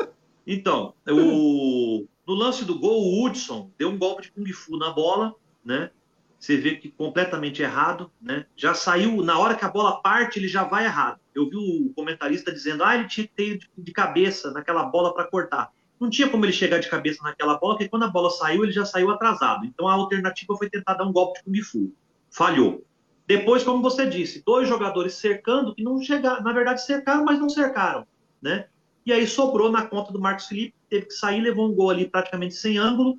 Então, 0.47 0.95
o... 1.07 2.07
no 2.27 2.35
lance 2.35 2.65
do 2.65 2.79
gol, 2.79 3.03
o 3.03 3.25
Hudson 3.25 3.71
deu 3.79 3.91
um 3.91 3.99
golpe 3.99 4.23
de 4.23 4.33
Kung 4.33 4.51
Fu 4.53 4.77
na 4.79 4.91
bola, 4.91 5.35
né? 5.65 5.91
Você 6.39 6.57
vê 6.57 6.77
que 6.77 6.89
completamente 6.89 7.63
errado, 7.63 8.11
né? 8.21 8.47
Já 8.57 8.73
saiu, 8.73 9.23
na 9.23 9.39
hora 9.39 9.57
que 9.57 9.65
a 9.65 9.69
bola 9.69 10.01
parte, 10.01 10.39
ele 10.39 10.47
já 10.47 10.63
vai 10.63 10.85
errado. 10.85 11.19
Eu 11.35 11.49
vi 11.49 11.57
o 11.57 11.93
comentarista 11.95 12.53
dizendo, 12.53 12.85
ah, 12.85 12.95
ele 12.95 13.09
tinha 13.09 13.27
que 13.27 13.33
ter 13.35 13.61
de 13.77 13.93
cabeça 13.93 14.53
naquela 14.53 14.85
bola 14.85 15.13
para 15.13 15.25
cortar. 15.25 15.73
Não 15.99 16.09
tinha 16.09 16.29
como 16.29 16.45
ele 16.45 16.53
chegar 16.53 16.79
de 16.79 16.89
cabeça 16.89 17.23
naquela 17.25 17.59
bola, 17.59 17.75
porque 17.75 17.89
quando 17.89 18.05
a 18.05 18.09
bola 18.09 18.31
saiu, 18.31 18.63
ele 18.63 18.71
já 18.71 18.85
saiu 18.85 19.11
atrasado. 19.11 19.67
Então 19.67 19.89
a 19.89 19.95
alternativa 19.95 20.57
foi 20.57 20.71
tentar 20.71 20.95
dar 20.95 21.05
um 21.05 21.13
golpe 21.13 21.41
de 21.41 21.45
Kung 21.45 21.63
Fu. 21.63 21.93
Falhou. 22.31 22.85
Depois, 23.27 23.65
como 23.65 23.83
você 23.83 24.07
disse, 24.07 24.43
dois 24.47 24.69
jogadores 24.69 25.15
cercando, 25.15 25.75
que 25.75 25.83
não 25.83 26.01
chegaram, 26.01 26.43
na 26.43 26.53
verdade 26.53 26.85
cercaram, 26.85 27.25
mas 27.25 27.39
não 27.39 27.49
cercaram, 27.49 28.07
né? 28.41 28.67
E 29.05 29.13
aí 29.13 29.27
sobrou 29.27 29.71
na 29.71 29.87
conta 29.87 30.13
do 30.13 30.21
Marcos 30.21 30.47
Felipe, 30.47 30.75
teve 30.89 31.07
que 31.07 31.13
sair, 31.13 31.41
levou 31.41 31.69
um 31.69 31.75
gol 31.75 31.91
ali 31.91 32.09
praticamente 32.09 32.55
sem 32.55 32.79
ângulo, 32.79 33.19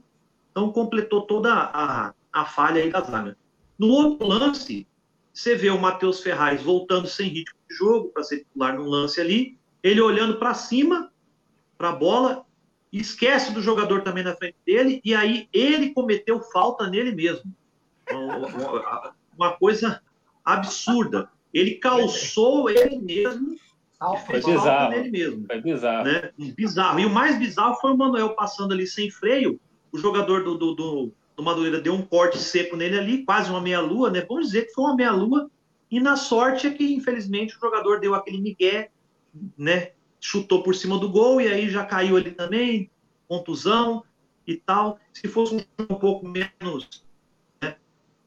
então 0.51 0.71
completou 0.71 1.23
toda 1.23 1.53
a, 1.53 2.13
a 2.31 2.45
falha 2.45 2.81
aí 2.81 2.89
da 2.89 3.01
zaga. 3.01 3.37
No 3.77 3.87
outro 3.87 4.27
lance, 4.27 4.87
você 5.33 5.55
vê 5.55 5.69
o 5.69 5.79
Matheus 5.79 6.21
Ferraz 6.21 6.61
voltando 6.61 7.07
sem 7.07 7.29
ritmo 7.29 7.57
de 7.69 7.75
jogo 7.75 8.09
para 8.09 8.23
ser 8.23 8.39
titular 8.39 8.75
no 8.75 8.83
lance 8.83 9.19
ali, 9.19 9.57
ele 9.81 10.01
olhando 10.01 10.37
para 10.37 10.53
cima, 10.53 11.11
para 11.77 11.89
a 11.89 11.95
bola, 11.95 12.45
esquece 12.91 13.53
do 13.53 13.61
jogador 13.61 14.01
também 14.01 14.23
na 14.23 14.35
frente 14.35 14.57
dele, 14.65 14.99
e 15.03 15.15
aí 15.15 15.47
ele 15.53 15.93
cometeu 15.93 16.41
falta 16.41 16.89
nele 16.89 17.13
mesmo. 17.13 17.53
Uma, 18.11 19.13
uma 19.37 19.57
coisa 19.57 20.01
absurda. 20.43 21.29
Ele 21.53 21.75
calçou 21.75 22.69
ele 22.69 22.99
mesmo 22.99 23.57
foi 24.25 24.41
bizarro. 24.41 24.91
nele 24.91 25.11
mesmo. 25.11 25.45
Foi 25.45 25.61
bizarro. 25.61 26.05
Né? 26.05 26.31
Bizarro. 26.55 26.99
E 26.99 27.05
o 27.05 27.09
mais 27.09 27.37
bizarro 27.37 27.75
foi 27.75 27.91
o 27.91 27.97
Manuel 27.97 28.29
passando 28.29 28.73
ali 28.73 28.87
sem 28.87 29.11
freio, 29.11 29.59
o 29.91 29.97
jogador 29.97 30.43
do, 30.43 30.57
do, 30.57 30.73
do 30.73 31.13
do 31.39 31.43
Madureira 31.43 31.79
deu 31.79 31.93
um 31.93 32.01
corte 32.01 32.37
seco 32.37 32.75
nele 32.75 32.99
ali, 32.99 33.23
quase 33.23 33.49
uma 33.49 33.61
meia-lua, 33.61 34.11
né? 34.11 34.25
Vamos 34.27 34.47
dizer 34.47 34.65
que 34.65 34.73
foi 34.73 34.83
uma 34.83 34.95
meia-lua. 34.95 35.49
E 35.89 35.97
na 35.97 36.17
sorte 36.17 36.67
é 36.67 36.69
que, 36.69 36.93
infelizmente, 36.93 37.55
o 37.55 37.59
jogador 37.59 38.01
deu 38.01 38.13
aquele 38.13 38.41
migué, 38.41 38.91
né? 39.57 39.93
Chutou 40.19 40.61
por 40.61 40.75
cima 40.75 40.99
do 40.99 41.09
gol 41.09 41.39
e 41.39 41.47
aí 41.47 41.69
já 41.69 41.85
caiu 41.85 42.17
ali 42.17 42.31
também, 42.31 42.91
contusão 43.25 44.03
e 44.45 44.57
tal. 44.57 44.99
Se 45.13 45.29
fosse 45.29 45.65
um 45.79 45.85
pouco 45.85 46.27
menos 46.27 47.05
né, 47.61 47.77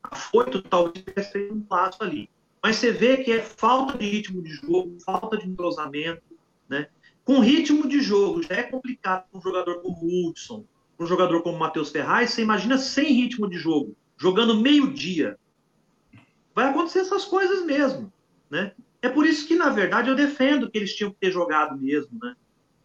afoito, 0.03 0.63
talvez 0.63 1.05
tivesse 1.05 1.33
feito 1.33 1.55
um 1.55 1.61
passo 1.61 2.03
ali. 2.03 2.31
Mas 2.63 2.77
você 2.77 2.91
vê 2.91 3.19
que 3.19 3.31
é 3.31 3.43
falta 3.43 3.99
de 3.99 4.07
ritmo 4.07 4.41
de 4.41 4.53
jogo, 4.53 4.97
falta 5.05 5.37
de 5.37 5.47
entrosamento, 5.47 6.23
né? 6.67 6.89
Com 7.25 7.41
ritmo 7.41 7.87
de 7.87 8.01
jogo 8.01 8.43
já 8.43 8.55
é 8.55 8.63
complicado 8.63 9.27
para 9.31 9.39
um 9.39 9.43
jogador 9.43 9.83
como 9.83 9.99
o 10.01 10.29
Hudson, 10.31 10.65
um 11.03 11.07
jogador 11.07 11.43
como 11.43 11.59
Matheus 11.59 11.91
Ferraz, 11.91 12.31
você 12.31 12.43
imagina 12.43 12.79
sem 12.79 13.13
ritmo 13.13 13.49
de 13.49 13.57
jogo, 13.57 13.97
jogando 14.17 14.61
meio-dia. 14.61 15.39
Vai 16.55 16.69
acontecer 16.69 17.01
essas 17.01 17.25
coisas 17.25 17.65
mesmo, 17.65 18.13
né? 18.51 18.73
É 19.01 19.09
por 19.09 19.27
isso 19.27 19.49
que, 19.49 19.57
na 19.57 19.69
verdade, 19.69 20.09
eu 20.09 20.15
defendo 20.15 20.71
que 20.71 20.79
eles 20.79 20.95
tinham 20.95 21.11
que 21.11 21.19
ter 21.19 21.33
jogado 21.33 21.77
mesmo, 21.77 22.19
né? 22.23 22.37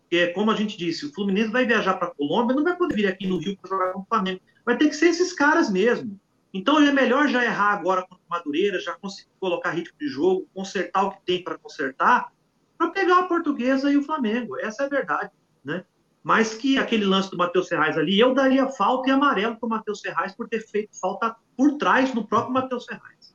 Porque, 0.02 0.28
como 0.28 0.50
a 0.50 0.56
gente 0.56 0.78
disse, 0.78 1.06
o 1.06 1.14
Fluminense 1.14 1.52
vai 1.52 1.66
viajar 1.66 1.96
para 1.96 2.08
a 2.08 2.16
Colômbia, 2.16 2.56
não 2.56 2.64
vai 2.64 2.76
poder 2.76 2.96
vir 2.96 3.08
aqui 3.08 3.28
no 3.28 3.38
Rio 3.38 3.58
para 3.58 3.70
jogar 3.70 3.92
com 3.92 4.00
o 4.00 4.06
Flamengo. 4.06 4.42
Vai 4.66 4.78
ter 4.78 4.88
que 4.88 4.96
ser 4.96 5.08
esses 5.08 5.34
caras 5.34 5.70
mesmo. 5.70 6.20
Então, 6.54 6.80
é 6.80 6.92
melhor 6.92 7.28
já 7.28 7.44
errar 7.44 7.74
agora 7.74 8.06
com 8.08 8.16
o 8.16 8.20
Madureira, 8.30 8.80
já 8.80 8.94
conseguir 8.94 9.30
colocar 9.40 9.72
ritmo 9.72 9.98
de 10.00 10.08
jogo, 10.08 10.48
consertar 10.54 11.04
o 11.04 11.12
que 11.12 11.26
tem 11.26 11.44
para 11.44 11.58
consertar, 11.58 12.32
para 12.78 12.90
pegar 12.90 13.20
a 13.20 13.24
Portuguesa 13.24 13.92
e 13.92 13.98
o 13.98 14.04
Flamengo. 14.04 14.58
Essa 14.60 14.84
é 14.84 14.86
a 14.86 14.90
verdade, 14.90 15.32
né? 15.64 15.84
Mas 16.28 16.54
que 16.54 16.78
aquele 16.78 17.06
lance 17.06 17.32
do 17.32 17.38
Matheus 17.38 17.70
Serrais 17.70 17.98
ali, 17.98 18.20
eu 18.20 18.34
daria 18.34 18.68
falta 18.68 19.08
e 19.08 19.14
amarelo 19.14 19.56
para 19.56 19.66
o 19.66 19.70
Matheus 19.70 20.02
Serrais 20.02 20.36
por 20.36 20.50
ter 20.50 20.60
feito 20.60 20.90
falta 21.00 21.34
por 21.56 21.78
trás 21.78 22.14
no 22.14 22.28
próprio 22.28 22.54
Matheus 22.54 22.84
Serrais. 22.84 23.34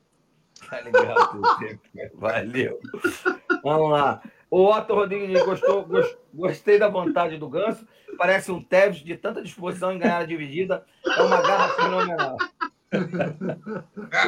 Tá 0.69 0.79
legal, 0.81 1.17
valeu. 2.13 2.79
Vamos 3.65 3.93
lá. 3.93 4.21
O 4.51 4.67
Otto 4.71 4.95
Rodrigues 4.95 5.43
gostou, 5.43 5.89
gostei 6.35 6.79
da 6.79 6.87
vontade 6.87 7.39
do 7.39 7.49
Ganso. 7.49 7.89
Parece 8.19 8.53
um 8.53 8.63
Tevez 8.63 8.99
de 8.99 9.17
tanta 9.17 9.41
disposição 9.41 9.91
em 9.91 9.99
ganhar 9.99 10.19
a 10.19 10.27
dividida. 10.27 10.85
É 11.07 11.23
uma 11.23 11.41
garra 11.41 11.69
fenomenal. 11.71 12.37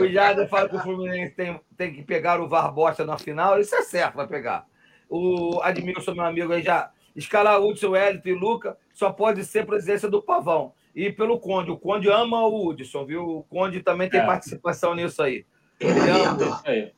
o 0.01 0.09
Jader 0.09 0.49
fala 0.49 0.71
que 0.71 0.77
o 0.77 0.81
Fluminense 0.81 1.35
tem, 1.35 1.61
tem 1.77 1.93
que 1.93 2.03
pegar 2.03 2.41
o 2.41 2.49
VAR 2.49 2.73
Bosta 2.73 3.05
na 3.05 3.19
final. 3.19 3.61
Isso 3.61 3.75
é 3.75 3.83
certo, 3.83 4.15
vai 4.15 4.27
pegar. 4.27 4.65
O 5.07 5.61
Admilson, 5.63 6.15
meu 6.15 6.25
amigo, 6.25 6.51
aí 6.51 6.63
já 6.63 6.94
escalar 7.15 7.61
Hudson, 7.61 7.95
Elito 7.97 8.29
e 8.29 8.35
Luca 8.35 8.77
só 8.93 9.13
pode 9.13 9.45
ser 9.45 9.67
presença 9.67 10.09
do 10.09 10.23
Pavão. 10.23 10.73
E 10.95 11.11
pelo 11.11 11.41
Conde. 11.41 11.71
O 11.71 11.77
Conde 11.77 12.09
ama 12.09 12.47
o 12.47 12.69
Hudson, 12.69 13.05
viu? 13.05 13.25
O 13.25 13.43
Conde 13.45 13.83
também 13.83 14.09
tem 14.09 14.21
é. 14.21 14.27
participação 14.27 14.95
nisso 14.95 15.23
aí. 15.23 15.45
Ele 15.81 16.11
ama 16.11 16.43
isso 16.43 16.63
aí. 16.65 16.93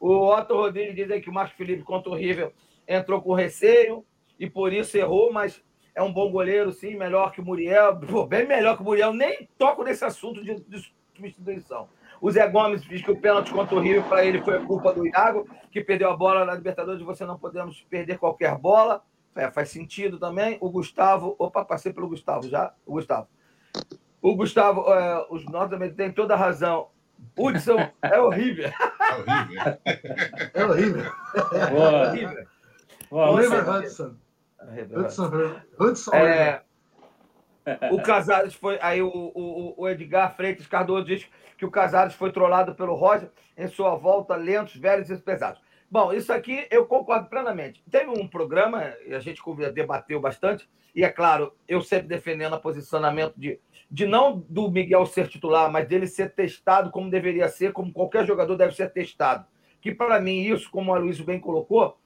O 0.00 0.28
Otto 0.28 0.54
Rodrigues 0.54 0.94
diz 0.94 1.22
que 1.22 1.28
o 1.28 1.32
Marcos 1.32 1.56
Felipe 1.56 1.82
contra 1.82 2.10
o 2.10 2.14
River 2.14 2.52
entrou 2.86 3.20
com 3.20 3.34
receio 3.34 4.04
e 4.38 4.48
por 4.48 4.72
isso 4.72 4.96
errou, 4.96 5.32
mas 5.32 5.62
é 5.94 6.02
um 6.02 6.12
bom 6.12 6.30
goleiro, 6.30 6.72
sim, 6.72 6.94
melhor 6.94 7.32
que 7.32 7.40
o 7.40 7.44
Muriel. 7.44 7.98
Pô, 7.98 8.24
bem 8.24 8.46
melhor 8.46 8.76
que 8.76 8.82
o 8.82 8.84
Muriel. 8.84 9.12
Nem 9.12 9.48
toco 9.58 9.82
nesse 9.82 10.04
assunto 10.04 10.44
de, 10.44 10.54
de 10.60 10.92
substituição. 11.14 11.88
O 12.20 12.30
Zé 12.30 12.46
Gomes 12.48 12.82
diz 12.82 13.02
que 13.02 13.10
o 13.10 13.20
pênalti 13.20 13.52
contra 13.52 13.76
o 13.76 13.80
River 13.80 14.04
para 14.04 14.24
ele 14.24 14.42
foi 14.42 14.58
culpa 14.64 14.92
do 14.92 15.06
Iago, 15.06 15.48
que 15.70 15.82
perdeu 15.82 16.10
a 16.10 16.16
bola 16.16 16.44
na 16.44 16.54
Libertadores. 16.54 17.02
Você 17.02 17.24
não 17.24 17.38
podemos 17.38 17.80
perder 17.88 18.18
qualquer 18.18 18.56
bola. 18.56 19.02
É, 19.34 19.50
faz 19.50 19.70
sentido 19.70 20.18
também. 20.18 20.58
O 20.60 20.70
Gustavo. 20.70 21.36
Opa, 21.38 21.64
passei 21.64 21.92
pelo 21.92 22.08
Gustavo 22.08 22.48
já. 22.48 22.72
O 22.84 22.92
Gustavo. 22.92 23.28
O 24.20 24.34
Gustavo, 24.34 24.92
é, 24.92 25.26
os 25.30 25.44
norte-americanos 25.46 25.96
têm 25.96 26.12
toda 26.12 26.34
a 26.34 26.36
razão. 26.36 26.88
Hudson 27.36 27.78
é 28.02 28.20
horrível. 28.20 28.70
É 28.70 29.14
horrível. 29.14 29.78
É 30.54 30.64
horrível. 30.64 31.12
É 31.52 32.08
horrível. 32.08 32.46
Oliver 33.10 33.68
Hudson. 33.68 34.16
Hudson. 34.94 35.62
Hudson. 35.78 36.14
É, 36.14 36.62
o 37.90 38.00
Casares 38.02 38.54
foi. 38.54 38.78
Aí 38.80 39.02
o, 39.02 39.08
o, 39.08 39.74
o, 39.76 39.88
Edgar 39.88 40.34
Freitas 40.36 40.66
Cardoso 40.66 41.04
diz 41.04 41.26
que 41.56 41.64
o 41.64 41.70
Casares 41.70 42.14
foi 42.14 42.32
trollado 42.32 42.74
pelo 42.74 42.94
Roger 42.94 43.30
em 43.56 43.66
sua 43.68 43.94
volta, 43.96 44.36
lentos, 44.36 44.76
velhos 44.76 45.10
e 45.10 45.16
pesados. 45.16 45.60
Bom, 45.90 46.12
isso 46.12 46.32
aqui 46.32 46.66
eu 46.70 46.86
concordo 46.86 47.28
plenamente. 47.28 47.82
Teve 47.90 48.10
um 48.10 48.28
programa, 48.28 48.92
a 49.10 49.18
gente 49.20 49.40
debateu 49.72 50.20
bastante, 50.20 50.68
e 50.94 51.02
é 51.02 51.08
claro, 51.08 51.54
eu 51.66 51.80
sempre 51.80 52.08
defendendo 52.08 52.54
o 52.54 52.60
posicionamento 52.60 53.34
de 53.36 53.58
de 53.90 54.06
não 54.06 54.44
do 54.48 54.70
Miguel 54.70 55.06
ser 55.06 55.28
titular, 55.28 55.70
mas 55.72 55.88
dele 55.88 56.06
ser 56.06 56.34
testado 56.34 56.90
como 56.90 57.10
deveria 57.10 57.48
ser, 57.48 57.72
como 57.72 57.92
qualquer 57.92 58.26
jogador 58.26 58.56
deve 58.56 58.74
ser 58.74 58.92
testado. 58.92 59.46
Que 59.80 59.94
para 59.94 60.20
mim 60.20 60.42
isso, 60.42 60.70
como 60.70 60.94
a 60.94 60.98
Luiz 60.98 61.20
bem 61.20 61.40
colocou, 61.40 61.98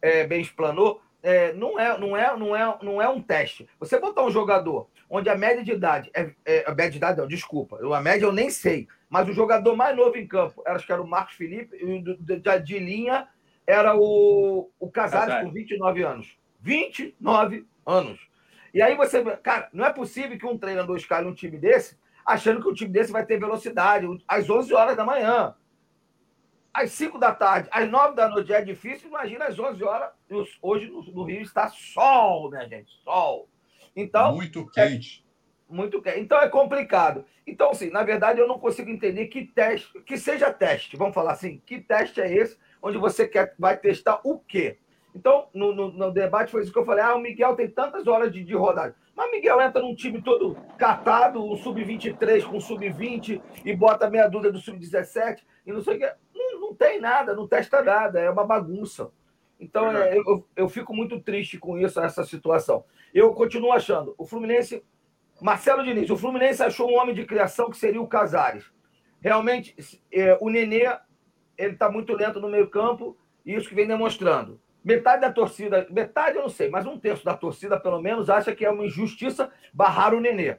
é, 0.00 0.26
bem 0.26 0.42
explanou, 0.42 1.00
é, 1.22 1.52
não, 1.52 1.78
é, 1.78 1.98
não, 1.98 2.16
é, 2.16 2.36
não, 2.36 2.56
é, 2.56 2.78
não 2.82 3.02
é 3.02 3.08
um 3.08 3.22
teste. 3.22 3.68
Você 3.78 3.98
botar 3.98 4.24
um 4.24 4.30
jogador 4.30 4.88
onde 5.08 5.28
a 5.28 5.36
média 5.36 5.62
de 5.62 5.72
idade 5.72 6.10
é, 6.14 6.32
é 6.44 6.64
a 6.66 6.74
média 6.74 6.90
de 6.90 6.96
idade 6.96 7.18
não, 7.18 7.28
desculpa, 7.28 7.78
a 7.94 8.00
média 8.00 8.26
eu 8.26 8.32
nem 8.32 8.50
sei, 8.50 8.88
mas 9.08 9.28
o 9.28 9.32
jogador 9.32 9.76
mais 9.76 9.96
novo 9.96 10.16
em 10.16 10.26
campo, 10.26 10.62
acho 10.66 10.86
que 10.86 10.92
era 10.92 11.02
o 11.02 11.06
Marcos 11.06 11.34
Felipe, 11.34 11.76
de, 11.76 12.60
de 12.60 12.78
linha 12.78 13.28
era 13.66 13.94
o, 13.96 14.70
o 14.80 14.90
Casares 14.90 15.44
com 15.44 15.52
29 15.52 16.02
anos. 16.02 16.36
29 16.60 17.66
anos. 17.86 18.28
E 18.74 18.80
aí 18.80 18.96
você. 18.96 19.22
Cara, 19.42 19.68
não 19.72 19.84
é 19.84 19.92
possível 19.92 20.38
que 20.38 20.46
um 20.46 20.58
treinador 20.58 20.96
escale 20.96 21.28
um 21.28 21.34
time 21.34 21.58
desse 21.58 21.96
achando 22.24 22.62
que 22.62 22.68
o 22.68 22.74
time 22.74 22.90
desse 22.90 23.12
vai 23.12 23.24
ter 23.24 23.38
velocidade 23.38 24.06
às 24.26 24.48
11 24.48 24.72
horas 24.74 24.96
da 24.96 25.04
manhã. 25.04 25.54
Às 26.72 26.92
5 26.92 27.18
da 27.18 27.34
tarde, 27.34 27.68
às 27.70 27.88
9 27.88 28.14
da 28.14 28.28
noite 28.28 28.52
é 28.52 28.62
difícil, 28.62 29.08
imagina 29.08 29.44
às 29.44 29.58
11 29.58 29.84
horas. 29.84 30.10
Hoje 30.62 30.90
no, 30.90 31.24
Rio 31.24 31.42
está 31.42 31.68
sol, 31.68 32.50
minha 32.50 32.66
gente, 32.66 32.90
sol. 33.04 33.48
Então, 33.94 34.34
muito 34.34 34.66
quente. 34.70 35.22
É, 35.68 35.74
muito 35.74 36.00
quente. 36.00 36.20
Então 36.20 36.40
é 36.40 36.48
complicado. 36.48 37.26
Então, 37.46 37.70
assim, 37.70 37.90
na 37.90 38.02
verdade, 38.02 38.40
eu 38.40 38.48
não 38.48 38.58
consigo 38.58 38.88
entender 38.88 39.26
que 39.26 39.44
teste, 39.44 40.00
que 40.00 40.16
seja 40.16 40.50
teste, 40.50 40.96
vamos 40.96 41.14
falar 41.14 41.32
assim, 41.32 41.60
que 41.66 41.78
teste 41.78 42.22
é 42.22 42.32
esse, 42.32 42.58
onde 42.80 42.96
você 42.96 43.28
quer, 43.28 43.54
vai 43.58 43.76
testar 43.76 44.20
o 44.24 44.38
quê? 44.38 44.78
Então, 45.14 45.48
no, 45.52 45.74
no, 45.74 45.92
no, 45.92 46.10
debate 46.10 46.50
foi 46.50 46.62
isso 46.62 46.72
que 46.72 46.78
eu 46.78 46.86
falei: 46.86 47.04
ah, 47.04 47.14
o 47.14 47.20
Miguel 47.20 47.54
tem 47.54 47.68
tantas 47.68 48.06
horas 48.06 48.32
de, 48.32 48.42
de 48.42 48.54
rodagem. 48.54 48.94
Mas 49.14 49.28
o 49.28 49.30
Miguel 49.30 49.60
entra 49.60 49.82
num 49.82 49.94
time 49.94 50.22
todo 50.22 50.56
catado, 50.78 51.44
um 51.44 51.54
sub-23 51.56 52.44
com 52.44 52.58
sub-20, 52.58 53.42
e 53.64 53.76
bota 53.76 54.08
meia 54.08 54.26
dúzia 54.26 54.50
do 54.50 54.58
sub-17, 54.58 55.40
e 55.66 55.72
não 55.72 55.82
sei 55.82 55.96
o 55.96 55.98
que. 55.98 56.12
Não, 56.72 56.74
tem 56.74 57.00
nada, 57.00 57.34
não 57.34 57.46
testa 57.46 57.82
nada, 57.82 58.18
é 58.18 58.30
uma 58.30 58.44
bagunça. 58.44 59.10
Então, 59.60 59.94
é, 59.96 60.16
eu, 60.16 60.48
eu 60.56 60.68
fico 60.68 60.94
muito 60.94 61.20
triste 61.20 61.58
com 61.58 61.78
isso, 61.78 62.00
essa 62.00 62.24
situação. 62.24 62.84
Eu 63.14 63.32
continuo 63.34 63.72
achando, 63.72 64.14
o 64.16 64.24
Fluminense, 64.24 64.82
Marcelo 65.40 65.84
Diniz, 65.84 66.08
o 66.10 66.16
Fluminense 66.16 66.62
achou 66.62 66.90
um 66.90 66.98
homem 66.98 67.14
de 67.14 67.24
criação 67.24 67.70
que 67.70 67.76
seria 67.76 68.00
o 68.00 68.08
Casares. 68.08 68.64
Realmente, 69.20 69.76
é, 70.10 70.36
o 70.40 70.48
Nenê, 70.48 70.98
ele 71.56 71.74
está 71.74 71.90
muito 71.90 72.14
lento 72.14 72.40
no 72.40 72.48
meio 72.48 72.68
campo, 72.68 73.16
e 73.44 73.54
isso 73.54 73.68
que 73.68 73.74
vem 73.74 73.86
demonstrando. 73.86 74.60
Metade 74.82 75.20
da 75.20 75.30
torcida, 75.30 75.86
metade 75.90 76.36
eu 76.36 76.42
não 76.42 76.48
sei, 76.48 76.68
mas 76.68 76.86
um 76.86 76.98
terço 76.98 77.24
da 77.24 77.36
torcida, 77.36 77.78
pelo 77.78 78.00
menos, 78.00 78.28
acha 78.28 78.52
que 78.52 78.64
é 78.64 78.70
uma 78.70 78.86
injustiça 78.86 79.52
barrar 79.72 80.12
o 80.12 80.20
Nenê. 80.20 80.56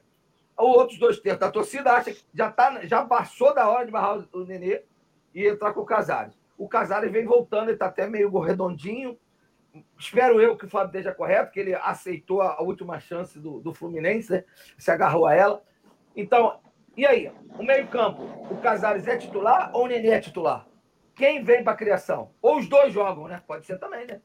Os 0.58 0.78
outros 0.78 1.00
dois 1.00 1.20
terços 1.20 1.42
da 1.42 1.52
torcida 1.52 1.92
acham 1.92 2.14
que 2.14 2.24
já, 2.34 2.50
tá, 2.50 2.86
já 2.86 3.04
passou 3.04 3.54
da 3.54 3.68
hora 3.68 3.86
de 3.86 3.92
barrar 3.92 4.24
o 4.32 4.46
Nenê 4.46 4.84
e 5.34 5.48
entrar 5.48 5.74
com 5.74 5.82
o 5.82 5.86
Casares. 5.86 6.38
O 6.58 6.68
Casares 6.68 7.12
vem 7.12 7.26
voltando, 7.26 7.66
ele 7.66 7.74
está 7.74 7.88
até 7.88 8.08
meio 8.08 8.30
redondinho. 8.40 9.18
Espero 9.98 10.40
eu 10.40 10.56
que 10.56 10.66
o 10.66 10.70
Fábio 10.70 10.88
esteja 10.88 11.14
correto, 11.14 11.52
que 11.52 11.60
ele 11.60 11.74
aceitou 11.74 12.42
a 12.42 12.62
última 12.62 13.00
chance 13.00 13.40
do, 13.40 13.60
do 13.60 13.74
Fluminense, 13.74 14.32
né? 14.32 14.44
se 14.78 14.92
agarrou 14.92 15.26
a 15.26 15.34
ela. 15.34 15.64
Então, 16.16 16.60
e 16.96 17.06
aí? 17.06 17.32
O 17.58 17.64
meio-campo, 17.64 18.22
o 18.52 18.58
Casares 18.58 19.08
é 19.08 19.18
titular 19.18 19.72
ou 19.74 19.86
o 19.86 19.88
Nenê 19.88 20.10
é 20.10 20.20
titular? 20.20 20.68
Quem 21.16 21.44
vem 21.44 21.64
para 21.64 21.74
a 21.74 21.78
criação? 21.78 22.32
Ou 22.42 22.58
os 22.60 22.68
dois 22.68 22.94
jogam, 22.94 23.28
né? 23.28 23.42
Pode 23.48 23.66
ser 23.66 23.80
também, 23.80 24.06
né? 24.06 24.22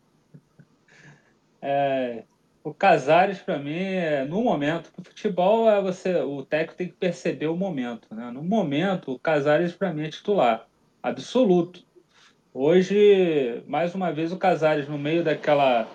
É, 1.61 2.25
o 2.63 2.75
Casares, 2.75 3.41
para 3.41 3.59
mim, 3.59 3.79
é, 3.79 4.25
no 4.25 4.43
momento, 4.43 4.93
o 4.99 5.03
futebol 5.03 5.71
é 5.71 5.81
você, 5.81 6.17
o 6.17 6.45
técnico 6.45 6.77
tem 6.77 6.89
que 6.89 6.95
perceber 6.95 7.47
o 7.47 7.57
momento. 7.57 8.15
Né? 8.15 8.31
No 8.31 8.43
momento, 8.43 9.13
o 9.13 9.19
Casares, 9.19 9.73
para 9.73 9.93
mim, 9.93 10.05
é 10.05 10.11
titular. 10.11 10.67
Absoluto. 11.09 11.83
Hoje, 12.53 13.63
mais 13.67 13.95
uma 13.95 14.13
vez, 14.13 14.31
o 14.31 14.37
Casares, 14.37 14.87
no 14.87 14.99
meio 14.99 15.25
daquela 15.25 15.89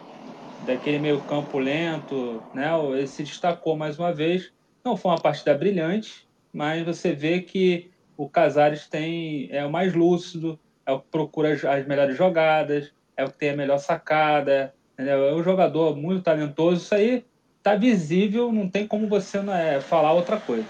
daquele 0.66 0.97
meio 0.97 1.22
campo 1.22 1.59
lento, 1.59 2.41
né? 2.51 2.72
ele 2.95 3.05
se 3.05 3.22
destacou 3.22 3.76
mais 3.76 3.99
uma 3.99 4.11
vez. 4.11 4.51
Não 4.84 4.97
foi 4.97 5.11
uma 5.11 5.22
partida 5.22 5.53
brilhante, 5.53 6.28
mas 6.51 6.84
você 6.84 7.14
vê 7.14 7.41
que 7.41 7.91
o 8.18 8.28
Casares 8.28 8.88
tem 8.88 9.49
é 9.51 9.64
o 9.64 9.72
mais 9.72 9.93
lúcido, 9.93 10.59
é 10.84 10.91
o 10.91 10.99
que 10.99 11.07
procura 11.11 11.53
as 11.53 11.86
melhores 11.86 12.18
jogadas, 12.18 12.91
é 13.16 13.24
o 13.24 13.30
que 13.30 13.38
tem 13.38 13.51
a 13.51 13.55
melhor 13.55 13.78
sacada, 13.78 14.74
entendeu? 14.93 15.28
é 15.28 15.36
um 15.36 15.43
jogador 15.43 15.95
muito 15.95 16.24
talentoso. 16.24 16.82
Isso 16.82 16.95
aí 16.95 17.24
tá 17.61 17.76
visível, 17.76 18.51
não 18.51 18.68
tem 18.68 18.88
como 18.88 19.07
você 19.07 19.38
é, 19.38 19.80
falar 19.80 20.14
outra 20.14 20.39
coisa. 20.39 20.66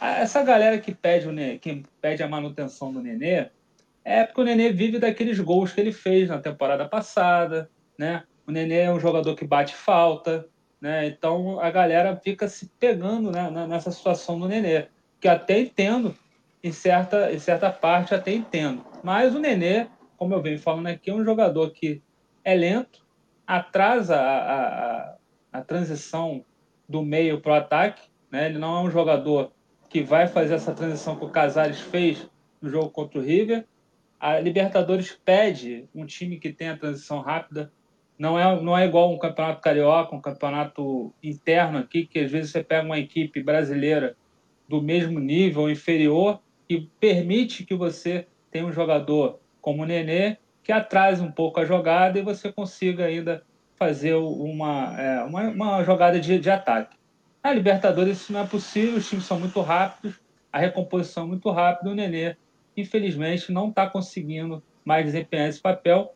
Essa 0.00 0.42
galera 0.42 0.78
que 0.78 0.92
pede, 0.92 1.28
o, 1.28 1.58
que 1.60 1.84
pede 2.00 2.24
a 2.24 2.28
manutenção 2.28 2.92
do 2.92 3.00
Nenê 3.00 3.50
é 4.08 4.24
porque 4.24 4.40
o 4.40 4.44
Nenê 4.44 4.72
vive 4.72 4.98
daqueles 4.98 5.38
gols 5.38 5.72
que 5.72 5.80
ele 5.80 5.92
fez 5.92 6.30
na 6.30 6.38
temporada 6.38 6.88
passada, 6.88 7.70
né? 7.98 8.24
O 8.46 8.50
Nenê 8.50 8.80
é 8.80 8.90
um 8.90 8.98
jogador 8.98 9.34
que 9.34 9.46
bate 9.46 9.74
falta, 9.74 10.48
né? 10.80 11.06
Então 11.06 11.60
a 11.60 11.70
galera 11.70 12.16
fica 12.16 12.48
se 12.48 12.70
pegando 12.80 13.30
né, 13.30 13.50
nessa 13.66 13.90
situação 13.90 14.40
do 14.40 14.48
Nenê, 14.48 14.86
que 15.20 15.28
até 15.28 15.60
entendo, 15.60 16.16
em 16.64 16.72
certa, 16.72 17.30
em 17.30 17.38
certa 17.38 17.70
parte 17.70 18.14
até 18.14 18.32
entendo. 18.32 18.82
Mas 19.02 19.34
o 19.34 19.38
Nenê, 19.38 19.86
como 20.16 20.32
eu 20.32 20.40
venho 20.40 20.58
falando 20.58 20.86
aqui, 20.86 21.10
é 21.10 21.14
um 21.14 21.24
jogador 21.24 21.70
que 21.72 22.02
é 22.42 22.54
lento, 22.54 23.04
atrasa 23.46 24.16
a, 24.16 24.38
a, 24.38 25.14
a 25.52 25.60
transição 25.60 26.42
do 26.88 27.02
meio 27.02 27.42
para 27.42 27.52
o 27.52 27.56
ataque. 27.56 28.08
Né? 28.30 28.46
Ele 28.46 28.58
não 28.58 28.74
é 28.74 28.80
um 28.80 28.90
jogador 28.90 29.52
que 29.90 30.02
vai 30.02 30.26
fazer 30.26 30.54
essa 30.54 30.72
transição 30.72 31.14
que 31.16 31.26
o 31.26 31.30
Casares 31.30 31.80
fez 31.80 32.26
no 32.60 32.70
jogo 32.70 32.88
contra 32.88 33.18
o 33.18 33.22
River. 33.22 33.66
A 34.20 34.38
Libertadores 34.40 35.12
pede 35.24 35.88
um 35.94 36.04
time 36.04 36.38
que 36.38 36.52
tenha 36.52 36.76
transição 36.76 37.20
rápida. 37.20 37.72
Não 38.18 38.38
é, 38.38 38.60
não 38.60 38.76
é 38.76 38.84
igual 38.84 39.12
um 39.12 39.18
campeonato 39.18 39.60
carioca, 39.60 40.14
um 40.14 40.20
campeonato 40.20 41.12
interno 41.22 41.78
aqui, 41.78 42.04
que 42.04 42.18
às 42.18 42.30
vezes 42.30 42.50
você 42.50 42.64
pega 42.64 42.84
uma 42.84 42.98
equipe 42.98 43.42
brasileira 43.42 44.16
do 44.68 44.82
mesmo 44.82 45.20
nível, 45.20 45.70
inferior, 45.70 46.40
e 46.68 46.80
permite 47.00 47.64
que 47.64 47.74
você 47.74 48.26
tenha 48.50 48.66
um 48.66 48.72
jogador 48.72 49.38
como 49.60 49.82
o 49.82 49.86
Nenê 49.86 50.36
que 50.62 50.72
atrase 50.72 51.22
um 51.22 51.32
pouco 51.32 51.58
a 51.60 51.64
jogada 51.64 52.18
e 52.18 52.22
você 52.22 52.52
consiga 52.52 53.06
ainda 53.06 53.42
fazer 53.76 54.14
uma, 54.14 55.00
é, 55.00 55.22
uma, 55.22 55.42
uma, 55.48 55.82
jogada 55.82 56.20
de, 56.20 56.38
de 56.38 56.50
ataque. 56.50 56.94
Na 57.42 57.54
Libertadores 57.54 58.20
isso 58.20 58.32
não 58.34 58.40
é 58.40 58.46
possível, 58.46 58.98
os 58.98 59.08
times 59.08 59.24
são 59.24 59.40
muito 59.40 59.60
rápidos, 59.62 60.20
a 60.52 60.58
recomposição 60.58 61.24
é 61.24 61.26
muito 61.26 61.50
rápida, 61.50 61.88
o 61.88 61.94
Nenê, 61.94 62.36
infelizmente, 62.80 63.52
não 63.52 63.68
está 63.68 63.88
conseguindo 63.88 64.62
mais 64.84 65.04
desempenhar 65.04 65.48
esse 65.48 65.60
papel. 65.60 66.14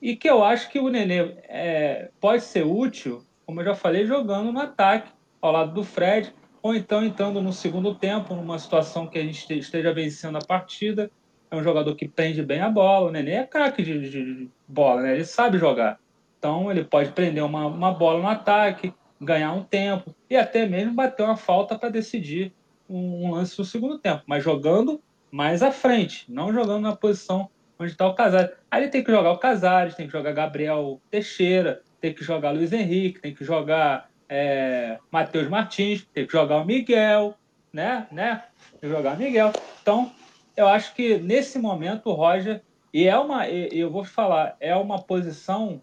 E 0.00 0.14
que 0.14 0.28
eu 0.28 0.44
acho 0.44 0.70
que 0.70 0.78
o 0.78 0.88
Nenê 0.88 1.36
é, 1.48 2.10
pode 2.20 2.42
ser 2.42 2.64
útil, 2.64 3.24
como 3.44 3.60
eu 3.60 3.64
já 3.64 3.74
falei, 3.74 4.06
jogando 4.06 4.52
no 4.52 4.60
ataque, 4.60 5.10
ao 5.40 5.52
lado 5.52 5.72
do 5.72 5.84
Fred, 5.84 6.32
ou 6.62 6.74
então 6.74 7.04
entrando 7.04 7.40
no 7.40 7.52
segundo 7.52 7.94
tempo, 7.94 8.34
numa 8.34 8.58
situação 8.58 9.06
que 9.06 9.18
a 9.18 9.22
gente 9.22 9.58
esteja 9.58 9.92
vencendo 9.92 10.36
a 10.36 10.44
partida. 10.44 11.10
É 11.50 11.56
um 11.56 11.62
jogador 11.62 11.94
que 11.94 12.08
prende 12.08 12.42
bem 12.42 12.60
a 12.60 12.68
bola. 12.68 13.08
O 13.08 13.12
Nenê 13.12 13.32
é 13.32 13.44
craque 13.44 13.82
de, 13.82 14.00
de, 14.00 14.10
de, 14.10 14.50
bola, 14.66 15.02
né? 15.02 15.14
ele 15.14 15.24
sabe 15.24 15.58
jogar. 15.58 15.98
Então 16.38 16.70
ele 16.70 16.84
pode 16.84 17.12
prender 17.12 17.44
uma, 17.44 17.66
uma 17.66 17.92
bola 17.92 18.20
no 18.20 18.28
ataque, 18.28 18.92
ganhar 19.20 19.52
um 19.52 19.62
tempo 19.62 20.14
e 20.28 20.36
até 20.36 20.66
mesmo 20.66 20.94
bater 20.94 21.22
uma 21.22 21.36
falta 21.36 21.78
para 21.78 21.88
decidir 21.88 22.52
um, 22.88 23.26
um, 23.26 23.30
lance 23.32 23.58
no 23.58 23.64
segundo 23.64 23.98
tempo, 23.98 24.22
mas 24.26 24.44
jogando 24.44 25.00
mais 25.36 25.62
à 25.62 25.70
frente, 25.70 26.24
não 26.32 26.50
jogando 26.50 26.80
na 26.80 26.96
posição 26.96 27.50
onde 27.78 27.92
está 27.92 28.08
o 28.08 28.14
Casares. 28.14 28.52
Aí 28.70 28.84
ele 28.84 28.90
tem 28.90 29.04
que 29.04 29.12
jogar 29.12 29.32
o 29.32 29.38
Casares, 29.38 29.94
tem 29.94 30.06
que 30.06 30.12
jogar 30.12 30.32
Gabriel 30.32 30.98
Teixeira, 31.10 31.82
tem 32.00 32.14
que 32.14 32.24
jogar 32.24 32.52
Luiz 32.52 32.72
Henrique, 32.72 33.20
tem 33.20 33.34
que 33.34 33.44
jogar 33.44 34.08
é, 34.30 34.98
Matheus 35.12 35.46
Martins, 35.46 36.06
tem 36.06 36.26
que 36.26 36.32
jogar 36.32 36.56
o 36.56 36.64
Miguel, 36.64 37.34
né? 37.70 38.06
né? 38.10 38.44
Tem 38.80 38.88
que 38.88 38.96
jogar 38.96 39.14
o 39.14 39.18
Miguel. 39.18 39.52
Então, 39.82 40.10
eu 40.56 40.66
acho 40.66 40.94
que 40.94 41.18
nesse 41.18 41.58
momento 41.58 42.08
o 42.08 42.14
Roger, 42.14 42.62
e 42.90 43.06
é 43.06 43.18
uma, 43.18 43.46
eu 43.46 43.90
vou 43.90 44.04
falar, 44.04 44.56
é 44.58 44.74
uma 44.74 45.02
posição 45.02 45.82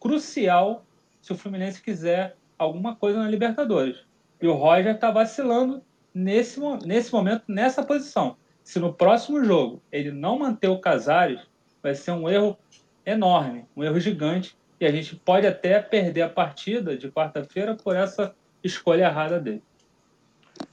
crucial 0.00 0.82
se 1.20 1.30
o 1.30 1.36
Fluminense 1.36 1.82
quiser 1.82 2.36
alguma 2.56 2.96
coisa 2.96 3.18
na 3.18 3.28
Libertadores. 3.28 3.98
E 4.40 4.48
o 4.48 4.54
Roger 4.54 4.94
está 4.94 5.10
vacilando 5.10 5.82
nesse, 6.14 6.58
nesse 6.86 7.12
momento, 7.12 7.44
nessa 7.46 7.82
posição. 7.82 8.40
Se 8.64 8.78
no 8.78 8.92
próximo 8.92 9.44
jogo 9.44 9.82
ele 9.90 10.10
não 10.10 10.38
manter 10.38 10.68
o 10.68 10.80
Casares, 10.80 11.40
vai 11.82 11.94
ser 11.94 12.12
um 12.12 12.28
erro 12.28 12.58
enorme, 13.04 13.66
um 13.76 13.82
erro 13.82 13.98
gigante, 13.98 14.56
e 14.80 14.86
a 14.86 14.92
gente 14.92 15.16
pode 15.16 15.46
até 15.46 15.80
perder 15.80 16.22
a 16.22 16.28
partida 16.28 16.96
de 16.96 17.10
quarta-feira 17.10 17.76
por 17.76 17.96
essa 17.96 18.34
escolha 18.62 19.04
errada 19.04 19.38
dele. 19.38 19.62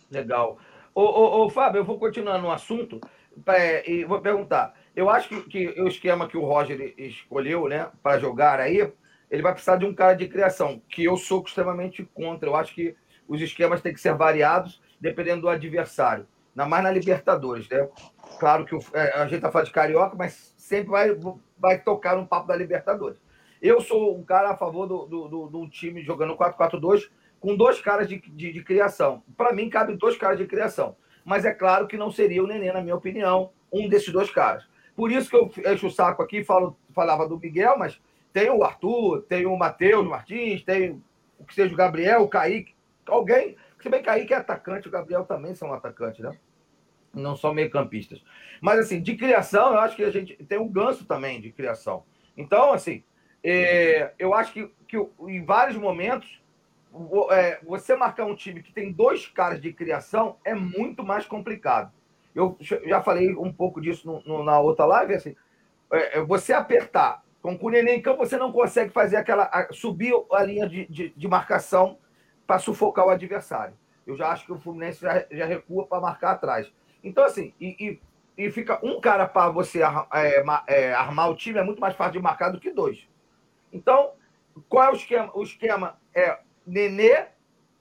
Legal. 0.09 0.57
Ô, 0.93 1.01
ô, 1.01 1.45
ô 1.45 1.49
Fábio, 1.49 1.79
eu 1.79 1.85
vou 1.85 1.99
continuar 1.99 2.39
no 2.39 2.51
assunto 2.51 2.99
e 3.85 4.03
vou 4.05 4.19
perguntar. 4.21 4.73
Eu 4.95 5.09
acho 5.09 5.29
que, 5.29 5.41
que 5.43 5.81
o 5.81 5.87
esquema 5.87 6.27
que 6.27 6.37
o 6.37 6.45
Roger 6.45 6.93
escolheu 6.97 7.67
né, 7.67 7.89
para 8.01 8.19
jogar 8.19 8.59
aí 8.59 8.91
ele 9.29 9.43
vai 9.43 9.53
precisar 9.53 9.77
de 9.77 9.85
um 9.85 9.93
cara 9.93 10.13
de 10.13 10.27
criação, 10.27 10.81
que 10.89 11.03
eu 11.03 11.15
sou 11.15 11.43
extremamente 11.43 12.03
contra. 12.13 12.49
Eu 12.49 12.55
acho 12.55 12.73
que 12.73 12.95
os 13.27 13.39
esquemas 13.41 13.81
têm 13.81 13.93
que 13.93 14.01
ser 14.01 14.15
variados 14.15 14.81
dependendo 14.99 15.41
do 15.41 15.49
adversário. 15.49 16.27
Ainda 16.55 16.69
mais 16.69 16.83
na 16.83 16.91
Libertadores, 16.91 17.67
né? 17.69 17.87
Claro 18.39 18.65
que 18.65 18.75
o, 18.75 18.79
é, 18.93 19.13
a 19.17 19.23
gente 19.23 19.35
está 19.35 19.51
falando 19.51 19.67
de 19.67 19.73
carioca, 19.73 20.15
mas 20.15 20.53
sempre 20.57 20.89
vai, 20.89 21.17
vai 21.57 21.79
tocar 21.79 22.15
no 22.15 22.27
papo 22.27 22.47
da 22.47 22.55
Libertadores. 22.55 23.19
Eu 23.61 23.81
sou 23.81 24.17
um 24.17 24.23
cara 24.23 24.51
a 24.51 24.57
favor 24.57 24.87
do, 24.87 25.05
do, 25.05 25.27
do, 25.27 25.47
do 25.47 25.69
time 25.69 26.01
jogando 26.01 26.35
4-4-2 26.35 27.09
com 27.39 27.55
dois 27.55 27.81
caras 27.81 28.07
de, 28.07 28.19
de, 28.19 28.51
de 28.51 28.63
criação. 28.63 29.23
Para 29.35 29.53
mim, 29.53 29.69
cabe 29.69 29.95
dois 29.95 30.17
caras 30.17 30.37
de 30.37 30.45
criação. 30.45 30.95
Mas 31.23 31.45
é 31.45 31.53
claro 31.53 31.87
que 31.87 31.97
não 31.97 32.11
seria 32.11 32.43
o 32.43 32.47
Nenê, 32.47 32.71
na 32.71 32.81
minha 32.81 32.95
opinião, 32.95 33.51
um 33.71 33.87
desses 33.87 34.11
dois 34.11 34.31
caras. 34.31 34.65
Por 34.95 35.11
isso 35.11 35.29
que 35.29 35.35
eu 35.35 35.73
encho 35.73 35.87
o 35.87 35.91
saco 35.91 36.21
aqui, 36.21 36.43
falo, 36.43 36.77
falava 36.93 37.27
do 37.27 37.39
Miguel, 37.39 37.77
mas 37.77 38.01
tem 38.33 38.49
o 38.49 38.63
Arthur, 38.63 39.21
tem 39.23 39.45
o 39.45 39.55
Matheus 39.55 40.07
Martins, 40.07 40.63
tem 40.63 41.01
o 41.37 41.45
que 41.45 41.53
seja 41.53 41.73
o 41.73 41.77
Gabriel, 41.77 42.23
o 42.23 42.27
Kaique, 42.27 42.73
alguém. 43.07 43.55
Se 43.79 43.89
bem 43.89 44.01
que 44.01 44.05
Kaique 44.05 44.33
é 44.33 44.37
atacante, 44.37 44.87
o 44.87 44.91
Gabriel 44.91 45.23
também 45.25 45.55
são 45.55 45.73
atacantes, 45.73 46.19
né? 46.19 46.37
Não 47.13 47.35
são 47.35 47.53
meio-campistas. 47.53 48.23
Mas, 48.61 48.79
assim, 48.79 49.01
de 49.01 49.15
criação, 49.15 49.73
eu 49.73 49.79
acho 49.79 49.95
que 49.95 50.03
a 50.03 50.11
gente 50.11 50.35
tem 50.45 50.59
um 50.59 50.67
ganso 50.67 51.05
também 51.05 51.41
de 51.41 51.51
criação. 51.51 52.03
Então, 52.37 52.71
assim, 52.73 53.03
é, 53.43 54.13
eu 54.19 54.33
acho 54.33 54.53
que, 54.53 54.71
que 54.87 54.97
em 55.21 55.43
vários 55.43 55.77
momentos, 55.77 56.41
é, 57.31 57.59
você 57.63 57.95
marcar 57.95 58.25
um 58.25 58.35
time 58.35 58.61
que 58.61 58.73
tem 58.73 58.91
dois 58.91 59.27
caras 59.27 59.61
de 59.61 59.73
criação 59.73 60.37
é 60.43 60.53
muito 60.53 61.03
mais 61.03 61.25
complicado. 61.25 61.91
Eu 62.35 62.57
já 62.59 63.01
falei 63.01 63.35
um 63.35 63.51
pouco 63.51 63.81
disso 63.81 64.05
no, 64.07 64.37
no, 64.37 64.43
na 64.43 64.59
outra 64.59 64.85
live, 64.85 65.15
assim, 65.15 65.35
é, 65.91 66.19
é 66.19 66.21
você 66.21 66.53
apertar 66.53 67.23
com 67.41 67.57
o 67.59 67.69
Nenê 67.69 67.95
em 67.95 68.01
campo, 68.01 68.25
você 68.25 68.37
não 68.37 68.51
consegue 68.51 68.91
fazer 68.91 69.15
aquela. 69.15 69.49
subir 69.71 70.13
a 70.31 70.43
linha 70.43 70.67
de, 70.67 70.85
de, 70.87 71.09
de 71.09 71.27
marcação 71.27 71.97
para 72.49 72.57
sufocar 72.57 73.05
o 73.05 73.11
adversário. 73.11 73.75
Eu 74.07 74.17
já 74.17 74.29
acho 74.29 74.43
que 74.43 74.51
o 74.51 74.57
Fluminense 74.57 74.99
já, 74.99 75.23
já 75.29 75.45
recua 75.45 75.85
para 75.85 76.01
marcar 76.01 76.31
atrás. 76.31 76.73
Então, 77.03 77.23
assim, 77.23 77.53
e, 77.61 77.99
e, 78.35 78.45
e 78.45 78.49
fica 78.49 78.83
um 78.83 78.99
cara 78.99 79.27
para 79.27 79.51
você 79.51 79.83
é, 79.83 80.43
é, 80.65 80.93
armar 80.95 81.29
o 81.29 81.35
time 81.35 81.59
é 81.59 81.63
muito 81.63 81.79
mais 81.79 81.93
fácil 81.95 82.13
de 82.13 82.19
marcar 82.19 82.49
do 82.49 82.59
que 82.59 82.71
dois. 82.71 83.07
Então, 83.71 84.13
qual 84.67 84.85
é 84.85 84.89
o 84.89 84.95
esquema? 84.95 85.29
O 85.35 85.43
esquema 85.43 85.99
é 86.11 86.39
Nenê, 86.65 87.27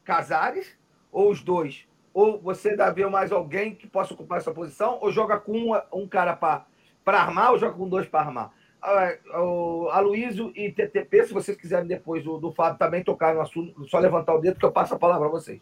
Casares, 0.05 0.77
ou 1.11 1.31
os 1.31 1.41
dois? 1.43 1.89
Ou 2.13 2.39
você 2.39 2.77
dá 2.77 2.91
ver 2.91 3.09
mais 3.09 3.33
alguém 3.33 3.75
que 3.75 3.87
possa 3.87 4.13
ocupar 4.13 4.37
essa 4.37 4.53
posição, 4.53 4.99
ou 5.01 5.11
joga 5.11 5.41
com 5.41 5.53
um, 5.53 5.81
um 5.95 6.07
cara 6.07 6.37
para 6.37 6.67
armar, 7.07 7.53
ou 7.53 7.59
joga 7.59 7.75
com 7.75 7.89
dois 7.89 8.07
para 8.07 8.21
armar? 8.21 8.53
O 8.83 9.89
Aloysio 9.91 10.53
e 10.55 10.71
TTP, 10.71 11.27
se 11.27 11.33
vocês 11.35 11.57
quiserem 11.57 11.87
depois 11.87 12.25
do, 12.25 12.39
do 12.39 12.53
Fábio 12.53 12.79
também 12.79 13.03
tocar 13.03 13.35
no 13.35 13.41
assunto, 13.41 13.87
só 13.89 13.99
levantar 13.99 14.35
o 14.35 14.41
dedo 14.41 14.59
que 14.59 14.65
eu 14.65 14.73
passo 14.73 14.95
a 14.95 14.99
palavra 14.99 15.27
a 15.27 15.31
vocês. 15.31 15.61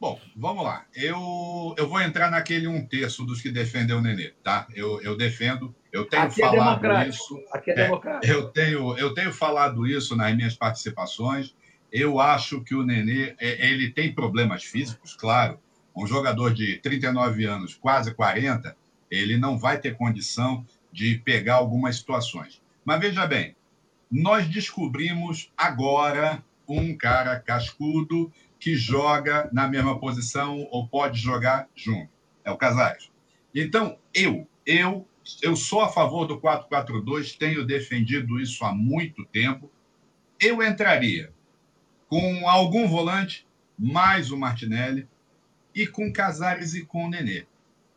Bom, 0.00 0.20
vamos 0.36 0.62
lá. 0.62 0.86
Eu, 0.94 1.74
eu 1.76 1.88
vou 1.88 2.00
entrar 2.00 2.30
naquele 2.30 2.68
um 2.68 2.86
terço 2.86 3.24
dos 3.24 3.42
que 3.42 3.50
defendem 3.50 3.96
o 3.96 4.00
Nenê, 4.00 4.32
tá? 4.44 4.66
Eu, 4.72 5.02
eu 5.02 5.16
defendo, 5.16 5.74
eu 5.92 6.04
tenho 6.04 6.22
Aqui 6.22 6.40
é 6.40 6.46
falado 6.46 6.86
é 6.86 7.08
isso. 7.08 7.42
Aqui 7.52 7.70
é, 7.72 7.80
é 7.80 7.90
eu, 8.22 8.48
tenho, 8.48 8.96
eu 8.96 9.12
tenho 9.12 9.32
falado 9.32 9.86
isso 9.86 10.14
nas 10.14 10.34
minhas 10.36 10.54
participações. 10.54 11.54
Eu 11.90 12.20
acho 12.20 12.62
que 12.62 12.76
o 12.76 12.84
Nenê 12.84 13.34
é, 13.40 13.70
ele 13.70 13.90
tem 13.90 14.14
problemas 14.14 14.62
físicos, 14.62 15.16
claro. 15.16 15.58
Um 15.96 16.06
jogador 16.06 16.54
de 16.54 16.78
39 16.78 17.44
anos, 17.44 17.74
quase 17.74 18.14
40, 18.14 18.76
ele 19.10 19.36
não 19.36 19.58
vai 19.58 19.78
ter 19.80 19.96
condição 19.96 20.64
de 20.92 21.18
pegar 21.18 21.56
algumas 21.56 21.96
situações. 21.96 22.60
Mas 22.84 23.00
veja 23.00 23.26
bem, 23.26 23.54
nós 24.10 24.48
descobrimos 24.48 25.52
agora 25.56 26.42
um 26.66 26.96
cara 26.96 27.38
cascudo 27.38 28.32
que 28.58 28.74
joga 28.74 29.48
na 29.52 29.68
mesma 29.68 29.98
posição 29.98 30.66
ou 30.70 30.88
pode 30.88 31.18
jogar 31.18 31.68
junto. 31.74 32.10
É 32.44 32.50
o 32.50 32.56
Casares. 32.56 33.10
Então, 33.54 33.98
eu, 34.12 34.48
eu, 34.66 35.06
eu 35.42 35.56
sou 35.56 35.80
a 35.80 35.88
favor 35.88 36.26
do 36.26 36.40
4-4-2, 36.40 37.36
tenho 37.36 37.66
defendido 37.66 38.40
isso 38.40 38.64
há 38.64 38.74
muito 38.74 39.24
tempo. 39.26 39.70
Eu 40.40 40.62
entraria 40.62 41.32
com 42.08 42.48
algum 42.48 42.88
volante, 42.88 43.46
mais 43.78 44.30
o 44.30 44.36
Martinelli, 44.36 45.08
e 45.74 45.86
com 45.86 46.12
Casares 46.12 46.74
e 46.74 46.84
com 46.84 47.06
o 47.06 47.10
Nenê. 47.10 47.46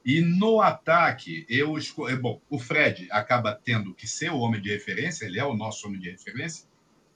E 0.03 0.19
no 0.21 0.61
ataque, 0.61 1.45
eu 1.47 1.77
escolhi. 1.77 2.15
Bom, 2.15 2.41
o 2.49 2.57
Fred 2.57 3.07
acaba 3.11 3.53
tendo 3.53 3.93
que 3.93 4.07
ser 4.07 4.31
o 4.31 4.39
homem 4.39 4.61
de 4.61 4.69
referência, 4.69 5.25
ele 5.25 5.39
é 5.39 5.45
o 5.45 5.55
nosso 5.55 5.87
homem 5.87 5.99
de 5.99 6.09
referência, 6.09 6.67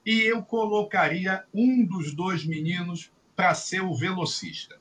e 0.04 0.20
eu 0.20 0.42
colocaria 0.42 1.44
um 1.52 1.84
dos 1.84 2.14
dois 2.14 2.44
meninos 2.44 3.10
para 3.34 3.54
ser 3.54 3.82
o 3.82 3.94
velocista. 3.94 4.78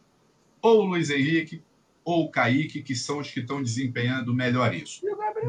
Ou 0.62 0.82
o 0.82 0.86
Luiz 0.86 1.10
Henrique, 1.10 1.64
ou 2.04 2.26
o 2.26 2.30
Kaique, 2.30 2.84
que 2.84 2.96
são 2.96 3.18
os 3.18 3.32
que 3.32 3.40
estão 3.40 3.62
desempenhando 3.62 4.34
melhor 4.34 4.74
isso. 4.74 5.02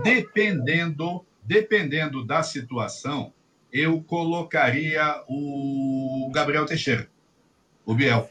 Dependendo, 0.03 1.25
dependendo 1.43 2.25
da 2.25 2.43
situação, 2.43 3.33
eu 3.71 4.03
colocaria 4.03 5.23
o 5.29 6.31
Gabriel 6.33 6.65
Teixeira, 6.65 7.11
o 7.85 7.95
Biel. 7.95 8.31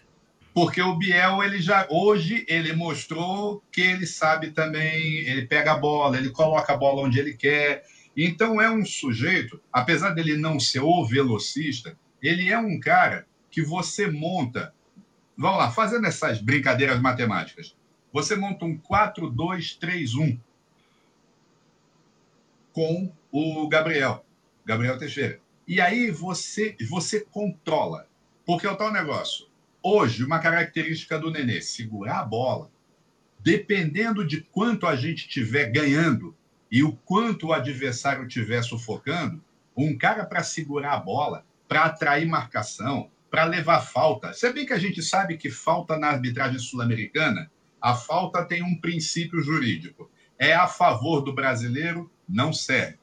Porque 0.55 0.81
o 0.81 0.95
Biel, 0.95 1.43
ele 1.43 1.61
já 1.61 1.85
hoje 1.89 2.45
ele 2.47 2.71
mostrou 2.71 3.61
que 3.69 3.81
ele 3.81 4.07
sabe 4.07 4.51
também, 4.51 5.17
ele 5.27 5.45
pega 5.45 5.73
a 5.73 5.77
bola, 5.77 6.17
ele 6.17 6.29
coloca 6.29 6.71
a 6.71 6.77
bola 6.77 7.01
onde 7.01 7.19
ele 7.19 7.33
quer. 7.33 7.83
Então 8.15 8.61
é 8.61 8.71
um 8.71 8.85
sujeito, 8.85 9.61
apesar 9.69 10.11
dele 10.11 10.37
não 10.37 10.57
ser 10.57 10.79
o 10.79 11.05
velocista, 11.05 11.99
ele 12.21 12.49
é 12.49 12.57
um 12.57 12.79
cara 12.79 13.27
que 13.51 13.61
você 13.61 14.09
monta. 14.09 14.73
Vamos 15.37 15.57
lá, 15.57 15.71
fazendo 15.71 16.07
essas 16.07 16.39
brincadeiras 16.39 17.01
matemáticas. 17.01 17.75
Você 18.13 18.37
monta 18.37 18.63
um 18.63 18.77
4-2-3-1 18.77 20.39
com 22.71 23.11
o 23.29 23.67
Gabriel, 23.67 24.25
Gabriel 24.65 24.97
Teixeira. 24.97 25.37
E 25.67 25.81
aí 25.81 26.09
você 26.11 26.77
você 26.89 27.19
controla. 27.19 28.07
Porque 28.45 28.65
é 28.65 28.71
o 28.71 28.77
tal 28.77 28.93
negócio 28.93 29.53
Hoje, 29.87 30.23
uma 30.23 30.39
característica 30.39 31.19
do 31.19 31.29
Nenê, 31.29 31.61
segurar 31.61 32.21
a 32.21 32.25
bola, 32.25 32.71
dependendo 33.39 34.25
de 34.25 34.41
quanto 34.41 34.87
a 34.87 34.95
gente 34.95 35.27
estiver 35.27 35.69
ganhando 35.69 36.35
e 36.71 36.83
o 36.83 36.91
quanto 36.91 37.45
o 37.45 37.53
adversário 37.53 38.25
estiver 38.25 38.63
sufocando, 38.63 39.43
um 39.77 39.95
cara 39.95 40.25
para 40.25 40.41
segurar 40.41 40.93
a 40.93 40.99
bola, 40.99 41.45
para 41.67 41.83
atrair 41.83 42.27
marcação, 42.27 43.11
para 43.29 43.43
levar 43.43 43.79
falta. 43.79 44.33
Se 44.33 44.51
bem 44.51 44.65
que 44.65 44.73
a 44.73 44.79
gente 44.79 45.03
sabe 45.03 45.37
que 45.37 45.51
falta 45.51 45.99
na 45.99 46.07
arbitragem 46.07 46.57
sul-americana, 46.57 47.51
a 47.79 47.93
falta 47.93 48.43
tem 48.43 48.63
um 48.63 48.81
princípio 48.81 49.39
jurídico. 49.39 50.09
É 50.39 50.55
a 50.55 50.65
favor 50.65 51.21
do 51.21 51.31
brasileiro, 51.31 52.11
não 52.27 52.51
serve. 52.51 52.97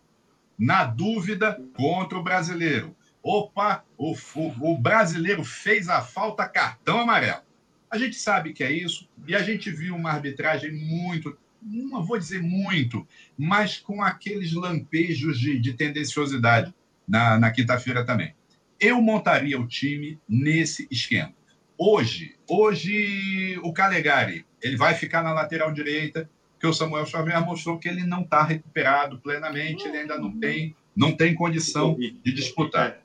Na 0.58 0.82
dúvida, 0.82 1.62
contra 1.76 2.18
o 2.18 2.24
brasileiro. 2.24 2.96
Opa, 3.22 3.84
o, 3.96 4.14
o, 4.34 4.72
o 4.72 4.78
brasileiro 4.78 5.44
fez 5.44 5.88
a 5.88 6.00
falta, 6.00 6.48
cartão 6.48 7.00
amarelo. 7.00 7.42
A 7.90 7.98
gente 7.98 8.16
sabe 8.16 8.52
que 8.52 8.64
é 8.64 8.72
isso, 8.72 9.08
e 9.26 9.34
a 9.34 9.42
gente 9.42 9.70
viu 9.70 9.94
uma 9.94 10.10
arbitragem 10.10 10.72
muito, 10.72 11.36
não 11.62 12.02
vou 12.02 12.18
dizer 12.18 12.42
muito, 12.42 13.06
mas 13.38 13.76
com 13.76 14.02
aqueles 14.02 14.52
lampejos 14.52 15.38
de, 15.38 15.58
de 15.58 15.74
tendenciosidade 15.74 16.74
na, 17.06 17.38
na 17.38 17.50
quinta-feira 17.50 18.04
também. 18.04 18.34
Eu 18.80 19.00
montaria 19.00 19.60
o 19.60 19.68
time 19.68 20.18
nesse 20.28 20.88
esquema. 20.90 21.32
Hoje, 21.78 22.34
hoje 22.48 23.58
o 23.62 23.72
Calegari, 23.72 24.46
ele 24.60 24.76
vai 24.76 24.94
ficar 24.94 25.22
na 25.22 25.32
lateral 25.32 25.72
direita, 25.72 26.28
que 26.58 26.66
o 26.66 26.72
Samuel 26.72 27.06
Xavier 27.06 27.44
mostrou 27.44 27.78
que 27.78 27.88
ele 27.88 28.06
não 28.06 28.22
está 28.22 28.42
recuperado 28.42 29.18
plenamente, 29.18 29.86
ele 29.86 29.98
ainda 29.98 30.16
não 30.16 30.38
tem, 30.38 30.74
não 30.94 31.12
tem 31.12 31.34
condição 31.34 31.94
de 31.96 32.32
disputar. 32.32 33.02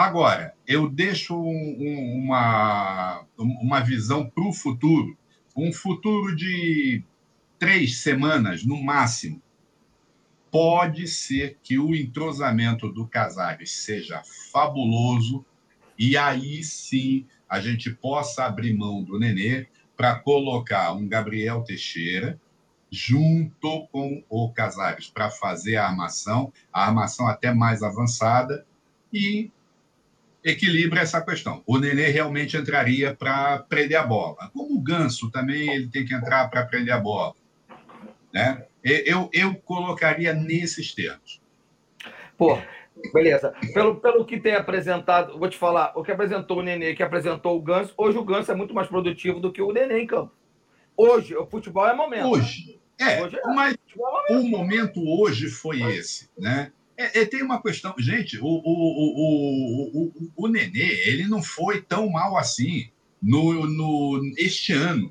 Agora, 0.00 0.54
eu 0.66 0.88
deixo 0.88 1.38
um, 1.38 2.14
uma, 2.24 3.22
uma 3.36 3.80
visão 3.80 4.30
para 4.30 4.48
o 4.48 4.50
futuro, 4.50 5.14
um 5.54 5.70
futuro 5.74 6.34
de 6.34 7.04
três 7.58 7.98
semanas 7.98 8.64
no 8.64 8.82
máximo. 8.82 9.42
Pode 10.50 11.06
ser 11.06 11.58
que 11.62 11.78
o 11.78 11.94
entrosamento 11.94 12.90
do 12.90 13.06
Casares 13.06 13.72
seja 13.72 14.22
fabuloso 14.50 15.44
e 15.98 16.16
aí 16.16 16.64
sim 16.64 17.26
a 17.46 17.60
gente 17.60 17.90
possa 17.90 18.46
abrir 18.46 18.72
mão 18.72 19.02
do 19.02 19.18
Nenê 19.18 19.66
para 19.94 20.18
colocar 20.18 20.94
um 20.94 21.06
Gabriel 21.06 21.62
Teixeira 21.62 22.40
junto 22.90 23.86
com 23.88 24.24
o 24.30 24.50
Casares 24.50 25.10
para 25.10 25.28
fazer 25.28 25.76
a 25.76 25.86
armação, 25.86 26.50
a 26.72 26.86
armação 26.86 27.28
até 27.28 27.52
mais 27.52 27.82
avançada 27.82 28.64
e 29.12 29.50
equilibra 30.44 31.00
essa 31.00 31.20
questão. 31.20 31.62
O 31.66 31.78
Nenê 31.78 32.08
realmente 32.08 32.56
entraria 32.56 33.14
para 33.14 33.58
prender 33.58 33.98
a 33.98 34.06
bola. 34.06 34.50
Como 34.52 34.76
o 34.76 34.82
Ganso 34.82 35.30
também 35.30 35.72
ele 35.72 35.88
tem 35.88 36.04
que 36.04 36.14
entrar 36.14 36.48
para 36.48 36.64
prender 36.64 36.94
a 36.94 36.98
bola. 36.98 37.34
Né? 38.32 38.64
Eu, 38.82 39.28
eu 39.32 39.54
colocaria 39.56 40.32
nesses 40.32 40.94
termos. 40.94 41.40
Pô, 42.38 42.58
beleza. 43.12 43.52
Pelo, 43.74 43.96
pelo 43.96 44.24
que 44.24 44.40
tem 44.40 44.54
apresentado, 44.54 45.38
vou 45.38 45.48
te 45.48 45.58
falar, 45.58 45.92
o 45.94 46.02
que 46.02 46.12
apresentou 46.12 46.58
o 46.58 46.62
Nenê, 46.62 46.94
que 46.94 47.02
apresentou 47.02 47.56
o 47.56 47.62
Ganso, 47.62 47.92
hoje 47.96 48.16
o 48.16 48.24
Ganso 48.24 48.50
é 48.50 48.54
muito 48.54 48.74
mais 48.74 48.88
produtivo 48.88 49.40
do 49.40 49.52
que 49.52 49.60
o 49.60 49.72
Nenê 49.72 50.00
em 50.00 50.06
campo. 50.06 50.32
Hoje, 50.96 51.36
o 51.36 51.46
futebol 51.46 51.86
é 51.86 51.94
momento. 51.94 52.28
Hoje. 52.28 52.78
É, 52.98 53.22
hoje 53.22 53.36
é, 53.36 53.46
mas 53.54 53.74
é 53.74 53.96
momento. 53.96 54.46
o 54.46 54.48
momento 54.48 55.20
hoje 55.20 55.48
foi 55.48 55.80
esse, 55.80 56.28
né? 56.38 56.72
É, 57.00 57.20
é, 57.20 57.24
tem 57.24 57.42
uma 57.42 57.62
questão, 57.62 57.94
gente, 57.98 58.38
o, 58.38 58.44
o, 58.44 58.60
o, 58.62 60.02
o, 60.04 60.32
o 60.36 60.48
Nenê, 60.48 61.08
ele 61.08 61.26
não 61.26 61.42
foi 61.42 61.80
tão 61.80 62.10
mal 62.10 62.36
assim 62.36 62.90
no, 63.22 63.66
no, 63.66 64.20
este 64.36 64.74
ano. 64.74 65.10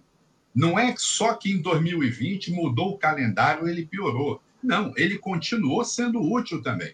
Não 0.53 0.77
é 0.77 0.93
só 0.97 1.33
que 1.33 1.51
em 1.51 1.59
2020 1.59 2.51
mudou 2.51 2.91
o 2.91 2.97
calendário, 2.97 3.67
ele 3.67 3.87
piorou. 3.87 4.39
Não, 4.61 4.93
ele 4.97 5.17
continuou 5.17 5.83
sendo 5.83 6.21
útil 6.21 6.61
também. 6.61 6.93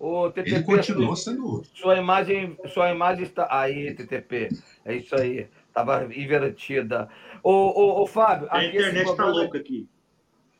O 0.00 0.30
TTP, 0.30 0.50
ele 0.50 0.64
continuou 0.64 1.14
sendo 1.14 1.58
útil. 1.58 1.70
Sua 1.74 1.96
imagem, 1.96 2.56
sua 2.74 2.90
imagem 2.90 3.22
está. 3.22 3.46
Aí, 3.50 3.94
TTP. 3.94 4.48
É 4.84 4.96
isso 4.96 5.14
aí. 5.14 5.46
Estava 5.68 6.04
invertida. 6.06 7.08
Ô, 7.40 7.52
ô, 7.52 8.02
ô 8.02 8.06
Fábio. 8.06 8.48
A 8.50 8.64
internet 8.64 9.10
está 9.10 9.26
louca 9.26 9.58
aqui. 9.58 9.86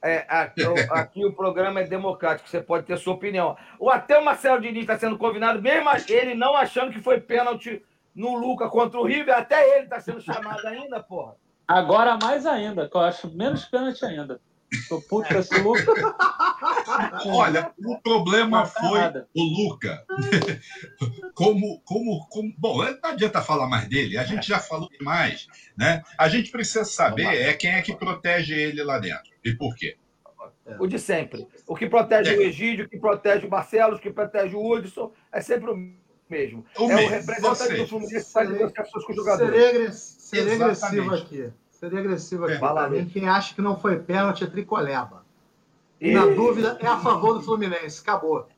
É, 0.03 0.25
aqui, 0.29 0.63
aqui, 0.91 1.25
o 1.27 1.33
programa 1.33 1.81
é 1.81 1.85
democrático, 1.85 2.49
você 2.49 2.61
pode 2.61 2.87
ter 2.87 2.97
sua 2.97 3.15
opinião. 3.15 3.57
Ou 3.79 3.91
até 3.91 4.19
o 4.19 4.25
Marcelo 4.25 4.61
Diniz 4.61 4.83
está 4.83 4.99
sendo 4.99 5.19
convidado, 5.19 5.61
mesmo 5.61 5.91
ele 6.09 6.35
não 6.35 6.57
achando 6.57 6.91
que 6.91 7.03
foi 7.03 7.21
pênalti 7.21 7.83
no 8.15 8.35
Luca 8.37 8.69
contra 8.69 8.99
o 8.99 9.05
River, 9.05 9.37
até 9.37 9.77
ele 9.77 9.85
está 9.85 10.01
sendo 10.01 10.21
chamado 10.21 10.67
ainda, 10.67 11.03
porra. 11.03 11.37
Agora 11.69 12.19
mais 12.21 12.47
ainda, 12.47 12.89
que 12.89 12.97
eu 12.97 13.01
acho 13.03 13.29
menos 13.31 13.67
pênalti 13.67 14.05
ainda. 14.05 14.41
Tô 14.89 15.01
puto 15.03 15.29
com 15.29 15.35
esse 15.35 15.61
Luca. 15.61 15.93
Olha, 17.27 17.73
o 17.85 17.99
problema 18.01 18.65
foi 18.65 19.01
o 19.35 19.43
Luca. 19.43 20.05
como, 21.35 21.81
como, 21.85 22.27
como. 22.29 22.55
Bom, 22.57 22.85
não 22.85 23.11
adianta 23.11 23.43
falar 23.43 23.69
mais 23.69 23.89
dele, 23.89 24.17
a 24.17 24.25
gente 24.25 24.47
já 24.47 24.61
falou 24.61 24.89
demais. 24.89 25.47
Né? 25.77 26.03
A 26.17 26.29
gente 26.29 26.51
precisa 26.51 26.85
saber 26.85 27.27
é 27.27 27.53
quem 27.53 27.73
é 27.73 27.83
que 27.83 27.95
protege 27.95 28.55
ele 28.55 28.83
lá 28.83 28.99
dentro 28.99 29.30
e 29.45 29.55
por 29.55 29.75
quê. 29.75 29.97
O 30.79 30.87
de 30.87 30.99
sempre. 30.99 31.47
O 31.67 31.75
que 31.75 31.89
protege 31.89 32.35
é. 32.35 32.39
o 32.39 32.43
Egídio, 32.43 32.87
o 32.87 32.89
que 32.89 32.99
protege 32.99 33.47
o 33.47 33.49
Barcelos, 33.49 33.99
o 33.99 34.03
que 34.03 34.11
protege 34.11 34.55
o 34.55 34.73
Hudson, 34.73 35.13
é 35.33 35.41
sempre 35.41 35.71
o 35.71 35.77
mesmo. 36.29 36.65
O 36.79 36.85
é 36.85 36.95
mesmo. 36.95 37.09
o 37.09 37.11
representante 37.11 37.77
do 37.77 37.87
Fluminense 37.87 38.27
que 38.27 38.33
faz 38.33 38.51
negociações 38.51 39.05
com 39.05 39.13
o 39.13 39.17
jogador. 39.17 39.53
Seria 39.93 40.55
agressivo 40.55 41.15
aqui. 41.15 41.53
Seria 41.71 41.99
agressivo 41.99 42.45
aqui. 42.45 42.59
Fala, 42.59 42.89
mim, 42.89 43.07
quem 43.07 43.29
acha 43.29 43.55
que 43.55 43.61
não 43.61 43.79
foi 43.79 43.99
pênalti 43.99 44.45
é 44.45 44.47
tricoleba. 44.47 45.25
E... 46.01 46.13
Na 46.13 46.27
dúvida, 46.27 46.79
é 46.81 46.87
a 46.87 46.99
favor 46.99 47.35
do 47.35 47.43
Fluminense. 47.43 48.01
Acabou. 48.01 48.49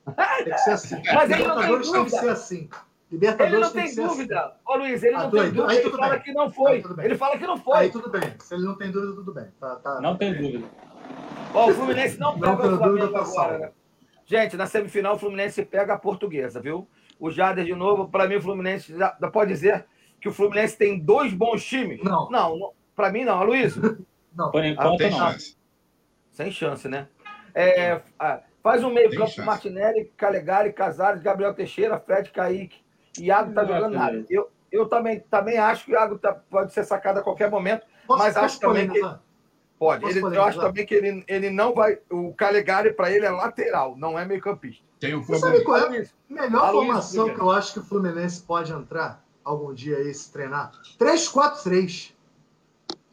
Tem 0.45 0.53
que 0.53 0.59
ser 0.59 0.71
assim. 0.71 1.03
Mas 1.13 1.31
ele 1.31 1.47
não 1.47 1.59
tem 1.59 1.69
dúvida. 1.69 1.93
tem 1.93 2.05
que 2.05 2.11
ser 2.11 2.29
assim. 2.29 2.69
Libertadores 3.13 3.53
ele 3.53 3.61
não 3.63 3.71
tem, 3.73 3.95
tem 3.95 4.07
dúvida. 4.07 4.41
Assim. 4.41 4.57
Ô, 4.67 4.77
Luiz, 4.77 5.03
ele 5.03 5.15
ah, 5.15 5.23
não 5.25 5.31
tem 5.31 5.43
dúvida. 5.43 5.71
Aí, 5.71 5.79
ele 5.79 5.91
fala 5.91 6.09
bem. 6.09 6.23
que 6.23 6.33
não 6.33 6.51
foi. 6.51 6.83
Ele 7.03 7.15
fala 7.15 7.39
que 7.39 7.47
não 7.47 7.57
foi. 7.59 7.77
Aí 7.77 7.91
tudo 7.91 8.11
bem. 8.11 8.35
Se 8.41 8.55
ele 8.55 8.65
não 8.65 8.75
tem 8.75 8.91
dúvida, 8.91 9.15
tudo 9.15 9.35
bem. 9.35 9.47
Tá, 9.61 9.77
tá... 9.77 10.01
Não 10.01 10.17
tem 10.17 10.35
dúvida. 10.35 10.67
Ó, 11.53 11.69
o 11.69 11.75
Fluminense 11.75 12.19
não 12.19 12.41
pega 12.41 12.57
não, 12.57 12.75
o 12.75 12.79
Flamengo 12.79 13.17
agora. 13.17 13.59
Né? 13.59 13.71
Gente, 14.25 14.57
na 14.57 14.67
semifinal, 14.67 15.17
o 15.17 15.19
Fluminense 15.19 15.63
pega 15.63 15.93
a 15.93 15.99
portuguesa, 15.99 16.59
viu? 16.59 16.89
O 17.21 17.31
Jader 17.31 17.65
de 17.67 17.75
novo. 17.75 18.09
Para 18.09 18.27
mim, 18.27 18.37
o 18.37 18.43
Fluminense 18.43 18.97
já 18.97 19.11
pode 19.31 19.53
dizer 19.53 19.85
que 20.19 20.29
o 20.29 20.33
Fluminense 20.33 20.79
tem 20.79 20.99
dois 20.99 21.35
bons 21.35 21.63
times. 21.63 22.03
Não. 22.03 22.31
Não, 22.31 22.59
não 22.59 22.73
para 22.95 23.11
mim 23.11 23.25
não. 23.25 23.43
Luiz? 23.45 23.77
não. 24.35 24.51
Por 24.51 24.65
enquanto, 24.65 25.01
não. 25.03 25.11
Chance. 25.11 25.57
Sem 26.31 26.51
chance, 26.51 26.89
né? 26.89 27.09
É, 27.55 28.01
faz 28.63 28.83
um 28.83 28.91
meio-campo 28.91 29.35
com 29.35 29.43
Martinelli, 29.43 30.11
Calegari, 30.17 30.73
Casares, 30.73 31.21
Gabriel 31.21 31.53
Teixeira, 31.53 31.99
Fred, 31.99 32.31
Kaique. 32.31 32.83
Iago 33.19 33.53
tá 33.53 33.65
jogando 33.65 33.95
nada. 33.95 34.25
Eu, 34.29 34.51
eu 34.71 34.87
também, 34.89 35.21
também 35.31 35.59
acho 35.59 35.85
que 35.85 35.93
o 35.93 35.95
Iago 35.95 36.19
tá, 36.19 36.33
pode 36.33 36.73
ser 36.73 36.85
sacado 36.85 37.19
a 37.19 37.23
qualquer 37.23 37.51
momento, 37.51 37.87
posso, 38.07 38.23
mas 38.23 38.37
acho 38.37 38.61
também 38.61 38.89
que. 38.89 39.01
Pode. 39.79 40.07
Ele, 40.07 40.21
eu 40.21 40.43
acho 40.45 40.61
também 40.61 40.87
que 40.87 40.95
ele, 40.95 41.25
ele 41.27 41.51
não 41.51 41.75
vai. 41.75 41.99
O 42.09 42.33
Calegari, 42.35 42.93
para 42.93 43.11
ele, 43.11 43.27
é 43.27 43.31
lateral, 43.31 43.97
não 43.97 44.17
é 44.17 44.25
meio-campista. 44.25 44.85
Tem 45.01 45.15
um. 45.15 45.25
Sabe 45.25 45.65
qual 45.65 45.79
é 45.79 45.87
a 45.87 46.07
melhor 46.29 46.73
formação 46.73 47.35
que 47.35 47.41
eu 47.41 47.51
acho 47.51 47.73
que 47.73 47.79
o 47.81 47.85
Fluminense 47.85 48.43
pode 48.43 48.73
entrar 48.73 49.25
algum 49.45 49.75
dia 49.75 49.97
aí 49.97 50.15
se 50.15 50.33
treinar? 50.33 50.71
3-4-3. 51.01 52.13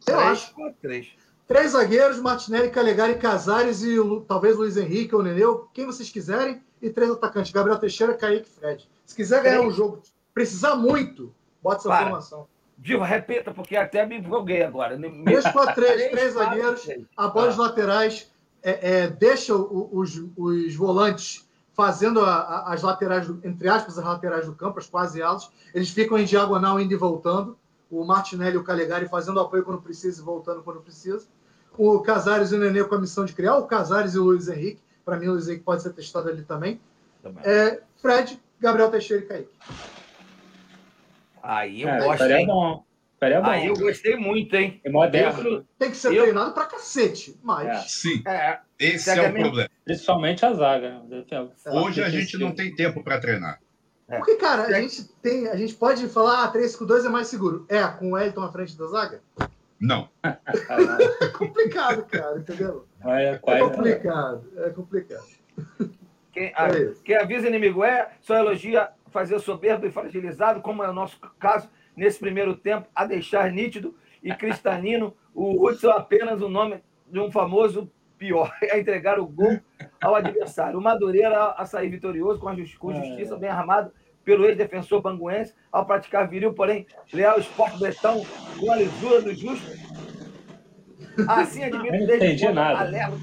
Eu 0.08 0.20
acho. 0.20 0.54
3. 0.80 1.08
Três 1.48 1.72
zagueiros, 1.72 2.20
Martinelli, 2.20 2.70
Calegari, 2.70 3.18
Casares 3.18 3.82
e 3.82 3.96
talvez 4.28 4.56
Luiz 4.56 4.78
Henrique 4.78 5.16
ou 5.16 5.24
Neneu, 5.24 5.68
quem 5.74 5.88
vocês 5.88 6.12
quiserem, 6.12 6.62
e 6.80 6.92
três 6.92 7.10
atacantes, 7.10 7.52
Gabriel 7.52 7.80
Teixeira, 7.80 8.14
Kaique 8.14 8.48
e 8.48 8.60
Fred. 8.60 8.88
Se 9.10 9.16
quiser 9.16 9.42
ganhar 9.42 9.62
um 9.62 9.72
jogo, 9.72 10.04
precisar 10.36 10.76
muito, 10.76 11.34
bota 11.64 11.78
essa 11.78 11.90
Para. 11.90 12.04
formação. 12.04 12.48
Diva, 12.78 13.04
repita, 13.04 13.52
porque 13.52 13.76
até 13.76 14.06
me 14.06 14.20
empolguei 14.20 14.62
agora. 14.62 14.96
3-4-3, 15.00 15.74
três 16.12 16.34
zagueiros, 16.38 16.88
a 17.18 17.28
bola 17.28 17.52
ah. 17.52 17.58
laterais, 17.58 18.32
é, 18.62 18.92
é, 18.92 19.08
deixa 19.08 19.56
os, 19.56 20.24
os 20.38 20.76
volantes 20.76 21.50
fazendo 21.74 22.22
a, 22.22 22.36
a, 22.36 22.74
as 22.74 22.84
laterais, 22.84 23.26
do, 23.26 23.42
entre 23.44 23.68
aspas, 23.68 23.98
as 23.98 24.06
laterais 24.06 24.46
do 24.46 24.54
campo, 24.54 24.78
as 24.78 24.86
quase 24.86 25.24
alas, 25.24 25.50
eles 25.74 25.90
ficam 25.90 26.16
em 26.16 26.26
diagonal 26.26 26.80
indo 26.80 26.94
e 26.94 26.96
voltando 26.96 27.58
o 27.90 28.06
Martinelli 28.06 28.58
e 28.58 28.60
o 28.60 28.64
Calegari 28.64 29.10
fazendo 29.10 29.40
apoio 29.40 29.64
quando 29.64 29.82
precisa 29.82 30.22
e 30.22 30.24
voltando 30.24 30.62
quando 30.62 30.82
precisa. 30.82 31.26
O 31.76 32.00
Casares 32.02 32.52
e 32.52 32.56
o 32.56 32.60
Nenê 32.60 32.84
com 32.84 32.94
a 32.94 33.00
missão 33.02 33.26
de 33.26 33.34
criar, 33.34 33.58
o 33.58 33.66
Casares 33.66 34.14
e 34.14 34.20
o 34.20 34.26
Luiz 34.26 34.48
Henrique. 34.48 34.84
Para 35.04 35.18
mim, 35.18 35.30
o 35.30 35.32
Luiz 35.32 35.48
Henrique 35.48 35.64
pode 35.64 35.82
ser 35.82 35.94
testado 35.94 36.30
ali 36.30 36.44
também. 36.44 36.80
também. 37.24 37.44
É, 37.44 37.82
Fred, 38.00 38.40
Gabriel 38.60 38.92
Teixeira 38.92 39.24
e 39.24 39.28
Kaique. 39.28 39.50
Aí 41.42 41.82
eu 41.82 41.90
é, 41.90 42.00
gosto. 42.00 42.24
Hein? 42.24 42.46
Bom. 42.46 42.84
bom. 42.84 42.86
Aí 43.44 43.68
eu 43.68 43.74
gostei 43.74 44.16
muito, 44.16 44.56
hein? 44.56 44.80
É 44.84 44.90
moderno. 44.90 45.66
Tem 45.78 45.90
que 45.90 45.98
ser 45.98 46.14
eu... 46.14 46.24
treinado 46.24 46.54
pra 46.54 46.66
cacete, 46.66 47.38
mas. 47.42 47.68
É. 47.68 47.88
Sim. 47.88 48.22
É. 48.26 48.60
Esse 48.80 49.10
é 49.10 49.30
o 49.30 49.34
problema. 49.34 49.70
Principalmente 49.84 50.46
a 50.46 50.54
zaga. 50.54 51.02
Hoje 51.72 52.04
a 52.04 52.10
gente 52.10 52.38
não 52.38 52.52
tem 52.54 52.74
tempo 52.76 53.04
para 53.04 53.20
treinar. 53.20 53.60
É. 54.08 54.18
Porque, 54.18 54.36
cara, 54.36 54.64
a 54.64 54.82
gente 54.82 55.04
tem. 55.22 55.48
A 55.48 55.56
gente 55.56 55.76
pode 55.76 56.08
falar, 56.08 56.44
ah, 56.46 56.54
3-5-2 56.54 57.06
é 57.06 57.10
mais 57.10 57.28
seguro. 57.28 57.66
É, 57.70 57.86
com 57.88 58.12
o 58.12 58.18
Elton 58.18 58.42
à 58.42 58.52
frente 58.52 58.78
da 58.78 58.88
zaga? 58.88 59.22
Não. 59.80 60.10
é 60.24 61.28
complicado, 61.28 62.06
cara, 62.06 62.40
entendeu? 62.40 62.86
É, 63.06 63.34
é 63.34 63.38
complicado, 63.38 64.52
é 64.58 64.70
complicado. 64.72 65.26
Quem, 66.40 66.54
a, 66.56 66.70
quem 67.04 67.16
avisa 67.18 67.50
inimigo 67.50 67.84
é, 67.84 68.12
só 68.22 68.38
elogia 68.38 68.92
fazer 69.08 69.38
soberbo 69.40 69.86
e 69.86 69.92
fragilizado, 69.92 70.62
como 70.62 70.82
é 70.82 70.90
o 70.90 70.94
nosso 70.94 71.20
caso 71.38 71.70
nesse 71.98 72.18
primeiro 72.18 72.56
tempo, 72.56 72.88
a 72.96 73.06
deixar 73.06 73.52
nítido 73.52 73.94
e 74.24 74.34
cristalino 74.34 75.14
o 75.36 75.62
Hudson 75.62 75.90
apenas 75.90 76.42
o 76.42 76.48
nome 76.48 76.82
de 77.12 77.20
um 77.20 77.30
famoso 77.30 77.92
pior, 78.18 78.54
a 78.72 78.80
entregar 78.80 79.20
o 79.20 79.28
gol 79.28 79.60
ao 80.02 80.16
adversário. 80.16 80.80
O 80.80 80.82
Madureira 80.82 81.52
a 81.58 81.66
sair 81.66 81.90
vitorioso 81.90 82.40
com, 82.40 82.48
a 82.48 82.56
justi 82.56 82.80
com 82.80 82.94
justiça 82.94 83.36
bem 83.36 83.50
armado 83.50 83.92
pelo 84.24 84.46
ex-defensor 84.46 85.02
banguense, 85.02 85.54
ao 85.70 85.86
praticar 85.86 86.30
viril, 86.30 86.54
porém, 86.54 86.88
leal 87.12 87.38
esporte 87.38 87.78
betão 87.82 88.26
com 88.58 88.72
a 88.72 88.78
lisura 88.78 89.22
do 89.22 89.36
justo. 89.36 89.68
Assim 91.28 91.66
admito 91.66 91.98
Não 91.98 92.16
entendi 92.16 92.50
nada. 92.50 92.80
Alerta, 92.80 93.18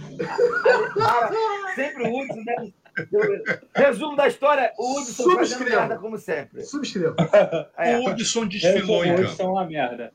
sempre 1.74 2.02
o 2.02 2.20
Hudson, 2.20 2.42
né? 2.44 2.72
Resumo 3.74 4.16
da 4.16 4.26
história, 4.28 4.72
o 4.78 4.98
Hudson 4.98 5.30
fazendo 5.30 5.64
merda 5.64 5.98
como 5.98 6.18
sempre. 6.18 6.62
Subscreva. 6.62 7.16
É. 7.76 7.98
O 7.98 8.08
Hudson 8.08 8.46
desfilou 8.46 9.04
em 9.04 9.16
campo. 9.16 9.28
campo. 9.28 9.42
é 9.42 9.46
uma 9.46 9.64
merda. 9.66 10.12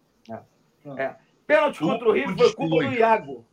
É. 0.97 1.15
Pênalti 1.45 1.79
contra 1.79 2.07
o 2.09 2.11
River 2.11 2.35
foi 2.35 2.53
culpa 2.53 2.85
do 2.85 2.93
Iago, 2.93 3.45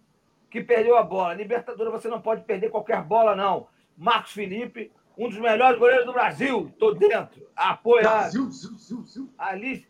que 0.51 0.63
perdeu 0.63 0.97
a 0.97 1.03
bola. 1.03 1.35
Libertadores, 1.35 1.93
você 1.93 2.09
não 2.09 2.21
pode 2.21 2.43
perder 2.45 2.71
qualquer 2.71 3.03
bola, 3.03 3.35
não. 3.37 3.67
Marcos 3.97 4.33
Felipe, 4.33 4.93
um 5.17 5.29
dos 5.29 5.39
melhores 5.39 5.79
goleiros 5.79 6.07
do 6.07 6.13
Brasil. 6.13 6.73
Tô 6.79 6.95
dentro. 6.95 7.47
Apoiado. 7.57 8.21
Brasil, 8.33 8.51
zil, 8.51 9.05
zil. 9.05 9.35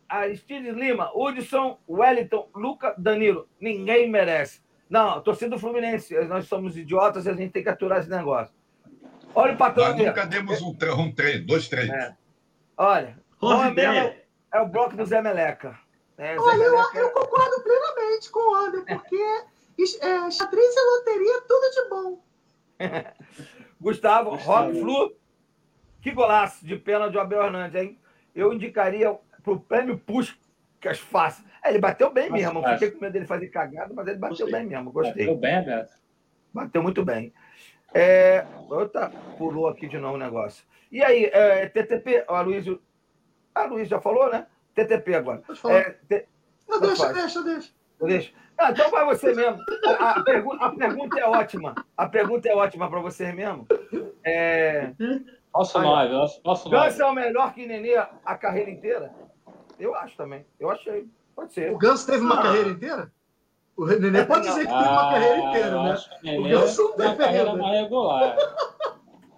Aristides 0.09 0.75
Lima, 0.75 1.11
Hudson, 1.15 1.79
Wellington, 1.89 2.49
Luca, 2.55 2.95
Danilo. 2.97 3.47
Ninguém 3.61 4.11
merece. 4.11 4.63
Não, 4.89 5.21
torcida 5.21 5.51
do 5.51 5.59
Fluminense. 5.59 6.19
Nós 6.25 6.47
somos 6.47 6.77
idiotas 6.77 7.27
e 7.27 7.31
a 7.31 7.35
gente 7.35 7.53
tem 7.53 7.63
que 7.63 7.69
aturar 7.69 7.99
esse 8.01 8.09
negócio. 8.09 8.55
Olha 9.35 9.53
o 9.55 9.57
patrão 9.57 9.89
Nós 9.89 9.97
nunca 9.97 10.27
demos 10.27 10.61
um, 10.63 10.75
tre- 10.75 10.91
um 10.93 11.13
treino, 11.13 11.47
dois 11.47 11.69
treinos. 11.69 11.95
É. 11.95 12.17
Olha, 12.77 13.17
ideia. 13.71 13.73
Belo 14.03 14.15
é 14.53 14.61
o 14.61 14.67
bloco 14.69 14.97
do 14.97 15.05
Zé 15.07 15.21
Meleca. 15.23 15.79
É, 16.17 16.35
Zé 16.35 16.41
Olha, 16.41 16.63
eu, 16.65 16.73
Meleca- 16.73 16.99
eu 16.99 17.11
concordo 17.11 17.63
plenamente 17.63 18.31
com 18.31 18.41
o 18.41 18.55
Ander, 18.57 18.85
porque 18.85 19.17
é, 20.03 20.31
xadrez 20.31 20.75
e 20.77 20.97
loteria, 20.99 21.41
tudo 21.47 21.71
de 21.71 21.89
bom. 21.89 22.23
Gustavo, 23.81 24.31
Gustavo. 24.31 24.67
Rock 24.67 24.81
Flu. 24.81 25.13
Que 26.01 26.13
golaço 26.13 26.65
de 26.65 26.77
pênalti 26.77 27.13
do 27.13 27.21
Abel 27.21 27.43
Hernandes, 27.43 27.81
hein? 27.81 27.99
Eu 28.35 28.53
indicaria 28.53 29.17
pro 29.43 29.59
prêmio 29.61 29.99
Puskas 29.99 30.99
fácil. 31.01 31.45
É, 31.63 31.71
ele 31.71 31.79
bateu 31.81 32.11
bem 32.13 32.31
mesmo. 32.31 32.63
fácil. 32.63 32.79
Fiquei 32.79 32.91
com 32.93 33.01
medo 33.01 33.13
dele 33.13 33.27
fazer 33.27 33.49
cagada, 33.49 33.93
mas 33.93 34.07
ele 34.07 34.17
bateu 34.19 34.37
Gostei. 34.39 34.53
bem 34.61 34.67
mesmo. 34.69 34.93
Gostei. 34.93 35.27
bem, 35.37 35.65
Beto. 35.65 35.93
Bateu 36.55 36.83
muito 36.83 37.05
bem. 37.05 37.33
É... 37.95 38.45
Outra, 38.69 39.11
pulou 39.39 39.69
aqui 39.69 39.89
de 39.89 39.99
novo 39.99 40.15
o 40.15 40.19
negócio. 40.19 40.65
E 40.93 41.03
aí, 41.03 41.25
é, 41.33 41.67
TTP, 41.69 42.25
ó, 42.29 42.37
a 42.37 42.41
Luiz. 42.43 42.67
A 43.55 43.65
Luiz 43.65 43.89
já 43.89 44.01
falou, 44.01 44.31
né? 44.31 44.47
TTP 44.75 45.15
agora. 45.15 45.39
Pode 45.47 45.59
falar. 45.61 45.75
É, 45.75 45.91
T- 46.09 46.27
Não, 46.69 46.81
deixa, 46.81 47.05
faz. 47.05 47.17
deixa, 47.17 47.43
deixa. 47.43 47.73
Deixa. 48.01 48.33
Ah, 48.57 48.71
então 48.71 48.91
vai 48.91 49.05
você 49.07 49.35
mesmo. 49.35 49.59
A, 49.99 50.11
a 50.11 50.23
pergu- 50.23 50.57
a 50.61 50.71
pergunta 50.71 51.19
é 51.21 51.25
ótima. 51.27 51.75
A 51.97 52.07
pergunta 52.09 52.49
é 52.49 52.55
ótima 52.55 52.89
para 52.91 53.01
você 53.01 53.33
mesmo. 53.33 53.67
É, 54.25 54.93
Nosso 55.55 55.79
Olha, 55.79 55.87
nove, 55.89 56.13
nosso, 56.13 56.41
nosso 56.45 56.69
nove. 56.71 56.85
Ganso 56.87 57.03
é 57.03 57.07
o 57.07 57.13
melhor 57.13 57.53
que 57.55 57.67
Nenê 57.67 57.97
a 57.97 58.37
carreira 58.37 58.71
inteira? 58.71 59.13
Eu 59.79 59.95
acho 59.95 60.17
também. 60.17 60.45
Eu 60.61 60.71
achei. 60.71 61.09
Pode 61.35 61.53
ser. 61.53 61.73
O 61.73 61.79
Ganso 61.79 62.07
teve 62.07 62.21
uma 62.23 62.39
Ah. 62.39 62.43
carreira 62.43 62.69
inteira? 62.69 63.13
O 63.79 63.87
Nenê 63.87 64.25
pode 64.25 64.49
dizer 64.49 64.67
que 64.67 64.73
teve 64.73 64.89
uma 64.89 65.11
carreira 65.11 65.39
inteira, 65.39 65.83
né? 65.85 65.97
que 66.21 66.39
o 66.39 66.43
Ganso 66.43 66.89
tem 66.89 67.07
teve 67.07 67.17
carreira 67.17 67.55
mais 67.55 67.81
regular. 67.81 68.37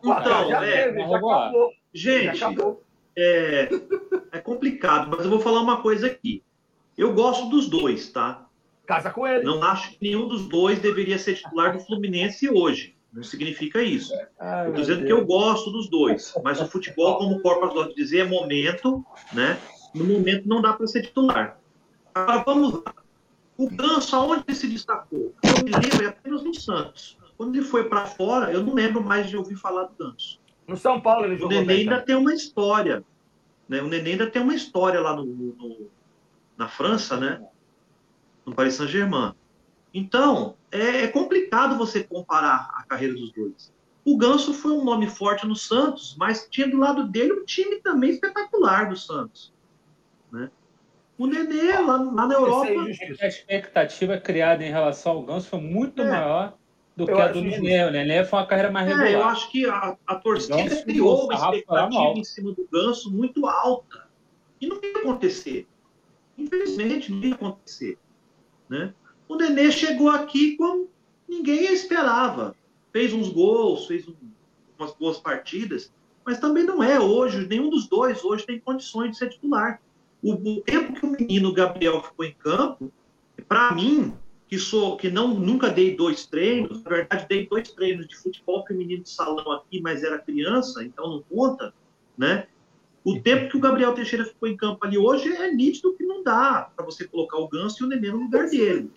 Então, 0.03 0.49
já 0.49 0.67
é, 0.67 0.85
teve, 0.85 1.01
já 1.01 1.07
regular. 1.09 1.43
acabou. 1.49 1.71
Já 1.93 2.11
gente, 2.11 2.45
acabou. 2.45 2.83
é, 3.19 3.69
é 4.33 4.39
complicado, 4.39 5.11
mas 5.15 5.25
eu 5.27 5.31
vou 5.31 5.41
falar 5.41 5.61
uma 5.61 5.83
coisa 5.83 6.07
aqui. 6.07 6.43
Eu 6.97 7.13
gosto 7.13 7.51
dos 7.51 7.69
dois, 7.69 8.11
tá? 8.11 8.47
Casa 8.87 9.11
com 9.11 9.27
ele. 9.27 9.45
Não 9.45 9.63
acho 9.63 9.91
que 9.91 9.99
nenhum 10.01 10.27
dos 10.27 10.49
dois 10.49 10.79
deveria 10.79 11.19
ser 11.19 11.35
titular 11.35 11.75
do 11.75 11.81
Fluminense 11.81 12.49
hoje. 12.49 12.97
Não 13.13 13.23
significa 13.23 13.83
isso. 13.83 14.13
Ai, 14.39 14.69
Eu 14.69 14.73
tô 14.73 14.81
dizendo 14.81 15.01
que 15.01 15.09
Deus. 15.09 15.21
eu 15.21 15.27
gosto 15.27 15.71
dos 15.71 15.91
dois, 15.91 16.33
mas 16.43 16.61
o 16.63 16.67
futebol, 16.67 17.19
como 17.19 17.37
o 17.37 17.43
Corpas 17.43 17.75
gosta 17.75 17.91
de 17.91 17.97
dizer, 17.97 18.21
é 18.21 18.25
momento, 18.25 19.05
né? 19.35 19.59
No 19.95 20.05
momento 20.05 20.49
não 20.49 20.63
dá 20.63 20.73
para 20.73 20.87
ser 20.87 21.03
titular. 21.03 21.59
Agora 22.15 22.43
vamos 22.47 22.73
lá. 22.75 23.00
O 23.63 23.69
Ganso, 23.69 24.17
aonde 24.17 24.45
ele 24.49 24.57
se 24.57 24.67
destacou? 24.69 25.35
Eu 25.43 25.65
me 25.65 25.71
lembro, 25.71 26.03
é 26.05 26.09
apenas 26.09 26.43
no 26.43 26.55
Santos. 26.55 27.19
Quando 27.37 27.55
ele 27.57 27.65
foi 27.65 27.89
para 27.89 28.07
fora, 28.07 28.53
eu 28.53 28.63
não 28.63 28.75
lembro 28.75 29.03
mais 29.05 29.29
de 29.29 29.37
ouvir 29.37 29.57
falar 29.57 29.85
do 29.85 29.95
Ganso. 29.95 30.39
No 30.67 30.77
São 30.77 31.01
Paulo 31.01 31.27
ele 31.27 31.35
O 31.35 31.39
jogou 31.39 31.51
Nenê 31.51 31.67
bem. 31.67 31.79
ainda 31.81 32.01
tem 32.01 32.15
uma 32.17 32.33
história. 32.33 33.05
Né? 33.69 33.83
O 33.83 33.87
Nenê 33.89 34.13
ainda 34.13 34.31
tem 34.31 34.41
uma 34.41 34.55
história 34.55 35.01
lá 35.01 35.15
no, 35.15 35.25
no- 35.27 35.91
na 36.57 36.69
França, 36.69 37.17
né? 37.19 37.43
No 38.47 38.55
Paris 38.55 38.75
Saint-Germain. 38.75 39.35
Então, 39.93 40.55
é, 40.71 41.03
é 41.05 41.09
complicado 41.09 41.77
você 41.77 42.03
comparar 42.05 42.71
a 42.75 42.83
carreira 42.85 43.15
dos 43.15 43.33
dois. 43.33 43.73
O 44.05 44.17
Ganso 44.17 44.55
foi 44.55 44.73
um 44.73 44.85
nome 44.85 45.07
forte 45.09 45.47
no 45.47 45.55
Santos, 45.57 46.17
mas 46.19 46.47
tinha 46.51 46.69
do 46.69 46.79
lado 46.79 47.05
dele 47.07 47.33
um 47.35 47.45
time 47.45 47.77
também 47.77 48.11
espetacular 48.11 48.89
do 48.89 48.97
Santos. 48.97 49.53
Né? 50.33 50.51
O 51.21 51.27
Nenê, 51.27 51.73
lá, 51.79 51.97
lá 51.99 52.27
na 52.27 52.35
Europa. 52.35 52.71
A 53.21 53.27
expectativa 53.27 54.17
criada 54.17 54.65
em 54.65 54.71
relação 54.71 55.13
ao 55.13 55.23
Ganso 55.23 55.49
foi 55.49 55.61
muito 55.61 56.01
É. 56.01 56.09
maior 56.11 56.57
do 56.97 57.03
Eu 57.03 57.15
que 57.15 57.21
a 57.21 57.29
do. 57.29 57.43
Nenê. 57.43 57.85
O 57.85 57.91
Nenê 57.91 58.25
foi 58.25 58.39
uma 58.39 58.47
carreira 58.47 58.71
mais 58.71 58.89
É, 58.89 58.93
eu 58.93 58.97
regular. 58.97 59.29
acho 59.33 59.51
que 59.51 59.67
a, 59.67 59.97
a 60.07 60.15
torcida 60.15 60.83
criou 60.83 61.27
uma 61.27 61.35
expectativa 61.35 62.13
em 62.17 62.25
cima 62.25 62.53
do 62.53 62.67
Ganso 62.73 63.13
muito 63.13 63.47
alta. 63.47 64.09
E 64.59 64.67
não 64.67 64.81
ia 64.83 64.97
acontecer. 65.01 65.67
Infelizmente, 66.39 67.13
não 67.13 67.23
ia 67.23 67.35
acontecer. 67.35 67.99
Né? 68.69 68.95
O 69.29 69.37
Nenê 69.37 69.71
chegou 69.71 70.09
aqui 70.09 70.57
como 70.57 70.89
ninguém 71.29 71.65
esperava. 71.73 72.55
Fez 72.93 73.13
uns 73.13 73.29
gols, 73.29 73.87
fez 73.87 74.09
um- 74.09 74.15
umas 74.79 74.95
boas 74.95 75.19
partidas, 75.19 75.93
mas 76.25 76.41
também 76.41 76.65
não 76.65 76.83
é 76.83 76.99
hoje. 76.99 77.47
Nenhum 77.47 77.69
dos 77.69 77.87
dois 77.87 78.25
hoje 78.25 78.47
tem 78.47 78.59
condições 78.59 79.11
de 79.11 79.19
ser 79.19 79.29
titular. 79.29 79.81
O, 80.23 80.33
o 80.33 80.61
tempo 80.63 80.93
que 80.93 81.07
o 81.07 81.11
menino 81.11 81.53
Gabriel 81.53 82.03
ficou 82.03 82.25
em 82.25 82.33
campo, 82.33 82.93
para 83.49 83.73
mim, 83.73 84.15
que 84.49 84.59
sou 84.59 84.97
que 84.97 85.11
não 85.11 85.29
nunca 85.29 85.69
dei 85.71 85.97
dois 85.97 86.27
treinos, 86.27 86.83
na 86.83 86.91
verdade 86.91 87.27
dei 87.29 87.47
dois 87.47 87.71
treinos 87.71 88.07
de 88.09 88.17
futebol 88.17 88.65
feminino 88.67 89.03
de 89.03 89.11
salão 89.11 89.53
aqui, 89.53 89.81
mas 89.81 90.03
era 90.03 90.19
criança, 90.19 90.85
então 90.85 91.09
não 91.09 91.23
conta, 91.23 91.73
né? 92.19 92.47
O 93.03 93.19
tempo 93.19 93.49
que 93.49 93.57
o 93.57 93.61
Gabriel 93.61 93.95
Teixeira 93.95 94.27
ficou 94.27 94.49
em 94.49 94.57
campo 94.57 94.85
ali 94.85 94.99
hoje 94.99 95.33
é 95.33 95.51
nítido 95.53 95.95
que 95.95 96.05
não 96.05 96.23
dá 96.23 96.71
para 96.77 96.85
você 96.85 97.07
colocar 97.07 97.39
o 97.39 97.49
Ganso 97.49 97.83
e 97.83 97.87
o 97.87 97.89
Nenê 97.89 98.11
no 98.11 98.19
lugar 98.19 98.49
dele. 98.51 98.91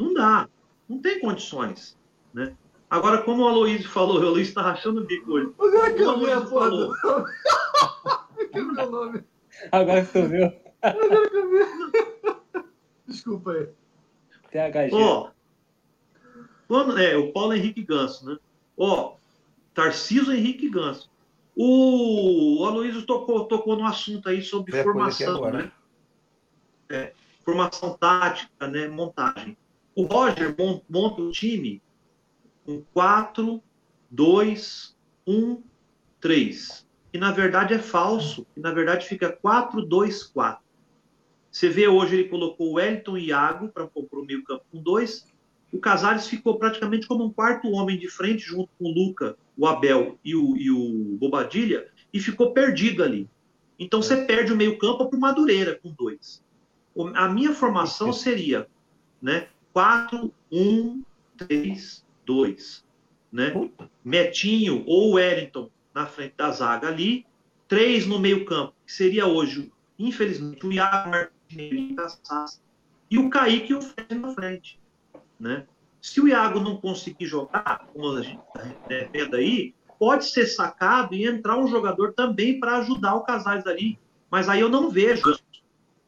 Não 0.00 0.12
dá, 0.14 0.48
não 0.88 0.98
tem 0.98 1.20
condições, 1.20 1.96
né? 2.32 2.56
Agora, 2.90 3.22
como 3.22 3.42
o 3.42 3.48
Aloysio 3.48 3.88
falou, 3.88 4.20
o 4.20 4.26
Aloysio 4.26 4.48
está 4.48 4.62
rachando 4.62 5.00
o 5.00 5.04
bico 5.04 5.32
hoje. 5.32 5.52
Agora 5.58 5.92
que 5.92 6.02
eu 6.02 6.12
Como 6.12 6.24
vi 6.26 6.32
a 6.32 6.40
você 6.40 6.50
porra 6.50 6.70
do 6.70 6.94
falou. 6.96 7.26
nome. 8.36 8.48
que 8.52 8.60
o 8.60 8.72
meu 8.72 8.90
nome. 8.90 9.24
Agora 9.72 10.04
que 10.04 10.12
tu 10.12 10.28
viu, 10.28 10.52
Agora 10.82 11.30
que 11.30 11.36
eu 11.36 11.50
vi. 11.50 12.64
Desculpa 13.06 13.52
aí. 13.52 13.68
THG. 14.50 14.94
Ó, 14.94 15.30
quando, 16.68 16.98
é, 16.98 17.16
o 17.16 17.32
Paulo 17.32 17.54
Henrique 17.54 17.82
Ganso, 17.82 18.26
né? 18.26 18.38
Ó, 18.76 19.16
Tarciso 19.74 20.32
Henrique 20.32 20.68
Ganso. 20.68 21.10
O, 21.56 22.64
Aloysio 22.66 23.06
tocou, 23.06 23.44
tocou 23.46 23.76
no 23.76 23.84
assunto 23.86 24.28
aí 24.28 24.42
sobre 24.42 24.74
aqui 24.74 24.82
formação, 24.82 25.36
agora. 25.36 25.58
né? 25.64 25.72
É, 26.88 27.12
formação 27.44 27.96
tática, 27.96 28.66
né? 28.66 28.88
Montagem. 28.88 29.56
O 29.94 30.02
Roger 30.04 30.54
mon- 30.58 30.80
monta 30.88 31.22
o 31.22 31.30
time 31.30 31.80
com 32.64 32.82
4, 32.92 33.62
2, 34.10 34.96
1, 35.26 35.62
3. 36.20 36.84
Que 37.14 37.18
na 37.18 37.30
verdade 37.30 37.72
é 37.72 37.78
falso. 37.78 38.44
Que 38.52 38.58
na 38.58 38.72
verdade 38.72 39.06
fica 39.06 39.30
4, 39.30 39.82
2, 39.82 40.24
4. 40.24 40.60
Você 41.48 41.68
vê 41.68 41.86
hoje 41.86 42.16
ele 42.16 42.28
colocou 42.28 42.70
o 42.70 42.72
Wellington 42.72 43.16
e 43.16 43.26
Iago 43.26 43.68
para 43.68 43.86
compor 43.86 44.18
o 44.18 44.24
meio 44.24 44.42
campo 44.42 44.64
com 44.72 44.82
dois. 44.82 45.24
O 45.72 45.78
Casares 45.78 46.26
ficou 46.26 46.58
praticamente 46.58 47.06
como 47.06 47.22
um 47.22 47.32
quarto 47.32 47.70
homem 47.70 47.96
de 47.96 48.08
frente, 48.08 48.44
junto 48.44 48.68
com 48.76 48.86
o 48.86 48.92
Luca, 48.92 49.36
o 49.56 49.64
Abel 49.64 50.18
e 50.24 50.34
o, 50.34 50.56
e 50.56 50.72
o 50.72 51.16
Bobadilha, 51.16 51.86
e 52.12 52.18
ficou 52.18 52.52
perdido 52.52 53.04
ali. 53.04 53.30
Então 53.78 54.02
você 54.02 54.24
perde 54.24 54.52
o 54.52 54.56
meio 54.56 54.76
campo 54.76 55.08
para 55.08 55.16
o 55.16 55.20
Madureira 55.20 55.78
com 55.80 55.92
dois. 55.92 56.42
A 57.14 57.28
minha 57.28 57.54
formação 57.54 58.12
seria 58.12 58.66
né, 59.22 59.46
4, 59.72 60.34
1, 60.50 61.04
3, 61.36 62.04
2. 62.26 62.84
Né? 63.30 63.70
Metinho 64.04 64.82
ou 64.84 65.12
Wellington 65.12 65.70
na 65.94 66.06
frente 66.06 66.34
da 66.36 66.50
zaga 66.50 66.88
ali, 66.88 67.24
três 67.68 68.06
no 68.06 68.18
meio 68.18 68.44
campo, 68.44 68.74
que 68.84 68.92
seria 68.92 69.26
hoje, 69.26 69.72
infelizmente, 69.98 70.66
o 70.66 70.72
Iago 70.72 71.28
e 73.10 73.18
o 73.18 73.30
Kaique 73.30 73.72
e 73.72 73.76
o 73.76 73.80
Fred 73.80 74.14
na 74.16 74.34
frente. 74.34 74.80
Né? 75.38 75.66
Se 76.00 76.20
o 76.20 76.28
Iago 76.28 76.60
não 76.60 76.76
conseguir 76.76 77.26
jogar, 77.26 77.86
como 77.92 78.16
a 78.16 78.22
gente 78.22 78.40
está 78.40 79.08
vendo 79.12 79.36
aí, 79.36 79.74
pode 79.98 80.26
ser 80.26 80.46
sacado 80.46 81.14
e 81.14 81.26
entrar 81.26 81.56
um 81.58 81.68
jogador 81.68 82.12
também 82.12 82.58
para 82.58 82.78
ajudar 82.78 83.14
o 83.14 83.22
Casares 83.22 83.66
ali. 83.66 83.98
Mas 84.30 84.48
aí 84.48 84.60
eu 84.60 84.68
não 84.68 84.90
vejo. 84.90 85.36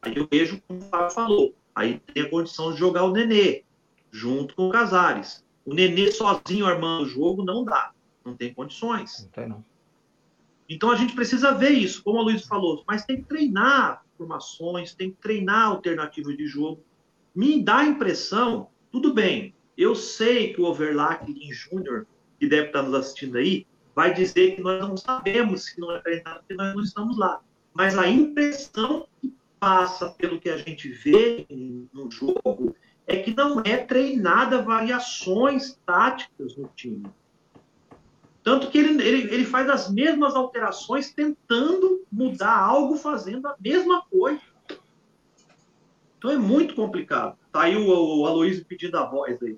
Aí 0.01 0.15
eu 0.15 0.27
vejo, 0.29 0.61
como 0.67 0.79
o 0.79 0.83
Fábio 0.83 1.11
falou, 1.11 1.55
aí 1.73 1.99
tem 2.13 2.23
a 2.23 2.29
condição 2.29 2.73
de 2.73 2.79
jogar 2.79 3.05
o 3.05 3.11
Nenê, 3.11 3.63
junto 4.11 4.53
com 4.55 4.67
o 4.67 4.71
Casares. 4.71 5.43
O 5.65 5.73
Nenê 5.73 6.11
sozinho 6.11 6.65
armando 6.65 7.03
o 7.03 7.09
jogo 7.09 7.43
não 7.43 7.63
dá. 7.63 7.91
Não 8.23 8.35
tem 8.35 8.53
condições. 8.53 9.23
Não 9.23 9.29
tem, 9.29 9.47
não. 9.47 9.63
Então 10.69 10.91
a 10.91 10.95
gente 10.95 11.15
precisa 11.15 11.53
ver 11.53 11.71
isso, 11.71 12.03
como 12.03 12.19
a 12.19 12.23
Luiz 12.23 12.45
falou, 12.45 12.83
mas 12.87 13.05
tem 13.05 13.17
que 13.17 13.27
treinar 13.27 14.03
formações, 14.17 14.93
tem 14.93 15.11
que 15.11 15.17
treinar 15.17 15.67
alternativas 15.67 16.35
de 16.35 16.45
jogo. 16.47 16.83
Me 17.33 17.63
dá 17.63 17.77
a 17.77 17.85
impressão, 17.85 18.69
tudo 18.91 19.13
bem, 19.13 19.53
eu 19.77 19.95
sei 19.95 20.53
que 20.53 20.59
o 20.59 20.65
Overlack 20.65 21.31
em 21.31 21.53
Júnior, 21.53 22.07
que 22.39 22.47
deve 22.47 22.67
estar 22.67 22.81
nos 22.81 22.93
assistindo 22.93 23.37
aí, 23.37 23.65
vai 23.95 24.13
dizer 24.13 24.55
que 24.55 24.61
nós 24.61 24.87
não 24.87 24.97
sabemos 24.97 25.65
se 25.65 25.79
não 25.79 25.95
é 25.95 25.99
treinado, 26.01 26.39
porque 26.39 26.55
nós 26.55 26.75
não 26.75 26.83
estamos 26.83 27.17
lá. 27.17 27.41
Mas 27.73 27.97
a 27.97 28.07
impressão 28.07 29.07
que 29.21 29.33
passa 29.59 30.09
pelo 30.11 30.39
que 30.39 30.49
a 30.49 30.57
gente 30.57 30.89
vê 30.89 31.47
no 31.93 32.09
jogo 32.09 32.75
é 33.05 33.17
que 33.17 33.33
não 33.35 33.61
é 33.61 33.77
treinada 33.77 34.61
variações 34.61 35.79
táticas 35.85 36.55
no 36.57 36.69
time. 36.75 37.07
Tanto 38.47 38.69
que 38.69 38.77
ele, 38.77 39.03
ele, 39.03 39.33
ele 39.33 39.43
faz 39.43 39.69
as 39.69 39.91
mesmas 39.91 40.33
alterações, 40.33 41.11
tentando 41.11 42.05
mudar 42.09 42.57
algo, 42.57 42.95
fazendo 42.95 43.45
a 43.45 43.55
mesma 43.59 44.03
coisa. 44.09 44.39
Então 46.17 46.31
é 46.31 46.37
muito 46.37 46.73
complicado. 46.73 47.37
Tá 47.51 47.63
aí 47.63 47.75
o, 47.75 47.89
o 47.89 48.25
Aloysio 48.25 48.63
pedindo 48.63 48.97
a 48.97 49.03
voz 49.03 49.37
aí. 49.43 49.57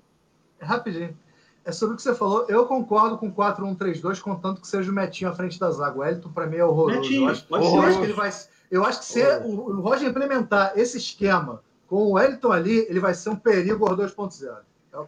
Rapidinho. 0.60 1.16
É 1.64 1.70
sobre 1.70 1.94
o 1.94 1.96
que 1.96 2.02
você 2.02 2.16
falou. 2.16 2.46
Eu 2.48 2.66
concordo 2.66 3.16
com 3.16 3.32
4-1-3-2, 3.32 4.20
contanto 4.20 4.60
que 4.60 4.66
seja 4.66 4.90
o 4.90 4.92
Metinho 4.92 5.30
à 5.30 5.34
frente 5.34 5.56
da 5.56 5.70
zaga. 5.70 5.96
O 5.96 6.04
Elton, 6.04 6.32
para 6.32 6.48
mim, 6.48 6.56
é 6.56 6.64
horroroso. 6.64 6.98
Metinho, 7.02 7.22
eu, 7.22 7.28
acho, 7.28 7.46
pode 7.46 7.64
eu 7.64 7.82
acho 7.82 7.98
que 7.98 8.04
ele 8.06 8.12
vai. 8.12 8.30
Eu 8.72 8.84
acho 8.84 8.98
que 8.98 9.04
se 9.04 9.22
o, 9.44 9.70
o 9.70 9.80
Roger 9.82 10.08
implementar 10.08 10.72
esse 10.74 10.98
esquema 10.98 11.62
com 11.86 12.10
o 12.10 12.18
Elton 12.18 12.50
ali, 12.50 12.78
ele 12.88 12.98
vai 12.98 13.14
ser 13.14 13.30
um 13.30 13.36
perigo 13.36 13.88
aos 13.88 13.96
2.0. 13.96 14.52
Então, 14.90 15.06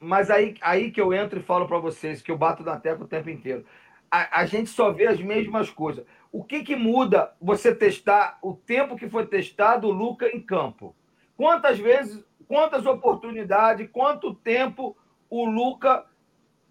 mas 0.00 0.30
aí, 0.30 0.54
aí 0.60 0.90
que 0.90 1.00
eu 1.00 1.12
entro 1.12 1.38
e 1.38 1.42
falo 1.42 1.68
para 1.68 1.78
vocês, 1.78 2.22
que 2.22 2.30
eu 2.30 2.38
bato 2.38 2.62
na 2.62 2.80
tecla 2.80 3.04
o 3.04 3.08
tempo 3.08 3.28
inteiro. 3.28 3.64
A, 4.10 4.40
a 4.40 4.46
gente 4.46 4.70
só 4.70 4.90
vê 4.90 5.06
as 5.06 5.20
mesmas 5.20 5.70
coisas. 5.70 6.04
O 6.32 6.42
que, 6.42 6.62
que 6.62 6.74
muda 6.74 7.32
você 7.40 7.74
testar 7.74 8.38
o 8.42 8.54
tempo 8.54 8.96
que 8.96 9.08
foi 9.08 9.26
testado 9.26 9.88
o 9.88 9.92
Luca 9.92 10.34
em 10.34 10.40
campo? 10.40 10.96
Quantas 11.36 11.78
vezes, 11.78 12.24
quantas 12.48 12.86
oportunidades, 12.86 13.88
quanto 13.92 14.34
tempo 14.34 14.96
o 15.28 15.44
Luca 15.44 16.06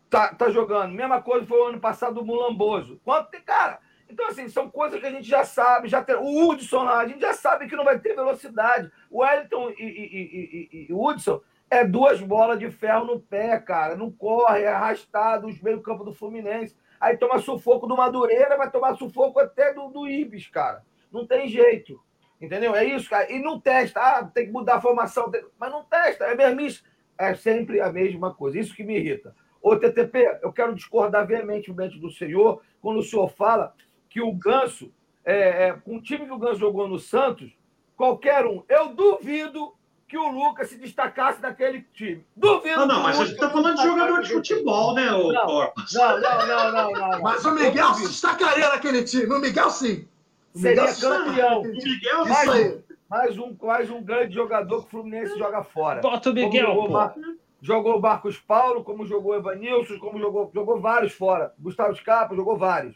tá, 0.10 0.34
tá 0.34 0.50
jogando? 0.50 0.93
Mesma 0.93 1.22
coisa 1.22 1.45
foi 1.45 1.60
o 1.60 1.66
ano 1.66 1.80
passado 1.80 2.22
o 2.22 2.26
Mulamboso. 2.26 3.00
Quanto 3.06 3.30
tem, 3.30 3.41
cara? 3.41 3.80
Então, 4.10 4.28
assim, 4.28 4.50
são 4.50 4.70
coisas 4.70 5.00
que 5.00 5.06
a 5.06 5.12
gente 5.12 5.28
já 5.28 5.45
sabe, 5.45 5.88
já 5.88 6.04
tem. 6.04 6.16
O 6.16 6.50
Hudson 6.50 6.84
lá, 6.84 7.00
a 7.00 7.08
gente 7.08 7.22
já 7.22 7.34
sabe 7.34 7.68
que 7.68 7.76
não 7.76 7.84
vai 7.84 8.00
ter 8.00 8.16
velocidade. 8.16 8.91
O 9.10 9.20
Wellington 9.20 9.70
e, 9.78 9.84
e, 9.84 9.86
e, 9.86 10.70
e, 10.72 10.88
e 10.89 10.93
o 10.93 11.06
Hudson 11.06 11.39
é 11.70 11.84
duas 11.86 12.20
bolas 12.22 12.60
de 12.60 12.70
ferro 12.72 13.06
no 13.06 13.20
pé, 13.20 13.60
cara. 13.60 13.96
Não 13.96 14.12
corre, 14.12 14.64
é 14.64 14.68
arrastado, 14.68 15.48
os 15.48 15.62
meio 15.62 15.82
campo 15.82 16.04
do 16.04 16.14
Fluminense. 16.14 16.76
Aí 17.00 17.16
toma 17.18 17.40
sufoco 17.40 17.88
do 17.88 17.96
Madureira, 17.96 18.58
vai 18.58 18.70
tomar 18.70 18.96
sufoco 18.96 19.40
até 19.40 19.74
do, 19.74 19.88
do 19.90 20.08
Ibis, 20.08 20.48
cara. 20.48 20.84
Não 21.12 21.26
tem 21.26 21.48
jeito. 21.48 22.02
Entendeu? 22.42 22.76
É 22.76 22.84
isso, 22.84 23.10
cara. 23.10 23.32
E 23.32 23.40
não 23.40 23.60
testa. 23.60 24.00
Ah, 24.00 24.24
tem 24.24 24.48
que 24.48 24.52
mudar 24.52 24.76
a 24.76 24.82
formação. 24.82 25.32
Mas 25.60 25.72
não 25.72 25.84
testa. 25.84 26.26
É 26.26 26.36
mesmo 26.36 26.86
É 27.18 27.36
sempre 27.36 27.82
a 27.82 27.92
mesma 27.92 28.34
coisa. 28.34 28.60
Isso 28.60 28.76
que 28.76 28.84
me 28.84 28.98
irrita. 28.98 29.36
Ô, 29.62 29.76
TTP, 29.76 30.40
eu 30.42 30.54
quero 30.54 30.74
discordar 30.74 31.28
veementemente 31.28 32.00
do 32.00 32.10
senhor 32.10 32.62
quando 32.82 33.00
o 33.00 33.04
senhor 33.04 33.30
fala 33.30 33.76
que 34.10 34.22
o 34.22 34.32
Ganso, 34.32 34.92
é, 35.24 35.68
é, 35.68 35.74
com 35.74 35.98
o 35.98 36.02
time 36.02 36.26
que 36.26 36.32
o 36.32 36.38
Ganso 36.38 36.60
jogou 36.60 36.88
no 36.88 36.98
Santos, 36.98 37.52
qualquer 37.96 38.46
um, 38.46 38.64
eu 38.70 38.96
duvido 38.96 39.74
que 40.10 40.18
o 40.18 40.28
Lucas 40.28 40.70
se 40.70 40.76
destacasse 40.76 41.39
daquele 41.39 41.86
time. 41.93 42.26
Duvido. 42.36 42.78
Não, 42.78 42.88
não, 42.88 42.95
que 42.95 43.01
o 43.01 43.03
mas 43.03 43.20
a 43.20 43.26
gente 43.26 43.36
está 43.36 43.49
falando 43.49 43.78
de 43.78 43.84
jogador 43.84 44.22
de 44.24 44.34
futebol, 44.34 44.95
né, 44.95 45.12
ô 45.14 45.32
Não, 45.32 45.45
Corpas? 45.45 45.93
Não, 45.93 46.20
não, 46.20 46.47
não, 46.47 46.72
não, 46.72 46.91
não, 46.91 47.10
não. 47.12 47.22
Mas 47.22 47.45
o 47.45 47.51
Miguel 47.51 47.93
se 47.93 48.07
destacaria 48.07 48.70
naquele 48.70 49.03
time. 49.03 49.28
O 49.32 49.39
Miguel, 49.39 49.70
sim. 49.70 50.07
O 50.55 50.60
Seria 50.60 50.93
campeão. 50.95 51.62
O. 51.62 51.64
Miguel, 51.68 52.26
Mais 52.26 52.49
um, 52.49 52.82
mais 53.07 53.38
um, 53.38 53.55
mais 53.62 53.89
um 53.91 54.03
grande 54.03 54.34
jogador 54.34 54.80
que 54.82 54.88
o 54.88 54.89
Fluminense 54.89 55.38
joga 55.38 55.64
fora. 55.64 56.01
Bota 56.01 56.32
o 56.32 56.34
Miguel, 56.34 56.66
jogou, 56.68 56.88
pô. 56.88 56.93
Mar- 56.93 57.16
jogou 57.62 57.97
o 57.97 58.01
Marcos 58.01 58.38
Paulo, 58.39 58.84
como 58.84 59.05
jogou 59.05 59.34
o 59.34 59.36
Evanilson, 59.36 59.99
como 59.99 60.18
jogou, 60.20 60.49
jogou 60.53 60.80
vários 60.82 61.14
fora. 61.14 61.53
Gustavo 61.60 61.95
Scarpa 61.95 62.36
jogou 62.36 62.57
vários. 62.57 62.95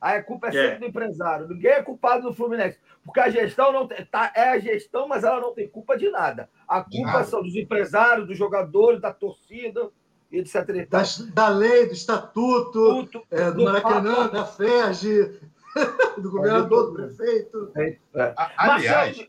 Aí 0.00 0.18
a 0.18 0.22
culpa 0.22 0.48
é 0.48 0.52
sempre 0.52 0.68
É. 0.68 0.78
do 0.78 0.86
empresário. 0.86 1.48
Ninguém 1.48 1.72
é 1.72 1.82
culpado 1.82 2.22
do 2.28 2.34
Fluminense. 2.34 2.78
Porque 3.04 3.20
a 3.20 3.30
gestão 3.30 3.72
não 3.72 3.86
tem. 3.88 4.04
Tá, 4.06 4.32
é 4.34 4.50
a 4.50 4.58
gestão, 4.58 5.08
mas 5.08 5.24
ela 5.24 5.40
não 5.40 5.52
tem 5.54 5.68
culpa 5.68 5.96
de 5.98 6.08
nada. 6.10 6.48
A 6.68 6.82
culpa 6.82 7.12
nada. 7.12 7.24
são 7.24 7.42
dos 7.42 7.56
empresários, 7.56 8.26
dos 8.28 8.36
jogadores, 8.38 9.00
da 9.00 9.12
torcida, 9.12 9.90
etc. 10.30 10.68
e. 10.70 10.86
Das- 10.86 11.18
da 11.32 11.48
lei, 11.48 11.86
do 11.86 11.92
estatuto, 11.94 13.06
Tudo, 13.06 13.24
é, 13.30 13.50
do 13.50 13.56
do 13.58 13.64
Maracanã, 13.64 14.14
fato. 14.14 14.32
da 14.32 14.44
FERJ, 14.44 15.40
do 16.22 16.30
governador, 16.30 16.86
do 16.88 16.92
prefeito. 16.94 17.72
A- 18.36 18.52
Aliás, 18.56 19.16
Marcelo, 19.16 19.28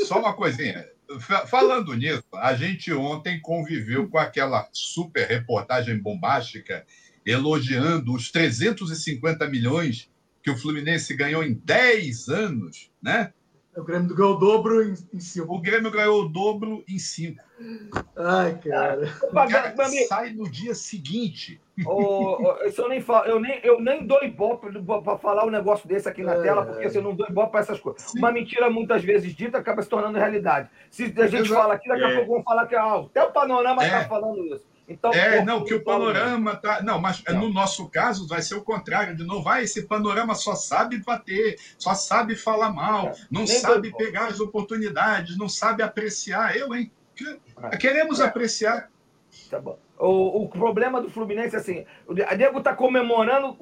Só 0.00 0.18
uma 0.18 0.34
coisinha. 0.34 0.86
Fa- 1.20 1.46
Falando 1.46 1.94
nisso, 1.94 2.24
a 2.34 2.52
gente 2.54 2.92
ontem 2.92 3.40
conviveu 3.40 4.10
com 4.10 4.18
aquela 4.18 4.68
super 4.72 5.26
reportagem 5.28 5.96
bombástica 5.98 6.84
elogiando 7.26 8.14
os 8.14 8.30
350 8.30 9.48
milhões 9.48 10.08
que 10.42 10.50
o 10.50 10.56
Fluminense 10.56 11.14
ganhou 11.16 11.42
em 11.42 11.54
10 11.54 12.28
anos, 12.28 12.90
né? 13.02 13.32
O 13.76 13.82
Grêmio 13.84 14.14
ganhou 14.14 14.36
o 14.36 14.38
dobro 14.38 14.82
em, 14.82 14.94
em 15.12 15.20
cinco. 15.20 15.54
O 15.54 15.60
Grêmio 15.60 15.90
ganhou 15.90 16.22
o 16.22 16.28
dobro 16.30 16.82
em 16.88 16.98
5. 16.98 17.38
Ai, 18.16 18.58
cara. 18.58 19.02
O 19.22 19.34
cara 19.34 19.74
amigo, 19.84 20.06
sai 20.08 20.30
no 20.32 20.50
dia 20.50 20.74
seguinte. 20.74 21.60
Ô, 21.84 22.56
isso 22.64 22.80
eu 22.80 22.88
nem 22.88 23.02
falo, 23.02 23.26
eu 23.26 23.38
nem, 23.38 23.60
eu 23.62 23.78
nem 23.78 24.06
dou 24.06 24.22
ibope 24.24 24.68
para 25.04 25.18
falar 25.18 25.44
um 25.44 25.50
negócio 25.50 25.86
desse 25.86 26.08
aqui 26.08 26.22
na 26.22 26.36
É. 26.36 26.42
tela, 26.42 26.64
porque 26.64 26.86
assim, 26.86 26.96
eu 26.98 27.04
não 27.04 27.14
dou 27.14 27.26
ibope 27.28 27.50
para 27.52 27.60
essas 27.60 27.78
coisas. 27.78 28.00
Sim. 28.02 28.18
Uma 28.18 28.32
mentira 28.32 28.70
muitas 28.70 29.02
vezes 29.04 29.34
dita 29.34 29.58
acaba 29.58 29.82
se 29.82 29.88
tornando 29.90 30.16
realidade. 30.16 30.70
Se 30.90 31.04
a 31.04 31.26
gente 31.26 31.44
Exato. 31.46 31.60
fala 31.60 31.74
aqui, 31.74 31.86
daqui 31.86 32.02
a 32.04 32.10
É. 32.12 32.16
pouco 32.16 32.32
vão 32.32 32.42
falar 32.42 32.66
que 32.66 32.74
ah, 32.74 32.94
até 33.00 33.22
o 33.24 33.30
panorama 33.30 33.82
É. 33.82 33.86
está 33.88 34.08
falando 34.08 34.42
isso. 34.54 34.65
Então, 34.88 35.12
É, 35.12 35.38
pô, 35.38 35.44
não, 35.44 35.64
que 35.64 35.74
o 35.74 35.82
panorama 35.82 36.54
tá. 36.56 36.80
Não, 36.82 37.00
mas 37.00 37.22
Não. 37.24 37.40
no 37.40 37.52
nosso 37.52 37.88
caso 37.88 38.26
vai 38.28 38.40
ser 38.40 38.54
o 38.54 38.62
contrário. 38.62 39.16
De 39.16 39.24
novo, 39.24 39.42
vai, 39.42 39.64
esse 39.64 39.82
panorama 39.82 40.34
só 40.34 40.54
sabe 40.54 40.98
bater, 40.98 41.56
só 41.76 41.92
sabe 41.94 42.36
falar 42.36 42.70
mal, 42.70 43.10
não 43.30 43.40
Nem 43.42 43.46
sabe 43.48 43.92
pegar 43.96 44.26
as 44.28 44.38
oportunidades, 44.38 45.36
não 45.36 45.48
sabe 45.48 45.82
apreciar. 45.82 46.56
Eu, 46.56 46.72
hein? 46.74 46.90
É. 47.72 47.76
Queremos 47.76 48.20
apreciar. 48.20 48.88
Tá 49.50 49.58
bom. 49.58 49.76
O, 49.98 50.42
o 50.44 50.48
problema 50.48 51.00
do 51.00 51.10
Fluminense 51.10 51.56
é 51.56 51.58
assim: 51.58 51.84
o 52.06 52.14
Diego 52.14 52.58
está 52.58 52.74
comemorando 52.74 53.56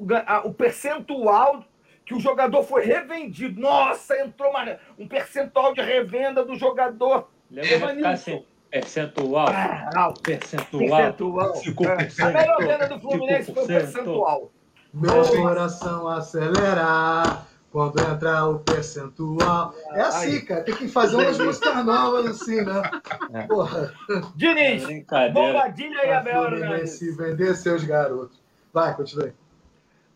o, 0.45 0.53
percentual 0.53 1.64
que 2.05 2.14
o 2.14 2.20
jogador 2.20 2.62
foi 2.64 2.85
revendido. 2.85 3.61
Nossa, 3.61 4.18
entrou 4.20 4.51
uma- 4.51 4.79
um 4.99 5.09
percentual 5.09 5.72
de 5.72 5.81
revenda 5.81 6.45
do 6.45 6.55
jogador. 6.55 7.31
Lembra 7.51 7.95
ficar 7.95 8.11
assim, 8.11 8.45
percentual, 8.81 9.47
Ah, 9.49 10.12
percentual. 10.22 11.14
Percentual. 11.14 11.53
É. 11.55 11.72
por 11.72 12.11
cento. 12.11 12.22
A 12.27 12.31
melhor 12.33 12.59
venda 12.59 12.89
do 12.89 13.01
Fluminense 13.01 13.55
foi 13.55 13.62
o 13.62 13.66
5%. 13.66 13.68
percentual. 13.68 14.51
Meu 14.93 15.25
coração 15.29 16.09
acelerar 16.09 17.47
quando 17.70 18.01
entra 18.01 18.45
o 18.47 18.59
percentual. 18.61 19.75
É 19.93 20.01
assim, 20.01 20.45
cara. 20.45 20.62
Tem 20.64 20.75
que 20.75 20.89
fazer 20.89 21.16
umas 21.16 21.39
músicas 21.39 21.85
novas 21.85 22.27
assim, 22.27 22.62
né? 22.64 22.83
É. 23.33 23.43
Porra. 23.47 23.93
Diniz, 24.35 24.85
Brincadeira. 24.85 25.33
Bombadilha 25.33 26.07
e 26.07 26.11
Abel 26.12 26.43
Fluminense 26.49 27.05
Hernandes. 27.05 27.16
vender 27.16 27.55
seus 27.57 27.85
garotos. 27.85 28.41
Vai, 28.72 28.95
continue. 28.97 29.33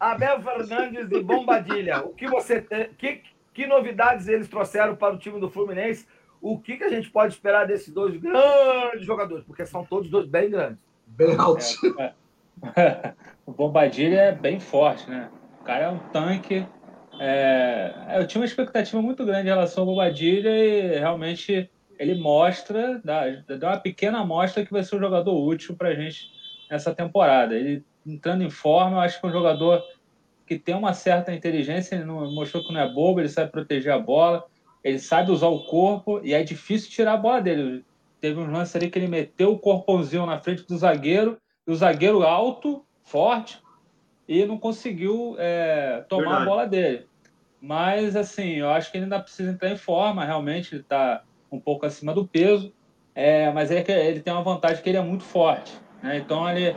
Abel 0.01 0.43
Fernandes 0.43 1.11
e 1.13 1.23
Bombadilha. 1.23 2.05
O 2.05 2.11
que 2.11 2.29
você 2.29 2.61
tem- 2.61 2.91
que, 2.99 3.23
que 3.55 3.67
novidades 3.67 4.27
eles 4.29 4.49
trouxeram 4.49 4.95
para 4.97 5.15
o 5.15 5.19
time 5.19 5.39
do 5.41 5.49
Fluminense? 5.51 6.07
O 6.41 6.59
que, 6.59 6.77
que 6.77 6.85
a 6.85 6.89
gente 6.89 7.11
pode 7.11 7.35
esperar 7.35 7.67
desses 7.67 7.93
dois 7.93 8.17
grandes 8.17 9.05
jogadores? 9.05 9.45
Porque 9.45 9.67
são 9.67 9.85
todos 9.85 10.11
dois 10.11 10.27
bem 10.27 10.51
grandes. 10.51 10.79
Bem 11.07 11.37
altos. 11.37 11.77
É, 11.99 12.13
é. 12.77 13.15
o 13.47 13.53
Bombadilha 13.53 14.21
é 14.21 14.33
bem 14.33 14.61
forte, 14.61 15.09
né? 15.09 15.31
O 15.61 15.65
cara 15.65 15.85
é 15.85 15.89
um 15.89 15.99
tanque. 16.11 16.67
É, 17.21 17.93
eu 18.17 18.27
tinha 18.27 18.41
uma 18.41 18.47
expectativa 18.47 19.03
muito 19.03 19.25
grande 19.25 19.49
em 19.49 19.51
relação 19.51 19.83
ao 19.83 19.91
Bobadilha 19.91 20.51
e 20.51 20.99
realmente 20.99 21.69
ele 21.99 22.15
mostra, 22.15 23.01
dá, 23.05 23.25
dá 23.59 23.71
uma 23.71 23.81
pequena 23.81 24.21
amostra 24.21 24.65
que 24.65 24.73
vai 24.73 24.85
ser 24.85 24.97
um 24.97 25.01
jogador 25.01 25.35
útil 25.35 25.75
para 25.77 25.89
a 25.89 25.95
gente 25.95 26.31
nessa 26.71 26.95
temporada. 26.95 27.57
Ele 27.57 27.85
entrando 28.07 28.43
em 28.43 28.51
forma, 28.51 28.97
eu 28.97 29.01
acho 29.01 29.21
que 29.21 29.27
é 29.27 29.29
um 29.29 29.33
jogador 29.33 29.83
que 30.47 30.59
tem 30.59 30.75
uma 30.75 30.95
certa 30.95 31.35
inteligência, 31.35 31.95
ele 31.95 32.05
não, 32.05 32.33
mostrou 32.33 32.65
que 32.65 32.73
não 32.73 32.81
é 32.81 32.91
bobo, 32.91 33.21
ele 33.21 33.29
sabe 33.29 33.53
proteger 33.53 33.93
a 33.93 33.99
bola, 33.99 34.47
ele 34.89 34.99
sabe 34.99 35.31
usar 35.31 35.49
o 35.49 35.65
corpo 35.65 36.21
e 36.25 36.33
é 36.33 36.43
difícil 36.43 36.91
tirar 36.91 37.13
a 37.13 37.17
bola 37.19 37.43
dele. 37.43 37.85
teve 38.21 38.41
um 38.41 38.51
lance 38.51 38.77
ali 38.77 38.91
que 38.91 38.99
ele 38.99 39.07
meteu 39.07 39.53
o 39.53 39.59
corpãozinho 39.59 40.25
na 40.25 40.39
frente 40.39 40.67
do 40.67 40.77
zagueiro, 40.77 41.37
e 41.67 41.71
o 41.71 41.77
zagueiro 41.77 42.23
alto, 42.23 42.85
forte, 43.03 43.63
e 44.27 44.45
não 44.47 44.59
conseguiu 44.59 45.37
é, 45.39 46.05
tomar 46.09 46.23
Verdade. 46.23 46.43
a 46.43 46.47
bola 46.47 46.67
dele. 46.67 47.07
Mas, 47.61 48.17
assim, 48.17 48.55
eu 48.55 48.71
acho 48.71 48.91
que 48.91 48.97
ele 48.97 49.05
ainda 49.05 49.21
precisa 49.21 49.51
entrar 49.51 49.71
em 49.71 49.77
forma, 49.77 50.25
realmente, 50.25 50.75
ele 50.75 50.83
está 50.83 51.23
um 51.53 51.61
pouco 51.61 51.85
acima 51.85 52.15
do 52.15 52.27
peso, 52.27 52.73
é, 53.15 53.53
mas 53.53 53.71
é 53.71 53.83
que 53.83 53.93
ele 53.93 54.21
tem 54.21 54.33
uma 54.33 54.43
vantagem 54.43 54.83
que 54.83 54.89
ele 54.89 54.99
é 54.99 55.03
muito 55.03 55.25
forte. 55.25 55.73
Né? 56.03 56.19
Então, 56.19 56.49
ele 56.49 56.75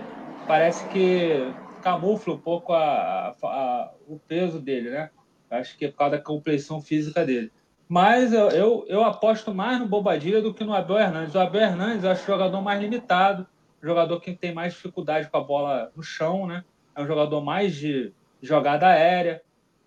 parece 0.47 0.87
que 0.89 1.53
camufla 1.81 2.33
um 2.33 2.39
pouco 2.39 2.73
a, 2.73 2.81
a, 2.81 3.35
a, 3.41 3.93
o 4.07 4.19
peso 4.19 4.59
dele, 4.59 4.89
né? 4.89 5.09
Acho 5.49 5.77
que 5.77 5.85
é 5.85 5.87
por 5.89 5.97
causa 5.97 6.17
da 6.17 6.23
compleição 6.23 6.81
física 6.81 7.25
dele. 7.25 7.51
Mas 7.91 8.31
eu, 8.31 8.47
eu, 8.51 8.85
eu, 8.87 9.03
aposto 9.03 9.53
mais 9.53 9.77
no 9.77 9.85
Bobadilha 9.85 10.41
do 10.41 10.53
que 10.53 10.63
no 10.63 10.73
Abel 10.73 10.97
Hernandes. 10.97 11.35
O 11.35 11.39
Abel 11.41 11.61
Hernandes 11.61 12.05
eu 12.05 12.11
acho 12.11 12.23
o 12.23 12.25
jogador 12.25 12.61
mais 12.61 12.79
limitado, 12.79 13.45
jogador 13.83 14.21
que 14.21 14.31
tem 14.31 14.53
mais 14.53 14.71
dificuldade 14.71 15.29
com 15.29 15.35
a 15.35 15.43
bola 15.43 15.91
no 15.93 16.01
chão, 16.01 16.47
né? 16.47 16.63
É 16.95 17.01
um 17.01 17.05
jogador 17.05 17.41
mais 17.41 17.75
de 17.75 18.13
jogada 18.41 18.87
aérea. 18.87 19.41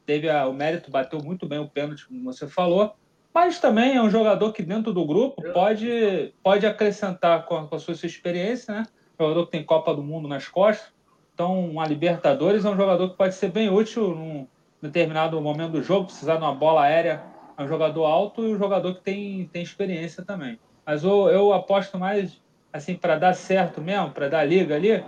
Teve 0.04 0.28
a, 0.28 0.46
o 0.46 0.52
mérito, 0.52 0.90
bateu 0.90 1.18
muito 1.24 1.46
bem 1.46 1.58
o 1.58 1.66
pênalti, 1.66 2.06
como 2.06 2.22
você 2.24 2.46
falou. 2.46 2.94
Mas 3.32 3.58
também 3.58 3.96
é 3.96 4.02
um 4.02 4.10
jogador 4.10 4.52
que 4.52 4.62
dentro 4.62 4.92
do 4.92 5.06
grupo 5.06 5.42
pode, 5.54 6.34
pode 6.42 6.66
acrescentar 6.66 7.46
com 7.46 7.56
a, 7.56 7.66
com 7.66 7.74
a 7.74 7.78
sua 7.78 7.94
experiência, 7.94 8.74
né? 8.74 8.82
Jogador 9.18 9.46
que 9.46 9.52
tem 9.52 9.64
Copa 9.64 9.94
do 9.94 10.02
Mundo 10.02 10.28
nas 10.28 10.46
costas. 10.46 10.92
Então, 11.32 11.80
a 11.80 11.88
Libertadores 11.88 12.66
é 12.66 12.68
um 12.68 12.76
jogador 12.76 13.08
que 13.08 13.16
pode 13.16 13.34
ser 13.34 13.48
bem 13.50 13.70
útil 13.70 14.14
num 14.14 14.46
determinado 14.82 15.40
momento 15.40 15.72
do 15.72 15.82
jogo, 15.82 16.04
precisar 16.04 16.36
de 16.36 16.42
uma 16.42 16.54
bola 16.54 16.82
aérea 16.82 17.32
é 17.56 17.62
um 17.62 17.68
jogador 17.68 18.04
alto 18.04 18.42
e 18.42 18.54
um 18.54 18.58
jogador 18.58 18.94
que 18.94 19.02
tem, 19.02 19.48
tem 19.52 19.62
experiência 19.62 20.24
também. 20.24 20.58
Mas 20.84 21.04
eu, 21.04 21.28
eu 21.28 21.52
aposto 21.52 21.98
mais, 21.98 22.42
assim, 22.72 22.94
para 22.94 23.16
dar 23.16 23.34
certo 23.34 23.80
mesmo, 23.80 24.10
para 24.10 24.28
dar 24.28 24.44
liga 24.44 24.74
ali, 24.74 25.02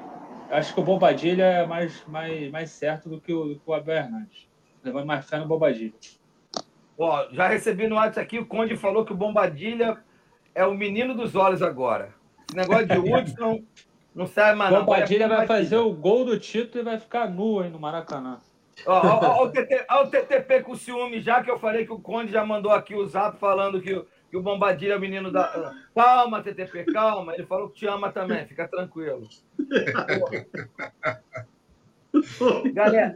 acho 0.50 0.74
que 0.74 0.80
o 0.80 0.84
Bobadilha 0.84 1.44
é 1.44 1.66
mais, 1.66 2.04
mais, 2.06 2.50
mais 2.50 2.70
certo 2.70 3.08
do 3.08 3.20
que 3.20 3.32
o, 3.32 3.44
do 3.44 3.54
que 3.56 3.62
o 3.66 3.74
Abel 3.74 3.96
Hernandes. 3.96 4.48
Levando 4.82 5.06
mais 5.06 5.28
fé 5.28 5.38
no 5.38 5.46
Bobadilha. 5.46 5.94
Ó, 6.98 7.26
já 7.32 7.48
recebi 7.48 7.86
no 7.86 7.96
WhatsApp 7.96 8.20
aqui, 8.20 8.38
o 8.38 8.46
Conde 8.46 8.76
falou 8.76 9.04
que 9.04 9.12
o 9.12 9.16
Bombadilha 9.16 9.98
é 10.54 10.64
o 10.64 10.74
menino 10.74 11.14
dos 11.14 11.34
olhos 11.34 11.60
agora. 11.62 12.14
Esse 12.48 12.56
negócio 12.56 12.86
de 12.86 12.96
Hudson 12.96 13.62
não 14.14 14.26
sai 14.26 14.54
mais 14.54 14.72
não. 14.72 14.80
Bombadilha 14.80 15.28
vai 15.28 15.46
fazer 15.46 15.76
o 15.76 15.92
gol 15.92 16.24
do 16.24 16.38
título 16.38 16.80
e 16.80 16.84
vai 16.84 16.98
ficar 16.98 17.28
nu 17.28 17.60
aí 17.60 17.68
no 17.68 17.78
Maracanã. 17.78 18.38
Ó, 18.84 19.44
o, 19.44 19.50
TTP 20.10 20.62
com 20.62 20.74
ciúme, 20.74 21.20
já 21.20 21.42
que 21.42 21.50
eu 21.50 21.58
falei 21.58 21.86
que 21.86 21.92
o 21.92 21.98
Conde 21.98 22.32
já 22.32 22.44
mandou 22.44 22.72
aqui 22.72 22.94
o 22.94 23.06
zap 23.06 23.38
falando 23.38 23.80
que, 23.80 24.04
que 24.30 24.36
o 24.36 24.42
Bombadilha 24.42 24.92
é 24.92 24.96
o 24.96 25.00
menino 25.00 25.30
da. 25.30 25.74
Calma, 25.94 26.42
TTP, 26.42 26.84
calma. 26.92 27.34
Ele 27.34 27.46
falou 27.46 27.70
que 27.70 27.76
te 27.76 27.86
ama 27.86 28.12
também, 28.12 28.46
fica 28.46 28.68
tranquilo. 28.68 29.28
galera, 32.72 33.14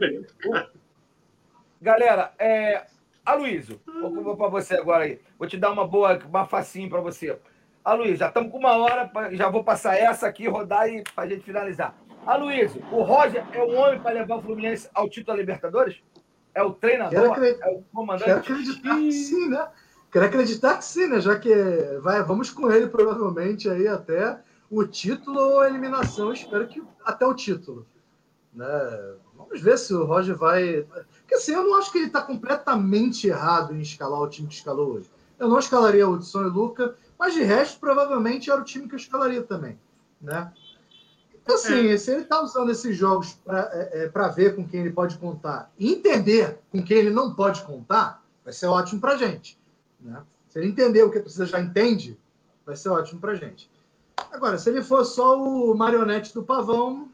galera 1.81 2.33
é, 2.39 2.85
Aloysio, 3.25 3.79
vou 3.85 4.35
para 4.35 4.49
você 4.49 4.75
agora 4.75 5.03
aí. 5.03 5.21
Vou 5.37 5.47
te 5.47 5.57
dar 5.57 5.71
uma 5.71 5.85
boa, 5.87 6.19
uma 6.27 6.45
facinho 6.45 6.89
para 6.89 7.01
você. 7.01 7.37
Aloysio, 7.83 8.17
já 8.17 8.27
estamos 8.27 8.51
com 8.51 8.57
uma 8.57 8.75
hora, 8.77 9.11
já 9.31 9.47
vou 9.49 9.63
passar 9.63 9.95
essa 9.95 10.27
aqui, 10.27 10.47
rodar 10.47 10.89
e 10.89 11.03
para 11.15 11.23
a 11.23 11.27
gente 11.27 11.43
finalizar. 11.43 11.95
Aloysio, 12.25 12.83
o 12.91 13.01
Roger 13.01 13.45
é 13.51 13.63
o 13.63 13.71
homem 13.71 13.99
para 13.99 14.11
levar 14.11 14.37
o 14.37 14.41
Fluminense 14.41 14.89
ao 14.93 15.09
título 15.09 15.35
da 15.35 15.41
Libertadores? 15.41 16.01
É 16.53 16.61
o 16.61 16.71
treinador? 16.71 17.37
É 17.37 17.69
o 17.69 17.83
comandante? 17.93 18.25
Quero 18.25 18.39
acreditar 18.39 18.95
que 18.95 19.11
sim, 19.11 19.49
né? 19.49 19.67
Quero 20.11 20.25
acreditar 20.25 20.77
que 20.77 20.85
sim, 20.85 21.07
né? 21.07 21.21
Já 21.21 21.39
que 21.39 21.53
vai, 22.01 22.21
vamos 22.23 22.51
com 22.51 22.71
ele 22.71 22.87
provavelmente 22.87 23.69
aí 23.69 23.87
até 23.87 24.39
o 24.69 24.85
título 24.85 25.39
ou 25.39 25.59
a 25.61 25.69
eliminação. 25.69 26.31
Espero 26.31 26.67
que 26.67 26.83
até 27.05 27.25
o 27.25 27.33
título. 27.33 27.87
Né? 28.53 28.67
Vamos 29.35 29.61
ver 29.61 29.77
se 29.77 29.93
o 29.93 30.05
Roger 30.05 30.35
vai. 30.35 30.85
Porque 31.19 31.35
assim, 31.35 31.53
eu 31.53 31.63
não 31.63 31.77
acho 31.77 31.91
que 31.91 31.97
ele 31.97 32.07
está 32.07 32.21
completamente 32.21 33.27
errado 33.27 33.73
em 33.73 33.81
escalar 33.81 34.21
o 34.21 34.29
time 34.29 34.47
que 34.47 34.55
escalou 34.55 34.95
hoje. 34.95 35.09
Eu 35.39 35.47
não 35.47 35.57
escalaria 35.57 36.07
o 36.07 36.13
Hudson 36.13 36.43
e 36.43 36.45
o 36.45 36.49
Luca, 36.49 36.95
mas 37.17 37.33
de 37.33 37.41
resto, 37.41 37.79
provavelmente 37.79 38.51
era 38.51 38.61
o 38.61 38.65
time 38.65 38.87
que 38.87 38.93
eu 38.93 38.99
escalaria 38.99 39.41
também. 39.41 39.79
Né? 40.21 40.51
Então, 41.43 41.55
assim, 41.55 41.89
é. 41.89 41.97
se 41.97 42.11
ele 42.11 42.21
está 42.21 42.41
usando 42.41 42.71
esses 42.71 42.95
jogos 42.95 43.33
para 43.43 43.69
é, 43.73 44.05
é 44.05 44.29
ver 44.29 44.55
com 44.55 44.67
quem 44.67 44.81
ele 44.81 44.91
pode 44.91 45.17
contar 45.17 45.71
e 45.77 45.93
entender 45.93 46.59
com 46.71 46.81
quem 46.83 46.97
ele 46.97 47.09
não 47.09 47.33
pode 47.33 47.63
contar, 47.63 48.23
vai 48.43 48.53
ser 48.53 48.67
ótimo 48.67 49.01
para 49.01 49.17
gente. 49.17 49.59
Né? 49.99 50.21
Se 50.49 50.59
ele 50.59 50.67
entender 50.67 51.03
o 51.03 51.11
que 51.11 51.19
precisa 51.19 51.45
já 51.45 51.59
entende, 51.59 52.17
vai 52.65 52.75
ser 52.75 52.89
ótimo 52.89 53.19
para 53.19 53.35
gente. 53.35 53.69
Agora, 54.31 54.57
se 54.57 54.69
ele 54.69 54.83
for 54.83 55.03
só 55.03 55.41
o 55.41 55.75
marionete 55.75 56.33
do 56.33 56.43
pavão, 56.43 57.09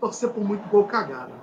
torcer 0.00 0.30
por 0.30 0.42
muito 0.42 0.66
gol 0.68 0.86
cagado. 0.86 1.32
Né? 1.32 1.40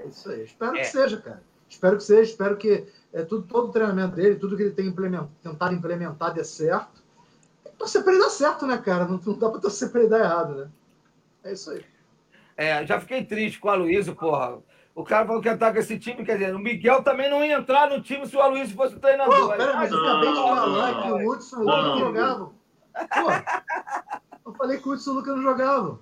É 0.00 0.06
isso 0.06 0.30
aí. 0.30 0.44
Espero 0.44 0.76
é. 0.76 0.80
que 0.80 0.86
seja, 0.86 1.16
cara. 1.18 1.42
Espero 1.68 1.96
que 1.96 2.02
seja. 2.02 2.30
Espero 2.30 2.56
que 2.56 2.86
é, 3.12 3.22
tudo, 3.22 3.46
todo 3.46 3.68
o 3.68 3.72
treinamento 3.72 4.16
dele, 4.16 4.36
tudo 4.36 4.56
que 4.56 4.64
ele 4.64 4.72
tem 4.72 4.86
implement, 4.86 5.28
tentado 5.42 5.74
implementar 5.74 6.34
dê 6.34 6.42
certo 6.42 7.02
torcer 7.78 8.02
para 8.02 8.12
ele 8.12 8.22
dar 8.22 8.30
certo, 8.30 8.66
né, 8.66 8.76
cara? 8.78 9.04
Não, 9.04 9.20
não 9.24 9.38
dá 9.38 9.48
para 9.48 9.60
torcer 9.60 9.90
para 9.90 10.00
ele 10.00 10.10
dar 10.10 10.18
errado, 10.18 10.54
né? 10.54 10.68
É 11.44 11.52
isso 11.52 11.70
aí. 11.70 11.84
É, 12.56 12.84
já 12.84 13.00
fiquei 13.00 13.24
triste 13.24 13.60
com 13.60 13.68
o 13.68 13.70
Aloysio, 13.70 14.16
porra. 14.16 14.58
O 14.94 15.04
cara 15.04 15.24
falou 15.24 15.40
que 15.40 15.46
ia 15.46 15.54
estar 15.54 15.72
com 15.72 15.78
esse 15.78 15.96
time, 15.96 16.24
quer 16.24 16.36
dizer, 16.36 16.54
o 16.54 16.58
Miguel 16.58 17.04
também 17.04 17.30
não 17.30 17.44
ia 17.44 17.56
entrar 17.56 17.88
no 17.88 18.02
time 18.02 18.26
se 18.26 18.36
o 18.36 18.40
Aloysio 18.40 18.74
fosse 18.74 18.96
o 18.96 19.00
treinador. 19.00 19.50
Pô, 19.50 19.56
pera, 19.56 19.74
mas 19.74 19.92
eu 19.92 20.04
acabei 20.04 20.28
de 20.28 20.34
falar 20.34 21.02
que 21.02 21.10
o 21.12 21.30
Hudson 21.30 21.62
não 21.62 21.98
jogava. 22.00 22.44
Pô, 22.44 24.50
eu 24.50 24.54
falei 24.54 24.78
que 24.78 24.88
o 24.88 24.92
Hudson 24.92 25.12
Luca 25.12 25.36
não 25.36 25.42
jogava. 25.42 26.00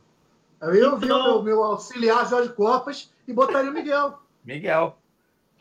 Aí 0.62 0.78
eu 0.78 0.96
vi 0.96 1.12
o 1.12 1.24
meu, 1.24 1.42
meu 1.42 1.62
auxiliar 1.62 2.26
Jorge 2.26 2.54
Copas 2.54 3.12
e 3.28 3.34
botaria 3.34 3.70
o 3.70 3.74
Miguel. 3.74 4.18
Miguel. 4.42 4.96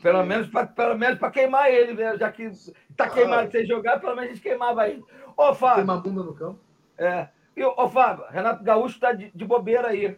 Pelo 0.01 0.23
menos 0.23 0.47
para 0.47 1.31
queimar 1.31 1.69
ele, 1.69 1.93
né? 1.93 2.17
já 2.17 2.31
que 2.31 2.49
tá 2.95 3.09
queimado 3.09 3.51
sem 3.51 3.65
jogar, 3.65 3.99
pelo 3.99 4.15
menos 4.15 4.31
a 4.31 4.33
gente 4.33 4.43
queimava 4.43 4.87
ele. 4.87 5.03
Ô, 5.35 5.53
Fábio. 5.53 5.75
Tem 5.75 5.83
uma 5.83 5.97
bunda 5.97 6.23
no 6.23 6.33
campo. 6.33 6.59
É. 6.97 7.27
E, 7.55 7.63
ô, 7.63 7.89
Fábio, 7.89 8.25
Renato 8.29 8.63
Gaúcho 8.63 8.99
tá 8.99 9.11
de, 9.13 9.31
de 9.33 9.45
bobeira 9.45 9.89
aí. 9.89 10.17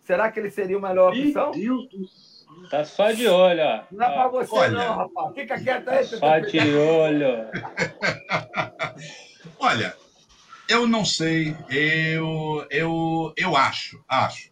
Será 0.00 0.30
que 0.30 0.40
ele 0.40 0.50
seria 0.50 0.78
uma 0.78 0.88
melhor 0.88 1.12
opção? 1.12 1.52
Meu 1.52 1.86
Deus 1.86 1.90
do 1.90 2.06
céu. 2.08 2.38
Tá 2.70 2.84
só 2.84 3.12
de 3.12 3.26
olho, 3.26 3.62
ó. 3.62 3.82
Não 3.90 4.06
é 4.06 4.12
pra 4.12 4.28
você, 4.28 4.54
Olha. 4.54 4.70
não, 4.70 4.96
rapaz. 4.96 5.34
Fica 5.34 5.60
quieto 5.60 5.88
aí. 5.88 5.98
Tá 5.98 6.16
só 6.16 6.38
de 6.38 6.58
olho. 6.76 7.50
Olha, 9.60 9.94
eu 10.68 10.86
não 10.86 11.04
sei. 11.04 11.56
Eu, 11.70 12.66
eu, 12.70 13.32
eu 13.36 13.56
acho, 13.56 14.02
acho 14.08 14.50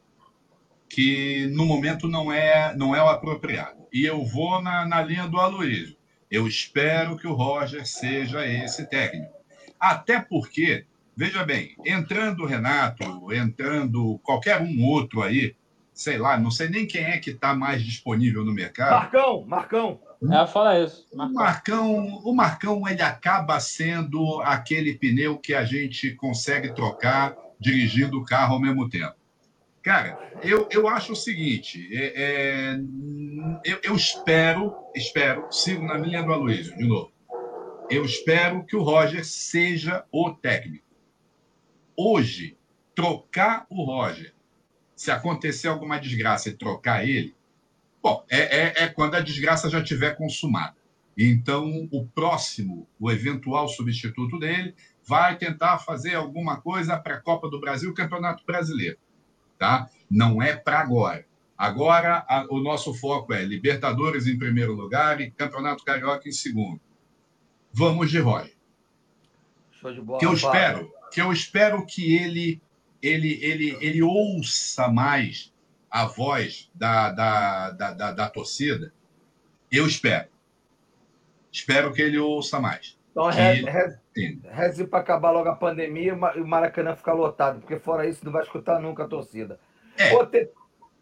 que 0.88 1.46
no 1.54 1.66
momento 1.66 2.09
não 2.09 2.32
é, 2.32 2.74
não 2.76 2.94
é 2.94 3.02
o 3.02 3.09
apropriado. 3.09 3.86
E 3.92 4.04
eu 4.04 4.24
vou 4.24 4.62
na, 4.62 4.86
na 4.86 5.02
linha 5.02 5.26
do 5.26 5.38
Aloysio. 5.38 5.95
Eu 6.31 6.47
espero 6.47 7.16
que 7.16 7.27
o 7.27 7.33
Roger 7.33 7.87
seja 7.87 8.47
esse 8.47 8.87
técnico. 8.87 9.33
Até 9.79 10.20
porque, 10.20 10.85
veja 11.16 11.45
bem, 11.45 11.77
entrando 11.85 12.43
o 12.43 12.47
Renato, 12.47 13.33
entrando 13.33 14.18
qualquer 14.22 14.61
um 14.61 14.85
outro 14.85 15.22
aí, 15.22 15.55
sei 15.93 16.18
lá, 16.18 16.39
não 16.39 16.51
sei 16.51 16.68
nem 16.68 16.87
quem 16.87 17.05
é 17.05 17.18
que 17.18 17.31
está 17.31 17.55
mais 17.55 17.83
disponível 17.83 18.45
no 18.45 18.53
mercado. 18.53 18.91
Marcão, 18.91 19.45
Marcão. 19.47 20.01
É, 20.31 20.47
fala 20.47 20.79
isso. 20.79 21.07
Marcão. 21.14 21.35
O 21.35 21.39
Marcão, 21.39 22.07
o 22.24 22.35
Marcão, 22.35 22.89
ele 22.89 23.03
acaba 23.03 23.61
sendo 23.61 24.41
aquele 24.43 24.95
pneu 24.95 25.39
que 25.39 25.55
a 25.55 25.64
gente 25.64 26.12
consegue 26.12 26.74
trocar 26.74 27.37
dirigindo 27.61 28.18
o 28.18 28.24
carro 28.24 28.55
ao 28.55 28.61
mesmo 28.61 28.89
tempo. 28.89 29.14
Cara, 29.87 30.18
eu, 30.43 30.68
eu 30.72 30.89
acho 30.89 31.12
o 31.12 31.16
seguinte, 31.16 31.89
é, 31.97 32.07
é, 32.20 32.80
eu, 33.64 33.78
eu, 33.84 33.95
espero, 33.95 34.74
espero, 34.97 35.47
sigo 35.49 35.87
na 35.87 35.97
linha 35.97 36.24
do 36.24 36.32
Aloysio, 36.32 36.76
de 36.76 36.84
novo, 36.84 37.12
eu 37.89 38.05
espero 38.05 38.66
que 38.66 38.74
o 38.74 38.82
Roger 38.82 39.24
seja 39.24 40.05
o 40.11 40.32
técnico. 40.32 40.84
Hoje, 41.97 42.59
trocar 42.97 43.64
o 43.70 43.84
Roger, 43.84 44.34
se 44.97 45.12
acontecer 45.12 45.68
alguma 45.68 46.01
desgraça 46.01 46.49
e 46.49 46.55
trocar 46.55 47.09
ele, 47.09 47.37
bom, 48.03 48.26
é, 48.28 48.39
é, 48.41 48.74
é 48.82 48.89
quando 48.89 49.14
a 49.14 49.20
desgraça 49.20 49.70
já 49.70 49.80
tiver 49.80 50.16
consumada. 50.16 50.74
Então, 51.16 51.89
o 51.93 52.05
próximo, 52.09 52.89
o 52.99 53.09
eventual 53.09 53.68
substituto 53.68 54.37
dele, 54.37 54.74
vai 55.05 55.39
tentar 55.39 55.78
fazer 55.78 56.16
alguma 56.16 56.61
coisa 56.61 56.99
para 56.99 57.14
a 57.14 57.20
Copa 57.20 57.49
do 57.49 57.61
Brasil, 57.61 57.95
Campeonato 57.95 58.45
Brasileiro. 58.45 58.99
Tá? 59.59 59.88
Não 60.11 60.42
é 60.42 60.54
para 60.57 60.80
agora. 60.80 61.26
Agora, 61.57 62.24
a, 62.28 62.46
o 62.50 62.59
nosso 62.59 62.92
foco 62.94 63.32
é 63.32 63.42
Libertadores 63.42 64.26
em 64.26 64.38
primeiro 64.38 64.74
lugar 64.74 65.20
e 65.20 65.30
Campeonato 65.30 65.84
Carioca 65.84 66.28
em 66.28 66.32
segundo 66.32 66.80
vamos 67.76 68.11
de 68.11 68.18
Roy. 68.18 68.50
Show 69.70 69.92
de 69.92 70.00
bola. 70.00 70.18
Que 70.18 70.24
eu 70.24 70.32
espero, 70.32 70.92
que 71.12 71.20
eu 71.20 71.30
espero 71.30 71.84
que 71.84 72.16
ele 72.16 72.62
ele 73.02 73.38
ele 73.44 73.76
ele 73.82 74.02
ouça 74.02 74.88
mais 74.88 75.52
a 75.90 76.07
voz 76.07 76.70
da, 76.74 77.12
da, 77.12 77.70
da, 77.70 77.92
da, 77.92 78.12
da 78.12 78.30
torcida. 78.30 78.94
Eu 79.70 79.86
espero. 79.86 80.28
Espero 81.52 81.92
que 81.92 82.00
ele 82.00 82.18
ouça 82.18 82.59
mais. 82.59 82.98
Então, 83.17 83.31
reze, 83.31 83.64
reze, 83.64 83.99
reze 84.45 84.87
para 84.87 84.99
acabar 84.99 85.31
logo 85.31 85.49
a 85.49 85.57
pandemia 85.57 86.14
e 86.37 86.41
o 86.43 86.47
Maracanã 86.47 86.95
ficar 86.95 87.14
lotado, 87.14 87.61
porque 87.61 87.79
fora 87.79 88.07
isso 88.07 88.23
não 88.23 88.31
vai 88.31 88.43
escutar 88.43 88.79
nunca 88.79 89.05
a 89.05 89.09
torcida. 89.09 89.59
É. 89.97 90.14
Ô, 90.14 90.27
T, 90.27 90.51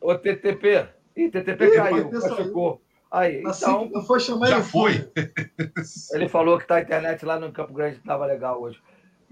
ô, 0.01 0.15
TTP. 0.15 0.87
Ih, 1.17 1.29
TTP 1.29 1.65
Ih, 1.65 1.75
caiu, 1.75 2.13
machucou. 2.13 2.81
Aí, 3.11 3.41
então. 3.41 3.91
Eu 3.93 4.03
vou 4.03 4.21
chamar 4.21 4.47
já 4.47 4.59
ele 4.59 4.65
foi. 4.65 5.11
Ele 6.15 6.29
falou 6.29 6.57
que 6.57 6.69
tá 6.69 6.77
a 6.77 6.83
internet 6.83 7.25
lá 7.27 7.37
no 7.37 7.51
Campo 7.51 7.73
Grande 7.73 7.97
estava 7.97 8.27
legal 8.27 8.63
hoje. 8.63 8.81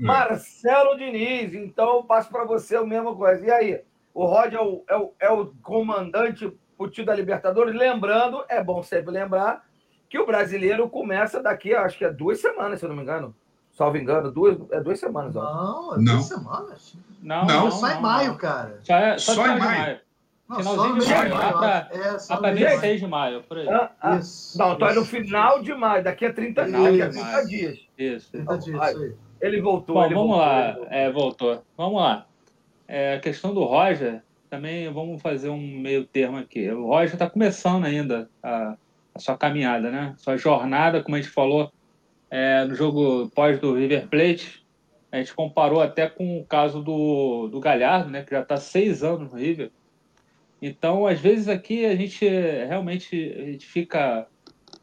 Hum. 0.01 0.07
Marcelo 0.07 0.97
Diniz, 0.97 1.55
então 1.55 1.99
eu 1.99 2.03
passo 2.05 2.31
para 2.31 2.45
você 2.45 2.75
a 2.75 2.85
mesma 2.85 3.15
coisa. 3.15 3.47
E 3.47 3.51
aí, 3.53 3.81
o 4.13 4.27
Rod 4.27 4.55
é 4.55 4.61
o, 4.61 4.85
é 4.89 4.97
o, 4.97 5.15
é 5.21 5.31
o 5.31 5.47
comandante 5.63 6.53
o 6.77 6.89
tio 6.89 7.05
da 7.05 7.15
Libertadores. 7.15 7.77
Lembrando, 7.77 8.45
é 8.49 8.61
bom 8.61 8.83
sempre 8.83 9.13
lembrar, 9.13 9.65
que 10.13 10.19
o 10.19 10.27
brasileiro 10.27 10.91
começa 10.91 11.43
daqui, 11.43 11.73
acho 11.73 11.97
que 11.97 12.05
é 12.05 12.13
duas 12.13 12.39
semanas, 12.39 12.79
se 12.79 12.85
eu 12.85 12.91
não 12.91 12.97
me 12.97 13.01
engano. 13.03 13.35
Salvo 13.71 13.97
engano, 13.97 14.31
duas, 14.31 14.59
é 14.71 14.79
duas 14.79 15.01
semanas. 15.01 15.35
Ó. 15.35 15.41
Não, 15.43 15.95
é 15.95 15.97
não. 15.97 16.13
duas 16.17 16.25
semanas. 16.27 16.97
Não, 17.23 17.47
não, 17.47 17.65
não 17.65 17.71
só 17.71 17.89
em 17.89 18.01
maio, 18.03 18.37
cara. 18.37 18.79
Só, 18.83 18.95
é, 18.95 19.17
só, 19.17 19.33
só 19.33 19.47
em 19.47 19.59
maio. 19.59 19.61
maio. 19.63 20.01
Não, 20.47 20.57
Finalzinho 20.59 20.99
de 20.99 21.09
maio, 21.09 21.35
lá 21.35 21.89
para 22.37 22.49
é, 22.51 22.53
26 22.53 23.01
de 23.01 23.07
maio, 23.07 23.43
por 23.45 23.57
aí. 23.57 23.67
Ah, 23.71 23.91
ah, 24.03 24.17
isso, 24.17 24.59
não, 24.59 24.75
então 24.75 24.87
é 24.87 24.93
no 24.93 25.05
final 25.07 25.63
de 25.63 25.75
maio, 25.75 26.05
daqui 26.05 26.27
a 26.27 26.33
30 26.35 26.65
dias. 26.67 26.83
Daqui 26.83 27.01
a 27.01 27.09
30 27.09 27.47
dias. 27.47 27.79
Isso. 27.97 28.33
30 28.33 28.59
dias, 28.59 28.81
aí. 28.83 29.15
Ele 29.41 29.63
voltou. 29.63 29.95
Bom, 29.95 30.05
ele 30.05 30.15
vamos 30.15 30.37
voltou, 30.37 30.47
lá. 30.47 30.73
Voltou. 30.73 30.87
É, 30.91 31.11
voltou. 31.11 31.65
Vamos 31.75 32.03
lá. 32.03 32.27
É, 32.87 33.15
a 33.15 33.19
questão 33.21 33.55
do 33.55 33.65
Roger, 33.65 34.23
também 34.51 34.93
vamos 34.93 35.23
fazer 35.23 35.49
um 35.49 35.81
meio 35.81 36.05
termo 36.05 36.37
aqui. 36.37 36.71
O 36.71 36.89
Roger 36.89 37.15
está 37.15 37.31
começando 37.31 37.87
ainda 37.87 38.29
a, 38.43 38.77
a, 39.15 39.19
sua 39.19 39.37
caminhada, 39.37 39.91
né? 39.91 40.15
Sua 40.19 40.37
jornada, 40.37 41.03
como 41.03 41.17
a 41.17 41.21
gente 41.21 41.33
falou 41.33 41.73
é, 42.31 42.65
no 42.65 42.75
jogo 42.75 43.31
pós 43.35 43.59
do 43.59 43.75
River 43.75 44.09
Plate. 44.09 44.65
A 45.11 45.19
gente 45.19 45.35
comparou 45.35 45.81
até 45.81 46.09
com 46.09 46.41
o 46.41 46.45
caso 46.45 46.83
do, 46.83 47.49
do 47.49 47.61
Galhardo, 47.61 48.11
né? 48.11 48.23
Que 48.23 48.31
já 48.31 48.41
está 48.41 48.57
seis 48.57 49.03
anos 49.03 49.33
no 49.33 49.39
River. 49.39 49.71
Então, 50.61 51.07
às 51.07 51.21
vezes 51.21 51.49
aqui 51.49 51.85
a 51.85 51.97
gente 51.97 52.27
realmente 52.27 53.35
a 53.37 53.45
gente 53.47 53.67
fica 53.67 54.27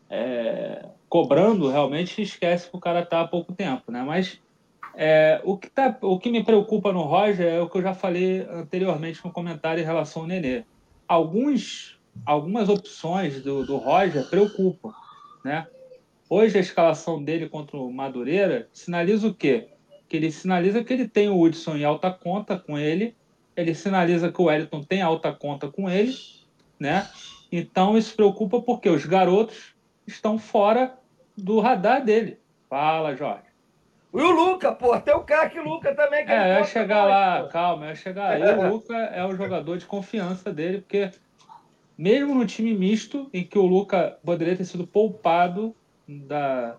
é, 0.10 0.86
cobrando, 1.08 1.70
realmente 1.70 2.22
esquece 2.22 2.70
que 2.70 2.76
o 2.76 2.80
cara 2.80 3.02
está 3.02 3.22
há 3.22 3.28
pouco 3.28 3.54
tempo, 3.54 3.92
né? 3.92 4.04
Mas 4.04 4.40
é, 4.96 5.40
o, 5.44 5.58
que 5.58 5.70
tá, 5.70 5.98
o 6.02 6.20
que 6.20 6.30
me 6.30 6.44
preocupa 6.44 6.92
no 6.92 7.04
Roger 7.04 7.48
é 7.48 7.62
o 7.62 7.70
que 7.70 7.78
eu 7.78 7.82
já 7.82 7.94
falei 7.94 8.46
anteriormente 8.50 9.24
no 9.24 9.32
comentário 9.32 9.82
em 9.82 9.86
relação 9.86 10.24
ao 10.24 10.28
Nenê. 10.28 10.64
Alguns, 11.08 11.99
algumas 12.26 12.70
opções 12.70 13.42
do, 13.42 13.66
do 13.66 13.78
Roger 13.78 14.30
preocupam. 14.30 14.94
Né? 15.44 15.68
Hoje 16.30 16.58
a 16.58 16.62
escalação 16.62 17.24
dele 17.24 17.50
contra 17.50 17.78
o 17.78 17.92
Madureira 17.92 18.68
sinaliza 18.72 19.28
o 19.28 19.34
quê? 19.34 19.70
Que 20.08 20.18
ele 20.18 20.32
sinaliza 20.32 20.84
que 20.84 20.94
ele 20.94 21.08
tem 21.08 21.30
o 21.30 21.40
Hudson 21.40 21.76
em 21.78 21.84
alta 21.84 22.12
conta 22.12 22.58
com 22.58 22.78
ele, 22.78 23.16
ele 23.56 23.74
sinaliza 23.74 24.32
que 24.32 24.42
o 24.42 24.46
Wellington 24.46 24.84
tem 24.84 25.02
alta 25.02 25.32
conta 25.32 25.68
com 25.70 25.90
ele, 25.90 26.16
né? 26.80 27.08
Então 27.52 27.98
isso 27.98 28.16
preocupa 28.16 28.62
porque 28.62 28.90
os 28.90 29.06
garotos 29.06 29.76
estão 30.06 30.38
fora 30.38 30.98
do 31.38 31.60
radar 31.60 32.04
dele. 32.04 32.40
Fala, 32.70 33.16
Jorge. 33.16 33.50
E 34.14 34.18
o 34.18 34.32
Luca, 34.32 34.72
pô, 34.72 35.00
tem 35.00 35.14
o 35.14 35.24
craque 35.24 35.60
Luca 35.60 35.94
também. 35.94 36.26
Que 36.26 36.32
é, 36.32 36.56
eu 36.56 36.60
ia 36.60 36.64
chegar 36.64 37.06
lá, 37.06 37.44
pô. 37.44 37.50
calma, 37.50 37.86
eu 37.86 37.90
ia 37.90 37.96
chegar 37.96 38.32
aí. 38.32 38.42
O 38.42 38.70
Luca 38.70 38.96
é 38.96 39.24
o 39.24 39.36
jogador 39.36 39.78
de 39.78 39.86
confiança 39.86 40.52
dele, 40.52 40.80
porque 40.80 41.12
mesmo 42.00 42.34
no 42.34 42.46
time 42.46 42.74
misto, 42.74 43.30
em 43.34 43.44
que 43.44 43.60
o 43.60 43.66
Luca 43.66 44.18
poderia 44.24 44.56
ter 44.56 44.64
sido 44.64 44.88
poupado 44.88 45.76
da 46.08 46.78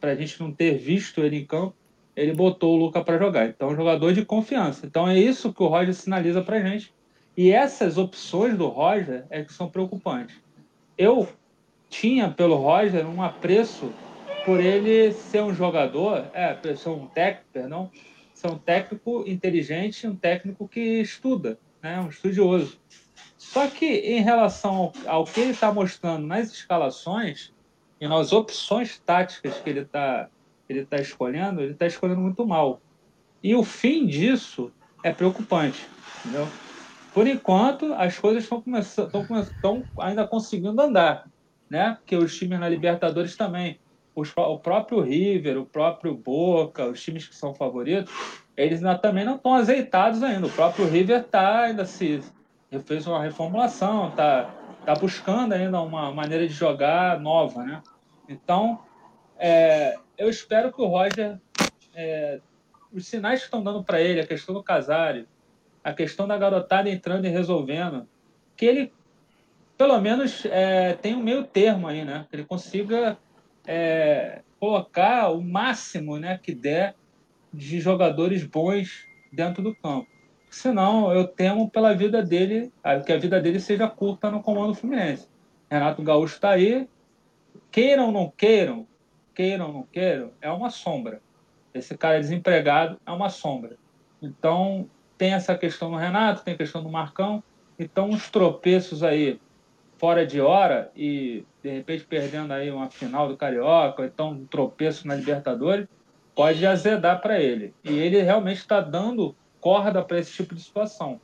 para 0.00 0.10
a 0.10 0.14
gente 0.16 0.40
não 0.40 0.52
ter 0.52 0.76
visto 0.76 1.20
ele 1.20 1.36
em 1.38 1.46
campo, 1.46 1.74
ele 2.14 2.32
botou 2.32 2.74
o 2.74 2.76
Luca 2.76 3.02
para 3.02 3.18
jogar. 3.18 3.48
Então, 3.48 3.68
é 3.68 3.72
um 3.72 3.76
jogador 3.76 4.12
de 4.12 4.24
confiança. 4.24 4.84
Então, 4.84 5.08
é 5.08 5.16
isso 5.16 5.52
que 5.52 5.62
o 5.62 5.66
Roger 5.66 5.94
sinaliza 5.94 6.42
para 6.42 6.60
gente. 6.60 6.92
E 7.36 7.50
essas 7.50 7.98
opções 7.98 8.56
do 8.56 8.66
Roger 8.66 9.24
é 9.30 9.42
que 9.44 9.52
são 9.52 9.68
preocupantes. 9.68 10.36
Eu 10.96 11.28
tinha 11.88 12.28
pelo 12.28 12.56
Roger 12.56 13.08
um 13.08 13.22
apreço 13.22 13.92
por 14.44 14.60
ele 14.60 15.12
ser 15.12 15.42
um 15.42 15.54
jogador, 15.54 16.26
é, 16.32 16.56
ser 16.76 16.88
um 16.88 17.06
técnico, 17.06 17.48
perdão, 17.52 17.90
ser 18.34 18.48
um 18.48 18.58
técnico 18.58 19.24
inteligente, 19.26 20.06
um 20.06 20.16
técnico 20.16 20.68
que 20.68 21.00
estuda, 21.00 21.58
né, 21.82 22.00
um 22.00 22.08
estudioso. 22.08 22.78
Só 23.36 23.66
que 23.68 23.86
em 23.86 24.20
relação 24.20 24.92
ao, 25.06 25.18
ao 25.18 25.24
que 25.24 25.40
ele 25.40 25.50
está 25.52 25.72
mostrando 25.72 26.26
nas 26.26 26.52
escalações 26.52 27.52
e 28.00 28.06
nas 28.06 28.32
opções 28.32 28.98
táticas 28.98 29.58
que 29.58 29.70
ele 29.70 29.80
está 29.80 30.28
ele 30.68 30.84
tá 30.84 30.98
escolhendo, 30.98 31.62
ele 31.62 31.72
está 31.72 31.86
escolhendo 31.86 32.20
muito 32.20 32.46
mal. 32.46 32.80
E 33.42 33.54
o 33.54 33.64
fim 33.64 34.06
disso 34.06 34.70
é 35.02 35.12
preocupante, 35.12 35.88
entendeu? 36.20 36.46
Por 37.14 37.26
enquanto, 37.26 37.94
as 37.94 38.18
coisas 38.18 38.42
estão 38.44 38.60
começando, 38.60 39.06
estão 39.40 39.82
ainda 39.98 40.26
conseguindo 40.26 40.80
andar, 40.80 41.26
né? 41.70 41.96
Porque 41.98 42.16
os 42.16 42.36
times 42.36 42.60
na 42.60 42.68
Libertadores 42.68 43.34
também 43.34 43.78
os, 44.14 44.32
o 44.36 44.58
próprio 44.58 45.00
River, 45.00 45.58
o 45.58 45.64
próprio 45.64 46.14
Boca, 46.14 46.86
os 46.86 47.02
times 47.02 47.26
que 47.26 47.36
são 47.36 47.54
favoritos, 47.54 48.12
eles 48.56 48.84
ainda, 48.84 48.98
também 48.98 49.24
não 49.24 49.36
estão 49.36 49.54
azeitados 49.54 50.22
ainda. 50.22 50.46
O 50.46 50.50
próprio 50.50 50.86
River 50.86 51.20
está 51.20 51.62
ainda 51.62 51.84
se 51.84 52.20
fez 52.84 53.06
uma 53.06 53.22
reformulação, 53.22 54.08
está 54.08 54.44
tá 54.84 54.94
buscando 54.94 55.52
ainda 55.52 55.80
uma 55.80 56.12
maneira 56.12 56.46
de 56.46 56.52
jogar 56.52 57.18
nova, 57.20 57.62
né? 57.62 57.82
Então, 58.28 58.80
é, 59.38 59.96
eu 60.16 60.28
espero 60.28 60.72
que 60.72 60.80
o 60.80 60.86
Roger, 60.86 61.38
é, 61.94 62.40
os 62.92 63.06
sinais 63.06 63.40
que 63.40 63.46
estão 63.46 63.62
dando 63.62 63.82
para 63.82 64.00
ele, 64.00 64.20
a 64.20 64.26
questão 64.26 64.54
do 64.54 64.62
Casário, 64.62 65.26
a 65.82 65.92
questão 65.92 66.26
da 66.26 66.36
garotada 66.36 66.90
entrando 66.90 67.26
e 67.26 67.30
resolvendo, 67.30 68.06
que 68.56 68.66
ele 68.66 68.92
pelo 69.78 69.98
menos 70.00 70.44
é, 70.46 70.94
tem 70.94 71.14
um 71.14 71.22
meio 71.22 71.44
termo 71.44 71.86
aí, 71.86 72.04
né? 72.04 72.26
Que 72.28 72.36
ele 72.36 72.44
consiga 72.44 73.16
é, 73.64 74.42
colocar 74.58 75.28
o 75.30 75.40
máximo 75.40 76.18
né, 76.18 76.38
que 76.42 76.52
der 76.52 76.96
de 77.54 77.80
jogadores 77.80 78.44
bons 78.44 79.06
dentro 79.32 79.62
do 79.62 79.74
campo. 79.74 80.08
Senão, 80.50 81.12
eu 81.12 81.26
temo 81.26 81.70
pela 81.70 81.94
vida 81.94 82.22
dele, 82.22 82.72
que 83.04 83.12
a 83.12 83.18
vida 83.18 83.40
dele 83.40 83.60
seja 83.60 83.88
curta 83.88 84.30
no 84.30 84.42
comando 84.42 84.74
fluminense. 84.74 85.28
Renato 85.70 86.02
Gaúcho 86.02 86.34
está 86.34 86.50
aí, 86.50 86.88
queiram 87.70 88.06
ou 88.06 88.12
não 88.12 88.32
queiram, 88.34 88.86
queiram 89.34 89.66
ou 89.66 89.72
não 89.72 89.82
queiram, 89.82 90.32
é 90.40 90.50
uma 90.50 90.70
sombra. 90.70 91.20
Esse 91.74 91.96
cara 91.96 92.18
desempregado 92.18 92.98
é 93.04 93.10
uma 93.10 93.28
sombra. 93.28 93.76
Então, 94.22 94.88
tem 95.16 95.34
essa 95.34 95.56
questão 95.56 95.90
no 95.90 95.96
Renato, 95.96 96.42
tem 96.42 96.54
a 96.54 96.56
questão 96.56 96.82
do 96.82 96.88
Marcão. 96.88 97.42
Então, 97.78 98.08
uns 98.08 98.30
tropeços 98.30 99.02
aí 99.02 99.38
fora 99.98 100.24
de 100.24 100.40
hora 100.40 100.90
e 100.96 101.44
de 101.62 101.70
repente 101.70 102.04
perdendo 102.04 102.52
aí 102.52 102.70
uma 102.70 102.88
final 102.88 103.28
do 103.28 103.36
Carioca, 103.36 104.02
ou 104.02 104.08
então 104.08 104.30
um 104.30 104.46
tropeço 104.46 105.06
na 105.06 105.14
Libertadores, 105.14 105.86
pode 106.34 106.64
azedar 106.64 107.20
para 107.20 107.40
ele. 107.40 107.74
E 107.84 107.92
ele 107.98 108.22
realmente 108.22 108.58
está 108.58 108.80
dando 108.80 109.34
corda 109.60 110.02
para 110.02 110.18
esse 110.18 110.32
tipo 110.32 110.54
de 110.54 110.62
situação. 110.62 111.20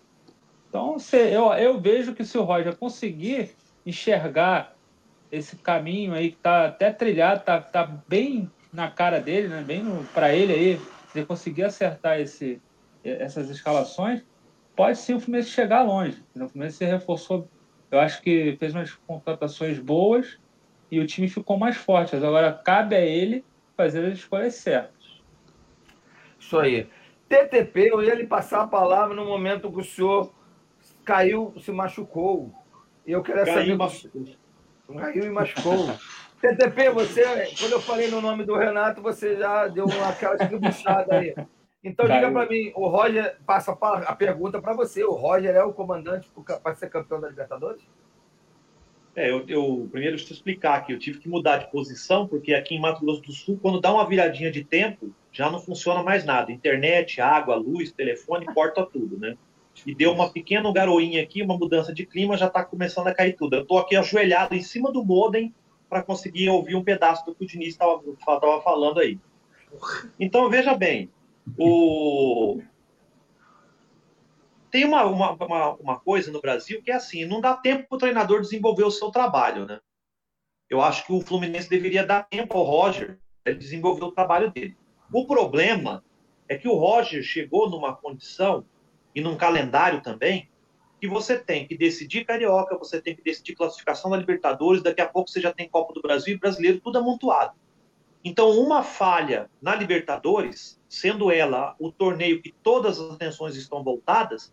Então, 0.69 0.99
se, 0.99 1.17
eu, 1.17 1.53
eu 1.53 1.81
vejo 1.81 2.15
que 2.15 2.25
se 2.25 2.37
o 2.37 2.43
Roger 2.43 2.77
conseguir 2.77 3.55
enxergar 3.87 4.75
esse 5.31 5.57
caminho 5.57 6.15
aí 6.15 6.31
que 6.31 6.37
está 6.37 6.67
até 6.67 6.93
trilhado, 6.93 7.41
está 7.41 7.61
tá 7.61 7.85
bem 8.09 8.51
na 8.73 8.91
cara 8.91 9.21
dele, 9.21 9.49
né? 9.49 9.63
bem 9.63 9.85
para 10.13 10.35
ele 10.35 10.53
aí, 10.53 10.81
se 11.13 11.19
ele 11.19 11.27
conseguir 11.27 11.65
acertar 11.65 12.21
esse, 12.21 12.61
essas 13.05 13.51
escalações, 13.51 14.23
pode 14.75 14.99
sim 14.99 15.15
o 15.15 15.21
Fluminense 15.21 15.51
chegar 15.51 15.83
longe. 15.83 16.23
O 16.35 16.49
Fluminense 16.49 16.79
se 16.79 16.85
reforçou 16.85 17.49
eu 17.95 18.01
acho 18.01 18.21
que 18.23 18.57
fez 18.59 18.75
umas 18.75 18.93
contratações 18.93 19.79
boas 19.79 20.37
e 20.91 20.99
o 20.99 21.07
time 21.07 21.29
ficou 21.29 21.57
mais 21.57 21.77
forte. 21.77 22.17
Agora 22.17 22.53
cabe 22.53 22.97
a 22.97 23.01
ele 23.01 23.45
fazer 23.77 24.05
as 24.05 24.19
escolhas 24.19 24.55
certas. 24.57 25.23
Isso 26.37 26.59
aí. 26.59 26.89
TTP, 27.29 27.91
eu 27.93 28.03
ia 28.03 28.15
lhe 28.15 28.27
passar 28.27 28.63
a 28.63 28.67
palavra 28.67 29.15
no 29.15 29.25
momento 29.25 29.71
que 29.73 29.81
o 29.81 29.85
senhor 29.85 30.33
caiu, 31.05 31.55
se 31.61 31.73
machucou. 31.73 32.53
E 33.07 33.13
eu 33.13 33.23
queria 33.23 33.45
caiu 33.45 33.59
saber. 33.59 33.77
Machucou. 33.77 34.25
Caiu 34.97 35.25
e 35.25 35.31
machucou. 35.31 35.87
TTP, 36.41 36.91
você, 36.91 37.23
quando 37.59 37.73
eu 37.73 37.81
falei 37.81 38.11
no 38.11 38.21
nome 38.21 38.45
do 38.45 38.55
Renato, 38.55 39.01
você 39.01 39.37
já 39.37 39.67
deu 39.67 39.87
aquela 40.07 40.35
escribuchada 40.35 41.17
aí. 41.17 41.35
Então, 41.83 42.07
Caiu. 42.07 42.21
diga 42.21 42.33
para 42.33 42.49
mim, 42.49 42.73
o 42.75 42.87
Roger, 42.89 43.37
passa 43.47 43.73
a 43.73 44.15
pergunta 44.15 44.61
para 44.61 44.75
você. 44.75 45.03
O 45.05 45.13
Roger 45.13 45.55
é 45.55 45.65
o 45.65 45.73
comandante 45.73 46.31
para 46.63 46.75
ser 46.75 46.91
campeão 46.91 47.21
da 47.21 47.29
Libertadores? 47.29 47.83
É, 49.17 49.31
eu, 49.31 49.45
eu 49.47 49.89
primeiro 49.91 50.17
deixa 50.17 50.33
eu 50.33 50.37
explicar 50.37 50.77
aqui. 50.77 50.93
Eu 50.93 50.99
tive 50.99 51.19
que 51.19 51.29
mudar 51.29 51.59
de 51.59 51.71
posição, 51.71 52.27
porque 52.27 52.53
aqui 52.53 52.75
em 52.75 52.81
Mato 52.81 53.01
Grosso 53.01 53.23
do 53.23 53.33
Sul, 53.33 53.59
quando 53.61 53.81
dá 53.81 53.93
uma 53.93 54.07
viradinha 54.07 54.51
de 54.51 54.65
tempo, 54.65 55.15
já 55.35 55.51
não 55.51 55.59
funciona 55.59 56.03
mais 56.03 56.25
nada. 56.25 56.53
Internet, 56.53 57.21
água, 57.21 57.57
luz, 57.57 57.91
telefone, 57.91 58.47
corta 58.47 58.87
tudo, 58.87 59.19
né? 59.19 59.37
E 59.85 59.93
deu 59.93 60.13
uma 60.13 60.33
pequena 60.33 60.73
garoinha 60.73 61.21
aqui, 61.21 61.43
uma 61.43 61.59
mudança 61.59 61.93
de 61.93 62.07
clima, 62.07 62.37
já 62.37 62.47
está 62.47 62.65
começando 62.65 63.09
a 63.09 63.15
cair 63.15 63.35
tudo. 63.35 63.57
Eu 63.57 63.63
estou 63.63 63.79
aqui 63.79 63.97
ajoelhado 63.97 64.55
em 64.55 64.63
cima 64.63 64.93
do 64.93 65.05
modem 65.05 65.53
para 65.89 66.05
conseguir 66.05 66.49
ouvir 66.49 66.77
um 66.77 66.85
pedaço 66.85 67.27
do 67.27 67.35
que 67.35 67.45
o 67.45 67.47
Diniz 67.47 67.71
estava 67.71 68.01
falando 68.63 69.01
aí. 69.01 69.19
Então, 70.21 70.49
veja 70.49 70.73
bem, 70.73 71.11
o... 71.59 72.63
tem 74.71 74.85
uma, 74.85 75.05
uma, 75.05 75.75
uma, 75.75 75.99
coisa 75.99 76.31
no 76.31 76.41
Brasil 76.41 76.81
que 76.81 76.93
é 76.93 76.95
assim, 76.95 77.25
não 77.25 77.41
dá 77.41 77.57
tempo 77.57 77.89
para 77.89 77.97
o 77.97 77.99
treinador 77.99 78.41
desenvolver 78.41 78.85
o 78.85 78.91
seu 78.91 79.11
trabalho, 79.11 79.67
né? 79.67 79.81
Eu 80.71 80.81
acho 80.81 81.05
que 81.05 81.13
o 81.13 81.21
Fluminense 81.21 81.69
deveria 81.69 82.07
dar 82.07 82.23
tempo 82.23 82.57
ao 82.57 82.65
Roger 82.65 83.19
ele 83.45 83.59
desenvolver 83.59 84.05
o 84.05 84.13
trabalho 84.13 84.53
dele. 84.53 84.77
O 85.15 85.29
problema 85.29 86.03
é 86.49 86.59
que 86.59 86.67
o 86.67 86.75
Roger 86.75 87.23
chegou 87.23 87.71
numa 87.71 87.95
condição 87.95 88.65
e 89.15 89.21
num 89.21 89.37
calendário 89.37 90.03
também 90.03 90.51
que 91.01 91.07
você 91.07 91.39
tem 91.39 91.69
que 91.69 91.79
decidir 91.79 92.25
Carioca, 92.25 92.77
você 92.77 93.01
tem 93.01 93.15
que 93.15 93.23
decidir 93.23 93.55
classificação 93.55 94.11
da 94.11 94.17
Libertadores, 94.17 94.83
daqui 94.83 95.01
a 95.01 95.09
pouco 95.09 95.31
você 95.31 95.41
já 95.41 95.53
tem 95.53 95.69
Copa 95.69 95.95
do 95.95 96.03
Brasil 96.03 96.35
e 96.35 96.39
Brasileiro, 96.39 96.81
tudo 96.81 96.99
amontoado. 96.99 97.53
Então, 98.25 98.59
uma 98.59 98.83
falha 98.83 99.49
na 99.63 99.77
Libertadores, 99.77 100.81
sendo 100.89 101.31
ela 101.31 101.77
o 101.79 101.93
torneio 101.93 102.43
que 102.43 102.51
todas 102.51 102.99
as 102.99 103.13
atenções 103.13 103.55
estão 103.55 103.85
voltadas, 103.85 104.53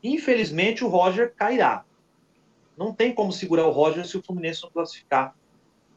infelizmente 0.00 0.84
o 0.84 0.88
Roger 0.88 1.34
cairá. 1.34 1.84
Não 2.76 2.94
tem 2.94 3.12
como 3.12 3.32
segurar 3.32 3.66
o 3.66 3.72
Roger 3.72 4.06
se 4.06 4.16
o 4.16 4.22
Fluminense 4.22 4.62
não 4.62 4.70
classificar 4.70 5.34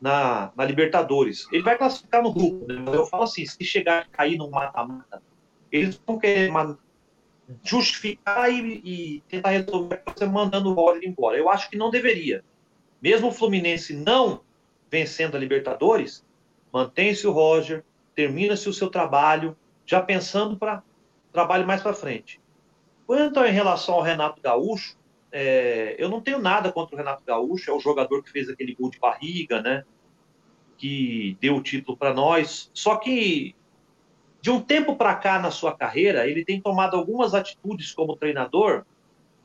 na, 0.02 0.52
na 0.56 0.66
Libertadores. 0.66 1.48
Ele 1.52 1.62
vai 1.62 1.78
classificar 1.78 2.24
no 2.24 2.34
grupo, 2.34 2.66
né? 2.68 2.84
eu 2.88 3.06
falo 3.06 3.24
assim, 3.24 3.46
se 3.46 3.64
chegar 3.64 4.02
a 4.02 4.06
cair 4.06 4.38
no 4.38 4.50
mata-mata, 4.50 5.22
eles 5.72 6.02
vão 6.06 6.18
querer 6.18 6.52
justificar 7.64 8.52
e, 8.52 8.82
e, 8.84 9.24
tentar 9.30 9.50
resolver 9.50 10.02
você 10.06 10.26
mandando 10.26 10.70
o 10.70 10.74
Roger 10.74 11.08
embora. 11.08 11.38
Eu 11.38 11.50
acho 11.50 11.70
que 11.70 11.78
não 11.78 11.92
deveria. 11.92 12.44
Mesmo 13.02 13.28
o 13.28 13.32
Fluminense 13.32 13.94
não 13.94 14.42
vencendo 14.90 15.36
a 15.36 15.40
Libertadores, 15.40 16.26
mantém-se 16.74 17.28
o 17.28 17.32
Roger, 17.32 17.84
termina-se 18.16 18.68
o 18.68 18.74
seu 18.74 18.90
trabalho, 18.90 19.56
já 19.86 20.02
pensando 20.02 20.58
para 20.58 20.84
trabalho 21.32 21.66
mais 21.66 21.82
para 21.82 21.94
frente. 21.94 22.42
Quanto 23.06 23.44
em 23.46 23.52
relação 23.52 23.96
ao 23.96 24.02
Renato 24.02 24.42
Gaúcho, 24.42 24.98
é, 25.32 25.96
eu 25.98 26.10
não 26.10 26.22
tenho 26.22 26.40
nada 26.40 26.72
contra 26.72 26.96
o 26.96 26.98
Renato 26.98 27.24
Gaúcho, 27.26 27.72
é 27.72 27.74
o 27.74 27.80
jogador 27.80 28.24
que 28.24 28.32
fez 28.32 28.50
aquele 28.50 28.76
gol 28.76 28.90
de 28.90 29.00
barriga, 29.00 29.62
né? 29.62 29.84
Que 30.78 31.38
deu 31.40 31.56
o 31.56 31.64
título 31.64 31.98
para 31.98 32.14
nós. 32.14 32.70
Só 32.74 32.98
que 32.98 33.56
de 34.42 34.50
um 34.50 34.60
tempo 34.60 34.96
para 34.96 35.16
cá 35.16 35.40
na 35.40 35.52
sua 35.52 35.76
carreira, 35.76 36.28
ele 36.28 36.44
tem 36.44 36.60
tomado 36.60 36.98
algumas 36.98 37.34
atitudes 37.34 37.92
como 37.94 38.16
treinador 38.16 38.84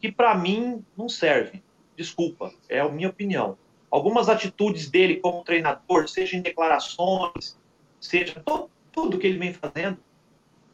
que 0.01 0.11
para 0.11 0.35
mim 0.35 0.85
não 0.97 1.09
servem. 1.09 1.63
Desculpa, 1.97 2.53
é 2.69 2.81
a 2.81 2.89
minha 2.89 3.09
opinião. 3.09 3.57
Algumas 3.91 4.29
atitudes 4.29 4.91
dele 4.91 5.17
como 5.17 5.45
treinador, 5.45 6.09
seja 6.09 6.37
em 6.37 6.43
declarações, 6.43 7.59
seja 8.01 8.41
todo, 8.45 8.71
tudo 8.91 9.19
que 9.19 9.27
ele 9.27 9.39
vem 9.39 9.53
fazendo, 9.53 9.99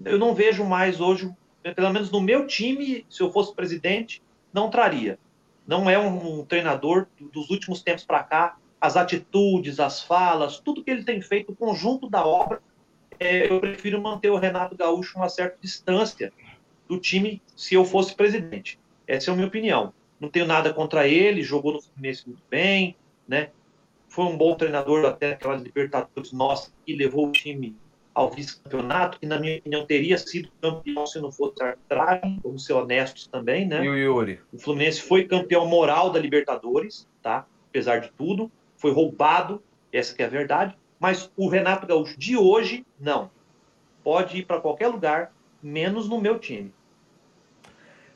eu 0.05 0.18
não 0.18 0.34
vejo 0.34 0.64
mais 0.64 1.01
hoje, 1.01 1.32
pelo 1.62 1.93
menos 1.93 2.10
no 2.10 2.20
meu 2.20 2.47
time, 2.47 3.06
se 3.09 3.22
eu 3.22 3.32
fosse 3.32 3.55
presidente, 3.55 4.22
não 4.53 4.70
traria. 4.70 5.19
Não 5.66 5.89
é 5.89 5.99
um, 5.99 6.41
um 6.41 6.45
treinador 6.45 7.07
dos 7.33 7.51
últimos 7.51 7.83
tempos 7.83 8.05
para 8.05 8.23
cá. 8.23 8.57
As 8.81 8.97
atitudes, 8.97 9.79
as 9.79 10.03
falas, 10.03 10.59
tudo 10.59 10.83
que 10.83 10.91
ele 10.91 11.05
tem 11.05 11.20
feito, 11.20 11.53
o 11.53 11.57
conjunto 11.57 12.11
da 12.11 12.27
obra, 12.27 12.61
é, 13.19 13.51
eu 13.51 13.61
prefiro 13.61 14.03
manter 14.03 14.31
o 14.31 14.39
Renato 14.39 14.77
Gaúcho 14.77 15.16
uma 15.16 15.29
certa 15.29 15.57
distância 15.61 16.33
do 16.89 16.99
time 16.99 17.41
se 17.57 17.74
eu 17.74 17.85
fosse 17.85 18.15
presidente. 18.15 18.81
Essa 19.07 19.31
é 19.31 19.33
a 19.33 19.37
minha 19.37 19.47
opinião. 19.47 19.95
Não 20.19 20.29
tenho 20.29 20.47
nada 20.47 20.73
contra 20.73 21.07
ele, 21.07 21.43
jogou 21.43 21.73
no 21.73 21.83
Fluminense 21.83 22.27
muito 22.27 22.43
bem, 22.51 22.97
né? 23.27 23.51
Foi 24.09 24.24
um 24.24 24.37
bom 24.37 24.55
treinador 24.55 25.05
até 25.05 25.33
aquela 25.33 25.57
Libertadores 25.57 26.33
nossa 26.33 26.73
que 26.85 26.95
levou 26.95 27.29
o 27.29 27.33
time 27.33 27.77
ao 28.14 28.30
vice-campeonato, 28.30 29.18
que 29.18 29.26
na 29.26 29.39
minha 29.39 29.59
opinião 29.59 29.86
teria 29.86 30.18
sido 30.18 30.51
campeão 30.60 31.06
se 31.06 31.20
não 31.20 31.32
fosse 31.32 31.62
arbitragem, 31.62 32.40
vamos 32.43 32.64
ser 32.64 32.74
honestos 32.74 33.26
também, 33.26 33.66
né? 33.66 33.84
E 33.84 33.89
o 33.89 33.97
Yuri? 33.97 34.40
O 34.52 34.59
Fluminense 34.59 35.01
foi 35.01 35.24
campeão 35.24 35.66
moral 35.66 36.10
da 36.10 36.18
Libertadores, 36.18 37.09
tá? 37.22 37.47
Apesar 37.70 38.01
de 38.01 38.12
tudo, 38.12 38.51
foi 38.76 38.93
roubado, 38.93 39.62
essa 39.93 40.14
que 40.14 40.22
é 40.22 40.26
a 40.26 40.28
verdade, 40.28 40.76
mas 41.01 41.30
o 41.36 41.48
Renato 41.48 41.86
Gaúcho 41.86 42.18
de 42.18 42.36
hoje, 42.36 42.84
não. 43.01 43.30
Pode 44.05 44.39
ir 44.39 44.47
para 44.47 44.60
qualquer 44.60 44.89
lugar, 44.89 45.32
menos 45.62 46.09
no 46.09 46.20
meu 46.20 46.39
time. 46.39 46.72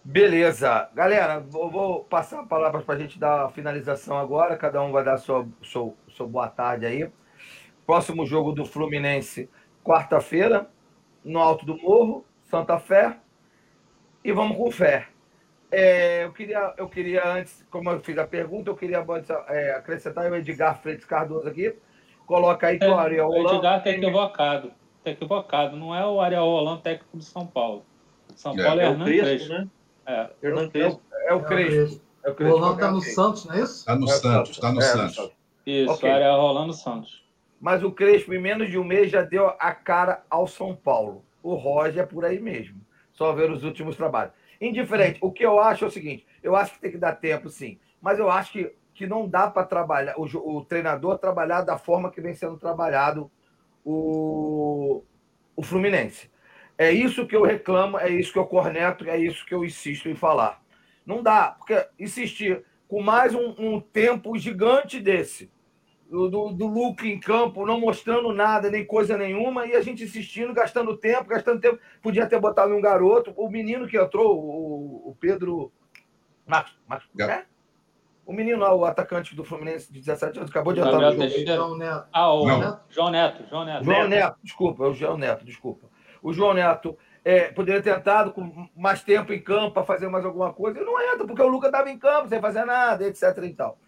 Beleza. 0.05 0.89
Galera, 0.95 1.41
vou, 1.41 1.69
vou 1.69 2.05
passar 2.05 2.41
a 2.41 2.47
palavra 2.47 2.81
para 2.81 2.95
a 2.95 2.99
gente 2.99 3.19
dar 3.19 3.47
a 3.47 3.49
finalização 3.49 4.17
agora. 4.17 4.57
Cada 4.57 4.81
um 4.81 4.93
vai 4.93 5.03
dar 5.03 5.17
sua, 5.17 5.49
sua, 5.63 5.93
sua 6.09 6.27
boa 6.29 6.49
tarde 6.49 6.87
aí. 6.87 7.11
Próximo 7.85 8.25
jogo 8.25 8.53
do 8.53 8.65
Fluminense 8.65 9.49
quarta-feira, 9.87 10.69
no 11.25 11.39
Alto 11.39 11.65
do 11.65 11.77
Morro, 11.79 12.25
Santa 12.43 12.79
Fé. 12.79 13.19
E 14.25 14.33
vamos 14.33 14.57
com 14.57 14.71
fé. 14.71 15.07
É, 15.71 16.25
eu, 16.25 16.33
queria, 16.33 16.75
eu 16.77 16.89
queria, 16.89 17.29
antes, 17.29 17.65
como 17.71 17.91
eu 17.91 18.01
fiz 18.01 18.19
a 18.19 18.27
pergunta, 18.27 18.71
eu 18.71 18.77
queria 18.77 19.05
é, 19.49 19.73
acrescentar 19.73 20.31
o 20.31 20.35
Edgar 20.35 20.81
Freitas 20.81 21.05
Cardoso 21.05 21.47
aqui. 21.47 21.75
Coloca 22.27 22.67
aí 22.67 22.79
que 22.79 22.85
é, 22.85 22.89
o 22.89 22.99
Ariel 22.99 23.29
O 23.29 23.55
Edgar 23.55 23.79
está 23.79 23.91
equivocado. 23.91 24.73
Está 24.99 25.11
equivocado. 25.13 25.77
Não 25.77 25.95
é 25.95 26.05
o 26.05 26.21
Ariel 26.21 26.45
Holanda 26.45 26.83
técnico 26.83 27.19
de 27.19 27.25
São 27.25 27.47
Paulo. 27.47 27.85
São 28.35 28.59
é. 28.59 28.65
Paulo 28.65 28.81
é, 28.81 28.85
é 28.85 28.89
Hernan 28.89 29.05
Crespo, 29.05 29.25
Crespo, 29.25 29.49
né? 29.53 29.69
É. 30.07 30.31
Hernan 30.43 30.69
Crespo. 30.69 31.03
É, 31.13 31.35
o 31.35 31.43
Crespo. 31.45 32.01
É 32.25 32.31
o 32.31 32.35
Crespo. 32.35 32.57
O 32.57 32.59
Rolando 32.59 32.75
está 32.75 32.91
no 32.91 33.01
Santos, 33.01 33.45
não 33.45 33.55
é 33.55 33.61
isso? 33.61 33.79
Está 33.79 33.97
no 33.97 34.09
Santos, 34.09 34.51
está 34.51 34.73
no 34.73 34.83
Santos. 34.83 35.31
Isso, 35.65 35.93
okay. 35.93 36.11
Ariel 36.11 36.41
Rolando 36.41 36.73
Santos. 36.73 37.26
Mas 37.61 37.83
o 37.83 37.91
Crespo, 37.91 38.35
em 38.35 38.41
menos 38.41 38.71
de 38.71 38.79
um 38.79 38.85
mês, 38.85 39.11
já 39.11 39.23
deu 39.23 39.49
a 39.59 39.73
cara 39.73 40.23
ao 40.29 40.47
São 40.47 40.75
Paulo. 40.75 41.25
O 41.43 41.55
Roger 41.55 42.03
é 42.03 42.07
por 42.07 42.25
aí 42.25 42.39
mesmo. 42.39 42.81
Só 43.13 43.33
ver 43.33 43.51
os 43.51 43.65
últimos 43.65 43.97
trabalhos. 43.97 44.35
Indiferente, 44.61 45.19
o 45.23 45.33
que 45.33 45.45
eu 45.45 45.59
acho 45.61 45.85
é 45.85 45.89
o 45.89 45.91
seguinte: 45.91 46.27
eu 46.43 46.55
acho 46.55 46.75
que 46.75 46.81
tem 46.81 46.91
que 46.91 46.99
dar 46.99 47.13
tempo, 47.13 47.49
sim. 47.49 47.79
Mas 48.01 48.19
eu 48.19 48.31
acho 48.31 48.53
que, 48.53 48.73
que 48.95 49.07
não 49.07 49.29
dá 49.29 49.51
para 49.51 49.67
trabalhar, 49.67 50.15
o, 50.17 50.25
o, 50.25 50.65
treinador 50.65 51.19
trabalhar 51.19 51.63
da 51.63 51.79
forma 51.79 52.11
que 52.11 52.21
vem 52.21 52.35
sendo 52.35 52.59
trabalhado 52.59 53.31
o, 53.85 55.03
o 55.55 55.63
Fluminense. 55.63 56.31
É 56.79 56.93
isso 56.93 57.27
que 57.27 57.35
eu 57.35 57.43
reclamo, 57.43 57.99
é 57.99 58.11
isso 58.11 58.33
que 58.33 58.39
eu 58.39 58.47
corneto, 58.47 59.09
é 59.09 59.19
isso 59.19 59.47
que 59.47 59.55
eu 59.55 59.65
insisto 59.65 60.09
em 60.09 60.15
falar. 60.15 60.63
Não 61.07 61.23
dá, 61.23 61.53
porque 61.59 61.87
insistir 61.99 62.65
com 62.87 63.03
mais 63.03 63.35
um, 63.35 63.55
um 63.59 63.81
tempo 63.81 64.37
gigante 64.37 65.01
desse 65.01 65.51
do, 66.11 66.29
do, 66.29 66.53
do 66.53 66.67
Luke 66.67 67.09
em 67.09 67.19
campo, 67.19 67.67
não 67.67 67.81
mostrando 67.81 68.33
nada, 68.33 68.71
nem 68.71 68.85
coisa 68.85 69.17
nenhuma, 69.17 69.67
e 69.67 69.75
a 69.75 69.81
gente 69.81 70.05
insistindo, 70.05 70.55
gastando 70.55 70.97
tempo, 70.97 71.29
gastando 71.29 71.61
tempo. 71.61 71.79
Podia 72.01 72.27
ter 72.27 72.41
botado 72.41 72.75
um 72.75 72.81
garoto. 72.81 73.33
O 73.37 73.49
menino 73.49 73.87
que 73.87 73.99
entrou, 73.99 74.39
o, 74.39 75.11
o 75.11 75.17
Pedro. 75.19 75.73
Marcos, 76.47 76.79
Marcos 76.87 77.09
é? 77.19 77.45
O 78.25 78.33
menino 78.33 78.59
lá, 78.59 78.75
o 78.75 78.85
atacante 78.85 79.37
do 79.37 79.45
Fluminense 79.45 79.93
de 79.93 80.01
17 80.01 80.39
anos, 80.39 80.51
acabou 80.51 80.73
de 80.73 80.81
entrar 80.81 80.99
no 80.99 81.13
jogo. 81.13 81.47
João 81.47 81.77
Neto. 81.77 82.07
Ah, 82.13 82.33
o 82.33 82.47
Neto. 82.47 82.81
João 82.89 83.11
Neto. 83.11 83.45
João 83.49 83.65
Neto. 83.65 83.85
João 83.85 84.09
Neto, 84.09 84.37
desculpa, 84.43 84.85
é 84.85 84.89
o 84.89 84.93
João 84.93 85.17
Neto, 85.17 85.45
desculpa. 85.45 85.87
O 86.23 86.33
João 86.33 86.55
Neto 86.55 86.99
é, 87.25 87.53
poderia 87.53 87.81
ter 87.81 87.97
entrado 87.97 88.33
com 88.33 88.69
mais 88.77 89.03
tempo 89.03 89.33
em 89.33 89.41
campo 89.41 89.73
para 89.73 89.85
fazer 89.85 90.09
mais 90.09 90.25
alguma 90.25 90.53
coisa. 90.53 90.79
Ele 90.79 90.87
não 90.87 91.01
entra, 91.01 91.27
porque 91.27 91.43
o 91.43 91.47
Lucas 91.47 91.69
estava 91.69 91.91
em 91.91 91.99
campo 91.99 92.29
sem 92.29 92.41
fazer 92.41 92.65
nada, 92.65 93.07
etc. 93.07 93.23
e 93.45 93.55
tal. 93.55 93.79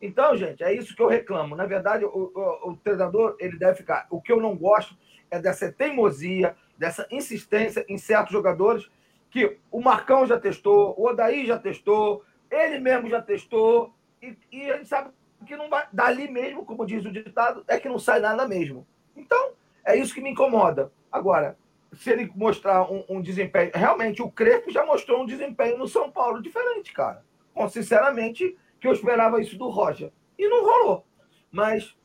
Então, 0.00 0.36
gente, 0.36 0.62
é 0.62 0.72
isso 0.72 0.94
que 0.94 1.02
eu 1.02 1.08
reclamo. 1.08 1.56
Na 1.56 1.66
verdade, 1.66 2.04
o, 2.04 2.08
o, 2.08 2.70
o, 2.70 2.76
treinador 2.76 3.36
ele 3.38 3.58
deve 3.58 3.78
ficar. 3.78 4.06
O 4.10 4.20
que 4.20 4.30
eu 4.30 4.40
não 4.40 4.56
gosto 4.56 4.96
é 5.30 5.40
dessa 5.40 5.70
teimosia, 5.72 6.56
dessa 6.76 7.06
insistência 7.10 7.84
em 7.88 7.98
certos 7.98 8.32
jogadores 8.32 8.88
que 9.30 9.58
o 9.70 9.80
Marcão 9.80 10.26
já 10.26 10.38
testou, 10.38 10.94
o 10.96 11.06
Odaí 11.06 11.46
já 11.46 11.58
testou, 11.58 12.24
ele 12.50 12.78
mesmo 12.78 13.10
já 13.10 13.20
testou, 13.20 13.92
e, 14.22 14.36
e 14.50 14.70
a 14.70 14.76
gente 14.76 14.88
sabe 14.88 15.10
que 15.46 15.56
não 15.56 15.68
vai. 15.68 15.86
Dali 15.92 16.30
mesmo, 16.30 16.64
como 16.64 16.86
diz 16.86 17.04
o 17.04 17.12
ditado, 17.12 17.64
é 17.68 17.78
que 17.78 17.88
não 17.88 17.98
sai 17.98 18.20
nada 18.20 18.46
mesmo. 18.48 18.86
Então, 19.16 19.52
é 19.84 19.96
isso 19.96 20.14
que 20.14 20.20
me 20.20 20.30
incomoda. 20.30 20.90
Agora, 21.10 21.56
se 21.92 22.10
ele 22.10 22.30
mostrar 22.34 22.90
um, 22.90 23.04
um 23.08 23.20
desempenho. 23.20 23.70
Realmente, 23.74 24.22
o 24.22 24.30
Crespo 24.30 24.70
já 24.70 24.84
mostrou 24.84 25.22
um 25.22 25.26
desempenho 25.26 25.78
no 25.78 25.88
São 25.88 26.10
Paulo 26.10 26.42
diferente, 26.42 26.92
cara. 26.92 27.24
Bom, 27.54 27.68
sinceramente 27.68 28.56
que 28.80 28.86
eu 28.86 28.92
esperava 28.92 29.40
isso 29.40 29.56
do 29.56 29.68
Roger. 29.68 30.12
E 30.38 30.48
não 30.48 30.64
rolou. 30.64 31.06
Mas 31.50 31.96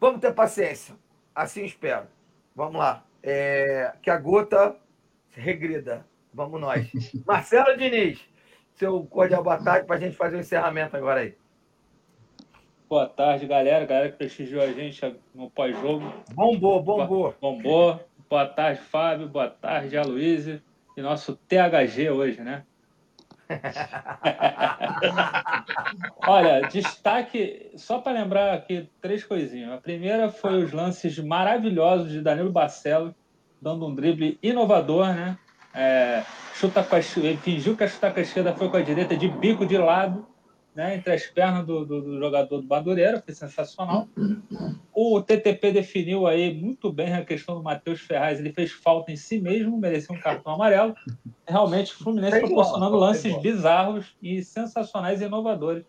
vamos 0.00 0.20
ter 0.20 0.34
paciência. 0.34 0.94
Assim 1.34 1.64
espero. 1.64 2.06
Vamos 2.54 2.76
lá. 2.76 3.04
É, 3.22 3.94
que 4.02 4.10
a 4.10 4.18
gota 4.18 4.76
regrida. 5.30 6.06
Vamos 6.32 6.60
nós. 6.60 6.90
Marcelo 7.26 7.76
Diniz, 7.76 8.20
seu 8.74 9.04
cordial 9.04 9.42
boa 9.42 9.62
tarde 9.62 9.86
para 9.86 9.96
a 9.96 10.00
gente 10.00 10.16
fazer 10.16 10.36
o 10.36 10.40
encerramento 10.40 10.96
agora 10.96 11.20
aí. 11.20 11.36
Boa 12.88 13.08
tarde, 13.08 13.46
galera. 13.46 13.84
Galera 13.84 14.12
que 14.12 14.18
prestigiou 14.18 14.62
a 14.62 14.72
gente 14.72 15.00
no 15.34 15.50
pós-jogo. 15.50 16.12
Bombou, 16.32 16.82
bombou. 16.82 17.34
Bombou. 17.40 18.00
Boa 18.28 18.46
tarde, 18.46 18.80
Fábio. 18.80 19.28
Boa 19.28 19.48
tarde, 19.48 19.96
Aloysio. 19.96 20.62
E 20.96 21.02
nosso 21.02 21.36
THG 21.36 22.10
hoje, 22.10 22.40
né? 22.40 22.64
Olha, 26.26 26.68
destaque, 26.68 27.70
só 27.76 27.98
para 27.98 28.12
lembrar 28.12 28.54
aqui 28.54 28.88
três 29.00 29.24
coisinhas. 29.24 29.72
A 29.72 29.78
primeira 29.78 30.30
foi 30.30 30.62
os 30.62 30.72
lances 30.72 31.18
maravilhosos 31.18 32.10
de 32.10 32.20
Danilo 32.20 32.50
Barcelos, 32.50 33.14
dando 33.60 33.86
um 33.86 33.94
drible 33.94 34.38
inovador, 34.42 35.14
né? 35.14 35.38
É, 35.74 36.22
chuta 36.54 36.82
com 36.82 36.96
a, 36.96 37.02
fingiu 37.02 37.76
que 37.76 37.84
a 37.84 37.88
chuta 37.88 38.10
com 38.10 38.18
a 38.18 38.22
esquerda 38.22 38.54
foi 38.54 38.68
com 38.68 38.76
a 38.76 38.82
direita, 38.82 39.16
de 39.16 39.28
bico 39.28 39.66
de 39.66 39.76
lado, 39.76 40.26
né? 40.76 40.96
entre 40.96 41.14
as 41.14 41.26
pernas 41.26 41.66
do, 41.66 41.86
do, 41.86 42.02
do 42.02 42.18
jogador 42.18 42.60
do 42.60 42.68
Madureira, 42.68 43.22
foi 43.22 43.34
sensacional. 43.34 44.06
O 44.92 45.20
TTP 45.22 45.72
definiu 45.72 46.26
aí 46.26 46.54
muito 46.54 46.92
bem 46.92 47.14
a 47.14 47.24
questão 47.24 47.56
do 47.56 47.62
Matheus 47.62 48.00
Ferraz, 48.00 48.38
ele 48.38 48.52
fez 48.52 48.70
falta 48.70 49.10
em 49.10 49.16
si 49.16 49.40
mesmo, 49.40 49.78
mereceu 49.78 50.14
um 50.14 50.20
cartão 50.20 50.52
amarelo. 50.52 50.94
Realmente, 51.48 51.92
o 51.92 51.96
Fluminense 51.96 52.40
proporcionando 52.40 52.96
lances 52.96 53.34
bizarros 53.40 54.14
e 54.22 54.42
sensacionais 54.44 55.22
e 55.22 55.24
inovadores 55.24 55.84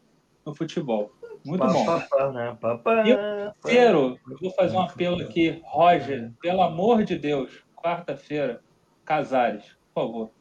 no 0.46 0.56
futebol. 0.56 1.12
Muito 1.46 1.66
bom. 1.66 1.86
Né? 2.34 2.58
E 3.06 3.14
o 3.14 3.52
terceiro, 3.62 4.20
eu 4.30 4.38
vou 4.42 4.52
fazer 4.52 4.76
um 4.76 4.82
apelo 4.82 5.22
aqui, 5.22 5.62
Roger, 5.66 6.32
pelo 6.42 6.62
amor 6.62 7.04
de 7.04 7.18
Deus, 7.18 7.64
quarta-feira, 7.76 8.62
Casares, 9.04 9.64
por 9.94 10.02
favor. 10.02 10.32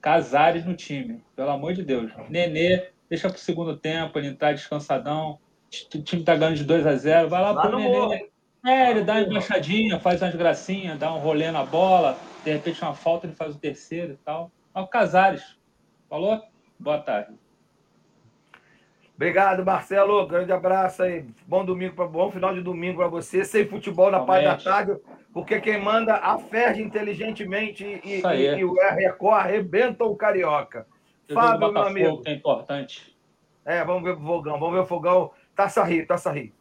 Casares 0.00 0.64
no 0.64 0.74
time, 0.74 1.22
pelo 1.34 1.50
amor 1.50 1.74
de 1.74 1.82
Deus. 1.82 2.12
Nenê, 2.28 2.90
deixa 3.08 3.28
pro 3.28 3.38
segundo 3.38 3.76
tempo, 3.76 4.18
ele 4.18 4.28
entrar 4.28 4.52
descansadão. 4.52 5.38
O 5.94 6.02
time 6.02 6.24
tá 6.24 6.34
ganhando 6.34 6.56
de 6.56 6.64
2 6.64 6.86
a 6.86 6.96
0 6.96 7.28
vai 7.28 7.42
lá, 7.42 7.52
lá 7.52 7.62
pro 7.62 7.78
Nenê. 7.78 8.28
É, 8.66 8.90
ele 8.90 9.02
dá 9.02 9.14
uma 9.14 9.22
embaixadinha, 9.22 10.00
faz 10.00 10.20
umas 10.20 10.34
gracinhas, 10.34 10.98
dá 10.98 11.12
um 11.14 11.18
rolê 11.18 11.50
na 11.50 11.64
bola, 11.64 12.18
de 12.44 12.52
repente 12.52 12.82
uma 12.82 12.94
falta, 12.94 13.26
ele 13.26 13.34
faz 13.34 13.54
o 13.54 13.58
terceiro 13.58 14.12
e 14.14 14.16
tal. 14.16 14.50
Mas 14.74 14.84
o 14.84 14.88
Casares, 14.88 15.56
falou? 16.08 16.42
Boa 16.78 16.98
tarde. 16.98 17.34
Obrigado, 19.14 19.64
Marcelo. 19.64 20.26
Grande 20.28 20.52
abraço 20.52 21.02
aí. 21.02 21.24
Bom 21.44 21.64
domingo, 21.64 21.94
pra, 21.94 22.06
bom 22.06 22.30
final 22.30 22.54
de 22.54 22.60
domingo 22.60 22.98
para 22.98 23.08
você. 23.08 23.44
Sem 23.44 23.66
futebol 23.66 24.12
na 24.12 24.20
parte 24.20 24.44
da 24.44 24.56
tarde, 24.56 24.96
porque 25.32 25.60
quem 25.60 25.80
manda 25.80 26.14
a 26.14 26.38
Ferge 26.38 26.82
inteligentemente 26.82 27.84
e, 27.84 28.22
e, 28.22 28.58
e 28.58 28.64
o 28.64 28.74
Record 28.74 29.40
arrebenta 29.40 30.04
o 30.04 30.14
Carioca. 30.14 30.86
Fábio, 31.32 31.72
meu 31.72 31.82
amigo. 31.82 32.22
Que 32.22 32.30
é 32.30 32.34
importante. 32.34 33.16
É, 33.64 33.84
vamos 33.84 34.02
ver 34.02 34.12
o 34.12 34.20
fogão. 34.20 34.58
Vamos 34.58 34.74
ver 34.74 34.80
o 34.80 34.86
fogão. 34.86 35.30
Taça 35.54 35.82
Rio, 35.84 36.06
Taça 36.06 36.32
Rio. 36.32 36.52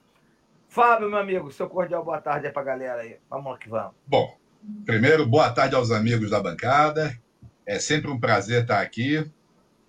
Fábio, 0.68 1.10
meu 1.10 1.19
amigo, 1.19 1.52
seu 1.52 1.69
cordial 1.69 2.03
boa 2.03 2.19
tarde 2.19 2.48
aí 2.48 2.53
pra 2.53 2.64
galera 2.64 3.02
aí. 3.02 3.18
Vamos 3.30 3.52
lá 3.52 3.57
que 3.57 3.69
vamos. 3.69 3.94
Bom, 4.06 4.38
primeiro, 4.85 5.26
boa 5.26 5.49
tarde 5.49 5.76
aos 5.76 5.91
amigos 5.91 6.30
da 6.30 6.41
bancada. 6.41 7.18
É 7.65 7.80
sempre 7.80 8.11
um 8.11 8.19
prazer 8.19 8.64
estar 8.64 8.81
aqui. 8.81 9.26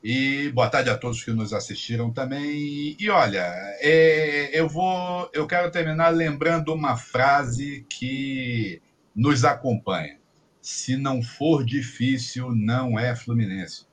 E 0.02 0.50
boa 0.52 0.70
tarde 0.70 0.90
a 0.90 0.96
todos 0.96 1.24
que 1.24 1.32
nos 1.32 1.52
assistiram 1.52 2.12
também. 2.12 2.96
E 2.98 3.10
olha, 3.10 3.52
é, 3.80 4.50
eu 4.58 4.68
vou, 4.68 5.28
eu 5.32 5.44
quero 5.46 5.72
terminar 5.72 6.10
lembrando 6.10 6.72
uma 6.72 6.96
frase 6.96 7.84
que 7.90 8.80
nos 9.14 9.44
acompanha. 9.44 10.18
Se 10.60 10.96
não 10.96 11.20
for 11.20 11.64
difícil, 11.64 12.54
não 12.54 12.96
é 12.98 13.16
Fluminense. 13.16 13.87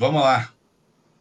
Vamos 0.00 0.22
lá. 0.22 0.50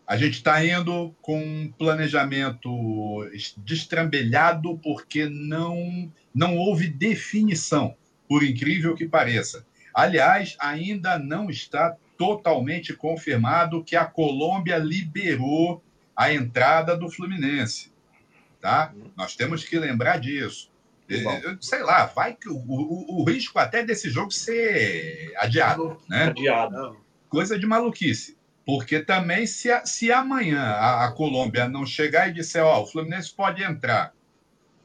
A 0.08 0.16
gente 0.16 0.36
está 0.36 0.64
indo 0.64 1.14
com 1.22 1.38
um 1.38 1.70
planejamento 1.78 3.30
destrambelhado 3.58 4.78
porque 4.78 5.26
não, 5.26 6.10
não 6.34 6.56
houve 6.56 6.88
definição, 6.88 7.94
por 8.26 8.42
incrível 8.42 8.96
que 8.96 9.06
pareça. 9.06 9.66
Aliás, 9.94 10.56
ainda 10.62 11.20
não 11.20 11.50
está 11.50 11.98
totalmente 12.18 12.94
confirmado 12.94 13.84
que 13.84 13.98
a 13.98 14.06
Colômbia 14.06 14.78
liberou 14.78 15.84
a 16.16 16.34
entrada 16.34 16.96
do 16.96 17.12
Fluminense. 17.12 17.92
Tá? 18.62 18.94
Nós 19.18 19.36
temos 19.36 19.66
que 19.66 19.78
lembrar 19.78 20.22
disso. 20.22 20.72
Eu, 21.10 21.58
sei 21.60 21.84
lá, 21.84 22.06
vai 22.06 22.34
que 22.34 22.48
o, 22.48 22.56
o, 22.56 23.20
o, 23.20 23.24
risco 23.26 23.60
até 23.60 23.84
desse 23.84 24.10
jogo 24.10 24.32
ser 24.32 25.34
adiado. 25.36 26.00
Né? 26.08 26.28
Adiado. 26.28 26.96
Coisa 27.28 27.60
de 27.60 27.66
maluquice. 27.66 28.39
Porque 28.70 29.00
também, 29.00 29.48
se, 29.48 29.68
se 29.84 30.12
amanhã 30.12 30.62
a, 30.62 31.06
a 31.06 31.12
Colômbia 31.12 31.68
não 31.68 31.88
chegar 31.88 32.30
e 32.30 32.34
disser, 32.34 32.64
ó, 32.64 32.84
o 32.84 32.86
Fluminense 32.86 33.34
pode 33.34 33.64
entrar, 33.64 34.14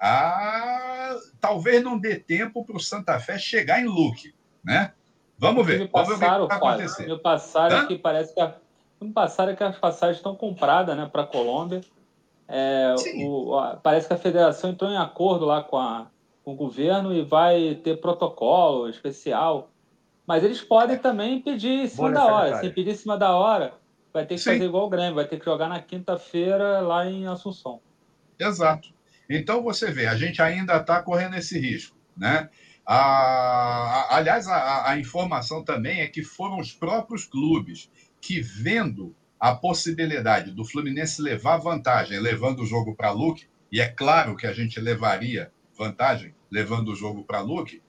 ah, 0.00 1.14
talvez 1.38 1.84
não 1.84 1.98
dê 1.98 2.16
tempo 2.16 2.64
para 2.64 2.78
o 2.78 2.80
Santa 2.80 3.20
Fé 3.20 3.36
chegar 3.36 3.82
em 3.82 3.84
Luque, 3.84 4.34
né? 4.64 4.94
Vamos 5.36 5.66
ver. 5.66 5.90
Vamos 5.92 6.08
ver 6.08 6.14
o 6.14 6.48
que 6.48 6.56
vai 6.56 6.56
acontecer. 6.56 7.06
Me 7.06 7.18
passaram 7.18 7.86
que 7.86 7.98
parece 7.98 8.32
que 8.32 8.40
a, 8.40 8.54
me 9.02 9.12
passaram 9.12 9.54
que 9.54 9.62
as 9.62 9.76
passagens 9.76 10.16
estão 10.16 10.34
compradas, 10.34 10.96
né, 10.96 11.06
para 11.12 11.24
a 11.24 11.26
Colômbia. 11.26 11.82
É, 12.48 12.94
o, 13.16 13.58
a, 13.58 13.76
parece 13.76 14.08
que 14.08 14.14
a 14.14 14.18
federação 14.18 14.70
entrou 14.70 14.90
em 14.90 14.96
acordo 14.96 15.44
lá 15.44 15.62
com, 15.62 15.76
a, 15.76 16.06
com 16.42 16.54
o 16.54 16.56
governo 16.56 17.12
e 17.12 17.22
vai 17.22 17.74
ter 17.84 18.00
protocolo 18.00 18.88
especial 18.88 19.68
mas 20.26 20.42
eles 20.42 20.60
podem 20.60 20.98
também 20.98 21.40
pedir 21.40 21.84
em 21.84 21.88
cima 21.88 22.10
da 22.10 22.24
hora. 22.24 22.60
Se 22.60 22.70
pedir 22.70 22.90
em 22.90 22.96
cima 22.96 23.18
da 23.18 23.36
hora, 23.36 23.74
vai 24.12 24.24
ter 24.24 24.34
que 24.34 24.40
Sim. 24.40 24.52
fazer 24.52 24.64
igual 24.64 24.86
o 24.86 24.90
Grêmio, 24.90 25.14
vai 25.14 25.26
ter 25.26 25.38
que 25.38 25.44
jogar 25.44 25.68
na 25.68 25.80
quinta-feira 25.80 26.80
lá 26.80 27.06
em 27.06 27.26
Assunção. 27.26 27.80
Exato. 28.38 28.92
Então 29.28 29.62
você 29.62 29.90
vê, 29.90 30.06
a 30.06 30.16
gente 30.16 30.40
ainda 30.40 30.76
está 30.76 31.02
correndo 31.02 31.36
esse 31.36 31.58
risco, 31.58 31.96
né? 32.16 32.48
A, 32.86 32.96
a, 32.96 34.16
aliás, 34.16 34.46
a, 34.46 34.90
a, 34.90 34.98
informação 34.98 35.64
também 35.64 36.00
é 36.00 36.06
que 36.06 36.22
foram 36.22 36.58
os 36.58 36.72
próprios 36.72 37.24
clubes 37.24 37.90
que, 38.20 38.40
vendo 38.40 39.14
a 39.40 39.54
possibilidade 39.54 40.50
do 40.52 40.64
Fluminense 40.64 41.22
levar 41.22 41.56
vantagem, 41.56 42.20
levando 42.20 42.60
o 42.60 42.66
jogo 42.66 42.94
para 42.94 43.10
Luque, 43.10 43.46
e 43.72 43.80
é 43.80 43.88
claro 43.88 44.36
que 44.36 44.46
a 44.46 44.52
gente 44.52 44.78
levaria 44.78 45.50
vantagem 45.76 46.34
levando 46.50 46.88
o 46.90 46.94
jogo 46.94 47.24
para 47.24 47.40
Luque, 47.40 47.82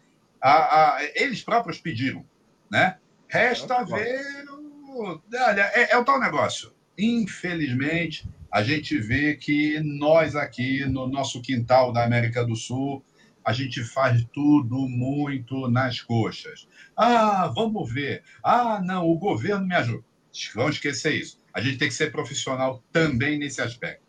a, 0.46 0.98
a, 0.98 1.04
eles 1.16 1.42
próprios 1.42 1.80
pediram, 1.80 2.24
né? 2.72 3.00
Resta 3.28 3.84
ver. 3.84 4.46
Olha, 4.88 5.72
é, 5.74 5.94
é 5.94 5.98
o 5.98 6.06
tal 6.06 6.20
negócio. 6.20 6.72
Infelizmente, 6.96 8.30
a 8.52 8.62
gente 8.62 8.96
vê 9.00 9.36
que 9.36 9.80
nós 9.80 10.36
aqui 10.36 10.86
no 10.86 11.08
nosso 11.08 11.42
quintal 11.42 11.92
da 11.92 12.06
América 12.06 12.46
do 12.46 12.56
Sul, 12.56 13.04
a 13.44 13.52
gente 13.52 13.84
faz 13.84 14.24
tudo 14.32 14.88
muito 14.88 15.68
nas 15.68 16.00
coxas. 16.00 16.68
Ah, 16.96 17.52
vamos 17.54 17.92
ver. 17.92 18.24
Ah, 18.44 18.80
não, 18.84 19.10
o 19.10 19.18
governo 19.18 19.66
me 19.66 19.74
ajuda. 19.74 20.06
Vamos 20.54 20.76
esquecer 20.76 21.16
isso. 21.16 21.42
A 21.52 21.60
gente 21.60 21.80
tem 21.80 21.88
que 21.88 21.94
ser 21.96 22.12
profissional 22.12 22.84
também 22.92 23.40
nesse 23.40 23.62
aspecto. 23.64 24.06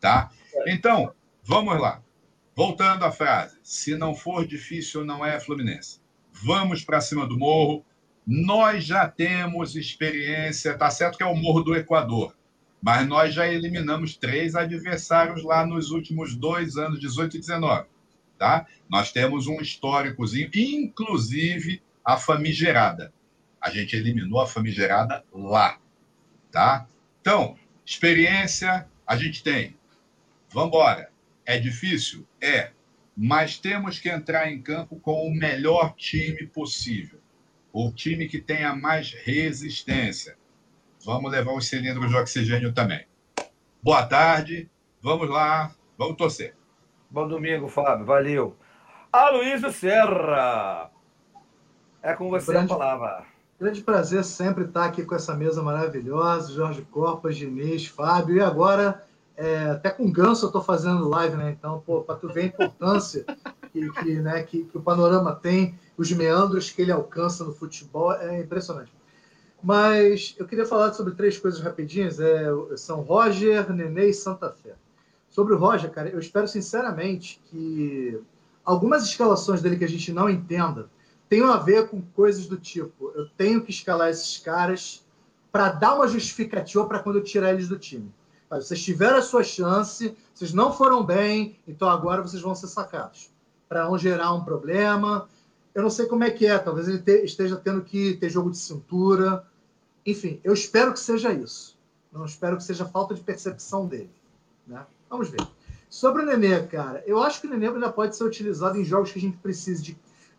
Tá? 0.00 0.30
Então, 0.66 1.14
vamos 1.44 1.80
lá. 1.80 2.02
Voltando 2.60 3.06
à 3.06 3.10
frase, 3.10 3.56
se 3.62 3.96
não 3.96 4.14
for 4.14 4.46
difícil, 4.46 5.02
não 5.02 5.24
é 5.24 5.40
Fluminense. 5.40 5.98
Vamos 6.30 6.84
para 6.84 7.00
cima 7.00 7.26
do 7.26 7.38
morro. 7.38 7.82
Nós 8.26 8.84
já 8.84 9.08
temos 9.08 9.74
experiência, 9.76 10.76
tá 10.76 10.90
certo 10.90 11.16
que 11.16 11.22
é 11.22 11.26
o 11.26 11.34
Morro 11.34 11.62
do 11.62 11.74
Equador, 11.74 12.36
mas 12.82 13.08
nós 13.08 13.32
já 13.32 13.48
eliminamos 13.48 14.14
três 14.14 14.54
adversários 14.54 15.42
lá 15.42 15.64
nos 15.64 15.90
últimos 15.90 16.36
dois 16.36 16.76
anos, 16.76 17.00
18 17.00 17.38
e 17.38 17.40
19. 17.40 17.88
Tá? 18.38 18.66
Nós 18.90 19.10
temos 19.10 19.46
um 19.46 19.58
históricozinho, 19.62 20.50
inclusive 20.54 21.82
a 22.04 22.18
famigerada. 22.18 23.10
A 23.58 23.70
gente 23.70 23.96
eliminou 23.96 24.38
a 24.38 24.46
famigerada 24.46 25.24
lá. 25.32 25.78
Tá? 26.52 26.86
Então, 27.22 27.56
experiência 27.86 28.86
a 29.06 29.16
gente 29.16 29.42
tem. 29.42 29.74
Vamos 30.52 30.68
embora. 30.68 31.09
É 31.50 31.58
difícil? 31.58 32.24
É. 32.40 32.70
Mas 33.16 33.58
temos 33.58 33.98
que 33.98 34.08
entrar 34.08 34.48
em 34.52 34.62
campo 34.62 35.00
com 35.00 35.26
o 35.26 35.34
melhor 35.34 35.96
time 35.96 36.46
possível. 36.46 37.18
O 37.72 37.90
time 37.90 38.28
que 38.28 38.40
tenha 38.40 38.72
mais 38.72 39.12
resistência. 39.12 40.38
Vamos 41.04 41.28
levar 41.28 41.52
os 41.52 41.66
cilindros 41.66 42.08
de 42.08 42.16
oxigênio 42.16 42.72
também. 42.72 43.04
Boa 43.82 44.06
tarde. 44.06 44.70
Vamos 45.02 45.28
lá. 45.28 45.74
Vamos 45.98 46.16
torcer. 46.16 46.54
Bom 47.10 47.26
domingo, 47.26 47.66
Fábio. 47.66 48.06
Valeu. 48.06 48.56
Aloysio 49.12 49.72
Serra. 49.72 50.92
É 52.00 52.14
com 52.14 52.30
você 52.30 52.52
grande, 52.52 52.72
a 52.72 52.76
palavra. 52.76 53.26
Grande 53.58 53.82
prazer 53.82 54.22
sempre 54.22 54.66
estar 54.66 54.84
aqui 54.84 55.04
com 55.04 55.16
essa 55.16 55.34
mesa 55.34 55.64
maravilhosa. 55.64 56.54
Jorge 56.54 56.82
Corpas, 56.82 57.36
Diniz, 57.36 57.86
Fábio. 57.86 58.36
E 58.36 58.40
agora 58.40 59.04
é, 59.40 59.70
até 59.70 59.88
com 59.88 60.12
ganso 60.12 60.44
eu 60.44 60.48
estou 60.48 60.62
fazendo 60.62 61.08
live, 61.08 61.34
né? 61.34 61.56
Então, 61.58 61.82
para 62.06 62.14
tu 62.14 62.28
ver 62.28 62.42
a 62.42 62.44
importância 62.44 63.24
que, 63.72 63.90
que, 63.90 64.14
né, 64.16 64.42
que, 64.42 64.64
que, 64.64 64.76
o 64.76 64.82
panorama 64.82 65.34
tem, 65.34 65.78
os 65.96 66.12
meandros 66.12 66.68
que 66.68 66.82
ele 66.82 66.92
alcança 66.92 67.42
no 67.42 67.54
futebol, 67.54 68.12
é 68.12 68.38
impressionante. 68.38 68.92
Mas 69.62 70.34
eu 70.38 70.46
queria 70.46 70.66
falar 70.66 70.92
sobre 70.92 71.14
três 71.14 71.38
coisas 71.38 71.58
rapidinhas. 71.58 72.20
É, 72.20 72.48
são 72.76 73.00
Roger, 73.00 73.72
Nenê 73.72 74.10
e 74.10 74.14
Santa 74.14 74.50
Fé. 74.50 74.74
Sobre 75.30 75.54
o 75.54 75.58
Roger, 75.58 75.90
cara, 75.90 76.10
eu 76.10 76.18
espero 76.18 76.46
sinceramente 76.46 77.40
que 77.46 78.20
algumas 78.62 79.04
escalações 79.04 79.62
dele 79.62 79.78
que 79.78 79.84
a 79.84 79.88
gente 79.88 80.12
não 80.12 80.28
entenda 80.28 80.90
tenham 81.30 81.50
a 81.50 81.56
ver 81.56 81.88
com 81.88 82.02
coisas 82.14 82.46
do 82.46 82.58
tipo: 82.58 83.10
eu 83.14 83.26
tenho 83.38 83.62
que 83.62 83.70
escalar 83.70 84.10
esses 84.10 84.36
caras 84.36 85.02
para 85.50 85.70
dar 85.70 85.94
uma 85.94 86.06
justificativa 86.06 86.84
para 86.84 86.98
quando 86.98 87.16
eu 87.16 87.24
tirar 87.24 87.54
eles 87.54 87.68
do 87.68 87.78
time. 87.78 88.12
Vocês 88.50 88.82
tiveram 88.82 89.18
a 89.18 89.22
sua 89.22 89.44
chance, 89.44 90.16
vocês 90.34 90.52
não 90.52 90.72
foram 90.72 91.04
bem, 91.04 91.56
então 91.68 91.88
agora 91.88 92.20
vocês 92.20 92.42
vão 92.42 92.54
ser 92.54 92.66
sacados. 92.66 93.30
Para 93.68 93.84
não 93.84 93.96
gerar 93.96 94.32
um 94.34 94.44
problema. 94.44 95.28
Eu 95.72 95.82
não 95.82 95.90
sei 95.90 96.06
como 96.06 96.24
é 96.24 96.30
que 96.30 96.46
é, 96.46 96.58
talvez 96.58 96.88
ele 96.88 96.98
te, 96.98 97.24
esteja 97.24 97.56
tendo 97.56 97.82
que 97.82 98.16
ter 98.16 98.28
jogo 98.28 98.50
de 98.50 98.58
cintura. 98.58 99.46
Enfim, 100.04 100.40
eu 100.42 100.52
espero 100.52 100.92
que 100.92 100.98
seja 100.98 101.32
isso. 101.32 101.78
Não 102.12 102.24
espero 102.24 102.56
que 102.56 102.64
seja 102.64 102.84
falta 102.84 103.14
de 103.14 103.20
percepção 103.20 103.86
dele. 103.86 104.10
Né? 104.66 104.84
Vamos 105.08 105.30
ver. 105.30 105.40
Sobre 105.88 106.22
o 106.22 106.26
Nenê, 106.26 106.60
cara, 106.66 107.04
eu 107.06 107.22
acho 107.22 107.40
que 107.40 107.46
o 107.46 107.50
Nenê 107.50 107.68
ainda 107.68 107.90
pode 107.90 108.16
ser 108.16 108.24
utilizado 108.24 108.76
em 108.78 108.84
jogos 108.84 109.12
que 109.12 109.18
a 109.18 109.22
gente 109.22 109.36
precise 109.36 109.82
de 109.82 109.98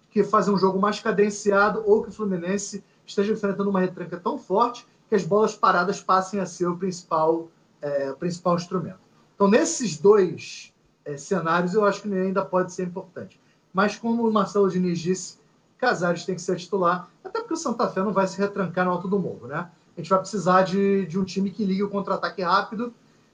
que 0.10 0.24
fazer 0.24 0.52
um 0.52 0.58
jogo 0.58 0.80
mais 0.80 1.00
cadenciado 1.00 1.82
ou 1.86 2.04
que 2.04 2.10
o 2.10 2.12
Fluminense 2.12 2.84
esteja 3.06 3.32
enfrentando 3.32 3.70
uma 3.70 3.80
retranca 3.80 4.18
tão 4.18 4.38
forte 4.38 4.86
que 5.08 5.16
as 5.16 5.24
bolas 5.24 5.56
paradas 5.56 6.02
passem 6.02 6.40
a 6.42 6.46
ser 6.46 6.68
o 6.68 6.78
principal 6.78 7.50
é, 7.82 8.12
o 8.12 8.16
principal 8.16 8.56
instrumento. 8.56 9.00
Então, 9.36 9.48
nesses 9.48 9.98
dois 9.98 10.74
é, 11.04 11.18
cenários, 11.18 11.74
eu 11.74 11.84
acho 11.84 12.02
que 12.02 12.08
ele 12.08 12.20
ainda 12.20 12.46
pode 12.46 12.72
ser 12.74 12.84
importante. 12.84 13.40
Mas, 13.74 13.96
como 13.96 14.28
o 14.28 14.32
Marcelo 14.32 14.70
Diniz 14.70 15.00
disse, 15.00 15.40
Casares 15.78 16.26
tem 16.26 16.36
que 16.36 16.42
ser 16.42 16.58
titular, 16.58 17.10
até 17.24 17.40
porque 17.40 17.56
o 17.56 17.58
Santa 17.58 17.90
Fé 17.90 18.04
não 18.04 18.14
vai 18.14 18.28
se 18.28 18.38
retrancar 18.38 18.86
no 18.86 18.92
alto 18.92 19.08
do 19.08 19.18
morro, 19.18 19.48
né? 19.48 19.68
A 19.98 20.00
gente 20.00 20.10
vai 20.10 20.20
precisar 20.20 20.62
de, 20.62 21.08
de 21.08 21.20
um 21.20 21.24
time 21.24 21.50
que 21.50 21.66
ligue 21.66 21.82
o 21.82 21.90
contra-ataque 21.90 22.44
rápido, 22.44 22.94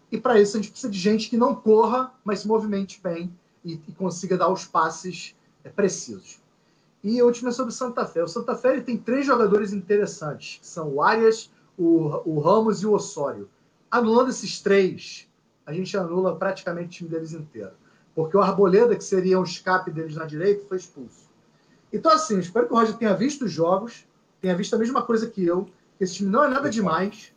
e 0.10 0.18
para 0.18 0.40
isso 0.40 0.56
a 0.56 0.62
gente 0.62 0.72
precisa 0.72 0.92
de 0.92 0.98
gente 0.98 1.30
que 1.30 1.36
não 1.36 1.54
corra, 1.54 2.12
mas 2.24 2.40
se 2.40 2.48
movimente 2.48 3.02
bem 3.04 3.34
e, 3.66 3.74
e 3.74 3.92
consiga 3.92 4.38
dar 4.38 4.48
os 4.48 4.64
passes 4.64 5.36
é, 5.64 5.70
precisos. 5.70 6.40
E 7.04 7.20
a 7.20 7.26
última 7.26 7.50
é 7.50 7.52
sobre 7.52 7.74
o 7.74 7.76
Santa 7.76 8.06
Fé. 8.06 8.24
O 8.24 8.28
Santa 8.28 8.56
Fé 8.56 8.74
ele 8.74 8.82
tem 8.82 8.98
três 8.98 9.26
jogadores 9.26 9.74
interessantes, 9.74 10.60
que 10.60 10.68
são 10.68 10.96
o 10.96 11.04
Arias, 11.04 11.52
o, 11.78 12.22
o 12.26 12.40
Ramos 12.40 12.82
e 12.82 12.88
o 12.88 12.94
Osório. 12.94 13.50
Anulando 13.98 14.30
esses 14.30 14.62
três, 14.62 15.28
a 15.66 15.74
gente 15.74 15.98
anula 15.98 16.36
praticamente 16.36 16.88
o 16.88 16.92
time 16.92 17.10
deles 17.10 17.34
inteiro. 17.34 17.72
Porque 18.14 18.38
o 18.38 18.42
Arboleda, 18.42 18.96
que 18.96 19.04
seria 19.04 19.40
um 19.40 19.44
escape 19.44 19.90
deles 19.90 20.16
na 20.16 20.26
direita, 20.26 20.68
foi 20.68 20.78
expulso. 20.78 21.28
Então, 21.92 22.12
assim, 22.12 22.38
espero 22.38 22.68
que 22.68 22.74
o 22.74 22.76
Roger 22.76 22.96
tenha 22.96 23.16
visto 23.16 23.46
os 23.46 23.52
jogos, 23.52 24.08
tenha 24.40 24.56
visto 24.56 24.76
a 24.76 24.78
mesma 24.78 25.02
coisa 25.02 25.28
que 25.28 25.44
eu, 25.44 25.66
que 25.98 26.04
esse 26.04 26.14
time 26.14 26.30
não 26.30 26.44
é 26.44 26.48
nada 26.48 26.70
demais, 26.70 27.34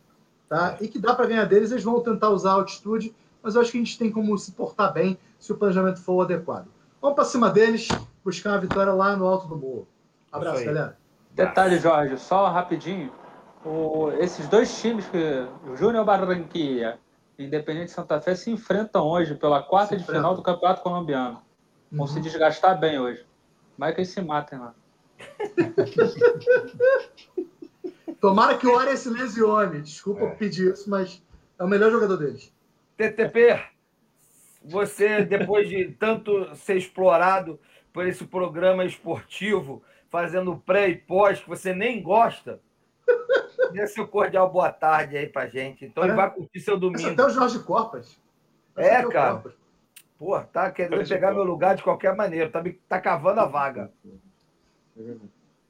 tá? 0.47 0.77
E 0.79 0.87
que 0.87 0.99
dá 0.99 1.15
para 1.15 1.25
ganhar 1.25 1.45
deles, 1.45 1.71
eles 1.71 1.83
vão 1.83 1.99
tentar 1.99 2.29
usar 2.29 2.51
a 2.51 2.55
altitude, 2.55 3.15
mas 3.41 3.55
eu 3.55 3.61
acho 3.61 3.71
que 3.71 3.77
a 3.77 3.81
gente 3.81 3.97
tem 3.97 4.11
como 4.11 4.37
se 4.37 4.51
portar 4.51 4.93
bem 4.93 5.17
se 5.39 5.51
o 5.51 5.57
planejamento 5.57 5.99
for 5.99 6.13
o 6.13 6.21
adequado. 6.21 6.67
Vamos 7.01 7.15
para 7.15 7.25
cima 7.25 7.49
deles, 7.49 7.87
buscar 8.23 8.51
uma 8.51 8.59
vitória 8.59 8.93
lá 8.93 9.15
no 9.15 9.25
alto 9.25 9.47
do 9.47 9.57
morro. 9.57 9.87
Abraço, 10.31 10.63
galera. 10.63 10.95
Detalhe, 11.31 11.79
Jorge, 11.79 12.17
só 12.19 12.47
rapidinho 12.49 13.11
o, 13.65 14.11
esses 14.19 14.47
dois 14.47 14.81
times, 14.81 15.05
que 15.07 15.69
o 15.69 15.75
Júnior 15.75 16.05
Barranquilla 16.05 16.99
e 17.37 17.45
Independente 17.45 17.91
Santa 17.91 18.19
Fé, 18.19 18.35
se 18.35 18.51
enfrentam 18.51 19.07
hoje 19.07 19.35
pela 19.35 19.61
quarta 19.61 19.95
se 19.95 20.01
de 20.01 20.11
final 20.11 20.35
do 20.35 20.41
Campeonato 20.41 20.81
Colombiano. 20.81 21.41
Vão 21.91 22.05
uhum. 22.05 22.07
se 22.07 22.21
desgastar 22.21 22.79
bem 22.79 22.99
hoje. 22.99 23.25
Mas 23.77 23.93
que 23.93 24.01
eles 24.01 24.11
se 24.11 24.21
matem 24.21 24.59
lá. 24.59 24.73
Tomara 28.19 28.57
que 28.57 28.67
o 28.67 28.77
Arias 28.77 28.99
se 28.99 29.09
lesione. 29.09 29.81
Desculpa 29.81 30.25
é. 30.25 30.35
pedir 30.35 30.73
isso, 30.73 30.89
mas 30.89 31.23
é 31.57 31.63
o 31.63 31.67
melhor 31.67 31.91
jogador 31.91 32.17
deles. 32.17 32.53
TTP, 32.95 33.59
você, 34.63 35.23
depois 35.23 35.67
de 35.67 35.91
tanto 35.93 36.55
ser 36.55 36.77
explorado 36.77 37.59
por 37.91 38.07
esse 38.07 38.25
programa 38.25 38.85
esportivo, 38.85 39.83
fazendo 40.09 40.57
pré 40.57 40.89
e 40.89 40.95
pós, 40.95 41.39
que 41.39 41.49
você 41.49 41.73
nem 41.73 42.01
gosta, 42.01 42.61
Dê 43.71 43.87
seu 43.87 44.07
cordial 44.07 44.51
boa 44.51 44.71
tarde 44.71 45.17
aí 45.17 45.27
pra 45.27 45.47
gente. 45.47 45.85
Então, 45.85 46.03
é. 46.03 46.07
ele 46.07 46.15
vai 46.15 46.29
curtir 46.29 46.59
seu 46.59 46.77
domingo. 46.77 47.09
até 47.09 47.25
o 47.25 47.29
Jorge 47.29 47.59
Corpas. 47.59 48.19
é, 48.75 49.03
cara. 49.07 49.33
Corpas. 49.33 49.53
Pô, 50.17 50.39
tá 50.39 50.69
querendo 50.69 51.07
pegar 51.07 51.31
meu 51.31 51.43
lugar 51.43 51.75
de 51.75 51.81
qualquer 51.81 52.15
maneira. 52.15 52.49
Tá, 52.49 52.63
tá 52.87 53.01
cavando 53.01 53.39
a 53.39 53.45
vaga. 53.45 53.91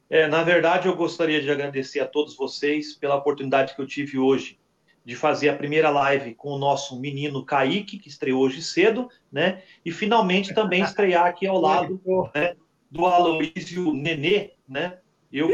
É, 0.10 0.28
na 0.28 0.44
verdade, 0.44 0.90
eu 0.90 0.96
gostaria 0.96 1.42
de 1.42 1.50
agradecer 1.50 2.02
a 2.02 2.08
todos 2.08 2.36
vocês 2.36 2.94
pela 2.94 3.16
oportunidade 3.16 3.74
que 3.74 3.82
eu 3.82 3.88
tive 3.88 4.20
hoje 4.20 4.60
de 5.04 5.16
fazer 5.16 5.50
a 5.50 5.56
primeira 5.56 5.90
live 5.90 6.36
com 6.36 6.50
o 6.50 6.58
nosso 6.58 7.00
menino 7.00 7.46
Kaique, 7.46 7.98
que 7.98 8.10
estreou 8.10 8.42
hoje 8.42 8.62
cedo, 8.62 9.10
né? 9.32 9.64
E 9.84 9.92
finalmente 9.92 10.54
também 10.54 10.84
estrear 10.84 11.26
aqui 11.26 11.48
ao 11.48 11.60
lado 11.62 12.00
né, 12.36 12.56
do 12.90 13.06
Aloysio 13.06 13.94
Nenê, 13.94 14.52
né? 14.68 15.00
Eu 15.40 15.50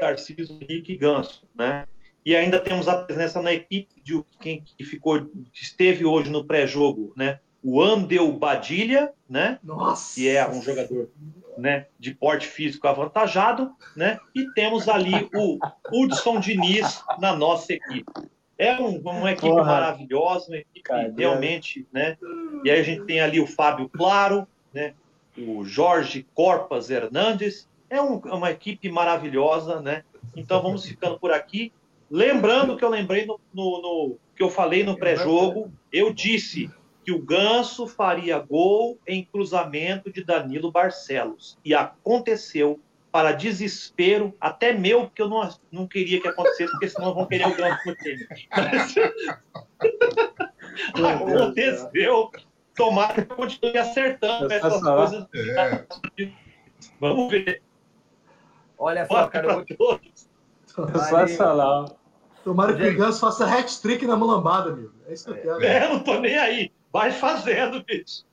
Tarcísio 0.00 0.58
Henrique 0.60 0.96
Ganso, 0.96 1.46
né? 1.54 1.86
E 2.24 2.36
ainda 2.36 2.60
temos 2.60 2.88
a 2.88 3.02
presença 3.04 3.40
na 3.40 3.52
equipe 3.52 3.88
de 4.02 4.22
quem 4.40 4.62
que 4.62 4.84
ficou, 4.84 5.24
que 5.52 5.62
esteve 5.62 6.04
hoje 6.04 6.30
no 6.30 6.44
pré-jogo, 6.44 7.12
né? 7.16 7.40
O 7.62 7.82
Andel 7.82 8.30
Badilha, 8.32 9.12
né? 9.28 9.58
Nossa. 9.62 10.14
Que 10.14 10.28
é 10.28 10.48
um 10.48 10.60
jogador, 10.62 11.10
né? 11.56 11.86
De 11.98 12.14
porte 12.14 12.46
físico 12.46 12.86
avantajado, 12.86 13.72
né? 13.96 14.18
E 14.34 14.44
temos 14.52 14.88
ali 14.88 15.28
o 15.34 15.58
Hudson 15.90 16.38
Diniz 16.38 17.02
na 17.18 17.34
nossa 17.34 17.72
equipe. 17.72 18.12
É 18.58 18.74
um, 18.78 18.98
uma 18.98 19.30
equipe 19.30 19.48
Porra. 19.48 19.64
maravilhosa, 19.64 20.48
uma 20.48 20.58
equipe 20.58 20.82
Caramba. 20.82 21.14
realmente, 21.16 21.86
né? 21.92 22.18
E 22.64 22.70
aí 22.70 22.80
a 22.80 22.82
gente 22.82 23.04
tem 23.06 23.20
ali 23.20 23.40
o 23.40 23.46
Fábio 23.46 23.88
Claro, 23.88 24.46
né? 24.72 24.94
O 25.36 25.64
Jorge 25.64 26.26
Corpas 26.34 26.90
Hernandes, 26.90 27.68
é 27.90 28.00
um, 28.00 28.20
é 28.26 28.34
uma 28.34 28.50
equipe 28.50 28.90
maravilhosa, 28.90 29.80
né? 29.80 30.04
Então 30.36 30.62
vamos 30.62 30.84
ficando 30.84 31.18
por 31.18 31.32
aqui. 31.32 31.72
Lembrando 32.10 32.76
que 32.76 32.84
eu 32.84 32.88
lembrei 32.88 33.26
no, 33.26 33.38
no, 33.52 33.82
no 33.82 34.18
que 34.34 34.42
eu 34.42 34.50
falei 34.50 34.82
no 34.82 34.96
pré-jogo, 34.96 35.70
eu 35.92 36.12
disse 36.12 36.70
que 37.04 37.12
o 37.12 37.20
Ganso 37.20 37.86
faria 37.86 38.38
gol 38.38 38.98
em 39.06 39.24
cruzamento 39.24 40.12
de 40.12 40.22
Danilo 40.22 40.70
Barcelos. 40.70 41.58
E 41.64 41.74
aconteceu 41.74 42.80
para 43.10 43.32
desespero, 43.32 44.34
até 44.40 44.72
meu, 44.72 45.06
porque 45.06 45.22
eu 45.22 45.28
não, 45.28 45.48
não 45.72 45.86
queria 45.86 46.20
que 46.20 46.28
acontecesse, 46.28 46.70
porque 46.70 46.88
senão 46.88 47.14
vão 47.14 47.26
querer 47.26 47.46
o 47.46 47.56
Ganso 47.56 47.80
no 47.86 47.96
time. 47.96 48.26
aconteceu. 51.08 52.30
Tomara 52.74 53.24
que 53.24 53.32
eu 53.32 53.36
continue 53.36 53.76
acertando 53.78 54.52
essas 54.52 54.80
coisas. 54.80 55.26
É. 55.34 55.84
Vamos 57.00 57.30
ver. 57.30 57.62
Olha 58.78 59.06
só, 59.06 59.26
cara, 59.26 59.48
eu 59.48 59.54
vou 59.54 59.64
te... 59.64 59.76
Lá. 61.40 61.86
Tomara 62.44 62.76
que 62.76 62.88
o 62.88 62.96
Ganso 62.96 63.20
faça 63.20 63.44
hat-trick 63.44 64.06
na 64.06 64.16
mulambada, 64.16 64.70
amigo. 64.70 64.92
É 65.06 65.12
isso 65.12 65.24
que 65.24 65.30
eu 65.46 65.58
quero. 65.58 65.64
É, 65.64 65.88
não 65.88 66.00
tô 66.00 66.18
nem 66.20 66.38
aí. 66.38 66.72
Vai 66.92 67.10
fazendo, 67.10 67.82
bicho. 67.82 68.26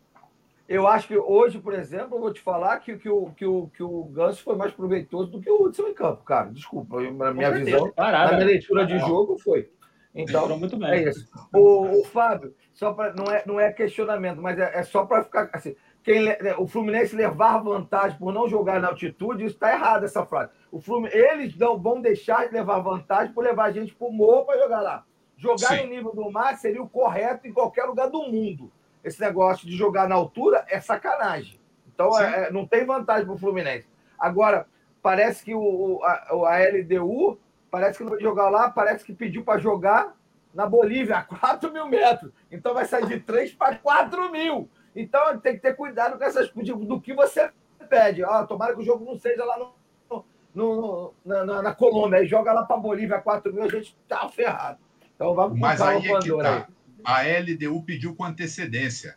Eu 0.67 0.87
acho 0.87 1.07
que 1.07 1.17
hoje, 1.17 1.59
por 1.59 1.73
exemplo, 1.73 2.15
eu 2.15 2.21
vou 2.21 2.33
te 2.33 2.41
falar 2.41 2.79
que, 2.79 2.97
que, 2.97 3.09
o, 3.09 3.31
que, 3.31 3.45
o, 3.45 3.67
que 3.67 3.83
o 3.83 4.03
Ganso 4.05 4.43
foi 4.43 4.55
mais 4.55 4.71
proveitoso 4.71 5.31
do 5.31 5.41
que 5.41 5.49
o 5.49 5.63
Hudson 5.63 5.87
em 5.87 5.93
campo, 5.93 6.23
cara. 6.23 6.49
Desculpa, 6.51 7.01
na 7.01 7.33
minha 7.33 7.51
visão, 7.51 7.91
na 7.97 8.31
minha 8.33 8.45
leitura 8.45 8.85
de 8.85 8.97
jogo 8.99 9.37
foi. 9.37 9.69
Então, 10.13 10.57
muito 10.57 10.77
bem. 10.77 10.89
é 10.89 11.09
isso. 11.09 11.27
O, 11.53 12.01
o 12.01 12.03
Fábio, 12.05 12.55
só 12.73 12.93
para 12.93 13.13
não 13.13 13.25
é, 13.25 13.43
não 13.45 13.59
é 13.59 13.71
questionamento, 13.73 14.41
mas 14.41 14.57
é, 14.57 14.79
é 14.79 14.83
só 14.83 15.05
para 15.05 15.23
ficar 15.23 15.49
assim 15.53 15.75
quem, 16.05 16.23
o 16.59 16.67
Fluminense 16.67 17.15
levar 17.15 17.57
vantagem 17.57 18.15
por 18.19 18.31
não 18.31 18.47
jogar 18.47 18.79
na 18.79 18.89
altitude, 18.89 19.43
isso 19.43 19.55
está 19.55 19.73
errado, 19.73 20.05
essa 20.05 20.23
frase. 20.23 20.51
O 20.71 20.79
Fluminense, 20.79 21.17
eles 21.17 21.57
não 21.57 21.79
vão 21.79 21.99
deixar 21.99 22.47
de 22.47 22.53
levar 22.53 22.77
vantagem 22.77 23.33
por 23.33 23.43
levar 23.43 23.65
a 23.65 23.71
gente 23.71 23.91
para 23.91 24.07
o 24.07 24.13
morro 24.13 24.45
para 24.45 24.61
jogar 24.61 24.81
lá. 24.81 25.03
Jogar 25.35 25.69
Sim. 25.69 25.81
no 25.81 25.89
nível 25.89 26.13
do 26.13 26.29
mar 26.29 26.55
seria 26.57 26.81
o 26.81 26.87
correto 26.87 27.47
em 27.47 27.51
qualquer 27.51 27.85
lugar 27.85 28.07
do 28.07 28.21
mundo. 28.21 28.71
Esse 29.03 29.19
negócio 29.19 29.67
de 29.67 29.75
jogar 29.75 30.07
na 30.07 30.13
altura 30.13 30.63
é 30.69 30.79
sacanagem. 30.79 31.59
Então, 31.91 32.19
é, 32.21 32.51
não 32.51 32.67
tem 32.67 32.85
vantagem 32.85 33.25
para 33.25 33.33
o 33.33 33.39
Fluminense. 33.39 33.87
Agora, 34.19 34.67
parece 35.01 35.43
que 35.43 35.55
o, 35.55 35.99
a, 36.03 36.53
a 36.53 36.69
LDU, 36.69 37.39
parece 37.71 37.97
que 37.97 38.03
não 38.03 38.11
vai 38.11 38.21
jogar 38.21 38.49
lá, 38.49 38.69
parece 38.69 39.03
que 39.03 39.11
pediu 39.11 39.43
para 39.43 39.59
jogar 39.59 40.15
na 40.53 40.67
Bolívia, 40.67 41.17
a 41.17 41.23
4 41.23 41.73
mil 41.73 41.87
metros. 41.87 42.31
Então, 42.51 42.75
vai 42.75 42.85
sair 42.85 43.07
de 43.07 43.19
3 43.19 43.55
para 43.55 43.75
4 43.75 44.31
mil. 44.31 44.69
Então 44.95 45.37
tem 45.39 45.55
que 45.55 45.61
ter 45.61 45.75
cuidado 45.75 46.17
com 46.17 46.23
essas 46.23 46.49
do 46.49 47.01
que 47.01 47.13
você 47.13 47.51
pede. 47.89 48.23
Ah, 48.23 48.45
tomara 48.45 48.73
que 48.73 48.81
o 48.81 48.85
jogo 48.85 49.05
não 49.05 49.19
seja 49.19 49.43
lá 49.43 49.59
no, 49.59 50.25
no 50.53 51.13
na, 51.25 51.61
na, 51.61 51.75
Colômbia, 51.75 52.19
aí 52.19 52.27
joga 52.27 52.53
lá 52.53 52.63
para 52.63 52.77
Bolívia 52.77 53.19
4 53.19 53.53
mil, 53.53 53.63
a 53.63 53.69
gente 53.69 53.95
tá 54.07 54.27
ferrado. 54.29 54.79
Então 55.15 55.35
vamos 55.35 55.59
Mas 55.59 55.81
aí 55.81 55.97
é 56.07 56.19
que 56.19 56.37
tá. 56.37 56.67
A 57.03 57.21
LDU 57.21 57.83
pediu 57.83 58.15
com 58.15 58.23
antecedência. 58.23 59.15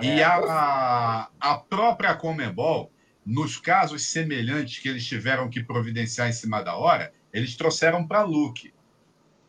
E 0.00 0.22
a, 0.22 0.36
a, 0.36 1.28
a 1.38 1.58
própria 1.58 2.14
Comebol, 2.16 2.90
nos 3.26 3.58
casos 3.58 4.06
semelhantes 4.06 4.78
que 4.78 4.88
eles 4.88 5.04
tiveram 5.04 5.50
que 5.50 5.62
providenciar 5.62 6.28
em 6.28 6.32
cima 6.32 6.62
da 6.62 6.74
hora, 6.74 7.12
eles 7.32 7.54
trouxeram 7.54 8.06
para 8.06 8.22
Luke. 8.22 8.72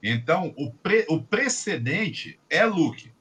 Então, 0.04 0.54
o, 0.58 0.72
pre, 0.72 1.06
o 1.10 1.22
precedente 1.22 2.38
é 2.50 2.66
Luke. 2.66 3.15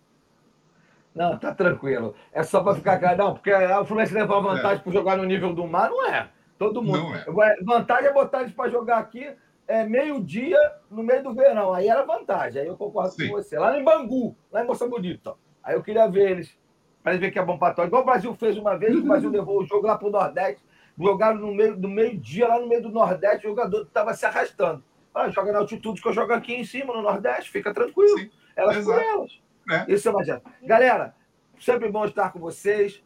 Não, 1.15 1.39
tá 1.39 1.55
tranquilo. 1.55 2.15
É 2.33 2.43
só 2.43 2.63
para 2.63 2.75
ficar 2.75 2.99
claro. 2.99 3.17
Não, 3.17 3.35
porque 3.35 3.53
o 3.53 3.85
Fluminense 3.85 4.13
leva 4.13 4.41
vantagem 4.41 4.79
é. 4.79 4.81
por 4.81 4.93
jogar 4.93 5.17
no 5.17 5.25
nível 5.25 5.55
do 5.55 5.67
mar, 5.67 5.89
não 5.89 6.09
é. 6.09 6.29
Todo 6.59 6.83
mundo. 6.83 7.15
É. 7.15 7.63
Vantagem 7.63 8.09
é 8.09 8.13
botar 8.13 8.41
eles 8.41 8.53
para 8.53 8.71
jogar 8.71 8.99
aqui. 8.99 9.25
É, 9.67 9.81
é, 9.81 9.85
meio-dia 9.85 10.59
no 10.91 11.03
meio 11.03 11.23
do 11.23 11.35
verão. 11.35 11.73
Aí 11.73 11.89
era 11.89 12.05
vantagem. 12.05 12.63
Aí 12.63 12.69
eu 12.69 12.77
concordo 12.77 13.13
Sim. 13.13 13.29
com 13.29 13.35
você. 13.35 13.59
Lá 13.59 13.79
em 13.79 13.85
Bangu, 13.85 14.37
lá 14.51 14.63
em 14.63 14.67
Moça 14.67 14.89
Bonita. 14.89 15.35
Aí 15.63 15.75
eu 15.75 15.83
queria 15.83 16.07
ver 16.09 16.31
eles, 16.31 16.59
para 17.03 17.17
ver 17.17 17.31
que 17.31 17.39
é 17.39 17.45
bom 17.45 17.57
para 17.57 17.75
todos. 17.75 17.89
Igual 17.89 18.03
o 18.03 18.07
Brasil 18.07 18.35
fez 18.35 18.57
uma 18.59 18.77
vez, 18.77 18.95
o 18.95 19.03
Brasil 19.03 19.31
levou 19.31 19.61
o 19.61 19.65
jogo 19.65 19.87
lá 19.87 19.97
para 19.97 20.09
o 20.09 20.11
Nordeste. 20.11 20.63
Jogaram 20.99 21.39
no 21.39 21.55
meio 21.55 21.77
do 21.77 21.89
meio-dia, 21.89 22.47
lá 22.47 22.61
no 22.61 22.69
meio 22.69 22.83
do 22.83 22.91
Nordeste, 22.91 23.47
o 23.47 23.51
jogador 23.51 23.83
estava 23.83 24.15
se 24.15 24.25
arrastando. 24.27 24.83
Ah, 25.13 25.29
joga 25.29 25.53
na 25.53 25.59
altitude 25.59 26.01
que 26.01 26.09
eu 26.09 26.13
jogo 26.13 26.33
aqui 26.33 26.55
em 26.55 26.65
cima, 26.65 26.95
no 26.95 27.03
Nordeste, 27.03 27.51
fica 27.51 27.73
tranquilo. 27.73 28.19
Sim, 28.19 28.31
elas 28.55 28.77
exato. 28.77 29.01
por 29.01 29.05
elas. 29.05 29.44
É. 29.71 29.93
Isso 29.93 30.09
é 30.09 30.11
uma 30.11 30.43
Galera, 30.63 31.15
sempre 31.59 31.91
bom 31.91 32.05
estar 32.05 32.33
com 32.33 32.39
vocês. 32.39 33.03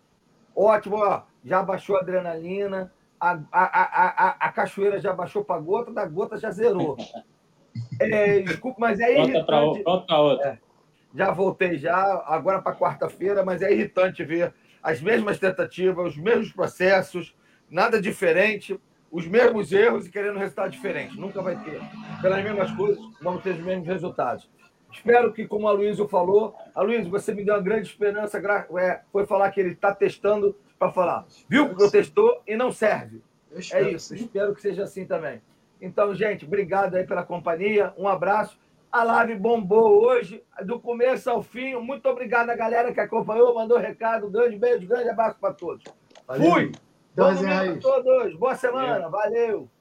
Ótimo, 0.54 0.96
ó, 0.96 1.22
já 1.44 1.62
baixou 1.62 1.96
a 1.96 2.00
adrenalina, 2.00 2.92
a, 3.20 3.32
a, 3.32 3.38
a, 3.52 4.08
a, 4.08 4.28
a 4.40 4.52
cachoeira 4.52 4.98
já 5.00 5.12
baixou 5.12 5.44
para 5.44 5.60
gota, 5.60 5.92
da 5.92 6.04
gota 6.06 6.36
já 6.36 6.50
zerou. 6.50 6.96
É, 8.00 8.40
desculpa, 8.40 8.76
mas 8.80 8.98
é 8.98 9.20
irritante. 9.20 9.82
outra. 10.16 10.48
É, 10.48 10.58
já 11.14 11.30
voltei 11.30 11.78
já, 11.78 12.24
agora 12.26 12.60
para 12.60 12.74
quarta-feira, 12.74 13.44
mas 13.44 13.62
é 13.62 13.72
irritante 13.72 14.24
ver 14.24 14.52
as 14.82 15.00
mesmas 15.00 15.38
tentativas, 15.38 16.12
os 16.12 16.16
mesmos 16.16 16.50
processos, 16.52 17.36
nada 17.70 18.00
diferente, 18.00 18.80
os 19.10 19.26
mesmos 19.26 19.72
erros 19.72 20.06
e 20.06 20.10
querendo 20.10 20.38
resultado 20.38 20.70
diferente. 20.70 21.18
Nunca 21.18 21.40
vai 21.40 21.56
ter. 21.62 21.80
Pelas 22.20 22.42
mesmas 22.42 22.70
coisas, 22.72 22.98
vamos 23.22 23.42
ter 23.42 23.50
os 23.50 23.60
mesmos 23.60 23.86
resultados. 23.86 24.50
Espero 24.92 25.32
que, 25.32 25.46
como 25.46 25.68
a 25.68 25.72
Luísa 25.72 26.06
falou, 26.08 26.54
a 26.74 26.82
Luísa, 26.82 27.08
você 27.08 27.34
me 27.34 27.44
deu 27.44 27.54
uma 27.54 27.62
grande 27.62 27.88
esperança, 27.88 28.38
é, 28.78 29.00
foi 29.12 29.26
falar 29.26 29.50
que 29.50 29.60
ele 29.60 29.72
está 29.72 29.94
testando 29.94 30.56
para 30.78 30.90
falar. 30.90 31.26
Viu 31.48 31.74
que 31.74 31.82
eu 31.82 31.90
testou 31.90 32.42
e 32.46 32.56
não 32.56 32.72
serve. 32.72 33.22
É 33.72 33.90
isso, 33.90 34.14
espero 34.14 34.54
que 34.54 34.62
seja 34.62 34.84
assim 34.84 35.04
também. 35.04 35.42
Então, 35.80 36.14
gente, 36.14 36.44
obrigado 36.44 36.94
aí 36.96 37.06
pela 37.06 37.22
companhia, 37.22 37.92
um 37.96 38.08
abraço. 38.08 38.58
A 38.90 39.04
live 39.04 39.34
bombou 39.36 40.02
hoje, 40.02 40.42
do 40.64 40.80
começo 40.80 41.28
ao 41.28 41.42
fim. 41.42 41.74
Muito 41.76 42.08
obrigado 42.08 42.48
a 42.48 42.56
galera 42.56 42.92
que 42.92 43.00
acompanhou, 43.00 43.54
mandou 43.54 43.76
recado. 43.76 44.30
Grande 44.30 44.56
beijo, 44.56 44.88
grande 44.88 45.10
abraço 45.10 45.38
para 45.38 45.52
todos. 45.52 45.84
Valeu. 46.26 46.50
Fui! 46.50 46.72
Vamos 47.14 47.82
todos. 47.82 48.34
Boa 48.36 48.54
semana, 48.54 49.08
valeu. 49.08 49.68